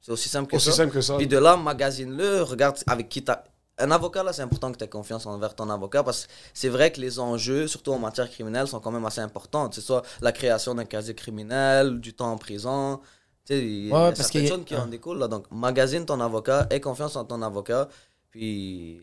C'est 0.00 0.12
aussi 0.12 0.28
simple 0.28 0.50
que 0.50 0.56
Aussi 0.56 0.70
ça. 0.70 0.76
simple 0.76 0.92
que 0.92 1.00
ça. 1.00 1.16
Puis 1.16 1.26
de 1.26 1.36
là, 1.38 1.56
magasine-le, 1.56 2.42
regarde 2.42 2.78
avec 2.86 3.08
qui 3.08 3.22
t'as. 3.22 3.44
Un 3.82 3.90
avocat, 3.92 4.22
là, 4.22 4.34
c'est 4.34 4.42
important 4.42 4.70
que 4.70 4.76
tu 4.76 4.84
aies 4.84 4.88
confiance 4.88 5.24
envers 5.24 5.54
ton 5.54 5.70
avocat 5.70 6.02
parce 6.02 6.26
que 6.26 6.32
c'est 6.52 6.68
vrai 6.68 6.92
que 6.92 7.00
les 7.00 7.18
enjeux, 7.18 7.66
surtout 7.66 7.92
en 7.92 7.98
matière 7.98 8.30
criminelle, 8.30 8.68
sont 8.68 8.78
quand 8.78 8.90
même 8.90 9.06
assez 9.06 9.22
importants. 9.22 9.70
C'est 9.72 9.80
soit 9.80 10.02
la 10.20 10.32
création 10.32 10.74
d'un 10.74 10.84
casier 10.84 11.14
criminel, 11.14 11.98
du 11.98 12.12
temps 12.12 12.30
en 12.30 12.36
prison. 12.36 13.00
Tu 13.46 13.54
sais, 13.54 13.58
il 13.64 13.86
y 13.88 13.92
a 13.92 14.14
certaines 14.14 14.46
choses 14.46 14.64
qui 14.66 14.76
en 14.76 14.86
découlent. 14.86 15.18
Là. 15.18 15.28
Donc, 15.28 15.46
magasine 15.50 16.04
ton 16.04 16.20
avocat, 16.20 16.66
aie 16.68 16.80
confiance 16.80 17.16
en 17.16 17.24
ton 17.24 17.40
avocat. 17.40 17.88
Puis, 18.30 19.00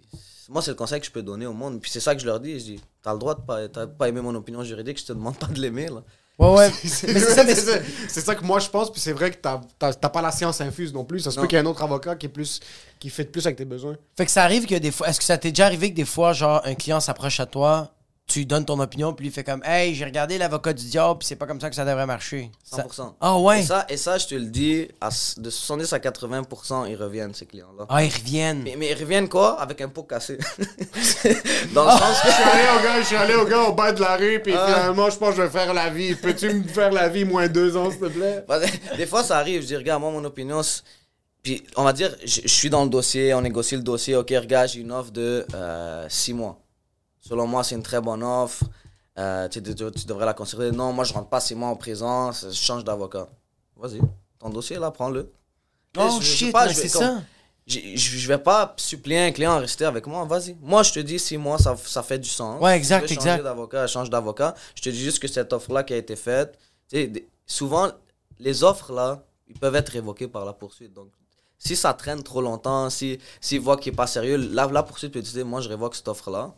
moi, 0.48 0.62
c'est 0.62 0.72
le 0.72 0.76
conseil 0.76 1.00
que 1.00 1.08
je 1.08 1.12
peux 1.12 1.24
donner 1.24 1.48
au 1.48 1.54
monde. 1.54 1.82
Puis, 1.82 1.90
c'est 1.90 2.00
ça 2.00 2.14
que 2.14 2.22
je 2.22 2.28
leur 2.28 2.40
dis. 2.40 2.60
Je 2.60 2.66
dis, 2.66 2.82
t'as 3.02 3.14
le 3.14 3.20
droit 3.20 3.34
de 3.34 3.42
pas, 3.42 3.68
t'as 3.68 3.88
pas 3.88 4.08
aimer 4.10 4.22
mon 4.22 4.36
opinion 4.36 4.64
juridique, 4.64 5.00
je 5.00 5.06
te 5.06 5.14
demande 5.14 5.38
pas 5.38 5.48
de 5.48 5.60
l'aimer. 5.60 5.88
Là. 5.88 6.04
Ouais, 6.40 6.54
ouais. 6.56 6.72
C'est 6.84 7.20
ça, 7.20 7.44
mais 7.44 7.56
ça, 7.56 8.36
que 8.36 8.44
moi 8.44 8.60
je 8.60 8.70
pense, 8.70 8.92
puis 8.92 9.02
c'est 9.02 9.12
vrai 9.14 9.32
que 9.32 9.38
t'as 9.38 9.60
t'as- 9.80 9.94
t'as 9.94 10.10
pas 10.10 10.22
la 10.22 10.32
science 10.32 10.62
infuse 10.62 10.94
non 10.94 11.04
plus. 11.04 11.20
Ça 11.22 11.32
se 11.32 11.36
Non. 11.38 11.42
peut 11.42 11.48
qu'il 11.48 11.58
y 11.58 11.60
ait 11.60 11.64
un 11.64 11.68
autre 11.68 11.82
avocat 11.82 12.16
qui 12.16 12.28
est 12.28 12.30
plus 12.30 12.60
qui 13.00 13.10
fait 13.10 13.24
plus 13.26 13.46
avec 13.48 13.58
tes 13.58 13.66
besoins. 13.66 13.96
Fait 14.16 14.26
que 14.26 14.32
ça 14.32 14.44
arrive 14.44 14.66
que 14.68 14.76
des 14.76 14.92
fois. 14.92 15.08
Est-ce 15.10 15.18
que 15.20 15.26
ça 15.26 15.38
t'est 15.40 15.50
déjà 15.50 15.66
arrivé 15.66 15.90
que 15.92 15.96
des 15.96 16.06
fois, 16.06 16.34
genre, 16.34 16.62
un 16.64 16.76
client 16.76 17.00
s'approche 17.00 17.40
à 17.40 17.46
toi, 17.48 17.92
tu 18.28 18.40
lui 18.40 18.46
donnes 18.46 18.66
ton 18.66 18.78
opinion, 18.82 19.14
puis 19.14 19.28
il 19.28 19.32
fait 19.32 19.46
comme 19.46 19.64
Hey, 19.64 19.96
j'ai 19.96 20.04
regardé 20.04 20.38
l'avocat 20.38 20.74
du 20.74 20.84
diable, 20.86 21.20
puis 21.20 21.28
c'est 21.28 21.38
pas 21.38 21.46
comme 21.48 21.62
ça 21.62 21.70
que 21.70 21.76
ça 21.78 21.86
devrait 21.86 22.06
marcher. 22.06 22.52
Ça- 22.64 22.84
100%. 22.84 23.16
Ah 23.22 23.38
ouais? 23.40 23.62
Et 23.62 23.64
ça, 23.64 23.86
et 23.88 23.96
ça, 23.96 24.18
je 24.18 24.28
te 24.28 24.36
le 24.36 24.46
dis, 24.48 24.88
à, 25.00 25.10
de 25.38 25.50
70 25.50 25.94
à 25.94 26.00
80%, 26.00 26.86
ils 26.90 26.96
reviennent, 26.98 27.34
ces 27.34 27.46
clients-là. 27.46 27.86
Ah, 27.88 28.04
ils 28.04 28.14
reviennent. 28.14 28.64
Mais, 28.64 28.76
mais 28.78 28.92
ils 28.92 29.00
reviennent 29.00 29.30
quoi? 29.30 29.60
Avec 29.62 29.80
un 29.80 29.88
pot 29.88 30.04
cassé. 30.04 30.38
Dans 31.74 31.86
le 31.86 31.92
sens 31.92 32.18
Je 32.26 32.32
suis 32.32 32.44
allé 32.44 32.64
au 32.78 32.84
gars, 32.84 33.00
je 33.02 33.06
suis 33.06 33.16
allé 33.16 33.34
au 33.36 33.46
gars 33.46 33.62
au 33.64 33.74
bas 33.74 33.94
de 33.94 34.02
la 34.02 34.18
rue, 34.18 34.42
puis 34.44 34.54
Ah. 34.56 34.66
finalement, 34.68 35.10
je 35.10 35.18
pense 35.18 35.30
que 35.30 35.38
je 35.38 35.42
vais 35.44 35.50
faire 35.50 35.74
la 35.74 35.90
vie. 35.90 36.14
Peux-tu 36.16 36.54
me 36.54 36.64
faire 36.68 36.92
la 36.92 37.08
vie 37.08 37.24
moins 37.24 37.48
deux 37.48 37.78
ans, 37.78 37.90
s'il 37.92 38.00
te 38.02 38.06
plaît? 38.08 38.44
que. 38.48 38.98
Des 38.98 39.06
fois, 39.08 39.24
ça 39.24 39.38
arrive. 39.38 39.62
Je 39.62 39.68
dis, 39.68 39.76
regarde, 39.78 40.02
moi, 40.02 40.12
mon 40.12 40.24
opinion. 40.26 40.62
c'est- 40.64 40.82
Puis, 41.44 41.64
on 41.78 41.84
va 41.86 41.94
dire, 41.94 42.14
je, 42.26 42.42
je 42.44 42.48
suis 42.48 42.70
dans 42.70 42.84
le 42.84 42.90
dossier, 42.90 43.34
on 43.34 43.42
négocie 43.42 43.76
le 43.78 43.84
dossier. 43.84 44.18
Ok, 44.18 44.32
regarde, 44.32 44.68
j'ai 44.68 44.82
une 44.82 44.92
offre 44.92 45.12
de 45.12 45.46
6 46.10 46.34
mois. 46.34 46.60
Selon 47.28 47.46
moi, 47.46 47.64
c'est 47.64 47.76
une 47.76 47.84
très 47.84 48.00
bonne 48.00 48.24
offre. 48.24 48.64
Euh, 49.18 49.50
tu, 49.50 49.60
devrais 49.60 50.26
la 50.26 50.34
considérer. 50.34 50.72
Non, 50.72 50.94
moi, 50.94 51.04
je 51.04 51.14
rentre 51.14 51.28
pas 51.28 51.42
6 51.42 51.56
mois 51.56 51.70
en 51.70 51.76
prison. 51.76 52.32
Je 52.32 52.52
change 52.52 52.84
d'avocat. 52.84 53.28
Vas-y. 53.76 54.00
Ton 54.40 54.50
dossier, 54.50 54.78
là, 54.78 54.92
prends-le. 54.92 55.32
Oh 55.98 56.20
Je- 56.22 56.26
shit, 56.26 56.56
c'est 56.74 56.88
ça. 56.88 57.22
Je, 57.66 57.80
je 57.96 58.18
je 58.18 58.28
vais 58.30 58.38
pas 58.38 58.74
supplier 58.78 59.20
un 59.20 59.32
client 59.32 59.52
à 59.52 59.60
rester 59.60 59.84
avec 59.84 60.08
moi, 60.08 60.24
vas-y. 60.24 60.56
Moi, 60.62 60.84
je 60.84 60.94
te 60.94 61.00
dis, 61.02 61.20
si 61.20 61.36
moi, 61.36 61.58
ça, 61.58 61.76
ça 61.76 62.02
fait 62.02 62.18
du 62.18 62.30
sens. 62.30 62.62
Ouais, 62.62 62.78
exact, 62.78 63.02
changer 63.02 63.16
exact. 63.16 63.44
d'avocat, 63.44 63.88
change 63.88 64.10
d'avocat. 64.10 64.56
Je 64.74 64.84
te 64.84 64.90
dis 64.90 65.02
juste 65.02 65.20
que 65.20 65.28
cette 65.28 65.52
offre-là 65.52 65.84
qui 65.84 65.94
a 65.94 65.98
été 65.98 66.16
faite, 66.16 66.58
souvent, 67.46 67.92
les 68.40 68.64
offres-là, 68.64 69.22
ils 69.50 69.60
peuvent 69.60 69.76
être 69.76 69.90
révoquées 69.90 70.30
par 70.30 70.46
la 70.46 70.54
poursuite. 70.54 70.94
Donc, 70.94 71.10
si 71.58 71.76
ça 71.76 71.94
traîne 71.94 72.24
trop 72.24 72.42
longtemps, 72.42 72.90
si 72.90 73.20
s'ils 73.42 73.60
voient 73.60 73.76
qu'il 73.76 73.92
n'est 73.92 73.98
pas 73.98 74.08
sérieux, 74.08 74.38
la, 74.38 74.68
la 74.68 74.84
poursuite 74.84 75.12
peut 75.12 75.22
dire, 75.22 75.46
moi, 75.46 75.60
je 75.60 75.68
révoque 75.68 75.96
cette 75.96 76.08
offre-là. 76.08 76.56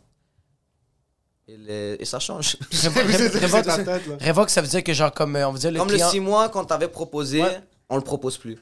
Et, 1.98 2.04
ça 2.04 2.18
change. 2.18 2.56
Révoque, 2.72 3.66
la 3.66 3.76
tête, 3.78 4.06
là. 4.06 4.16
révoque, 4.20 4.50
ça 4.50 4.60
veut 4.60 4.68
dire 4.68 4.82
que 4.84 4.92
genre 4.92 5.12
comme 5.12 5.36
euh, 5.36 5.48
on 5.48 5.52
veut 5.52 5.58
dire 5.58 5.70
le 5.72 5.78
Comme 5.78 5.88
client. 5.88 6.06
le 6.06 6.12
6 6.12 6.20
mois 6.20 6.48
qu'on 6.48 6.64
t'avait 6.64 6.88
proposé, 6.88 7.42
Ouais. 7.42 7.60
on 7.88 7.96
le 7.96 8.02
propose 8.02 8.36
plus. 8.38 8.58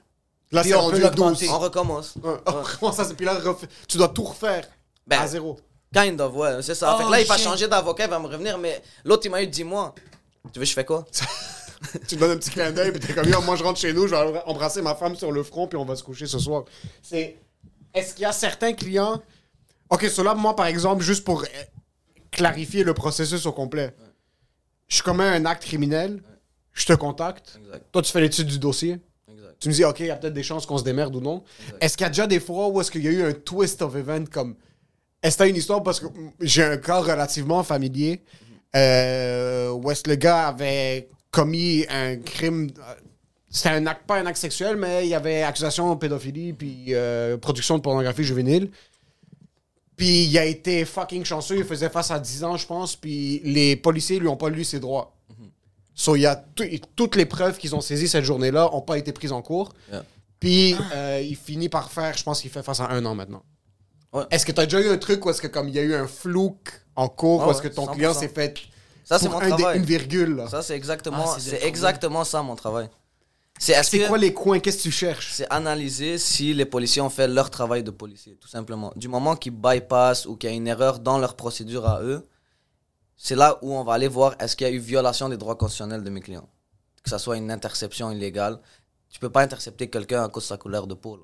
Là, 0.51 0.63
Puis 0.63 0.71
c'est 0.71 0.77
on 0.77 0.81
rendu 0.81 0.93
peut 0.93 0.99
le 0.99 1.05
l'augmenter. 1.05 1.47
12. 1.47 1.55
On 1.55 1.59
recommence. 1.59 2.15
Ouais. 2.23 2.93
Ça, 2.93 3.05
c'est- 3.05 3.15
puis 3.15 3.27
là, 3.27 3.37
tu 3.87 3.97
dois 3.99 4.09
tout 4.09 4.25
refaire 4.25 4.67
Ben, 5.07 5.21
à 5.21 5.27
zéro. 5.27 5.59
Kind 5.93 6.21
of, 6.21 6.35
ouais, 6.35 6.61
c'est 6.63 6.75
ça. 6.75 6.93
Oh, 6.95 6.99
fait 6.99 7.05
que 7.05 7.11
là, 7.11 7.21
il 7.21 7.27
va 7.27 7.39
changer 7.39 7.67
d'avocat, 7.67 8.05
il 8.05 8.11
va 8.11 8.19
me 8.19 8.27
revenir, 8.27 8.59
mais 8.59 8.83
l'autre, 9.05 9.23
il 9.25 9.31
m'a 9.31 9.43
eu 9.43 9.47
10 9.47 9.65
mois. 9.65 9.95
Tu 10.53 10.59
veux, 10.59 10.65
je 10.67 10.73
fais 10.75 10.85
quoi? 10.85 11.07
Tu 12.07 12.17
te 12.17 12.21
donnes 12.21 12.33
un 12.33 12.37
petit 12.37 12.51
clin 12.51 12.71
d'œil, 12.73 12.93
puis 12.93 13.01
t'es 13.01 13.15
comme, 13.15 13.29
moi, 13.45 13.57
je 13.57 13.63
rentre 13.65 13.79
chez 13.81 13.93
nous, 13.95 14.07
je 14.07 14.15
vais 14.15 14.43
embrasser 14.47 14.83
ma 14.83 14.95
femme 14.95 15.15
sur 15.17 15.33
le 15.33 15.43
front, 15.43 15.67
puis 15.67 15.79
on 15.79 15.85
va 15.87 15.97
se 15.97 16.03
coucher 16.03 16.27
ce 16.27 16.39
soir. 16.39 16.65
C'est. 17.03 17.37
Est-ce 17.95 18.13
qu'il 18.15 18.23
y 18.23 18.27
a 18.27 18.33
certains 18.33 18.73
clients? 18.75 19.23
Ok, 19.89 20.05
cela, 20.11 20.35
moi, 20.35 20.55
par 20.55 20.67
exemple, 20.67 21.03
juste 21.03 21.25
pour 21.25 21.43
clarifier 22.31 22.85
le 22.85 22.95
processus 22.95 23.47
au 23.47 23.53
complet. 23.53 23.95
Je 24.89 25.03
commets 25.03 25.25
un 25.25 25.45
acte 25.45 25.65
criminel, 25.65 26.23
je 26.73 26.87
te 26.87 26.93
contacte. 26.95 27.59
Exact. 27.65 27.85
Toi, 27.93 28.03
tu 28.03 28.13
fais 28.13 28.21
l'étude 28.21 28.47
du 28.47 28.59
dossier. 28.59 28.99
Exact. 29.31 29.57
Tu 29.61 29.69
me 29.69 29.75
dis, 29.75 29.85
OK, 29.85 30.01
il 30.01 30.07
y 30.07 30.11
a 30.11 30.17
peut-être 30.17 30.35
des 30.35 30.43
chances 30.43 30.65
qu'on 30.67 30.79
se 30.79 30.85
démerde 30.85 31.15
ou 31.17 31.21
non. 31.21 31.43
Est-ce 31.81 31.97
qu'il 31.97 32.05
y 32.05 32.07
a 32.07 32.11
déjà 32.11 32.27
des 32.27 32.41
fois 32.41 32.69
où 32.69 32.81
est-ce 32.81 32.91
qu'il 32.91 33.05
y 33.05 33.09
a 33.09 33.11
eu 33.11 33.23
un 33.23 33.33
twist 33.33 33.83
of 33.83 33.97
event 33.97 34.25
comme. 34.31 34.57
Est-ce 35.23 35.37
que 35.37 35.43
t'as 35.43 35.49
une 35.49 35.57
histoire? 35.57 35.83
Parce 35.83 35.99
que 36.01 36.07
j'ai 36.41 36.63
un 36.63 36.77
cas 36.77 37.01
relativement 37.01 37.63
familier 37.65 38.23
euh, 38.77 39.71
où 39.71 39.91
est-ce 39.91 40.05
que 40.05 40.11
le 40.11 40.17
gars 40.17 40.49
avait 40.49 41.09
commis 41.31 41.85
un 41.91 42.17
crime. 42.19 42.71
euh, 42.79 42.95
C'était 43.51 43.71
un 43.71 43.87
acte, 43.87 44.07
pas 44.07 44.19
un 44.21 44.27
acte 44.27 44.39
sexuel, 44.39 44.77
mais 44.77 45.05
il 45.07 45.09
y 45.09 45.15
avait 45.15 45.43
accusation 45.43 45.93
de 45.93 45.99
pédophilie 45.99 46.53
puis 46.53 46.87
euh, 46.91 47.37
production 47.37 47.77
de 47.77 47.83
pornographie 47.83 48.23
juvénile. 48.25 48.71
Puis 49.99 50.25
il 50.25 50.39
a 50.39 50.45
été 50.47 50.85
fucking 50.87 51.25
chanceux, 51.25 51.59
il 51.59 51.65
faisait 51.65 51.91
face 51.91 52.11
à 52.11 52.19
10 52.19 52.45
ans, 52.45 52.57
je 52.57 52.67
pense, 52.67 52.97
puis 52.97 53.41
les 53.45 53.77
policiers 53.77 54.19
lui 54.19 54.29
ont 54.29 54.37
pas 54.37 54.49
lu 54.49 54.65
ses 54.65 54.81
droits. 54.81 55.15
So, 55.95 56.15
il 56.15 56.21
y 56.21 56.27
a 56.27 56.37
tout- 56.37 56.63
toutes 56.95 57.17
les 57.17 57.27
preuves 57.27 57.59
qu'ils 57.59 57.75
ont 57.75 57.81
saisies 57.81 58.07
cette 58.09 58.25
journée-là 58.25 58.71
n'ont 58.73 58.81
pas 58.83 58.97
été 58.97 59.13
prises 59.13 59.33
en 59.33 59.43
cours. 59.43 59.73
Yeah. 59.91 60.05
Puis 60.39 60.77
euh, 60.95 61.21
il 61.21 61.35
finit 61.35 61.69
par 61.69 61.91
faire, 61.91 62.17
je 62.17 62.23
pense 62.23 62.41
qu'il 62.41 62.51
fait 62.53 62.63
face 62.63 62.79
à 62.79 62.89
un 62.91 63.05
an 63.05 63.17
maintenant. 63.17 63.43
Ouais. 64.13 64.23
Est-ce 64.31 64.47
que 64.47 64.53
tu 64.53 64.61
as 64.61 64.67
déjà 64.67 64.81
eu 64.81 64.89
un 64.89 64.97
truc 64.99 65.27
où 65.27 65.31
est-ce 65.31 65.43
que 65.43 65.49
comme 65.49 65.69
il 65.69 65.75
y 65.75 65.79
a 65.81 65.83
eu 65.83 65.95
un 65.97 66.07
flouk 66.07 66.57
en 66.95 67.09
cours, 67.09 67.43
Ah 67.43 67.49
où 67.49 67.51
est-ce 67.51 67.61
que 67.63 67.67
ton 67.69 67.87
100%. 67.87 67.95
client 67.95 68.15
s'est 68.15 68.29
fait 68.29 68.55
Ça, 69.05 69.19
c'est 69.19 69.29
mon 69.29 69.41
un 69.41 69.47
des- 69.47 69.49
travail. 69.57 69.79
une 69.79 69.85
virgule 69.85 70.37
là? 70.37 70.49
Ça, 70.49 70.63
c'est 70.63 70.77
exactement, 70.77 71.25
Ah, 71.35 71.37
c'est 71.41 71.65
exactement 71.65 72.23
ça, 72.23 72.41
mon 72.43 72.55
travail. 72.55 72.89
C'est 73.59 73.99
que- 73.99 74.07
quoi 74.07 74.19
les 74.19 74.33
coins? 74.33 74.61
Qu'est-ce 74.61 74.79
que 74.79 74.83
tu 74.83 74.91
cherches? 74.91 75.33
C'est 75.33 75.47
analyser 75.51 76.19
si 76.19 76.55
les 76.55 76.65
policiers 76.65 77.03
ont 77.03 77.11
fait 77.11 77.27
leur 77.29 77.51
travail 77.51 77.83
de 77.83 77.91
policier, 77.91 78.37
tout 78.37 78.49
simplement. 78.49 78.93
Du 78.97 79.09
moment 79.09 79.35
qu'ils 79.37 79.53
bypassent 79.53 80.27
ou 80.27 80.37
qu'il 80.37 80.51
y 80.51 80.53
a 80.53 80.57
une 80.57 80.69
erreur 80.69 80.99
dans 81.01 81.19
leur 81.19 81.35
procédure 81.37 81.87
à 81.87 82.03
eux, 82.03 82.27
c'est 83.17 83.35
là 83.35 83.59
où 83.63 83.73
on 83.75 83.83
va 83.85 83.95
aller 83.95 84.09
voir 84.09 84.35
est-ce 84.39 84.55
qu'il 84.55 84.67
y 84.67 84.71
a 84.71 84.73
eu 84.73 84.79
violation 84.79 85.29
des 85.29 85.37
droits 85.37 85.57
constitutionnels 85.57 86.05
de 86.05 86.11
mes 86.11 86.21
clients. 86.21 86.49
Que 87.03 87.11
ça 87.11 87.19
soit 87.19 87.37
une 87.37 87.51
interception 87.51 88.11
illégale. 88.13 88.61
Tu 89.11 89.19
peux 89.19 89.31
pas 89.31 89.43
intercepter 89.43 89.89
quelqu'un 89.89 90.23
à 90.25 90.29
cause 90.29 90.45
de 90.45 90.49
sa 90.49 90.57
couleur 90.57 90.87
de 90.87 90.95
peau. 90.95 91.17
là. 91.17 91.23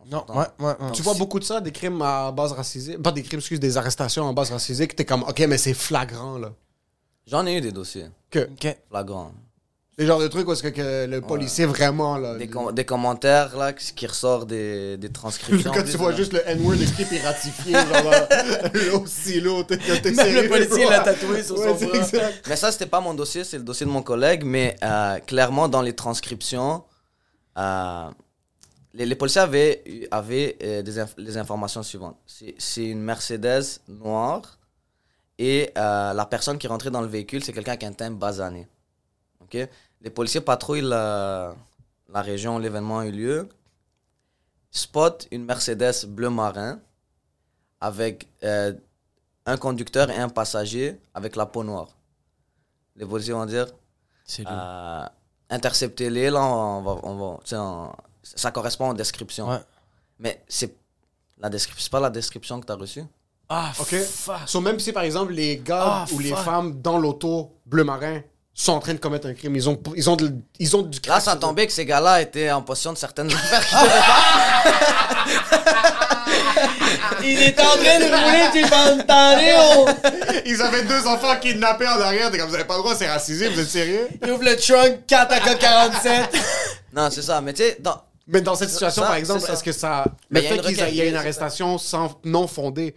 On 0.00 0.06
Non, 0.06 0.24
ouais, 0.28 0.46
ouais, 0.58 0.66
ouais. 0.80 0.92
Tu 0.92 1.02
vois 1.02 1.14
beaucoup 1.14 1.38
de 1.38 1.44
ça, 1.44 1.60
des 1.60 1.70
crimes 1.72 2.02
à 2.02 2.30
base 2.32 2.52
racisée. 2.52 2.98
Pas 2.98 3.12
des 3.12 3.22
crimes, 3.22 3.38
excuse, 3.40 3.60
des 3.60 3.76
arrestations 3.76 4.28
à 4.28 4.32
base 4.32 4.50
racisée, 4.50 4.86
que 4.88 4.94
t'es 4.96 5.04
comme, 5.04 5.22
ok, 5.22 5.40
mais 5.48 5.58
c'est 5.58 5.74
flagrant, 5.74 6.38
là. 6.38 6.52
J'en 7.26 7.46
ai 7.46 7.56
eu 7.56 7.60
des 7.60 7.70
dossiers 7.72 8.06
Que, 8.30 8.48
Ok. 8.50 8.76
flagrants. 8.90 9.32
Les 9.98 10.06
genres 10.06 10.20
de 10.20 10.26
trucs 10.28 10.48
où 10.48 10.52
est-ce 10.52 10.62
que, 10.62 10.68
que 10.68 11.06
le 11.06 11.20
policier 11.20 11.66
vraiment, 11.66 12.16
là. 12.16 12.36
Des, 12.36 12.46
le- 12.46 12.52
com- 12.52 12.72
des 12.74 12.84
commentaires 12.84 13.56
là, 13.58 13.72
qui 13.74 14.06
ressortent 14.06 14.48
des, 14.48 14.96
des 14.96 15.10
transcriptions. 15.10 15.70
Quand 15.74 15.82
tu 15.84 15.96
vois 15.98 16.12
juste 16.12 16.32
le 16.32 16.40
N-word 16.48 16.80
écrit 16.80 17.04
puis 17.04 17.18
ratifié, 17.18 17.72
genre, 17.74 18.10
là, 18.10 18.28
aussi 19.02 19.40
lourd, 19.40 19.66
t'es 19.66 19.76
le 19.76 20.48
policier 20.48 20.88
l'a 20.88 21.00
tatoué 21.00 21.42
sur 21.42 21.58
Ouais, 21.58 21.78
son 21.78 21.86
bras. 21.86 21.96
exact. 21.98 22.42
Mais 22.48 22.56
ça, 22.56 22.72
c'était 22.72 22.86
pas 22.86 23.00
mon 23.00 23.12
dossier, 23.12 23.44
c'est 23.44 23.58
le 23.58 23.64
dossier 23.64 23.84
de 23.84 23.90
mon 23.90 24.02
collègue. 24.02 24.44
Mais 24.44 24.76
euh, 24.82 25.18
clairement, 25.18 25.68
dans 25.68 25.82
les 25.82 25.94
transcriptions, 25.94 26.82
euh, 27.58 28.08
les, 28.94 29.04
les 29.04 29.14
policiers 29.14 29.42
avaient, 29.42 29.82
avaient 30.10 30.56
euh, 30.62 30.80
des 30.82 30.98
inf- 30.98 31.14
les 31.18 31.36
informations 31.36 31.82
suivantes. 31.82 32.16
C'est 32.58 32.84
une 32.84 33.02
Mercedes 33.02 33.80
noire 33.88 34.58
et 35.38 35.70
la 35.76 36.26
personne 36.30 36.56
qui 36.56 36.66
rentrée 36.66 36.90
dans 36.90 37.02
le 37.02 37.08
véhicule, 37.08 37.44
c'est 37.44 37.52
quelqu'un 37.52 37.76
qui 37.76 37.84
a 37.84 37.88
un 37.88 37.92
teint 37.92 38.10
basané. 38.10 38.66
Ok? 39.52 39.68
Les 40.00 40.10
policiers 40.10 40.40
patrouillent 40.40 40.80
la, 40.82 41.54
la 42.08 42.22
région 42.22 42.56
où 42.56 42.58
l'événement 42.58 43.00
a 43.00 43.06
eu 43.06 43.12
lieu, 43.12 43.48
spot 44.70 45.28
une 45.30 45.44
Mercedes 45.44 46.06
bleu 46.06 46.30
marin 46.30 46.80
avec 47.80 48.28
euh, 48.42 48.72
un 49.46 49.56
conducteur 49.56 50.10
et 50.10 50.16
un 50.16 50.28
passager 50.28 50.98
avec 51.14 51.36
la 51.36 51.46
peau 51.46 51.62
noire. 51.64 51.88
Les 52.96 53.06
policiers 53.06 53.34
vont 53.34 53.46
dire 53.46 53.66
euh, 54.46 55.06
interceptez-les, 55.50 56.30
là, 56.30 56.42
on 56.44 56.82
va, 56.82 56.96
on 57.02 57.16
va, 57.16 57.38
tu 57.42 57.50
sais, 57.50 57.56
on- 57.56 57.92
ça 58.22 58.50
correspond 58.52 58.90
aux 58.90 58.94
descriptions. 58.94 59.48
Ouais. 59.50 59.60
Mais 60.18 60.42
c'est 60.48 60.74
la 61.38 61.50
description, 61.50 61.82
c'est 61.84 61.90
pas 61.90 62.00
la 62.00 62.10
description 62.10 62.60
que 62.60 62.66
tu 62.66 62.72
as 62.72 62.76
reçue? 62.76 63.04
Ah, 63.48 63.72
Ok. 63.80 63.94
fuck. 64.04 64.48
So, 64.48 64.60
même 64.60 64.78
si 64.78 64.92
par 64.92 65.02
exemple 65.02 65.32
les 65.32 65.58
gars 65.58 66.04
Ah, 66.04 66.06
ou 66.12 66.18
les 66.20 66.34
femmes 66.34 66.80
dans 66.80 66.96
l'auto 66.98 67.50
bleu 67.66 67.84
marin 67.84 68.22
sont 68.54 68.72
en 68.72 68.80
train 68.80 68.92
de 68.94 68.98
commettre 68.98 69.26
un 69.26 69.34
crime, 69.34 69.56
ils 69.56 69.68
ont, 69.68 69.80
ils 69.96 70.10
ont, 70.10 70.16
de- 70.16 70.34
ils 70.58 70.76
ont 70.76 70.82
du 70.82 70.98
Là, 70.98 71.02
crack 71.14 71.22
ça 71.22 71.36
tombait 71.36 71.66
que 71.66 71.72
ces 71.72 71.86
gars-là 71.86 72.20
étaient 72.20 72.50
en 72.50 72.60
possession 72.62 72.92
de 72.92 72.98
certaines 72.98 73.32
affaires 73.32 73.66
qu'ils 73.66 73.78
devaient 73.78 73.90
pas. 74.00 75.62
Il 77.24 77.40
est 77.40 77.58
en 77.60 77.64
train 77.64 77.98
de 77.98 78.04
rouler 78.12 78.62
du 78.62 78.68
pantalon. 78.68 79.86
Ils 80.44 80.60
avaient 80.60 80.82
deux 80.84 81.06
enfants 81.06 81.36
kidnappés 81.40 81.86
en 81.86 82.00
arrière, 82.00 82.30
t'es 82.30 82.38
comme 82.38 82.48
vous 82.48 82.54
avez 82.54 82.64
pas 82.64 82.76
le 82.76 82.82
droit, 82.82 82.94
c'est 82.94 83.08
racisé, 83.10 83.48
vous 83.48 83.60
êtes 83.60 83.68
sérieux? 83.68 84.08
Il 84.22 84.30
ouvre 84.32 84.44
le 84.44 84.56
trunk 84.56 85.06
4 85.06 85.32
AK-47. 85.32 86.28
Non, 86.94 87.08
c'est 87.10 87.22
ça. 87.22 87.40
Mais 87.40 87.54
tu 87.54 87.62
sais, 87.62 87.78
dans- 87.80 88.02
Mais 88.26 88.42
dans 88.42 88.54
cette 88.54 88.68
situation, 88.68 89.00
Ça, 89.02 89.08
par 89.08 89.16
exemple, 89.16 89.50
est-ce 89.50 89.64
que 89.64 89.72
ça. 89.72 90.04
Mais 90.30 90.42
le 90.42 90.46
fait 90.48 90.56
une 90.56 90.62
qu'il 90.62 90.94
y 90.94 90.96
y 90.98 91.00
a 91.00 91.06
une 91.06 91.16
arrestation 91.16 91.78
sans, 91.78 92.20
non 92.24 92.46
fondée, 92.46 92.94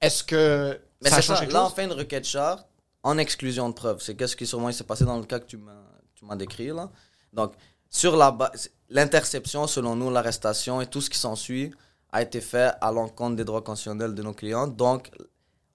est-ce 0.00 0.24
que. 0.24 0.76
mais 1.02 1.10
ça 1.10 1.20
change 1.22 1.38
ça. 1.38 1.44
Là, 1.46 1.64
on 1.66 1.70
fait 1.70 1.84
une 1.84 1.92
requête 1.92 2.26
charte 2.26 2.66
en 3.06 3.18
exclusion 3.18 3.68
de 3.68 3.74
preuves. 3.74 4.00
C'est 4.00 4.16
qu'est-ce 4.16 4.34
qui 4.34 4.46
sûrement 4.46 4.72
s'est 4.72 4.84
passé 4.84 5.04
dans 5.04 5.16
le 5.16 5.24
cas 5.24 5.38
que 5.38 5.46
tu 5.46 5.58
m'as 5.58 6.36
décrit 6.36 6.68
là. 6.68 6.90
Donc, 7.32 7.54
sur 7.88 8.16
la 8.16 8.32
base, 8.32 8.70
l'interception, 8.88 9.68
selon 9.68 9.94
nous, 9.94 10.10
l'arrestation 10.10 10.80
et 10.80 10.86
tout 10.86 11.00
ce 11.00 11.08
qui 11.08 11.18
s'ensuit 11.18 11.72
a 12.10 12.22
été 12.22 12.40
fait 12.40 12.72
à 12.80 12.90
l'encontre 12.90 13.36
des 13.36 13.44
droits 13.44 13.62
constitutionnels 13.62 14.14
de 14.14 14.22
nos 14.22 14.32
clients. 14.32 14.66
Donc, 14.66 15.10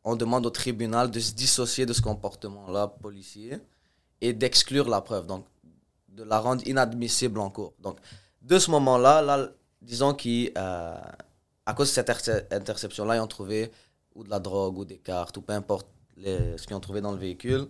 on 0.03 0.17
demande 0.17 0.45
au 0.45 0.49
tribunal 0.49 1.09
de 1.09 1.19
se 1.19 1.31
dissocier 1.31 1.85
de 1.85 1.93
ce 1.93 2.01
comportement-là 2.01 2.87
policier 2.87 3.59
et 4.19 4.33
d'exclure 4.33 4.89
la 4.89 4.99
preuve, 4.99 5.25
donc 5.25 5.45
de 6.09 6.23
la 6.23 6.39
rendre 6.39 6.67
inadmissible 6.67 7.39
en 7.39 7.49
cours. 7.49 7.73
Donc, 7.79 7.97
de 8.41 8.59
ce 8.59 8.69
moment-là, 8.71 9.21
là, 9.21 9.47
disons 9.81 10.13
qu'à 10.13 11.01
à 11.65 11.73
cause 11.73 11.87
de 11.87 11.93
cette 11.93 12.09
interce- 12.09 12.45
interception-là, 12.51 13.15
ils 13.15 13.21
ont 13.21 13.27
trouvé 13.27 13.71
ou 14.15 14.23
de 14.25 14.29
la 14.29 14.39
drogue 14.39 14.79
ou 14.79 14.85
des 14.85 14.97
cartes 14.97 15.37
ou 15.37 15.41
peu 15.41 15.53
importe 15.53 15.87
les- 16.17 16.57
ce 16.57 16.65
qu'ils 16.67 16.75
ont 16.75 16.79
trouvé 16.79 17.01
dans 17.01 17.11
le 17.11 17.17
véhicule 17.17 17.67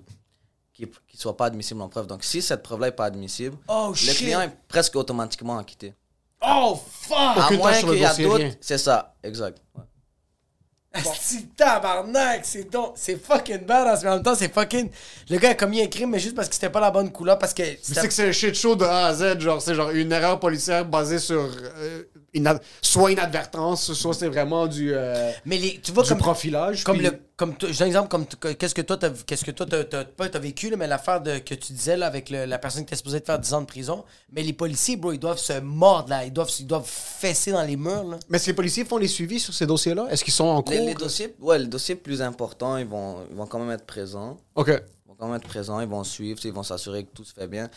qui 0.73 0.85
ne 0.85 1.19
soit 1.19 1.37
pas 1.37 1.45
admissible 1.45 1.81
en 1.81 1.89
preuve. 1.89 2.07
Donc, 2.07 2.23
si 2.23 2.41
cette 2.41 2.63
preuve-là 2.63 2.87
n'est 2.87 2.91
pas 2.95 3.05
admissible, 3.05 3.55
Oh 3.67 3.89
le 3.89 3.95
shit. 3.95 4.17
client 4.17 4.41
est 4.41 4.51
presque 4.67 4.95
automatiquement 4.95 5.57
acquitté. 5.59 5.93
Oh 6.43 6.79
fuck. 7.01 7.17
À 7.17 7.45
Aucune 7.45 7.57
moins 7.57 7.73
qu'il 7.73 7.93
y 7.99 8.05
a 8.05 8.13
d'autres. 8.15 8.55
C'est 8.61 8.77
ça, 8.79 9.13
exact. 9.23 9.59
Ouais. 9.75 9.83
C'est 11.21 11.55
tabarnak, 11.55 12.41
c'est 12.45 12.69
donc, 12.69 12.93
c'est 12.95 13.15
fucking 13.15 13.59
badass, 13.65 14.03
mais 14.03 14.09
en 14.09 14.15
même 14.15 14.23
temps, 14.23 14.35
c'est 14.35 14.53
fucking. 14.53 14.89
Le 15.29 15.37
gars 15.37 15.51
a 15.51 15.53
commis 15.55 15.81
un 15.81 15.87
crime, 15.87 16.09
mais 16.09 16.19
juste 16.19 16.35
parce 16.35 16.49
que 16.49 16.53
c'était 16.55 16.69
pas 16.69 16.81
la 16.81 16.91
bonne 16.91 17.09
couleur, 17.13 17.39
parce 17.39 17.53
que. 17.53 17.61
Mais 17.61 17.79
C'est 17.81 18.07
que 18.07 18.13
c'est 18.13 18.27
un 18.27 18.31
shit 18.33 18.55
show 18.55 18.75
de 18.75 18.83
A 18.83 19.05
à 19.05 19.13
Z, 19.13 19.39
genre, 19.39 19.61
c'est 19.61 19.73
genre 19.73 19.91
une 19.91 20.11
erreur 20.11 20.37
policière 20.39 20.83
basée 20.85 21.19
sur 21.19 21.39
euh, 21.77 22.03
ina- 22.33 22.59
soit 22.81 23.11
inadvertance, 23.11 23.93
soit 23.93 24.13
c'est 24.13 24.27
vraiment 24.27 24.67
du, 24.67 24.91
euh, 24.93 25.31
Mais 25.45 25.57
les, 25.57 25.79
tu 25.81 25.91
vois, 25.91 26.03
du 26.03 26.09
comme, 26.09 26.17
profilage. 26.19 26.83
comme 26.83 26.97
puis- 26.97 27.07
le, 27.07 27.19
comme 27.35 27.53
donne 27.59 27.71
un 27.79 27.85
exemple, 27.85 28.07
comme 28.09 28.25
qu'est-ce 28.55 28.75
que 28.75 28.81
toi, 28.81 28.97
t'as, 28.97 29.09
qu'est-ce 29.09 29.43
que 29.43 29.51
toi, 29.51 29.65
t'as, 29.65 29.83
t'as- 29.83 30.05
pas 30.05 30.29
t'as 30.29 30.39
vécu, 30.39 30.69
là, 30.69 30.77
mais 30.77 30.87
l'affaire 30.87 31.21
de, 31.21 31.39
que 31.39 31.55
tu 31.55 31.73
disais, 31.73 31.97
là, 31.97 32.07
avec 32.07 32.29
le- 32.29 32.45
la 32.45 32.57
personne 32.59 32.83
qui 32.83 32.89
était 32.89 32.95
supposée 32.97 33.19
te 33.21 33.25
faire 33.25 33.39
10 33.39 33.53
ans 33.53 33.61
de 33.61 33.65
prison. 33.65 34.03
Mais 34.31 34.43
les 34.43 34.53
policiers, 34.53 34.95
bro, 34.97 35.11
ils 35.11 35.19
doivent 35.19 35.39
se 35.39 35.59
mordre, 35.59 36.09
là, 36.09 36.23
ils 36.25 36.31
doivent, 36.33 36.51
ils 36.59 36.67
doivent 36.67 36.87
fesser 36.87 37.51
dans 37.51 37.63
les 37.63 37.75
murs, 37.77 38.03
là. 38.03 38.17
Mais 38.29 38.37
est-ce 38.37 38.45
que 38.45 38.51
les 38.51 38.55
policiers 38.55 38.85
font 38.85 38.97
les 38.97 39.07
suivis 39.07 39.39
sur 39.39 39.53
ces 39.53 39.65
dossiers-là? 39.65 40.07
Est-ce 40.09 40.23
qu'ils 40.23 40.33
sont 40.33 40.45
en 40.45 40.61
cours? 40.61 40.73
Les, 40.73 40.85
les 40.85 40.93
dossiers, 40.95 41.35
ouais, 41.39 41.59
les 41.59 41.67
dossiers 41.67 41.95
plus 41.95 42.21
importants, 42.21 42.77
ils 42.77 42.87
vont, 42.87 43.17
ils 43.29 43.35
vont 43.35 43.45
quand 43.47 43.59
même 43.59 43.71
être 43.71 43.85
présents. 43.85 44.37
OK. 44.55 44.67
Ils 44.69 45.09
vont 45.09 45.15
quand 45.17 45.27
même 45.27 45.35
être 45.37 45.47
présents, 45.47 45.79
ils 45.81 45.87
vont 45.87 46.03
suivre, 46.03 46.39
ils 46.43 46.53
vont 46.53 46.63
s'assurer 46.63 47.03
que 47.03 47.09
tout 47.13 47.23
se 47.25 47.33
fait 47.33 47.47
bien. 47.47 47.69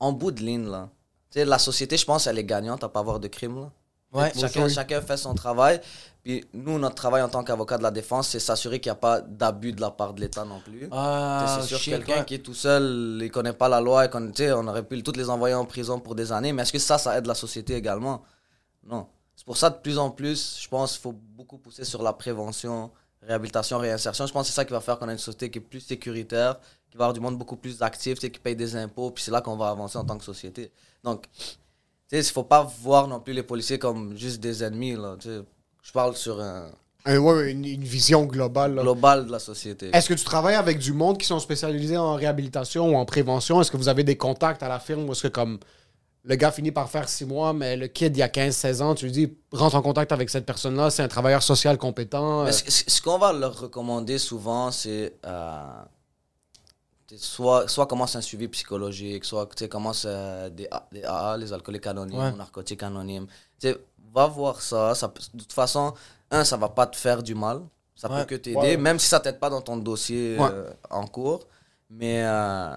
En 0.00 0.12
bout 0.12 0.30
de 0.32 0.40
ligne, 0.40 0.68
là, 0.68 0.88
tu 1.30 1.38
sais, 1.38 1.44
la 1.44 1.58
société, 1.58 1.96
je 1.96 2.04
pense, 2.04 2.26
elle 2.26 2.38
est 2.38 2.44
gagnante 2.44 2.84
à 2.84 2.88
pas 2.88 3.00
avoir 3.00 3.18
de 3.20 3.28
crime, 3.28 3.56
là. 3.60 3.70
Ouais. 4.12 4.32
Chacun, 4.38 4.68
chacun 4.68 5.00
fait 5.00 5.16
son 5.16 5.34
travail. 5.34 5.80
Puis 6.22 6.44
nous, 6.52 6.78
notre 6.78 6.94
travail 6.94 7.22
en 7.22 7.28
tant 7.28 7.42
qu'avocat 7.42 7.78
de 7.78 7.82
la 7.82 7.90
défense, 7.90 8.28
c'est 8.28 8.38
s'assurer 8.38 8.78
qu'il 8.78 8.90
n'y 8.90 8.96
a 8.96 9.00
pas 9.00 9.20
d'abus 9.20 9.72
de 9.72 9.80
la 9.80 9.90
part 9.90 10.12
de 10.14 10.20
l'État 10.20 10.44
non 10.44 10.60
plus. 10.60 10.88
Ah, 10.92 11.58
c'est 11.60 11.66
sûr, 11.66 11.80
quelqu'un 11.80 12.18
ouais. 12.18 12.24
qui 12.24 12.34
est 12.34 12.38
tout 12.38 12.54
seul, 12.54 13.18
il 13.20 13.30
connaît 13.30 13.52
pas 13.52 13.68
la 13.68 13.80
loi, 13.80 14.04
il 14.04 14.10
connaît- 14.10 14.52
on 14.52 14.68
aurait 14.68 14.84
pu 14.84 15.02
toutes 15.02 15.16
les 15.16 15.28
envoyer 15.28 15.54
en 15.54 15.64
prison 15.64 15.98
pour 15.98 16.14
des 16.14 16.30
années, 16.30 16.52
mais 16.52 16.62
est-ce 16.62 16.72
que 16.72 16.78
ça, 16.78 16.98
ça 16.98 17.18
aide 17.18 17.26
la 17.26 17.34
société 17.34 17.74
également? 17.74 18.22
Non. 18.84 19.08
C'est 19.34 19.46
pour 19.46 19.56
ça, 19.56 19.70
de 19.70 19.76
plus 19.76 19.98
en 19.98 20.10
plus, 20.10 20.58
je 20.62 20.68
pense 20.68 20.92
qu'il 20.92 21.00
faut 21.00 21.12
beaucoup 21.12 21.58
pousser 21.58 21.84
sur 21.84 22.02
la 22.02 22.12
prévention, 22.12 22.92
réhabilitation, 23.22 23.78
réinsertion. 23.78 24.26
Je 24.26 24.32
pense 24.32 24.42
que 24.42 24.48
c'est 24.48 24.56
ça 24.56 24.64
qui 24.64 24.72
va 24.72 24.80
faire 24.80 24.98
qu'on 24.98 25.08
a 25.08 25.12
une 25.12 25.18
société 25.18 25.50
qui 25.50 25.58
est 25.58 25.62
plus 25.62 25.80
sécuritaire, 25.80 26.60
qui 26.90 26.98
va 26.98 27.06
avoir 27.06 27.14
du 27.14 27.20
monde 27.20 27.38
beaucoup 27.38 27.56
plus 27.56 27.82
actif, 27.82 28.20
qui 28.20 28.30
paye 28.30 28.54
des 28.54 28.76
impôts, 28.76 29.10
puis 29.10 29.24
c'est 29.24 29.30
là 29.32 29.40
qu'on 29.40 29.56
va 29.56 29.70
avancer 29.70 29.96
en 29.98 30.04
tant 30.04 30.18
que 30.18 30.24
société. 30.24 30.70
Donc, 31.02 31.26
tu 32.12 32.22
sais, 32.22 32.28
il 32.28 32.32
faut 32.32 32.44
pas 32.44 32.70
voir 32.82 33.08
non 33.08 33.20
plus 33.20 33.32
les 33.32 33.42
policiers 33.42 33.78
comme 33.78 34.16
juste 34.16 34.38
des 34.40 34.62
ennemis, 34.62 34.92
là. 34.96 35.16
tu 35.18 35.28
sais. 35.28 35.40
Je 35.82 35.92
parle 35.92 36.14
sur 36.14 36.40
un 36.40 36.66
Un- 37.06 37.18
ouais, 37.18 37.50
une, 37.50 37.64
une 37.64 37.82
vision 37.84 38.24
globale. 38.26 38.74
là. 38.74 38.82
global 38.82 39.26
de 39.26 39.32
la 39.32 39.38
société. 39.38 39.90
Est-ce 39.94 40.08
que 40.10 40.14
tu 40.14 40.24
travailles 40.24 40.54
avec 40.56 40.78
du 40.78 40.92
monde 40.92 41.16
qui 41.18 41.26
sont 41.26 41.40
spécialisés 41.40 41.96
en 41.96 42.14
réhabilitation 42.14 42.90
ou 42.90 42.96
en 42.96 43.04
prévention? 43.06 43.60
Est-ce 43.60 43.70
que 43.70 43.78
vous 43.78 43.88
avez 43.88 44.04
des 44.04 44.16
contacts 44.16 44.62
à 44.62 44.68
la 44.68 44.78
firme 44.78 45.08
ou 45.08 45.12
est-ce 45.12 45.22
que 45.22 45.28
comme 45.28 45.58
le 46.24 46.36
gars 46.36 46.52
finit 46.52 46.70
par 46.70 46.88
faire 46.88 47.08
six 47.08 47.24
mois, 47.24 47.52
mais 47.52 47.76
le 47.76 47.88
kid, 47.88 48.16
il 48.16 48.20
y 48.20 48.22
a 48.22 48.28
15-16 48.28 48.80
ans, 48.82 48.94
tu 48.94 49.06
lui 49.06 49.12
dis, 49.12 49.32
rentre 49.50 49.74
en 49.74 49.82
contact 49.82 50.12
avec 50.12 50.30
cette 50.30 50.46
personne-là, 50.46 50.90
c'est 50.90 51.02
un 51.02 51.08
travailleur 51.08 51.42
social 51.42 51.78
compétent. 51.78 52.44
Mais 52.44 52.50
euh, 52.50 52.52
ce, 52.52 53.00
qu'on 53.02 53.18
va 53.18 53.32
leur 53.32 53.58
recommander 53.58 54.18
souvent, 54.18 54.70
c'est 54.70 55.14
euh, 55.26 55.62
soit, 57.16 57.68
soit 57.68 57.86
commence 57.86 58.16
un 58.16 58.20
suivi 58.20 58.48
psychologique, 58.48 59.24
soit 59.24 59.46
tu 59.46 59.64
sais, 59.64 59.68
commence 59.68 60.04
euh, 60.06 60.48
des, 60.50 60.68
des 60.92 61.04
AA, 61.04 61.36
les 61.36 61.52
alcooliques 61.52 61.86
anonymes, 61.86 62.18
Ouais. 62.18 62.32
ou 62.32 62.36
narcotiques 62.36 62.82
anonymes. 62.82 63.26
Tu 63.60 63.68
sais, 63.68 63.78
va 64.14 64.26
voir 64.26 64.60
ça, 64.60 64.94
ça. 64.94 65.12
De 65.34 65.40
toute 65.40 65.52
façon, 65.52 65.94
un, 66.30 66.44
ça 66.44 66.56
va 66.56 66.68
pas 66.68 66.86
te 66.86 66.96
faire 66.96 67.22
du 67.22 67.34
mal. 67.34 67.62
Ça 67.94 68.10
Ouais. 68.10 68.20
peut 68.20 68.24
que 68.26 68.34
t'aider, 68.36 68.56
Ouais. 68.56 68.76
même 68.76 68.98
si 68.98 69.06
ça 69.08 69.20
t'aide 69.20 69.38
pas 69.38 69.50
dans 69.50 69.60
ton 69.60 69.76
dossier 69.76 70.36
Ouais. 70.38 70.48
euh, 70.50 70.70
en 70.90 71.06
cours. 71.06 71.46
Mais 71.90 72.22
euh, 72.24 72.76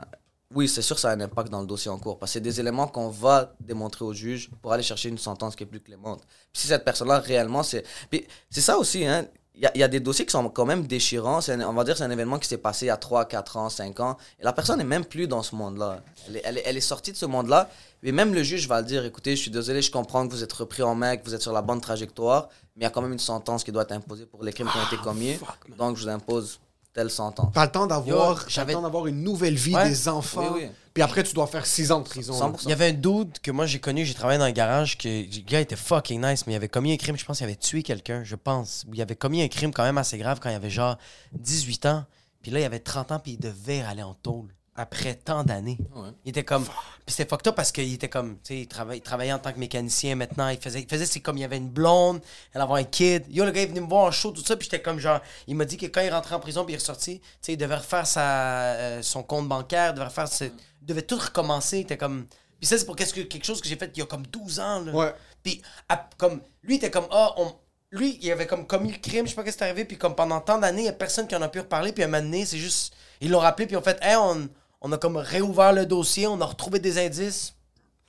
oui, 0.54 0.68
c'est 0.68 0.82
sûr 0.82 0.96
que 0.96 1.02
ça 1.02 1.10
a 1.10 1.14
un 1.16 1.22
impact 1.22 1.50
dans 1.50 1.62
le 1.62 1.68
dossier 1.68 1.90
en 1.90 1.98
cours. 1.98 2.20
Parce 2.20 2.32
que 2.32 2.34
c'est 2.34 2.42
des 2.42 2.60
éléments 2.60 2.88
qu'on 2.88 3.10
va 3.10 3.54
démontrer 3.60 4.04
au 4.06 4.14
juge 4.14 4.50
pour 4.62 4.74
aller 4.74 4.84
chercher 4.84 5.10
une 5.10 5.18
sentence 5.18 5.56
qui 5.56 5.64
est 5.64 5.68
plus 5.68 5.80
clémente. 5.80 6.22
Puis 6.52 6.62
si 6.62 6.68
cette 6.68 6.84
personne-là, 6.84 7.20
réellement, 7.20 7.64
c'est. 7.64 7.84
Puis 8.10 8.28
c'est 8.50 8.62
ça 8.62 8.78
aussi, 8.78 9.06
hein. 9.06 9.26
Il 9.58 9.64
y, 9.64 9.66
a- 9.68 9.78
y 9.78 9.84
a 9.84 9.88
des 9.88 10.00
dossiers 10.02 10.26
qui 10.26 10.32
sont 10.32 10.50
quand 10.50 10.66
même 10.66 10.86
déchirants. 10.86 11.40
Un- 11.48 11.62
on 11.62 11.74
va 11.74 11.84
dire 11.86 11.94
que 11.94 12.00
c'est 12.00 12.04
un 12.04 12.12
événement 12.12 12.40
qui 12.40 12.48
s'est 12.48 12.58
passé 12.58 12.86
il 12.86 12.88
y 12.90 12.92
a 12.92 12.98
3, 12.98 13.24
4 13.26 13.56
ans, 13.58 13.70
5 13.70 14.00
ans. 14.02 14.18
Et 14.40 14.44
la 14.44 14.52
personne 14.52 14.78
n'est 14.80 14.84
même 14.84 15.06
plus 15.06 15.28
dans 15.28 15.44
ce 15.44 15.56
monde-là. 15.56 16.02
Elle 16.28 16.38
est, 16.38 16.42
elle 16.44 16.58
est- 16.58 16.64
elle 16.66 16.78
est 16.78 16.82
sortie 16.82 17.12
de 17.14 17.18
ce 17.18 17.26
monde-là. 17.26 17.70
Et 18.04 18.12
même 18.12 18.34
le 18.34 18.44
juge 18.44 18.68
va 18.68 18.82
le 18.82 18.86
dire 18.88 19.06
écoutez, 19.06 19.36
je 19.36 19.42
suis 19.42 19.52
désolé, 19.52 19.82
je 19.82 19.92
comprends 19.92 20.28
que 20.28 20.32
vous 20.34 20.44
êtes 20.44 20.52
repris 20.54 20.84
en 20.84 20.94
main, 20.94 21.16
que 21.18 21.24
vous 21.26 21.34
êtes 21.34 21.42
sur 21.42 21.54
la 21.54 21.62
bonne 21.62 21.80
trajectoire, 21.82 22.50
mais 22.76 22.82
il 22.82 22.84
y 22.84 22.86
a 22.86 22.90
quand 22.90 23.02
même 23.02 23.14
une 23.14 23.18
sentence 23.20 23.64
qui 23.64 23.72
doit 23.72 23.84
être 23.84 23.94
imposée 23.94 24.26
pour 24.26 24.44
les 24.44 24.52
crimes 24.54 24.68
qui 24.70 24.78
ont 24.78 24.86
été 24.94 24.98
commis. 24.98 25.38
Donc 25.78 25.96
je 25.98 26.04
vous 26.04 26.10
impose 26.10 26.60
telle 26.96 27.12
sentence. 27.12 27.52
T'as 27.54 27.66
le 27.66 27.72
temps 27.72 27.86
d'avoir 27.86 28.30
Yo, 28.32 28.36
t'as 28.38 28.44
le 28.46 28.50
j'avais- 28.50 28.74
temps 28.74 28.82
d'avoir 28.82 29.06
une 29.06 29.22
nouvelle 29.22 29.54
vie 29.56 29.76
Ouais. 29.76 29.88
des 29.90 30.08
enfants. 30.08 30.50
Oui, 30.54 30.62
oui. 30.64 30.70
Puis 30.94 31.04
après, 31.04 31.24
tu 31.24 31.34
dois 31.34 31.46
faire 31.46 31.66
six 31.66 31.92
ans 31.92 32.00
de 32.00 32.06
prison. 32.06 32.34
100%. 32.34 32.64
Il 32.64 32.70
y 32.70 32.74
avait 32.74 32.88
un 32.88 32.94
dude 32.94 33.38
que 33.44 33.52
moi 33.52 33.66
j'ai 33.66 33.80
connu, 33.80 34.06
j'ai 34.06 34.14
travaillé 34.14 34.40
dans 34.40 34.46
un 34.46 34.52
garage, 34.54 34.98
que 34.98 35.10
le 35.10 35.42
gars 35.46 35.60
était 35.60 35.76
fucking 35.76 36.26
nice, 36.26 36.48
mais 36.48 36.54
il 36.54 36.56
avait 36.56 36.70
commis 36.70 36.94
un 36.94 36.98
crime, 36.98 37.18
je 37.18 37.26
pense 37.26 37.38
qu'il 37.40 37.44
avait 37.44 37.58
tué 37.58 37.84
quelqu'un, 37.84 38.24
je 38.24 38.38
pense. 38.38 38.86
Ou 38.88 38.94
il 38.94 39.02
avait 39.02 39.18
commis 39.18 39.42
un 39.44 39.50
crime 39.50 39.74
quand 39.74 39.84
même 39.84 39.98
assez 39.98 40.18
grave 40.18 40.40
quand 40.42 40.50
il 40.50 40.56
avait 40.56 40.70
genre 40.70 40.98
18 41.34 41.86
ans. 41.86 42.06
Puis 42.42 42.52
là, 42.52 42.62
il 42.62 42.64
avait 42.64 42.80
30 42.80 43.12
ans, 43.12 43.20
puis 43.20 43.34
il 43.34 43.40
devait 43.40 43.82
aller 43.82 44.04
en 44.04 44.14
tôle 44.14 44.55
après 44.76 45.16
tant 45.16 45.44
d'années. 45.44 45.78
Ouais. 45.96 46.10
Il 46.26 46.30
était 46.30 46.44
comme. 46.44 46.64
Puis 46.66 46.74
c'était 47.16 47.30
fucked 47.30 47.48
up 47.48 47.56
parce 47.56 47.72
qu'il 47.72 47.94
était 47.94 48.10
comme. 48.10 48.36
Tu 48.36 48.40
sais, 48.44 48.56
il, 48.62 48.94
il 48.96 49.02
travaillait 49.02 49.32
en 49.34 49.40
tant 49.40 49.54
que 49.54 49.60
mécanicien 49.60 50.16
maintenant. 50.16 50.50
Il 50.50 50.58
faisait, 50.60 50.82
il 50.82 50.88
faisait 50.90 51.06
c'est 51.06 51.22
comme 51.22 51.38
il 51.38 51.42
y 51.42 51.44
avait 51.46 51.58
une 51.58 51.70
blonde, 51.70 52.22
elle 52.54 52.62
avait 52.62 52.74
un 52.74 52.84
kid. 52.84 53.24
Yo, 53.30 53.46
le 53.46 53.52
gars, 53.52 53.62
il 53.62 53.70
venait 53.70 53.80
me 53.82 53.88
voir 53.88 54.06
en 54.06 54.12
show, 54.12 54.32
tout 54.32 54.44
ça. 54.44 54.56
Puis 54.58 54.66
j'étais 54.70 54.82
comme 54.82 55.00
genre. 55.00 55.20
Il 55.48 55.56
m'a 55.56 55.66
dit 55.66 55.78
que 55.78 55.86
quand 55.86 56.02
il 56.02 56.10
rentrait 56.10 56.36
en 56.36 56.40
prison, 56.40 56.66
puis 56.66 56.74
il 56.74 56.76
est 56.76 56.80
ressorti, 56.80 57.20
tu 57.20 57.28
sais, 57.42 57.54
il 57.54 57.58
devait 57.58 57.76
refaire 57.76 58.06
sa, 58.06 58.74
euh, 58.74 59.02
son 59.02 59.24
compte 59.24 59.48
bancaire, 59.48 59.92
il 59.92 59.94
devait 59.96 60.06
refaire. 60.06 60.28
ses- 60.28 60.52
il 60.82 60.86
devait 60.88 61.02
tout 61.04 61.18
recommencer. 61.18 61.78
Il 61.78 61.82
était 61.82 61.98
comme. 61.98 62.26
Puis 62.60 62.68
ça, 62.68 62.78
c'est 62.78 62.86
pour 62.86 62.96
quelque 62.96 63.44
chose 63.44 63.62
que 63.62 63.68
j'ai 63.68 63.76
fait 63.76 63.92
il 63.96 64.00
y 64.00 64.02
a 64.02 64.06
comme 64.06 64.26
12 64.28 64.60
ans, 64.60 64.80
là. 64.82 64.92
Ouais. 64.92 65.14
Puis, 65.44 65.62
à- 65.90 66.10
comme, 66.18 66.42
lui, 66.64 66.76
il 66.76 66.78
était 66.78 66.92
comme, 66.92 67.08
ah, 67.12 67.34
on- 67.38 67.54
lui, 67.92 68.18
il 68.22 68.32
avait 68.32 68.48
comme 68.48 68.66
commis 68.68 68.92
le 68.92 68.98
crime, 68.98 69.26
je 69.26 69.30
sais 69.30 69.36
pas 69.36 69.44
qu'est-ce 69.44 69.58
qui 69.58 69.64
est 69.64 69.68
arrivé, 69.68 69.86
puis 69.86 69.98
comme 69.98 70.16
pendant 70.16 70.42
tant 70.42 70.58
d'années, 70.58 70.82
il 70.82 70.86
y 70.86 70.90
a 70.90 70.94
personne 70.94 71.28
qui 71.28 71.36
en 71.36 71.42
a 71.42 71.48
pu 71.48 71.60
reparler, 71.60 71.94
puis 71.94 72.04
à 72.04 72.08
un 72.08 72.10
moment 72.10 72.24
donné, 72.24 72.46
c'est 72.46 72.58
juste, 72.58 72.94
ils 73.22 73.30
l'ont 73.30 73.40
rappelé, 73.40 73.68
puis 73.68 73.76
ils 73.76 73.78
ont 73.78 73.82
fait, 73.82 73.98
hey, 74.02 74.16
on, 74.18 74.50
on 74.86 74.92
a 74.92 74.98
comme 75.00 75.18
réouvert 75.18 75.74
le 75.74 75.88
dossier, 75.88 76.28
on 76.28 76.40
a 76.42 76.46
retrouvé 76.46 76.78
des 76.78 77.04
indices. 77.04 77.56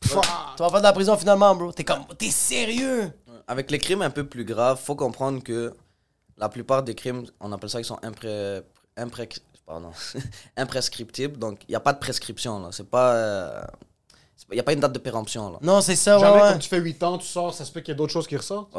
Tu 0.03 0.09
vas 0.11 0.69
faire 0.69 0.79
de 0.79 0.83
la 0.83 0.93
prison 0.93 1.17
finalement, 1.17 1.55
bro. 1.57 1.73
T'es 1.73 1.85
comme, 1.85 2.05
t'es 2.19 2.31
sérieux? 2.31 3.11
Avec 3.49 3.71
les 3.71 3.79
crimes 3.79 4.03
un 4.03 4.11
peu 4.11 4.27
plus 4.27 4.45
graves, 4.45 4.79
faut 4.79 4.95
comprendre 4.95 5.43
que 5.43 5.75
la 6.37 6.51
plupart 6.51 6.83
des 6.83 6.95
crimes, 6.95 7.25
on 7.41 7.51
appelle 7.53 7.71
ça 7.71 7.79
qu'ils 7.79 7.87
sont 7.87 7.99
impré... 8.03 8.61
impré- 8.99 9.39
pardon, 9.65 9.91
imprescriptibles. 10.57 11.39
Donc, 11.39 11.61
il 11.67 11.71
n'y 11.73 11.77
a 11.77 11.81
pas 11.81 11.95
de 11.95 11.99
prescription. 11.99 12.61
là. 12.61 12.69
C'est 12.73 12.89
pas... 12.91 13.15
euh, 13.15 13.63
c'est 14.37 14.47
pas- 14.47 14.55
Il 14.55 14.57
n'y 14.57 14.61
a 14.61 14.65
pas 14.65 14.75
une 14.75 14.81
date 14.81 14.93
de 14.93 14.99
péremption. 14.99 15.51
Là. 15.53 15.59
Non, 15.63 15.81
c'est 15.81 15.97
ça, 15.97 16.17
ouais, 16.19 16.25
Jamais, 16.25 16.43
ouais. 16.43 16.49
comme 16.51 16.59
tu 16.59 16.69
fais 16.69 16.79
8 16.79 17.03
ans, 17.05 17.17
tu 17.19 17.27
sors, 17.27 17.55
ça 17.55 17.65
se 17.65 17.73
peut 17.73 17.81
qu'il 17.81 17.93
y 17.93 17.95
ait 17.95 17.97
d'autres 17.97 18.13
choses 18.13 18.27
qui 18.27 18.37
ressortent? 18.37 18.77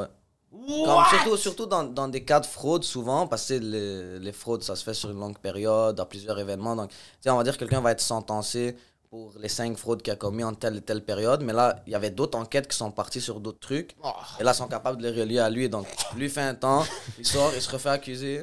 Comme 0.51 1.03
surtout 1.09 1.37
surtout 1.37 1.65
dans, 1.65 1.83
dans 1.83 2.07
des 2.07 2.23
cas 2.23 2.39
de 2.39 2.45
fraude, 2.45 2.83
souvent, 2.83 3.27
parce 3.27 3.47
que 3.47 3.53
les, 3.55 4.19
les 4.19 4.31
fraudes, 4.31 4.63
ça 4.63 4.75
se 4.75 4.83
fait 4.83 4.93
sur 4.93 5.09
une 5.11 5.19
longue 5.19 5.37
période, 5.37 5.99
à 5.99 6.05
plusieurs 6.05 6.39
événements. 6.39 6.75
Donc, 6.75 6.89
on 7.25 7.35
va 7.35 7.43
dire 7.43 7.53
que 7.53 7.59
quelqu'un 7.59 7.81
va 7.81 7.91
être 7.91 8.01
sentencé 8.01 8.75
pour 9.09 9.33
les 9.39 9.49
cinq 9.49 9.77
fraudes 9.77 10.01
qu'il 10.01 10.11
a 10.13 10.15
commis 10.15 10.43
en 10.43 10.53
telle 10.53 10.77
et 10.77 10.81
telle 10.81 11.03
période. 11.03 11.41
Mais 11.43 11.53
là, 11.53 11.81
il 11.85 11.91
y 11.91 11.95
avait 11.95 12.11
d'autres 12.11 12.37
enquêtes 12.37 12.67
qui 12.67 12.75
sont 12.77 12.91
parties 12.91 13.21
sur 13.21 13.39
d'autres 13.39 13.59
trucs. 13.59 13.95
Et 14.39 14.43
là, 14.43 14.51
ils 14.53 14.55
sont 14.55 14.67
capables 14.67 15.01
de 15.01 15.09
les 15.09 15.21
relier 15.21 15.39
à 15.39 15.49
lui. 15.49 15.69
Donc, 15.69 15.85
lui 16.15 16.29
fait 16.29 16.41
un 16.41 16.55
temps, 16.55 16.85
il 17.19 17.25
sort, 17.25 17.51
il 17.55 17.61
se 17.61 17.69
refait 17.69 17.89
accuser. 17.89 18.41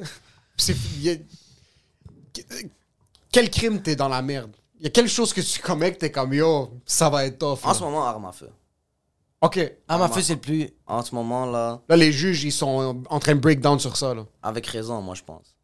C'est- 0.57 0.75
y 0.99 1.09
a- 1.11 1.15
Quel 3.31 3.49
crime 3.49 3.81
t'es 3.81 3.95
dans 3.95 4.07
la 4.09 4.21
merde? 4.21 4.51
Il 4.79 4.83
y 4.83 4.87
a 4.87 4.89
quelque 4.89 5.09
chose 5.09 5.33
que 5.33 5.41
tu 5.41 5.59
commets 5.59 5.93
que 5.93 5.99
t'es 5.99 6.11
comme 6.11 6.33
yo, 6.33 6.69
ça 6.85 7.09
va 7.09 7.25
être 7.25 7.39
tough. 7.39 7.59
En 7.63 7.69
là? 7.69 7.73
ce 7.73 7.79
moment, 7.81 8.05
arme 8.05 8.25
à 8.25 8.31
feu. 8.31 8.49
Ok. 9.41 9.59
Ah, 9.87 9.97
ma 9.97 10.07
feu, 10.09 10.21
c'est 10.21 10.33
le 10.35 10.39
plus. 10.41 10.69
En 10.87 11.01
ce 11.03 11.13
moment, 11.13 11.45
là, 11.45 11.81
Là, 11.89 11.97
les 11.97 12.11
juges, 12.11 12.43
ils 12.43 12.51
sont 12.51 13.03
en 13.09 13.19
train 13.19 13.35
de 13.35 13.39
break 13.39 13.59
down 13.59 13.79
sur 13.79 13.95
ça. 13.97 14.13
Là. 14.13 14.25
avec 14.41 14.65
raison, 14.67 15.01
moi, 15.01 15.15
je 15.15 15.23
pense. 15.23 15.55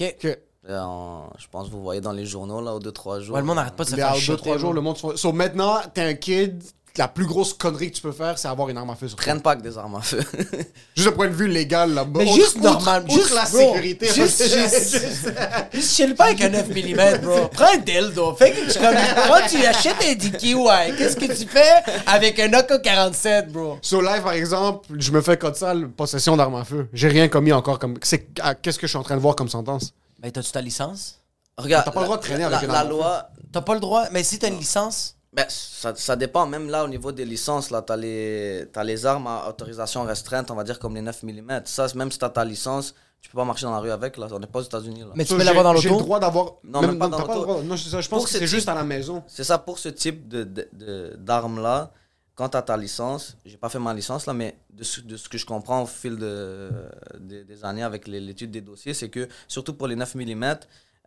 Ok. 0.00 0.38
En- 0.68 1.30
je 1.38 1.46
pense 1.48 1.68
que 1.68 1.72
vous 1.72 1.82
voyez 1.82 2.00
dans 2.00 2.12
les 2.12 2.26
journaux, 2.26 2.60
là, 2.60 2.74
aux 2.74 2.80
2-3 2.80 3.20
jours. 3.20 3.34
Ouais, 3.36 3.40
le 3.40 3.46
monde 3.46 3.56
n'arrête 3.56 3.76
pas 3.76 3.84
de 3.84 3.90
se 3.90 3.94
faire 3.94 4.12
deux, 4.14 4.18
shotter, 4.18 4.42
trois 4.42 4.58
jours, 4.58 4.70
bro. 4.70 4.74
le 4.74 4.80
monde 4.80 4.96
se 4.96 5.06
fait- 5.10 5.16
So, 5.16 5.32
maintenant, 5.32 5.76
t'es 5.94 6.00
un 6.02 6.14
kid, 6.14 6.62
la 6.98 7.08
plus 7.08 7.26
grosse 7.26 7.52
connerie 7.54 7.90
que 7.90 7.96
tu 7.96 8.02
peux 8.02 8.12
faire, 8.12 8.38
c'est 8.38 8.48
avoir 8.48 8.68
une 8.68 8.76
arme 8.78 8.90
à 8.90 8.94
feu 8.94 9.08
sur 9.08 9.16
toi. 9.16 9.24
Prennent 9.24 9.40
pas 9.42 9.56
que 9.56 9.62
des 9.62 9.76
armes 9.78 9.96
à 9.96 10.00
feu. 10.00 10.20
Juste 10.96 11.08
d'un 11.08 11.14
point 11.14 11.28
de 11.28 11.32
vue 11.34 11.48
légal, 11.48 11.92
là. 11.94 12.04
Mais 12.14 12.24
Outre- 12.24 12.34
juste 12.34 12.60
normal, 12.60 13.04
outre 13.04 13.14
juste, 13.14 13.34
la 13.34 13.44
bro, 13.44 13.58
sécurité. 13.74 14.06
juste- 14.14 14.42
juste- 14.58 15.32
Juste 15.72 15.94
chill 15.96 16.14
pas 16.14 16.24
avec 16.26 16.40
un 16.42 16.48
9 16.50 16.68
mm, 16.68 17.18
bro. 17.22 17.48
Prends 17.52 17.74
un 17.74 17.78
dildo. 17.78 18.34
Fais 18.34 18.52
quelque 18.52 18.72
chose 18.72 18.82
comme. 18.82 18.94
Quand 19.28 19.46
tu 19.48 19.64
achètes 19.66 19.96
un 20.02 20.14
DQI, 20.14 20.96
qu'est-ce 20.96 21.16
que 21.16 21.26
tu 21.26 21.46
fais 21.48 21.82
avec 22.06 22.38
un 22.40 22.52
AK-47, 22.52 23.50
bro? 23.50 23.78
Sur 23.82 24.02
live, 24.02 24.22
par 24.22 24.32
exemple, 24.32 24.88
je 24.98 25.10
me 25.10 25.20
fais 25.20 25.36
code 25.36 25.56
sale, 25.56 25.88
possession 25.88 26.36
d'arme 26.36 26.54
à 26.56 26.64
feu. 26.64 26.88
J'ai 26.92 27.08
rien 27.08 27.28
commis 27.28 27.52
encore 27.52 27.78
comme. 27.78 27.94
c'est- 28.02 28.26
Qu'est-ce 28.62 28.78
que 28.78 28.86
je 28.86 28.90
suis 28.90 28.98
en 28.98 29.02
train 29.02 29.16
de 29.16 29.20
voir 29.20 29.34
comme 29.36 29.48
sentence? 29.48 29.92
Ben, 30.20 30.30
t'as-tu 30.30 30.50
ta 30.52 30.60
licence? 30.62 31.20
Regarde, 31.58 31.84
T'as 31.86 31.90
pas 31.90 32.00
le 32.00 32.06
droit 32.06 32.16
de 32.18 32.22
traîner 32.22 32.40
la, 32.40 32.46
avec 32.48 32.62
une 32.62 32.68
la 32.68 32.80
arme 32.80 32.86
à 32.86 32.90
feu. 32.90 32.96
loi, 32.96 33.28
T'as 33.52 33.60
pas 33.62 33.74
le 33.74 33.80
droit. 33.80 34.04
Mais 34.12 34.22
si 34.22 34.38
t'as 34.38 34.48
une 34.48 34.58
licence. 34.58 35.15
Ben, 35.36 35.44
ça, 35.48 35.94
ça 35.94 36.16
dépend. 36.16 36.46
Même 36.46 36.68
là, 36.70 36.82
au 36.84 36.88
niveau 36.88 37.12
des 37.12 37.26
licences, 37.26 37.70
là, 37.70 37.82
t'as 37.82 37.96
les, 37.96 38.66
t'as 38.72 38.82
les 38.82 39.04
armes 39.04 39.26
à 39.26 39.48
autorisation 39.50 40.02
restreinte, 40.04 40.50
on 40.50 40.54
va 40.54 40.64
dire 40.64 40.78
comme 40.78 40.94
les 40.94 41.02
9 41.02 41.22
mm. 41.24 41.60
Ça, 41.66 41.86
même 41.94 42.10
si 42.10 42.18
t'as 42.18 42.30
ta 42.30 42.42
licence, 42.44 42.94
tu 43.20 43.28
peux 43.30 43.36
pas 43.36 43.44
marcher 43.44 43.66
dans 43.66 43.72
la 43.72 43.80
rue 43.80 43.90
avec. 43.90 44.16
Là. 44.16 44.28
On 44.32 44.38
n'est 44.38 44.46
pas 44.46 44.60
aux 44.60 44.62
États-Unis. 44.62 45.00
Là. 45.00 45.08
Mais 45.14 45.24
tu 45.26 45.36
peux 45.36 45.42
l'avoir 45.44 45.64
dans 45.64 45.74
j'ai- 45.74 45.82
J'ai 45.82 45.88
le 45.88 45.92
l'auto? 45.94 46.04
droit 46.04 46.20
d'avoir. 46.20 46.54
Non, 46.64 46.80
même 46.80 46.98
pas 46.98 47.08
dans 47.08 47.18
t'as 47.18 47.22
le 47.24 47.28
l'auto. 47.28 47.42
droit. 47.42 47.62
Non, 47.62 47.76
c'est 47.76 47.90
ça, 47.90 48.00
je 48.00 48.08
pense 48.08 48.18
Pour 48.20 48.24
que 48.26 48.30
ce 48.32 48.38
c'est 48.38 48.46
juste 48.46 48.62
type- 48.62 48.70
à 48.70 48.74
la 48.74 48.84
maison. 48.84 49.22
C'est 49.26 49.44
ça 49.44 49.58
pour 49.58 49.78
ce 49.78 49.90
type 49.90 50.26
de, 50.26 50.44
de, 50.44 50.68
de- 50.72 51.16
d'armes-là. 51.18 51.92
Quand 52.34 52.48
t'as 52.50 52.62
ta 52.62 52.76
licence, 52.76 53.36
j'ai 53.46 53.56
pas 53.56 53.68
fait 53.70 53.78
ma 53.78 53.92
licence 53.94 54.26
là, 54.26 54.34
mais 54.34 54.58
de 54.70 54.84
ce, 54.84 55.00
de 55.00 55.16
ce 55.16 55.26
que 55.28 55.38
je 55.38 55.46
comprends 55.46 55.82
au 55.82 55.86
fil 55.86 56.16
de, 56.16 56.70
de- 57.18 57.42
des 57.44 57.64
années 57.64 57.82
avec 57.82 58.06
l'étude 58.06 58.50
des 58.50 58.60
dossiers, 58.60 58.92
c'est 58.94 59.08
que 59.08 59.26
surtout 59.48 59.72
pour 59.74 59.86
les 59.86 59.96
9 59.96 60.14
mm, 60.14 60.44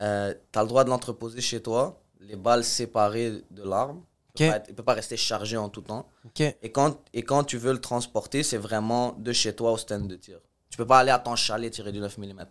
euh, 0.02 0.34
t'as 0.52 0.62
le 0.64 0.68
droit 0.68 0.84
de 0.84 0.90
l'entreposer 0.90 1.40
chez 1.42 1.62
toi, 1.62 2.02
les 2.20 2.36
balles 2.36 2.64
séparées 2.64 3.44
de 3.52 3.64
l'arme. 3.64 4.02
Il 4.38 4.48
Ok. 4.48 4.74
peut 4.76 4.84
pas 4.84 4.94
peut 4.94 4.98
rester 4.98 5.18
chargé 5.18 5.58
en 5.58 5.70
tout 5.70 5.82
temps. 5.82 6.10
Et 6.40 6.72
quand, 6.72 7.00
et 7.14 7.24
quand 7.24 7.44
tu 7.44 7.58
veux 7.58 7.74
le 7.74 7.82
transporter, 7.82 8.44
c'est 8.44 8.58
vraiment 8.58 9.14
de 9.14 9.32
chez 9.34 9.56
toi 9.56 9.72
au 9.72 9.78
stand 9.78 10.08
de 10.08 10.16
tir. 10.16 10.40
Tu 10.70 10.78
peux 10.78 10.86
pas 10.86 11.00
aller 11.00 11.12
à 11.12 11.20
ton 11.20 11.36
chalet 11.36 11.72
tirer 11.74 11.92
du 11.92 12.00
9 12.00 12.18
mm. 12.20 12.38
Là. 12.38 12.46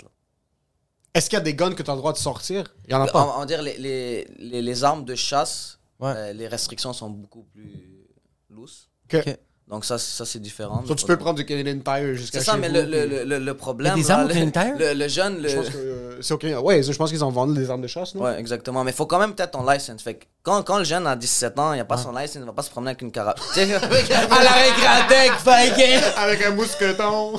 Est-ce 1.15 1.31
qu'il 1.31 1.37
y 1.39 1.41
a 1.41 1.45
des 1.45 1.55
guns 1.55 1.73
que 1.75 1.83
t'as 1.83 1.93
le 1.93 1.99
droit 1.99 2.13
de 2.13 2.19
sortir? 2.19 2.75
Il 2.87 2.91
y 2.93 2.95
en 2.95 3.01
a 3.03 3.05
On, 3.09 3.13
pas. 3.13 3.35
on 3.37 3.39
va 3.41 3.47
dire 3.47 3.63
les, 3.63 3.77
les, 3.79 4.25
les, 4.39 4.61
les 4.63 4.85
armes 4.85 5.05
de 5.05 5.15
chasse, 5.15 5.79
Ouais. 6.01 6.13
euh, 6.15 6.33
les 6.33 6.47
restrictions 6.47 6.93
sont 6.93 7.11
beaucoup 7.11 7.43
plus 7.45 8.07
lousses. 8.51 8.89
Ok. 9.13 9.21
Ok. 9.27 9.39
Donc 9.69 9.85
ça, 9.85 9.99
ça 9.99 10.25
c'est 10.25 10.39
différent. 10.39 10.83
So, 10.89 10.95
tu 10.95 11.05
peux 11.05 11.19
prendre 11.19 11.37
du 11.39 11.45
Canadian 11.45 11.79
Tire 11.81 12.15
jusqu'à 12.15 12.39
C'est 12.39 12.45
ça, 12.47 12.53
chez 12.55 12.59
mais 12.59 12.69
vous, 12.69 12.75
le, 12.75 12.81
le, 12.85 12.87
puis- 13.07 13.17
le, 13.19 13.25
le- 13.25 13.39
le 13.45 13.55
problème. 13.55 13.93
Il 13.99 14.01
y 14.01 14.01
a 14.01 14.03
des 14.05 14.09
là, 14.09 14.15
armes 14.19 14.29
le, 14.29 14.35
Canadian 14.35 14.63
Tire? 14.63 14.79
le, 14.79 14.95
le 14.95 15.09
jeune, 15.09 15.43
le- 15.43 15.49
Je 15.51 15.57
pense 15.57 15.69
que 15.69 15.77
euh, 15.77 16.23
c'est 16.23 16.33
ok. 16.35 16.47
Ouais, 16.63 16.83
je 16.83 16.93
pense 16.95 17.11
qu'ils 17.11 17.23
en 17.23 17.31
vendent 17.31 17.55
des 17.55 17.69
armes 17.71 17.83
de 17.83 17.87
chasse, 17.87 18.15
non? 18.15 18.23
Ouais, 18.23 18.41
exactement. 18.41 18.83
Mais 18.83 18.93
il 18.93 18.95
faut 18.95 19.05
quand 19.05 19.19
même 19.19 19.35
peut-être 19.35 19.51
ton 19.51 19.69
license. 19.71 20.03
Fait 20.03 20.15
que 20.15 20.25
quand, 20.43 20.63
quand 20.63 20.79
le 20.79 20.85
jeune 20.85 21.07
a 21.07 21.17
17 21.17 21.59
ans, 21.59 21.75
il 21.75 21.81
a 21.81 21.85
pas 21.85 21.99
son 21.99 22.13
license, 22.13 22.37
il 22.37 22.45
va 22.45 22.53
pas 22.55 22.63
se 22.63 22.71
promener 22.71 22.91
avec 22.93 23.03
une 23.03 23.13
carabine. 23.13 23.43
À 23.57 24.43
la 24.43 24.51
récréatec, 24.53 25.33
fucking! 25.45 26.01
Avec 26.17 26.43
un 26.47 26.51
mousqueton. 26.53 27.39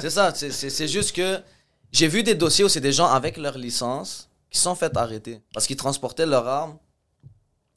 c'est 0.00 0.10
ça, 0.10 0.32
c'est- 0.34 0.50
c'est 0.50 0.68
c'est 0.68 0.88
juste 0.88 1.12
que 1.16 1.38
j'ai 1.92 2.08
vu 2.08 2.22
des 2.22 2.34
dossiers 2.34 2.64
où 2.64 2.68
c'est 2.68 2.80
des 2.80 2.92
gens 2.92 3.06
avec 3.06 3.36
leur 3.38 3.56
licence 3.56 4.28
qui 4.50 4.58
sont 4.58 4.74
fait 4.74 4.94
arrêter 4.96 5.40
parce 5.54 5.66
qu'ils 5.66 5.76
transportaient 5.76 6.26
leur 6.26 6.46
arme 6.46 6.76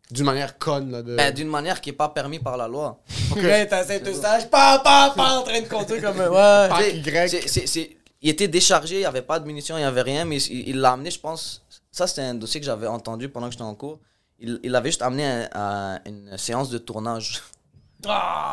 D'une 0.09 0.25
manière 0.25 0.57
conne, 0.57 0.91
là. 0.91 1.01
De... 1.01 1.15
ben, 1.15 1.33
d'une 1.33 1.49
manière 1.49 1.81
qui 1.81 1.89
est 1.89 1.93
pas 1.93 2.09
permis 2.09 2.39
par 2.39 2.55
la 2.57 2.67
loi. 2.67 2.99
Ouais, 3.35 3.67
t'as 3.67 3.83
Saint-Eustache, 3.83 4.47
pas, 4.49 4.79
pas, 4.79 5.11
pas 5.15 5.37
en 5.39 5.43
train 5.43 5.61
de 5.61 5.67
conduire 5.67 6.01
comme 6.01 6.21
un. 6.21 6.29
Ouais. 6.29 6.97
Y. 6.97 7.29
c'est- 7.29 7.47
c'est- 7.47 7.67
c'est- 7.67 7.97
il 8.21 8.29
était 8.29 8.47
déchargé, 8.47 8.95
il 8.95 8.99
n'y 8.99 9.05
avait 9.05 9.21
pas 9.21 9.39
de 9.39 9.45
munitions, 9.45 9.75
il 9.77 9.81
n'y 9.81 9.85
avait 9.85 10.01
rien, 10.01 10.23
mais 10.25 10.37
il 10.37 10.69
il 10.69 10.79
l'a 10.79 10.93
amené, 10.93 11.11
je 11.11 11.19
pense. 11.19 11.63
Ça, 11.91 12.07
c'était 12.07 12.21
un 12.21 12.35
dossier 12.35 12.59
que 12.59 12.65
j'avais 12.65 12.87
entendu 12.87 13.27
pendant 13.29 13.47
que 13.47 13.51
j'étais 13.53 13.63
en 13.63 13.75
cours. 13.75 13.99
Il 14.39 14.59
il 14.63 14.71
l'avait 14.71 14.89
juste 14.89 15.01
amené 15.01 15.25
à, 15.51 15.95
à 15.95 15.99
une 16.07 16.37
séance 16.37 16.69
de 16.69 16.77
tournage. 16.77 17.41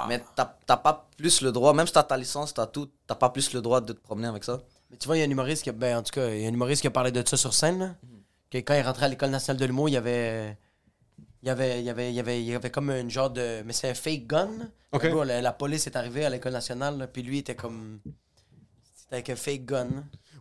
Mais 0.09 0.23
t'as 0.35 0.55
t'as 0.67 0.77
pas 0.77 1.09
plus 1.17 1.41
le 1.43 1.53
droit, 1.53 1.73
même 1.73 1.87
si 1.87 1.93
t'as 1.93 2.03
ta 2.03 2.17
licence, 2.17 2.53
t'as 2.55 2.67
tout, 2.67 2.89
t'as 3.07 3.15
pas 3.15 3.29
plus 3.31 3.53
le 3.53 3.61
droit 3.61 3.81
de 3.81 3.93
te 3.93 4.01
promener 4.01 4.27
avec 4.29 4.43
ça. 4.45 4.61
Mais 4.91 4.97
tu 4.97 5.07
vois, 5.07 5.17
il 5.17 5.21
y 5.21 5.23
a 5.23 5.27
un 5.27 5.31
humoriste 5.31 5.63
qui 5.63 5.71
a, 5.71 5.73
ben, 5.73 5.99
en 5.99 6.03
tout 6.03 6.13
cas, 6.13 6.29
il 6.31 6.41
y 6.43 6.45
a 6.47 6.49
un 6.49 6.53
humoriste 6.53 6.81
qui 6.83 6.87
a 6.89 6.91
parlé 6.91 7.13
de 7.13 7.23
ça 7.27 7.37
sur 7.37 7.53
scène. 7.55 7.79
là. 7.79 7.91
Que 8.51 8.59
quand 8.59 8.75
il 8.75 8.83
rentrait 8.83 9.07
à 9.07 9.09
l'École 9.09 9.31
nationale 9.31 9.61
de 9.61 9.67
l'humour, 9.67 9.89
il 9.89 9.93
y 9.93 9.97
avait. 9.97 10.57
Il 11.45 11.49
y 11.49 11.51
avait, 11.51 11.79
il 11.81 11.85
y 11.85 11.91
avait, 11.91 12.09
il 12.11 12.15
y 12.15 12.21
avait, 12.21 12.41
il 12.41 12.47
y 12.49 12.55
avait 12.55 12.71
comme 12.71 12.89
une 12.91 13.11
genre 13.11 13.29
de. 13.29 13.63
Mais 13.67 13.75
c'est 13.75 13.91
un 13.91 13.95
fake 13.95 14.27
gun. 14.27 14.49
là. 14.59 14.65
Ok. 14.93 15.11
Bro, 15.11 15.25
la, 15.25 15.43
la 15.43 15.53
police 15.53 15.87
est 15.87 15.95
arrivée 15.95 16.25
à 16.25 16.31
l'École 16.31 16.53
nationale, 16.55 16.97
là, 16.97 17.07
puis 17.07 17.23
lui 17.23 17.39
était 17.41 17.55
comme. 17.55 18.01
C'était 18.97 19.17
avec 19.17 19.29
un 19.31 19.37
fake 19.37 19.67
gun. 19.67 19.89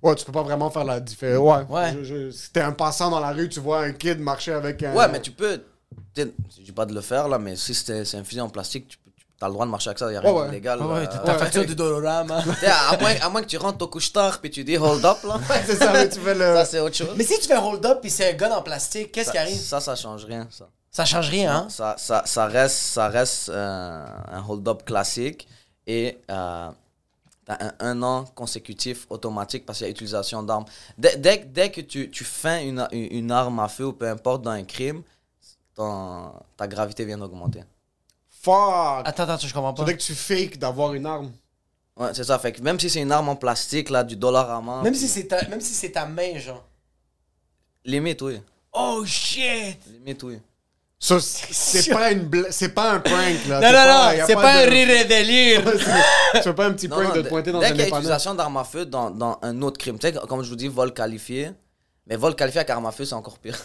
Ouais, 0.02 0.16
tu 0.16 0.24
peux 0.24 0.32
pas 0.32 0.44
vraiment 0.44 0.70
faire 0.70 0.86
la 0.86 1.00
différence. 1.02 1.68
Ouais. 1.70 1.76
Ouais. 1.78 1.94
Je- 2.00 2.04
je- 2.04 2.32
si 2.32 2.52
t'es 2.54 2.62
un 2.62 2.72
passant 2.72 3.10
dans 3.10 3.20
la 3.20 3.32
rue, 3.32 3.50
tu 3.50 3.60
vois 3.60 3.82
un 3.84 3.92
kid 3.92 4.20
marcher 4.20 4.54
avec 4.54 4.82
un. 4.84 4.94
Ouais, 4.94 5.08
mais 5.10 5.22
tu 5.22 5.32
peux. 5.32 5.62
tu- 6.16 6.34
Je 6.58 6.64
dis 6.64 6.72
pas 6.72 6.86
de 6.86 6.94
le 6.94 7.02
faire 7.02 7.28
là, 7.28 7.38
mais 7.38 7.56
si 7.58 7.74
c'est 7.74 8.06
c'est 8.06 8.18
un 8.18 8.24
fusil 8.24 8.40
en 8.42 8.48
plastique, 8.50 8.88
tu, 8.88 8.98
peux- 8.98 9.12
tu 9.12 9.26
as 9.44 9.48
le 9.48 9.54
droit 9.54 9.66
de 9.66 9.72
marcher 9.72 9.90
avec 9.90 10.00
ça, 10.00 10.10
il 10.10 10.14
y 10.14 10.18
a 10.18 10.22
rien 10.22 10.32
Ouais, 10.32 10.40
ouais. 10.42 10.48
d'illégal. 10.48 10.80
Ah 10.82 10.88
ouais, 10.88 11.06
t'as 11.08 11.20
ta 11.20 11.38
facture 11.38 11.66
de 11.66 11.74
Dolorama. 11.74 12.42
À, 12.66 12.98
moins, 12.98 13.16
à 13.22 13.30
moins 13.30 13.42
que 13.42 13.48
tu 13.48 13.58
rentres 13.58 13.84
au 13.84 13.90
couche-tard 13.90 14.40
puis 14.40 14.50
tu 14.52 14.64
dis 14.64 14.78
hold 14.78 15.04
up 15.04 15.18
là. 15.26 15.38
c'est 15.66 15.76
ça, 15.76 15.92
mais 15.92 16.08
tu 16.08 16.20
fais 16.22 16.34
le. 16.34 16.40
Ça, 16.56 16.64
c'est 16.66 16.80
autre 16.80 16.96
chose. 16.96 17.14
Mais 17.18 17.26
si 17.26 17.38
tu 17.42 17.48
fais 17.48 17.56
un 17.56 17.62
hold-up 17.62 18.00
puis 18.02 18.10
c'est 18.10 18.30
un 18.30 18.34
gun 18.38 18.52
en 18.52 18.62
plastique, 18.62 19.12
qu'est-ce 19.12 19.32
qui 19.32 19.38
arrive? 19.38 19.58
ça, 19.60 19.82
ça 19.82 19.96
change 19.98 20.24
rien. 20.26 20.48
Ça, 20.50 20.70
Ça 20.96 21.06
change 21.06 21.30
rien, 21.30 21.56
hein? 21.56 21.70
ça, 21.70 21.96
ça, 21.98 22.22
ça 22.28 22.46
reste, 22.46 22.78
ça 22.78 23.08
reste 23.08 23.50
euh, 23.50 24.06
un 24.32 24.46
hold-up 24.48 24.86
classique 24.86 25.48
et 25.88 26.20
euh, 26.30 26.70
t'as 27.46 27.58
un, 27.60 27.74
un 27.80 28.04
an 28.04 28.26
consécutif 28.36 29.08
automatique 29.10 29.66
parce 29.66 29.80
qu'il 29.80 29.88
y 29.88 29.90
a 29.90 29.92
utilisation 29.92 30.44
d'armes. 30.44 30.66
Dès, 30.96 31.18
dès, 31.18 31.42
que- 31.42 31.46
dès 31.48 31.72
que 31.72 31.82
tu, 31.82 32.12
tu 32.12 32.24
fais 32.24 32.68
une, 32.68 32.88
une 32.92 33.32
arme 33.32 33.60
à 33.60 33.68
feu 33.70 33.88
ou 33.88 33.94
peu 33.94 34.08
importe 34.08 34.44
dans 34.44 34.52
un 34.52 34.64
crime, 34.64 35.02
ton- 35.74 36.32
ta 36.56 36.68
gravité 36.68 37.04
vient 37.06 37.18
d'augmenter. 37.18 37.64
Fuck! 38.30 38.54
Attends, 39.08 39.24
attends, 39.24 39.38
je 39.48 39.52
comprends 39.54 39.76
Ça 39.76 39.82
pas. 39.84 39.90
dire 39.90 39.98
que 39.98 40.04
tu 40.04 40.14
fakes 40.14 40.60
d'avoir 40.60 40.94
une 40.94 41.08
arme. 41.08 41.32
Ouais, 41.98 42.14
c'est 42.14 42.24
ça. 42.24 42.38
Fait 42.38 42.52
que 42.52 42.62
même 42.62 42.80
si 42.80 42.88
c'est 42.92 43.02
une 43.02 43.12
arme 43.12 43.30
en 43.30 43.36
plastique, 43.36 43.90
là, 43.90 44.04
du 44.04 44.16
dollar 44.16 44.48
à 44.52 44.62
main. 44.62 44.84
Même 44.84 44.94
si 44.94 45.08
c'est 45.08 45.26
ta, 45.28 45.48
même 45.48 45.62
si 45.62 45.74
c'est 45.74 45.92
ta 45.92 46.06
main, 46.06 46.38
genre. 46.38 46.64
Limite, 47.84 48.22
oui. 48.22 48.40
Oh 48.74 49.04
shit! 49.06 49.80
Limite, 49.88 50.22
oui. 50.24 50.40
Ça, 51.06 51.20
c'est 51.20 51.54
c'est 51.82 51.90
pas 51.94 52.12
une 52.12 52.22
bla- 52.24 52.50
c'est 52.50 52.70
pas 52.70 52.94
un 52.94 53.00
prank 53.02 53.46
là. 53.50 53.60
Non, 53.60 53.68
C'est 53.68 53.74
non, 53.74 54.18
non, 54.20 54.26
c'est 54.26 54.36
pas 54.36 54.54
un 54.62 54.66
de- 54.66 54.70
rire 54.72 54.90
et 54.90 55.04
délire. 55.06 55.62
Tu 56.36 56.42
fais 56.42 56.54
pas 56.54 56.66
un 56.68 56.72
petit 56.72 56.88
Non, 56.88 56.96
prank 56.96 57.10
non, 57.10 57.16
de 57.16 57.22
te 57.24 57.28
pointer 57.28 57.52
dans 57.52 57.60
dès 57.60 57.66
un 57.66 57.70
qu'il 57.72 57.80
y 57.80 57.82
a 57.82 57.86
dépanneur. 57.86 58.04
utilisation 58.04 58.36
d'armes 58.36 58.56
à 58.58 58.64
feu 58.64 58.86
dans, 58.86 59.10
dans 59.12 59.38
un 59.42 59.62
autre 59.64 59.78
crime, 59.78 60.00
tu 60.00 60.08
sais, 60.08 60.14
comme 60.30 60.44
je 60.44 60.50
vous 60.50 60.56
dis, 60.56 60.70
vol 60.70 60.94
qualifié. 60.94 61.52
Mais 62.08 62.16
vol 62.16 62.36
qualifié 62.36 62.60
avec 62.62 62.70
arme 62.70 62.86
à 62.86 62.92
feu, 62.92 63.04
c'est 63.06 63.16
encore 63.16 63.38
pire. 63.38 63.58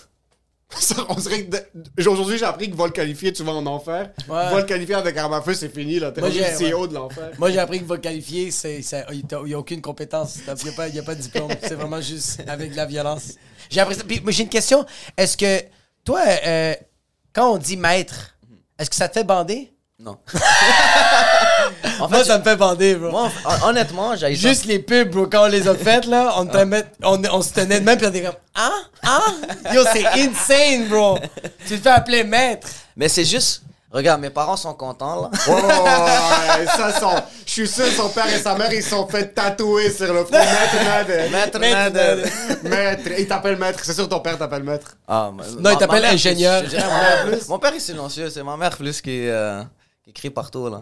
Ça, 0.80 0.96
on 1.08 1.14
dirait 1.14 1.44
que 1.44 1.56
de- 1.56 1.64
aujourd'hui 2.08 2.36
j'ai 2.38 2.44
appris 2.44 2.70
que 2.70 2.76
vol 2.76 2.90
qualifié 2.92 3.32
tu 3.32 3.42
vas 3.44 3.52
en 3.52 3.64
enfer. 3.66 4.10
Ouais. 4.28 4.50
Vol 4.50 4.66
qualifié 4.66 4.96
avec 4.96 5.16
arme 5.16 5.32
à 5.34 5.40
feu 5.40 5.54
c'est 5.54 5.72
fini 5.72 5.98
là. 6.00 6.10
T'es 6.12 6.20
le 6.20 6.28
CEO 6.72 6.86
de 6.88 6.94
l'enfer. 6.94 7.30
Moi, 7.38 7.50
j'ai 7.52 7.58
appris 7.60 7.78
que 7.78 7.84
votre 7.84 8.02
qualifié, 8.02 8.50
c'est, 8.50 8.82
c'est- 8.82 9.06
il 9.12 9.24
n'y 9.46 9.54
a 9.54 9.58
aucune 9.58 9.80
compétence. 9.80 10.38
Il 10.46 10.64
n'y 10.64 10.70
a, 10.70 10.72
pas- 10.72 10.88
y 10.88 10.98
a 10.98 11.02
pas 11.04 11.14
de 11.14 11.20
diplôme. 11.20 11.50
C'est 11.62 11.74
vraiment 11.76 12.00
juste 12.00 12.42
avec 12.48 12.72
de 12.72 12.76
la 12.76 12.84
violence. 12.84 13.34
J'ai 13.70 13.80
appris 13.80 13.94
ça. 13.94 14.02
Puis, 14.06 14.20
moi, 14.22 14.32
j'ai 14.32 14.42
une 14.42 14.48
question. 14.48 14.84
Est-ce 15.16 15.36
que, 15.36 15.62
toi, 16.04 16.20
euh, 16.46 16.74
quand 17.32 17.52
on 17.52 17.58
dit 17.58 17.76
maître, 17.76 18.34
est-ce 18.78 18.90
que 18.90 18.96
ça 18.96 19.08
te 19.08 19.14
fait 19.14 19.24
bander? 19.24 19.72
Non. 20.00 20.16
en 22.00 22.08
Moi, 22.08 22.18
fait, 22.18 22.24
ça 22.24 22.38
me 22.38 22.44
fait 22.44 22.54
bander, 22.56 22.94
bro. 22.94 23.10
moi, 23.10 23.30
hon- 23.44 23.68
honnêtement, 23.70 24.14
j'ai 24.14 24.32
Juste 24.34 24.64
les 24.64 24.78
pubs, 24.78 25.10
bro, 25.10 25.26
quand 25.26 25.44
on 25.44 25.48
les 25.48 25.66
a 25.66 25.74
faites, 25.74 26.06
là, 26.06 26.34
on, 26.36 26.48
on, 27.02 27.22
on 27.32 27.42
se 27.42 27.52
tenait 27.52 27.80
de 27.80 27.84
même, 27.84 27.98
puis 27.98 28.06
on 28.06 28.10
était 28.10 28.22
comme, 28.22 28.36
hein? 28.54 28.72
Hein? 29.02 29.34
Yo, 29.74 29.82
c'est 29.92 30.06
insane, 30.06 30.88
bro. 30.88 31.18
Tu 31.66 31.76
te 31.78 31.82
fais 31.82 31.88
appeler 31.90 32.22
maître. 32.24 32.68
Mais 32.96 33.08
c'est 33.08 33.24
juste. 33.24 33.62
Regarde, 33.90 34.20
mes 34.20 34.28
parents 34.30 34.56
sont 34.58 34.74
contents, 34.74 35.22
là. 35.22 35.30
Oh, 35.48 35.52
ouais, 35.52 36.66
ça, 36.66 36.92
son- 37.00 37.22
je 37.46 37.50
suis 37.52 37.66
sûr 37.68 37.86
son 37.86 38.10
père 38.10 38.26
et 38.26 38.38
sa 38.38 38.54
mère 38.54 38.70
ils 38.72 38.82
se 38.82 38.90
sont 38.90 39.06
fait 39.08 39.28
tatouer 39.34 39.90
sur 39.90 40.12
le 40.12 40.24
front. 40.26 40.36
Maître. 40.36 41.30
Maître 41.30 41.58
Maître. 41.58 42.62
Maître. 42.64 43.10
Il 43.18 43.26
t'appelle 43.26 43.56
maître. 43.56 43.80
C'est 43.82 43.94
sûr 43.94 44.06
ton 44.08 44.20
père 44.20 44.36
t'appelle 44.36 44.62
maître. 44.62 44.94
Ah, 45.06 45.30
ma- 45.34 45.42
Non, 45.60 45.70
il 45.70 45.78
t'appelle 45.78 46.04
ingénieur. 46.04 46.62
je 46.66 47.28
plus. 47.30 47.48
Mon 47.48 47.58
père 47.58 47.72
est 47.72 47.80
silencieux, 47.80 48.28
c'est 48.28 48.42
ma 48.42 48.56
mère 48.58 48.76
plus 48.76 49.00
qui, 49.00 49.26
euh, 49.26 49.62
qui 50.04 50.12
crie 50.12 50.30
partout, 50.30 50.68
là. 50.68 50.80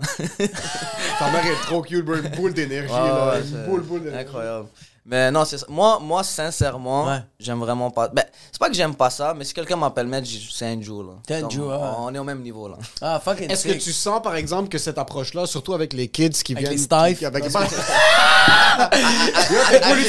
Ta 1.19 1.31
mère 1.31 1.47
est 1.47 1.63
trop 1.65 1.83
cute, 1.83 2.05
bro. 2.05 2.15
Une 2.17 2.29
boule 2.31 2.55
d'énergie 2.55 2.93
Ouais, 2.93 2.99
là. 3.09 3.29
ouais, 3.35 3.41
Une 3.41 3.67
boule, 3.67 3.83
boule 3.83 4.03
d'énergie. 4.03 4.27
Incroyable. 4.27 4.67
Mais 5.09 5.31
non, 5.31 5.45
c'est 5.45 5.59
ça. 5.59 5.67
Moi, 5.69 6.01
moi, 6.03 6.25
sincèrement, 6.25 7.07
Ouais. 7.07 7.19
j'aime 7.39 7.61
vraiment 7.61 7.93
pas. 7.93 8.09
Ben, 8.09 8.25
c'est 8.51 8.59
pas 8.59 8.69
que 8.69 8.75
j'aime 8.75 8.97
pas 8.97 9.09
ça, 9.09 9.35
mais 9.37 9.45
si 9.45 9.55
quelqu'un 9.55 9.77
m'appelle 9.77 10.09
maître, 10.09 10.27
c'est 10.53 10.67
un 10.67 10.83
Joe, 10.83 11.07
là. 11.07 11.13
Comme, 11.41 11.49
Joe, 11.49 11.65
ouais. 11.69 11.77
On 11.99 12.13
est 12.13 12.19
au 12.19 12.25
même 12.25 12.43
niveau, 12.43 12.67
là. 12.67 12.75
Ah, 13.01 13.21
fucking 13.25 13.49
Est-ce 13.49 13.69
que 13.69 13.75
tu 13.75 13.93
sens 13.93 14.21
par 14.21 14.35
exemple 14.35 14.69
que 14.69 14.79
cette 14.79 14.99
approche-là, 14.99 15.47
surtout 15.47 15.75
avec 15.75 15.93
les 15.93 16.09
kids 16.09 16.31
qui 16.31 16.55
Avec 16.55 16.67
viennent. 16.71 17.05
les 17.09 17.15
qui- 17.15 17.25
Avec 17.25 17.45
Yo, 17.45 17.51
lui, 19.95 20.05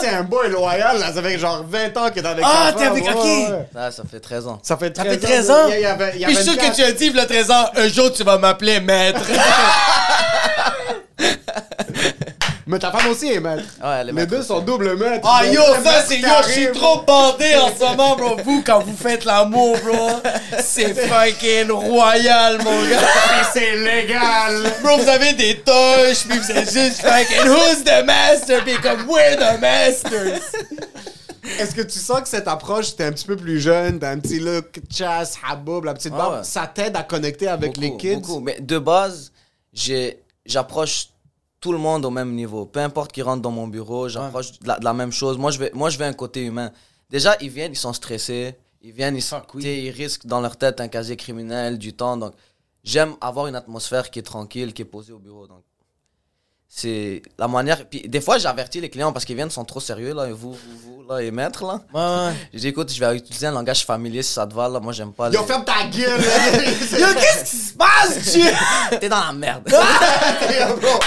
c'est- 0.00 0.08
un 0.08 0.22
boy 0.22 0.50
loyal, 0.50 0.98
là. 1.00 1.12
Ça 1.14 1.22
fait 1.22 1.38
genre 1.38 1.64
20 1.66 1.96
ans 1.96 2.10
qu'il 2.10 2.22
est 2.22 2.28
avec 2.28 2.44
Ah, 2.46 2.72
t'es 2.76 2.84
avec- 2.84 3.04
ouais, 3.04 3.14
ouais. 3.14 3.68
Ça, 3.72 3.90
ça 3.90 4.02
fait 4.10 4.20
13 4.20 4.46
ans. 4.46 4.58
Ça 4.62 4.76
fait 4.76 4.94
Ça 4.96 5.02
13 5.02 5.18
fait 5.18 5.26
13 5.26 5.50
ans? 5.50 5.66
Il 5.68 5.70
y 5.70 5.72
a- 5.72 5.78
il 5.78 5.82
y 5.82 5.86
avait- 5.86 6.12
il 6.16 6.20
y 6.20 6.24
Puis 6.26 6.34
je 6.34 6.40
suis 6.42 6.50
sûr 6.52 6.58
que 6.58 6.74
tu 6.74 6.82
as 6.82 6.92
dit, 6.92 7.08
le 7.10 7.24
13 7.26 7.50
ans, 7.50 7.64
un 7.74 7.88
jour, 7.88 8.12
tu 8.12 8.22
vas 8.22 8.36
m'appeler 8.36 8.80
maître. 8.80 9.22
Mais 12.70 12.78
ta 12.78 12.92
femme 12.92 13.10
aussi 13.10 13.26
est 13.32 13.40
maître. 13.40 13.64
Ouais, 13.82 13.98
elle 14.00 14.08
est 14.10 14.12
Les 14.12 14.26
deux 14.26 14.38
aussi. 14.38 14.46
sont 14.48 14.60
double 14.60 14.96
maître. 14.96 15.26
Ah 15.28 15.44
yo, 15.44 15.60
ça 15.82 16.02
c'est 16.06 16.18
yo, 16.20 16.28
je 16.46 16.50
suis 16.52 16.72
trop 16.72 17.02
bandé 17.02 17.56
en 17.56 17.68
ce 17.74 17.80
moment, 17.80 18.14
bro. 18.16 18.36
Vous, 18.44 18.62
quand 18.64 18.80
vous 18.80 18.96
faites 18.96 19.24
l'amour, 19.24 19.76
bro, 19.84 20.10
c'est 20.62 20.94
fucking 20.94 21.70
royal, 21.70 22.58
mon 22.62 22.82
gars. 22.88 22.98
C'est 23.52 23.74
légal. 23.76 24.62
Bro, 24.82 24.98
vous 24.98 25.08
avez 25.08 25.32
des 25.32 25.56
touches, 25.60 26.26
puis 26.28 26.38
vous 26.38 26.50
êtes 26.52 26.72
juste 26.72 27.00
fucking 27.02 27.48
who's 27.48 27.82
the 27.84 28.04
master, 28.06 28.62
puis 28.64 28.74
comme 28.80 29.04
we're 29.08 29.36
the 29.36 29.60
masters. 29.60 30.40
Est-ce 31.58 31.74
que 31.74 31.82
tu 31.82 31.98
sens 31.98 32.20
que 32.20 32.28
cette 32.28 32.46
approche, 32.46 32.94
t'es 32.94 33.04
un 33.04 33.12
petit 33.12 33.26
peu 33.26 33.36
plus 33.36 33.60
jeune, 33.60 33.98
t'as 33.98 34.10
un 34.10 34.18
petit 34.20 34.38
look 34.38 34.78
chasse, 34.94 35.34
haboub, 35.50 35.84
la 35.84 35.94
petite 35.94 36.12
Ah 36.14 36.18
barbe, 36.18 36.34
ouais. 36.36 36.44
ça 36.44 36.70
t'aide 36.72 36.94
à 36.96 37.02
connecter 37.02 37.48
avec 37.48 37.76
les 37.76 37.88
Beaucoup, 37.88 37.98
kids? 38.00 38.16
beaucoup. 38.16 38.40
Mais 38.40 38.58
de 38.60 38.78
base, 38.78 39.32
j'ai- 39.72 40.20
j'approche 40.46 41.08
tout 41.60 41.72
le 41.72 41.78
monde 41.78 42.04
au 42.04 42.10
même 42.10 42.34
niveau. 42.34 42.66
Peu 42.66 42.80
importe 42.80 43.12
qui 43.12 43.22
rentre 43.22 43.42
dans 43.42 43.50
mon 43.50 43.68
bureau, 43.68 44.08
j'approche 44.08 44.58
de, 44.60 44.68
la, 44.68 44.78
de 44.78 44.84
la 44.84 44.94
même 44.94 45.12
chose. 45.12 45.38
Moi 45.38 45.50
je, 45.50 45.58
vais, 45.58 45.70
moi, 45.74 45.90
je 45.90 45.98
vais 45.98 46.06
un 46.06 46.12
côté 46.12 46.44
humain. 46.44 46.72
Déjà, 47.10 47.36
ils 47.40 47.50
viennent, 47.50 47.72
ils 47.72 47.76
sont 47.76 47.92
stressés. 47.92 48.54
Ils 48.82 48.92
viennent, 48.92 49.16
ils, 49.16 49.24
oui. 49.54 49.60
t'sais, 49.60 49.82
ils 49.82 49.90
risquent 49.90 50.26
dans 50.26 50.40
leur 50.40 50.56
tête 50.56 50.80
un 50.80 50.88
casier 50.88 51.16
criminel, 51.16 51.76
du 51.78 51.92
temps. 51.92 52.16
Donc, 52.16 52.32
j'aime 52.82 53.14
avoir 53.20 53.46
une 53.46 53.56
atmosphère 53.56 54.10
qui 54.10 54.20
est 54.20 54.22
tranquille, 54.22 54.72
qui 54.72 54.82
est 54.82 54.86
posée 54.86 55.12
au 55.12 55.18
bureau. 55.18 55.46
Donc, 55.46 55.62
c'est 56.72 57.20
la 57.36 57.48
manière. 57.48 57.84
Puis, 57.90 58.02
des 58.08 58.20
fois, 58.20 58.38
j'avertis 58.38 58.80
les 58.80 58.88
clients 58.88 59.12
parce 59.12 59.24
qu'ils 59.24 59.34
viennent, 59.34 59.50
sont 59.50 59.64
trop 59.64 59.80
sérieux, 59.80 60.14
là. 60.14 60.28
Et 60.28 60.32
vous, 60.32 60.52
vous, 60.52 60.78
vous, 60.84 61.02
là, 61.08 61.18
et 61.20 61.32
maître, 61.32 61.64
là. 61.66 61.80
Ouais, 61.92 62.32
Je 62.54 62.60
dis, 62.60 62.68
écoute, 62.68 62.92
je 62.94 63.00
vais 63.04 63.16
utiliser 63.16 63.48
un 63.48 63.52
langage 63.52 63.84
familier 63.84 64.22
si 64.22 64.32
ça 64.34 64.46
te 64.46 64.54
va, 64.54 64.68
là. 64.68 64.78
Moi, 64.78 64.92
j'aime 64.92 65.12
pas 65.12 65.30
Yo, 65.30 65.40
les- 65.40 65.46
ferme 65.48 65.64
ta 65.64 65.82
gueule! 65.86 66.20
là. 66.20 66.62
Yo, 66.98 67.06
qu'est-ce 67.14 67.50
qui 67.50 67.56
se 67.56 67.72
passe, 67.74 68.32
tu? 68.32 68.98
T'es 69.00 69.08
dans 69.08 69.18
la 69.18 69.32
merde. 69.32 69.68
Yo, 69.72 70.76
bro, 70.76 71.00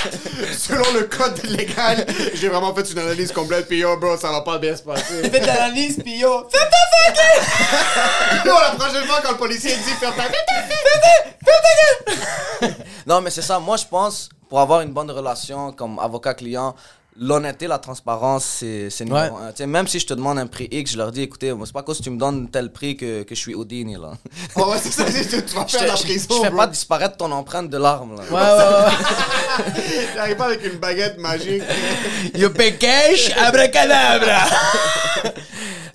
selon 0.52 0.84
le 0.96 1.04
code 1.04 1.42
légal, 1.46 2.06
j'ai 2.34 2.50
vraiment 2.50 2.76
fait 2.76 2.92
une 2.92 3.00
analyse 3.00 3.32
complète, 3.32 3.68
puis 3.70 3.78
yo, 3.80 3.96
bro, 3.98 4.18
ça 4.18 4.32
va 4.32 4.42
pas 4.42 4.58
bien 4.58 4.76
se 4.76 4.82
passer. 4.84 5.30
Faites 5.30 5.46
l'analyse, 5.46 5.98
puis 6.04 6.18
yo, 6.18 6.46
faites 6.52 6.70
Yo, 8.46 8.52
la 8.54 8.76
prochaine 8.78 9.06
fois, 9.06 9.22
quand 9.24 9.32
le 9.32 9.38
policier 9.38 9.76
dit 9.78 9.92
ferme 10.00 10.14
ta 10.16 10.24
gueule, 10.24 10.34
Non, 13.08 13.22
mais 13.22 13.30
c'est 13.30 13.42
ça. 13.42 13.60
Moi, 13.60 13.78
je 13.78 13.86
pense, 13.86 14.30
pour 14.54 14.62
avoir 14.62 14.82
une 14.82 14.92
bonne 14.94 15.10
relation 15.10 15.72
comme 15.72 15.98
avocat-client, 15.98 16.76
l'honnêteté, 17.20 17.66
la 17.66 17.80
transparence, 17.80 18.46
c'est 18.60 18.92
c'est 18.92 19.04
numéro 19.04 19.36
Ouais. 19.36 19.46
un. 19.48 19.50
Tu 19.50 19.58
sais, 19.58 19.66
même 19.66 19.88
si 19.88 19.98
je 20.00 20.06
te 20.06 20.14
demande 20.14 20.38
un 20.38 20.46
prix 20.46 20.68
X, 20.70 20.92
je 20.92 20.98
leur 21.00 21.12
dis, 21.12 21.24
écoutez, 21.24 21.52
c'est 21.66 21.74
pas 21.74 21.82
cause 21.82 21.98
que 21.98 22.04
tu 22.04 22.12
me 22.12 22.20
donnes 22.20 22.48
tel 22.52 22.72
prix 22.72 22.96
que, 22.96 23.24
que 23.24 23.34
je 23.34 23.40
suis 23.40 23.56
Houdini, 23.56 23.96
là. 23.96 24.12
Oh, 24.56 24.66
ouais, 24.70 24.78
c'est 24.80 24.92
ça, 24.92 25.06
tu 25.06 25.56
vas 25.56 25.66
Je, 25.68 25.76
faire 25.78 25.88
la 25.88 25.96
je- 25.96 26.04
prison, 26.04 26.28
je 26.36 26.42
fais 26.44 26.50
bro. 26.50 26.58
pas 26.60 26.68
disparaître 26.68 27.18
ton 27.18 27.32
empreinte 27.32 27.72
de 27.72 27.78
l'arme, 27.80 28.16
là. 28.16 28.22
Ouais, 28.30 28.86
ouais, 28.86 29.74
J'arrive 30.16 30.36
pas 30.36 30.46
avec 30.46 30.64
une 30.72 30.78
baguette 30.78 31.18
magique. 31.18 31.64
You 32.36 32.52
pay 32.52 32.78
cash, 32.78 33.32
abracadabra. 33.36 34.44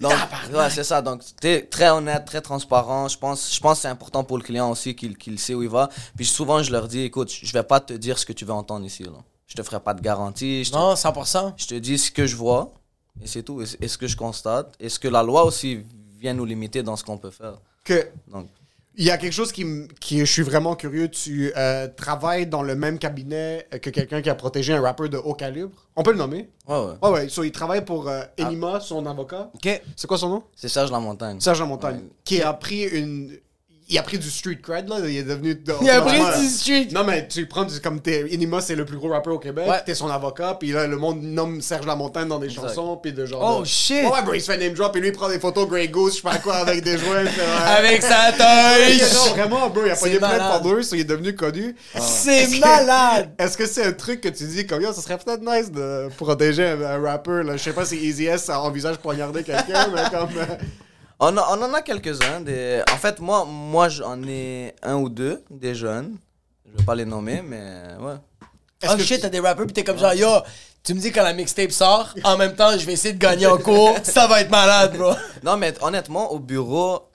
Donc, 0.00 0.12
ouais, 0.52 0.70
c'est 0.70 0.84
ça. 0.84 1.02
Donc, 1.02 1.22
t'es 1.40 1.62
très 1.62 1.90
honnête, 1.90 2.24
très 2.24 2.40
transparent. 2.40 3.08
Je 3.08 3.18
pense, 3.18 3.54
je 3.54 3.60
pense 3.60 3.78
que 3.78 3.82
c'est 3.82 3.88
important 3.88 4.22
pour 4.24 4.38
le 4.38 4.42
client 4.44 4.70
aussi 4.70 4.94
qu'il 4.94 5.16
qu'il 5.16 5.38
sait 5.38 5.54
où 5.54 5.62
il 5.62 5.68
va. 5.68 5.88
Puis 6.16 6.26
souvent, 6.26 6.62
je 6.62 6.70
leur 6.70 6.86
dis, 6.88 7.00
écoute, 7.02 7.30
je 7.30 7.52
vais 7.52 7.62
pas 7.62 7.80
te 7.80 7.92
dire 7.92 8.18
ce 8.18 8.24
que 8.26 8.32
tu 8.32 8.44
veux 8.44 8.52
entendre 8.52 8.84
ici, 8.86 9.02
là. 9.04 9.10
Je 9.46 9.54
te 9.54 9.62
ferai 9.62 9.80
pas 9.80 9.94
de 9.94 10.00
garantie. 10.02 10.62
Je 10.64 10.70
te, 10.70 10.76
Non, 10.76 10.94
100%. 10.94 11.54
Je 11.56 11.66
te 11.66 11.74
dis 11.74 11.96
ce 11.98 12.10
que 12.10 12.26
je 12.26 12.36
vois, 12.36 12.72
et 13.22 13.26
c'est 13.26 13.42
tout. 13.42 13.62
Et 13.62 13.66
ce- 13.66 13.76
et 13.80 13.88
ce 13.88 13.96
que 13.98 14.06
je 14.06 14.16
constate, 14.16 14.74
et 14.78 14.88
ce 14.88 14.98
que 14.98 15.08
la 15.08 15.22
loi 15.22 15.44
aussi 15.44 15.80
vient 16.18 16.34
nous 16.34 16.44
limiter 16.44 16.82
dans 16.82 16.96
ce 16.96 17.02
qu'on 17.04 17.16
peut 17.18 17.30
faire. 17.30 17.54
Que 17.84 18.08
Donc, 18.30 18.48
Il 19.00 19.04
y 19.04 19.12
a 19.12 19.16
quelque 19.16 19.32
chose 19.32 19.52
qui, 19.52 19.64
qui 20.00 20.18
je 20.18 20.24
suis 20.24 20.42
vraiment 20.42 20.74
curieux. 20.74 21.08
Tu 21.08 21.52
euh, 21.56 21.86
travailles 21.86 22.48
dans 22.48 22.62
le 22.62 22.74
même 22.74 22.98
cabinet 22.98 23.64
que 23.80 23.90
quelqu'un 23.90 24.20
qui 24.20 24.28
a 24.28 24.34
protégé 24.34 24.74
un 24.74 24.80
rappeur 24.80 25.08
de 25.08 25.16
haut 25.16 25.34
calibre? 25.34 25.86
On 25.94 26.02
peut 26.02 26.10
le 26.10 26.18
nommer? 26.18 26.50
Ouais, 26.66 26.76
ouais. 26.76 26.94
Ouais, 27.00 27.10
ouais. 27.10 27.28
So, 27.28 27.44
il 27.44 27.52
travaille 27.52 27.84
pour 27.84 28.08
euh, 28.08 28.24
Enima, 28.40 28.80
son 28.80 29.06
avocat. 29.06 29.50
Ok. 29.54 29.82
C'est 29.94 30.08
quoi 30.08 30.18
son 30.18 30.28
nom? 30.28 30.42
C'est 30.56 30.68
Serge 30.68 30.90
La 30.90 30.98
Montagne. 30.98 31.38
Serge 31.38 31.62
Montagne. 31.62 31.98
Ouais. 31.98 32.12
Qui 32.24 32.42
a 32.42 32.52
pris 32.52 32.82
une. 32.86 33.38
Il 33.90 33.96
a 33.96 34.02
pris 34.02 34.18
du 34.18 34.28
street 34.30 34.58
cred, 34.62 34.86
là. 34.88 34.96
Il 35.08 35.16
est 35.16 35.22
devenu. 35.22 35.58
Il 35.80 35.88
a 35.88 36.02
pris 36.02 36.18
du 36.40 36.46
street. 36.46 36.88
Non, 36.92 37.04
mais 37.04 37.26
tu 37.26 37.46
prends 37.46 37.64
du, 37.64 37.80
comme 37.80 38.00
t'es. 38.00 38.22
Enima, 38.34 38.60
c'est 38.60 38.74
le 38.74 38.84
plus 38.84 38.98
gros 38.98 39.08
rappeur 39.08 39.32
au 39.32 39.38
Québec. 39.38 39.66
Ouais. 39.66 39.80
T'es 39.86 39.94
son 39.94 40.08
avocat, 40.10 40.58
puis 40.60 40.72
là, 40.72 40.86
le 40.86 40.98
monde 40.98 41.22
nomme 41.22 41.62
Serge 41.62 41.86
Lamontagne 41.86 42.28
dans 42.28 42.38
des 42.38 42.48
Exact. 42.48 42.68
chansons, 42.68 42.98
puis 43.02 43.14
de 43.14 43.24
genre. 43.24 43.56
Oh 43.58 43.62
de- 43.62 43.66
shit! 43.66 44.04
Ouais, 44.04 44.20
bro, 44.22 44.34
il 44.34 44.42
se 44.42 44.52
fait 44.52 44.58
name 44.58 44.74
drop, 44.74 44.94
et 44.94 45.00
lui, 45.00 45.08
il 45.08 45.12
prend 45.14 45.30
des 45.30 45.38
photos 45.38 45.66
Grey 45.66 45.88
Goose, 45.88 46.12
je 46.12 46.16
sais 46.16 46.22
pas 46.22 46.36
quoi, 46.36 46.56
avec 46.56 46.84
des 46.84 46.98
joints. 46.98 47.24
c'est 47.24 47.40
vrai. 47.40 47.64
Avec 47.78 48.02
sa 48.02 48.30
non, 48.32 48.98
touche! 48.98 49.30
vraiment, 49.30 49.70
bro, 49.70 49.82
il 49.86 49.90
a 49.90 49.94
pas 49.96 50.00
C'est 50.06 50.20
malade. 50.20 50.60
pour 50.62 50.70
deux, 50.70 50.82
so 50.82 50.94
il 50.94 51.00
est 51.00 51.04
devenu 51.04 51.34
connu. 51.34 51.74
C'est 51.98 52.42
Est-ce 52.42 52.56
que- 52.56 52.60
malade! 52.60 53.30
Est-ce 53.38 53.56
que 53.56 53.66
c'est 53.66 53.84
un 53.86 53.92
truc 53.92 54.20
que 54.20 54.28
tu 54.28 54.44
dis 54.44 54.66
comme 54.66 54.82
yo, 54.82 54.92
ça 54.92 55.00
serait 55.00 55.16
peut-être 55.16 55.40
nice 55.40 55.72
de 55.72 56.08
protéger 56.18 56.66
un, 56.66 56.82
un 56.82 57.00
rappeur, 57.00 57.42
là? 57.42 57.56
Je 57.56 57.62
sais 57.62 57.72
pas 57.72 57.86
si 57.86 57.96
Easy 57.96 58.26
S 58.26 58.50
envisage 58.50 58.98
poignarder 58.98 59.42
quelqu'un, 59.44 59.88
mais 59.94 60.02
comme. 60.10 60.28
On, 61.20 61.36
a- 61.36 61.46
on 61.56 61.62
en 61.62 61.74
a 61.74 61.82
quelques-uns. 61.82 62.40
Des... 62.40 62.82
En 62.92 62.96
fait, 62.96 63.18
moi, 63.20 63.44
moi 63.44 63.88
j'en 63.88 64.22
ai 64.22 64.74
un 64.82 64.96
ou 64.96 65.08
deux, 65.08 65.42
des 65.50 65.74
jeunes. 65.74 66.16
Je 66.70 66.76
vais 66.78 66.84
pas 66.84 66.94
les 66.94 67.04
nommer, 67.04 67.42
mais 67.42 67.82
ouais. 68.00 68.14
Est-ce 68.82 68.92
Oh 68.92 68.96
que 68.96 69.02
shit, 69.02 69.16
tu- 69.16 69.22
t'as 69.22 69.28
des 69.28 69.40
rappeurs 69.40 69.66
pis 69.66 69.72
t'es 69.72 69.82
comme 69.84 69.98
genre, 69.98 70.14
yo, 70.14 70.28
tu 70.84 70.94
me 70.94 71.00
dis 71.00 71.10
quand 71.10 71.24
la 71.24 71.32
mixtape 71.32 71.72
sort, 71.72 72.14
en 72.22 72.36
même 72.36 72.54
temps, 72.54 72.70
je 72.78 72.86
vais 72.86 72.92
essayer 72.92 73.14
de 73.14 73.18
gagner 73.18 73.46
en 73.46 73.58
cours, 73.58 73.96
ça 74.04 74.26
va 74.28 74.40
être 74.42 74.50
malade, 74.50 74.96
bro. 74.96 75.12
Non, 75.42 75.56
mais 75.56 75.74
honnêtement, 75.82 76.30
au 76.30 76.38
bureau, 76.38 77.08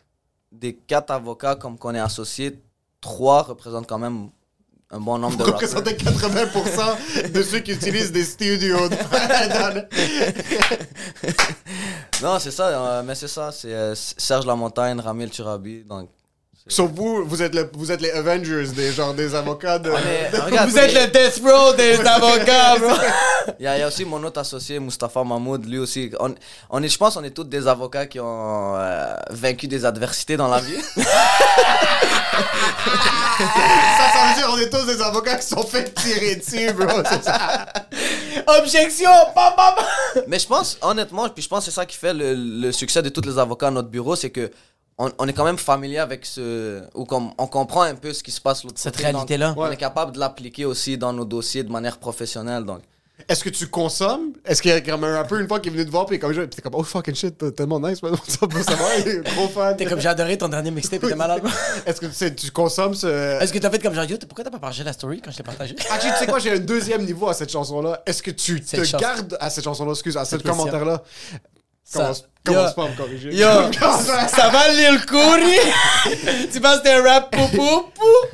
des 0.51 0.75
quatre 0.75 1.11
avocats 1.11 1.55
comme 1.55 1.77
qu'on 1.77 1.95
est 1.95 1.99
associés, 1.99 2.59
trois 2.99 3.43
représentent 3.43 3.87
quand 3.87 3.97
même 3.99 4.29
un 4.93 4.99
bon 4.99 5.17
nombre 5.17 5.37
de 5.37 5.43
rappeurs. 5.43 5.59
représentez 5.59 5.93
80% 5.93 7.31
de 7.31 7.43
ceux 7.43 7.59
qui 7.59 7.71
utilisent 7.71 8.11
des 8.11 8.23
studios. 8.23 8.77
Non, 12.21 12.39
c'est 12.39 12.51
ça, 12.51 12.67
euh, 12.67 13.03
mais 13.03 13.15
c'est 13.15 13.27
ça. 13.27 13.51
C'est 13.51 13.73
euh, 13.73 13.93
Serge 13.95 14.45
Lamontagne, 14.45 14.97
Ramil 15.01 15.29
Turabi. 15.29 15.83
Donc, 15.83 16.07
Sauf 16.65 16.89
vous, 16.91 17.25
vous 17.25 17.41
êtes, 17.41 17.53
le- 17.53 17.69
vous 17.73 17.91
êtes 17.91 17.99
les 17.99 18.11
Avengers, 18.11 18.67
des, 18.73 18.93
genre 18.93 19.13
des 19.13 19.35
avocats 19.35 19.79
de. 19.79 19.89
on 19.91 19.97
est- 19.97 20.29
regarde, 20.45 20.69
Vous 20.69 20.77
êtes 20.77 20.93
le 20.93 21.07
death 21.11 21.41
row 21.43 21.73
des 21.73 21.99
avocats, 22.07 22.77
bro. 22.79 22.89
Il 23.59 23.65
y, 23.65 23.67
a 23.67 23.75
il 23.75 23.79
y 23.81 23.83
a 23.83 23.87
aussi 23.89 24.05
mon 24.05 24.23
autre 24.23 24.39
associé, 24.39 24.79
Mustapha 24.79 25.21
Mahmoud, 25.25 25.65
lui 25.65 25.77
aussi. 25.77 26.09
On, 26.21 26.33
on 26.69 26.81
est, 26.81 26.87
je 26.87 26.97
pense 26.97 27.15
qu'on 27.15 27.23
est 27.25 27.31
tous 27.31 27.43
des 27.43 27.67
avocats 27.67 28.05
qui 28.05 28.17
ont 28.21 28.75
euh, 28.77 29.13
vaincu 29.31 29.67
des 29.67 29.83
adversités 29.83 30.37
dans 30.37 30.47
la 30.47 30.61
vie. 30.61 30.77
Ça, 30.95 31.03
ça 34.13 34.27
veut 34.29 34.35
dire 34.37 34.49
on 34.51 34.57
est 34.57 34.69
tous 34.69 34.85
des 34.85 35.01
avocats 35.01 35.35
qui 35.35 35.47
sont 35.47 35.63
fait 35.63 35.93
tirer 35.93 36.35
dessus, 36.37 36.71
bro. 36.73 36.87
c'est 37.09 37.23
ça. 37.23 37.65
Objection! 38.59 39.09
Bam, 39.35 39.53
bam, 39.57 39.73
bam. 39.75 40.23
Mais 40.27 40.39
je 40.39 40.47
pense, 40.47 40.77
honnêtement, 40.81 41.27
puis 41.29 41.43
je 41.43 41.49
pense 41.49 41.65
que 41.65 41.71
c'est 41.71 41.75
ça 41.75 41.85
qui 41.85 41.97
fait 41.97 42.13
le, 42.13 42.33
le 42.33 42.71
succès 42.71 43.01
de 43.01 43.09
tous 43.09 43.21
les 43.27 43.37
avocats 43.37 43.67
à 43.67 43.71
notre 43.71 43.89
bureau, 43.89 44.15
c'est 44.15 44.29
que 44.29 44.49
on, 44.97 45.11
on 45.17 45.27
est 45.27 45.33
quand 45.33 45.45
même 45.45 45.57
familier 45.57 45.97
avec 45.99 46.25
ce. 46.25 46.83
ou 46.93 47.05
comme 47.05 47.31
on 47.37 47.47
comprend 47.47 47.81
un 47.81 47.95
peu 47.95 48.13
ce 48.13 48.23
qui 48.23 48.31
se 48.31 48.41
passe 48.41 48.63
l'autre 48.63 48.77
Cette 48.79 48.95
réalité-là. 48.97 49.53
On 49.57 49.69
est 49.71 49.77
capable 49.77 50.13
de 50.13 50.19
l'appliquer 50.19 50.65
aussi 50.65 50.97
dans 50.97 51.13
nos 51.13 51.25
dossiers 51.25 51.63
de 51.63 51.71
manière 51.71 51.97
professionnelle. 51.97 52.63
Donc. 52.63 52.81
Est-ce 53.29 53.43
que 53.43 53.49
tu 53.49 53.67
consommes? 53.67 54.33
Est-ce 54.43 54.61
qu'il 54.61 54.71
y 54.71 54.73
a 54.73 54.81
comme 54.81 55.03
un 55.03 55.15
rappeur 55.15 55.37
une 55.39 55.47
fois 55.47 55.59
qui 55.59 55.69
est 55.69 55.71
venu 55.71 55.85
te 55.85 55.91
voir, 55.91 56.05
puis 56.07 56.17
comme, 56.19 56.33
t'es 56.33 56.61
comme, 56.61 56.73
oh 56.75 56.83
fucking 56.83 57.13
shit, 57.13 57.37
t'es 57.37 57.51
tellement 57.51 57.79
nice, 57.79 58.01
man. 58.01 58.15
ça 58.27 58.47
peut 58.47 58.61
savoir, 58.63 58.89
il 58.99 59.07
est 59.07 59.35
gros 59.35 59.47
fan. 59.47 59.77
T'es 59.77 59.85
comme 59.85 59.99
j'ai 59.99 60.07
adoré 60.09 60.37
ton 60.37 60.49
dernier 60.49 60.71
mixtape, 60.71 61.01
t'es 61.01 61.15
malade. 61.15 61.43
Est-ce 61.85 62.01
que 62.01 62.07
tu, 62.07 62.13
sais, 62.13 62.33
tu 62.33 62.51
consommes 62.51 62.95
ce. 62.95 63.39
Est-ce 63.41 63.53
que 63.53 63.59
t'as 63.59 63.69
fait 63.69 63.79
comme 63.79 63.93
genre, 63.93 64.03
yo, 64.05 64.17
pourquoi 64.27 64.43
t'as 64.43 64.49
pas 64.49 64.59
partagé 64.59 64.83
la 64.83 64.93
story 64.93 65.21
quand 65.21 65.31
je 65.31 65.37
l'ai 65.37 65.43
partagé? 65.43 65.75
Actually, 65.91 66.13
tu 66.13 66.19
sais 66.19 66.27
quoi, 66.27 66.39
j'ai 66.39 66.51
un 66.53 66.59
deuxième 66.59 67.05
niveau 67.05 67.29
à 67.29 67.33
cette 67.33 67.51
chanson-là. 67.51 68.01
Est-ce 68.05 68.23
que 68.23 68.31
tu 68.31 68.59
te 68.61 68.83
chanson. 68.83 68.97
gardes 68.97 69.37
à 69.39 69.49
cette 69.49 69.63
chanson-là, 69.63 69.91
excuse, 69.91 70.17
à 70.17 70.25
ce 70.25 70.35
question. 70.35 70.51
commentaire-là 70.51 71.03
Ça- 71.31 71.37
Commence, 71.91 72.23
commence 72.43 72.69
Yo. 72.69 72.73
pas 72.75 72.83
à 72.85 72.87
me 72.89 72.95
corriger. 72.97 73.33
Yo, 73.33 73.47
ça 74.27 74.49
va 74.49 74.69
Lil 74.69 75.05
Kouri? 75.05 75.57
tu 76.51 76.59
penses 76.61 76.77
que 76.79 76.83
t'es 76.83 76.93
un 76.93 77.03
rap 77.03 77.35
poupou? 77.35 77.83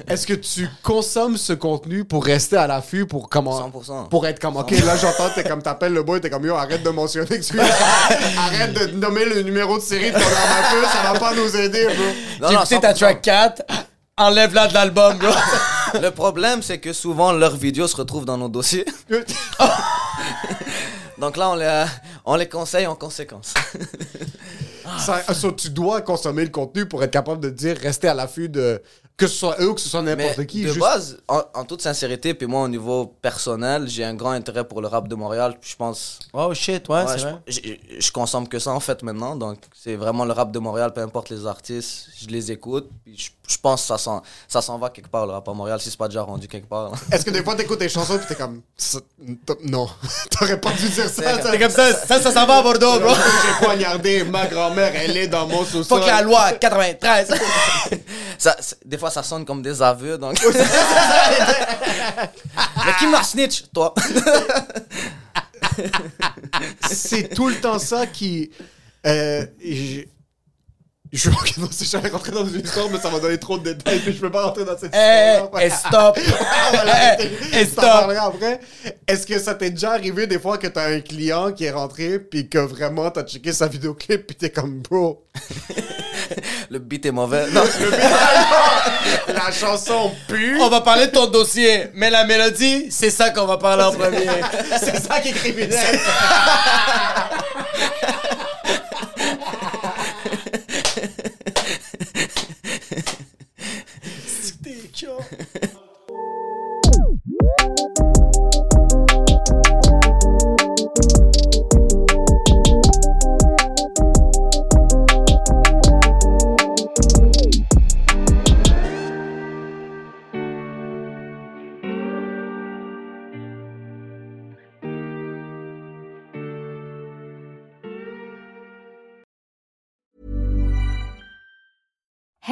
Est-ce 0.07 0.25
que 0.27 0.33
tu 0.33 0.69
consommes 0.83 1.35
ce 1.35 1.53
contenu 1.53 2.05
pour 2.05 2.23
rester 2.23 2.57
à 2.57 2.67
l'affût, 2.67 3.05
pour 3.05 3.27
comment 3.27 3.69
100%. 3.69 4.09
Pour 4.09 4.25
être 4.27 4.39
comme, 4.39 4.55
ok, 4.57 4.71
là 4.71 4.95
j'entends, 4.97 5.29
t'es 5.35 5.43
comme, 5.43 5.61
t'appelles 5.61 5.93
le 5.93 6.03
boy, 6.03 6.21
t'es 6.21 6.29
comme, 6.29 6.45
yo, 6.45 6.55
arrête 6.55 6.83
de 6.83 6.89
mentionner 6.89 7.27
que 7.27 7.43
tu 7.43 7.59
Arrête 8.37 8.73
de 8.73 8.85
nommer 8.97 9.25
le 9.25 9.41
numéro 9.41 9.77
de 9.77 9.83
série 9.83 10.11
de 10.11 10.17
ton 10.17 10.19
armature, 10.19 10.89
ça 10.89 11.11
va 11.11 11.19
pas 11.19 11.33
nous 11.33 11.55
aider, 11.55 11.85
bro. 11.85 12.05
Non, 12.41 12.47
J'ai 12.49 12.55
écouté 12.75 12.79
ta 12.79 12.93
100%. 12.93 12.97
track 12.97 13.21
4, 13.21 13.61
enlève-la 14.17 14.67
de 14.67 14.73
l'album, 14.73 15.17
bro. 15.17 15.31
Le 16.01 16.11
problème, 16.11 16.61
c'est 16.61 16.77
que 16.77 16.93
souvent 16.93 17.31
leurs 17.31 17.55
vidéos 17.57 17.87
se 17.87 17.95
retrouvent 17.95 18.25
dans 18.25 18.37
nos 18.37 18.47
dossiers. 18.47 18.85
Donc 21.19 21.37
là, 21.37 21.49
on 21.51 21.55
les, 21.55 21.85
on 22.25 22.35
les 22.35 22.47
conseille 22.47 22.87
en 22.87 22.95
conséquence. 22.95 23.53
Ça- 24.99 25.21
tu 25.55 25.69
dois 25.69 26.01
consommer 26.01 26.43
le 26.43 26.49
contenu 26.49 26.85
pour 26.87 27.03
être 27.03 27.11
capable 27.11 27.41
de 27.41 27.49
dire, 27.49 27.77
rester 27.77 28.07
à 28.07 28.13
l'affût 28.13 28.49
de. 28.49 28.81
Que 29.19 29.27
ce 29.27 29.35
soit 29.35 29.57
eux 29.59 29.69
ou 29.69 29.73
que 29.75 29.81
ce 29.81 29.89
soit 29.89 30.01
n'importe 30.01 30.45
qui. 30.45 30.61
de 30.63 30.67
juste- 30.69 30.79
base, 30.79 31.17
en, 31.27 31.41
en 31.53 31.65
toute 31.65 31.81
sincérité, 31.81 32.33
puis 32.33 32.47
moi, 32.47 32.63
au 32.63 32.67
niveau 32.69 33.05
personnel, 33.21 33.87
j'ai 33.89 34.05
un 34.05 34.13
grand 34.13 34.31
intérêt 34.31 34.63
pour 34.63 34.81
le 34.81 34.87
rap 34.87 35.07
de 35.09 35.15
Montréal. 35.15 35.55
Puis 35.59 35.71
je 35.71 35.75
pense. 35.75 36.19
Oh 36.33 36.53
shit, 36.53 36.87
ouais, 36.87 37.03
ouais, 37.03 37.05
c'est 37.07 37.17
je, 37.19 37.23
vrai. 37.23 37.35
je- 37.47 37.99
je 37.99 38.11
consomme 38.13 38.47
que 38.47 38.57
ça 38.59 38.71
en 38.71 38.79
fait 38.79 39.03
maintenant. 39.03 39.35
Donc, 39.35 39.57
c'est 39.75 39.95
vraiment 39.97 40.23
le 40.25 40.31
rap 40.31 40.51
de 40.51 40.59
Montréal, 40.59 40.93
peu 40.93 41.01
importe 41.01 41.29
les 41.29 41.45
artistes, 41.45 42.07
je 42.21 42.27
les 42.27 42.51
écoute. 42.51 42.89
Puis 43.03 43.17
je, 43.17 43.29
je 43.53 43.57
pense 43.57 43.81
que 43.81 43.87
ça 43.87 43.97
s'en, 43.97 44.21
ça 44.47 44.61
s'en 44.61 44.77
va 44.77 44.89
quelque 44.89 45.09
part, 45.09 45.25
le 45.27 45.33
rap 45.33 45.47
à 45.49 45.53
Montréal, 45.53 45.81
si 45.81 45.89
c'est 45.89 45.97
pas 45.99 46.07
déjà 46.07 46.21
rendu 46.21 46.47
quelque 46.47 46.69
part. 46.69 46.93
Est-ce 47.11 47.25
que 47.25 47.31
des 47.31 47.43
fois 47.43 47.55
t'écoutes 47.55 47.79
tes 47.79 47.89
chansons 47.89 48.17
pis 48.17 48.25
t'es 48.25 48.35
comme. 48.35 48.61
Non, 49.65 49.89
t'aurais 50.31 50.61
pas 50.61 50.71
dû 50.71 50.87
dire 50.87 51.09
ça. 51.09 51.41
ça- 51.41 51.51
C'est 51.51 51.59
comme 51.59 51.71
ça, 51.71 51.93
ça, 51.93 52.21
ça 52.21 52.31
s'en 52.31 52.45
va 52.45 52.59
à 52.59 52.61
Bordeaux, 52.63 52.99
bro. 53.01 53.09
J'ai 53.13 53.65
poignardé 53.65 54.23
ma 54.23 54.47
grand-mère, 54.47 54.93
elle 54.95 55.17
est 55.17 55.27
dans 55.27 55.45
mon 55.45 55.65
sous-sol. 55.65 55.99
Fuck 55.99 56.07
la 56.07 56.21
loi, 56.21 56.53
93. 56.53 57.33
Ça, 58.39 58.55
des 58.85 58.97
fois, 58.97 59.11
ça 59.11 59.21
sonne 59.21 59.45
comme 59.45 59.61
des 59.61 59.81
aveux. 59.81 60.17
Donc... 60.17 60.37
Mais 62.85 62.93
qui 62.97 63.07
m'a 63.07 63.21
snitch? 63.23 63.65
Toi. 63.73 63.93
C'est 66.89 67.33
tout 67.35 67.49
le 67.49 67.55
temps 67.59 67.79
ça 67.79 68.07
qui. 68.07 68.51
Euh, 69.05 69.45
je. 69.63 70.01
Je 71.11 71.27
non, 71.59 71.67
si 71.71 71.85
j'allais 71.85 72.09
rentrer 72.09 72.31
dans 72.31 72.45
une 72.45 72.61
histoire, 72.63 72.87
mais 72.87 72.99
ça 72.99 73.09
va 73.09 73.19
donner 73.19 73.39
trop 73.39 73.57
de 73.57 73.73
détails, 73.73 73.97
puis 73.97 74.13
je 74.13 74.19
peux 74.21 74.29
pas 74.29 74.43
rentrer 74.45 74.63
dans 74.63 74.77
cette 74.77 74.93
Eh, 74.93 75.39
histoire. 75.41 75.59
eh, 75.59 75.69
stop. 75.71 76.19
L'arrêter. 76.85 77.31
Eh, 77.53 77.65
stop. 77.65 77.83
après. 77.83 78.59
Est-ce 79.07 79.25
que 79.25 79.39
ça 79.39 79.55
t'est 79.55 79.71
déjà 79.71 79.93
arrivé 79.93 80.27
des 80.27 80.37
fois 80.37 80.59
que 80.59 80.67
t'as 80.67 80.87
un 80.87 81.01
client 81.01 81.51
qui 81.51 81.63
est 81.65 81.71
rentré, 81.71 82.19
puis 82.19 82.47
que 82.47 82.59
vraiment 82.59 83.09
t'as 83.09 83.23
checké 83.23 83.51
sa 83.53 83.67
vidéoclip, 83.67 84.27
puis 84.27 84.35
t'es 84.35 84.51
comme, 84.51 84.81
bro, 84.81 85.25
Le 86.71 86.77
beat 86.77 87.03
est 87.07 87.11
mauvais. 87.11 87.47
Non. 87.51 87.63
la 89.27 89.51
chanson 89.51 90.11
pue. 90.27 90.59
On 90.61 90.69
va 90.69 90.81
parler 90.81 91.07
de 91.07 91.11
ton 91.11 91.25
dossier, 91.25 91.87
mais 91.95 92.11
la 92.11 92.25
mélodie, 92.25 92.91
c'est 92.91 93.09
ça 93.09 93.31
qu'on 93.31 93.47
va 93.47 93.57
parler 93.57 93.83
en 93.83 93.91
premier. 93.91 94.27
C'est 94.79 94.99
ça 94.99 95.19
qui 95.19 95.29
est 95.29 95.33
criminel. 95.33 95.71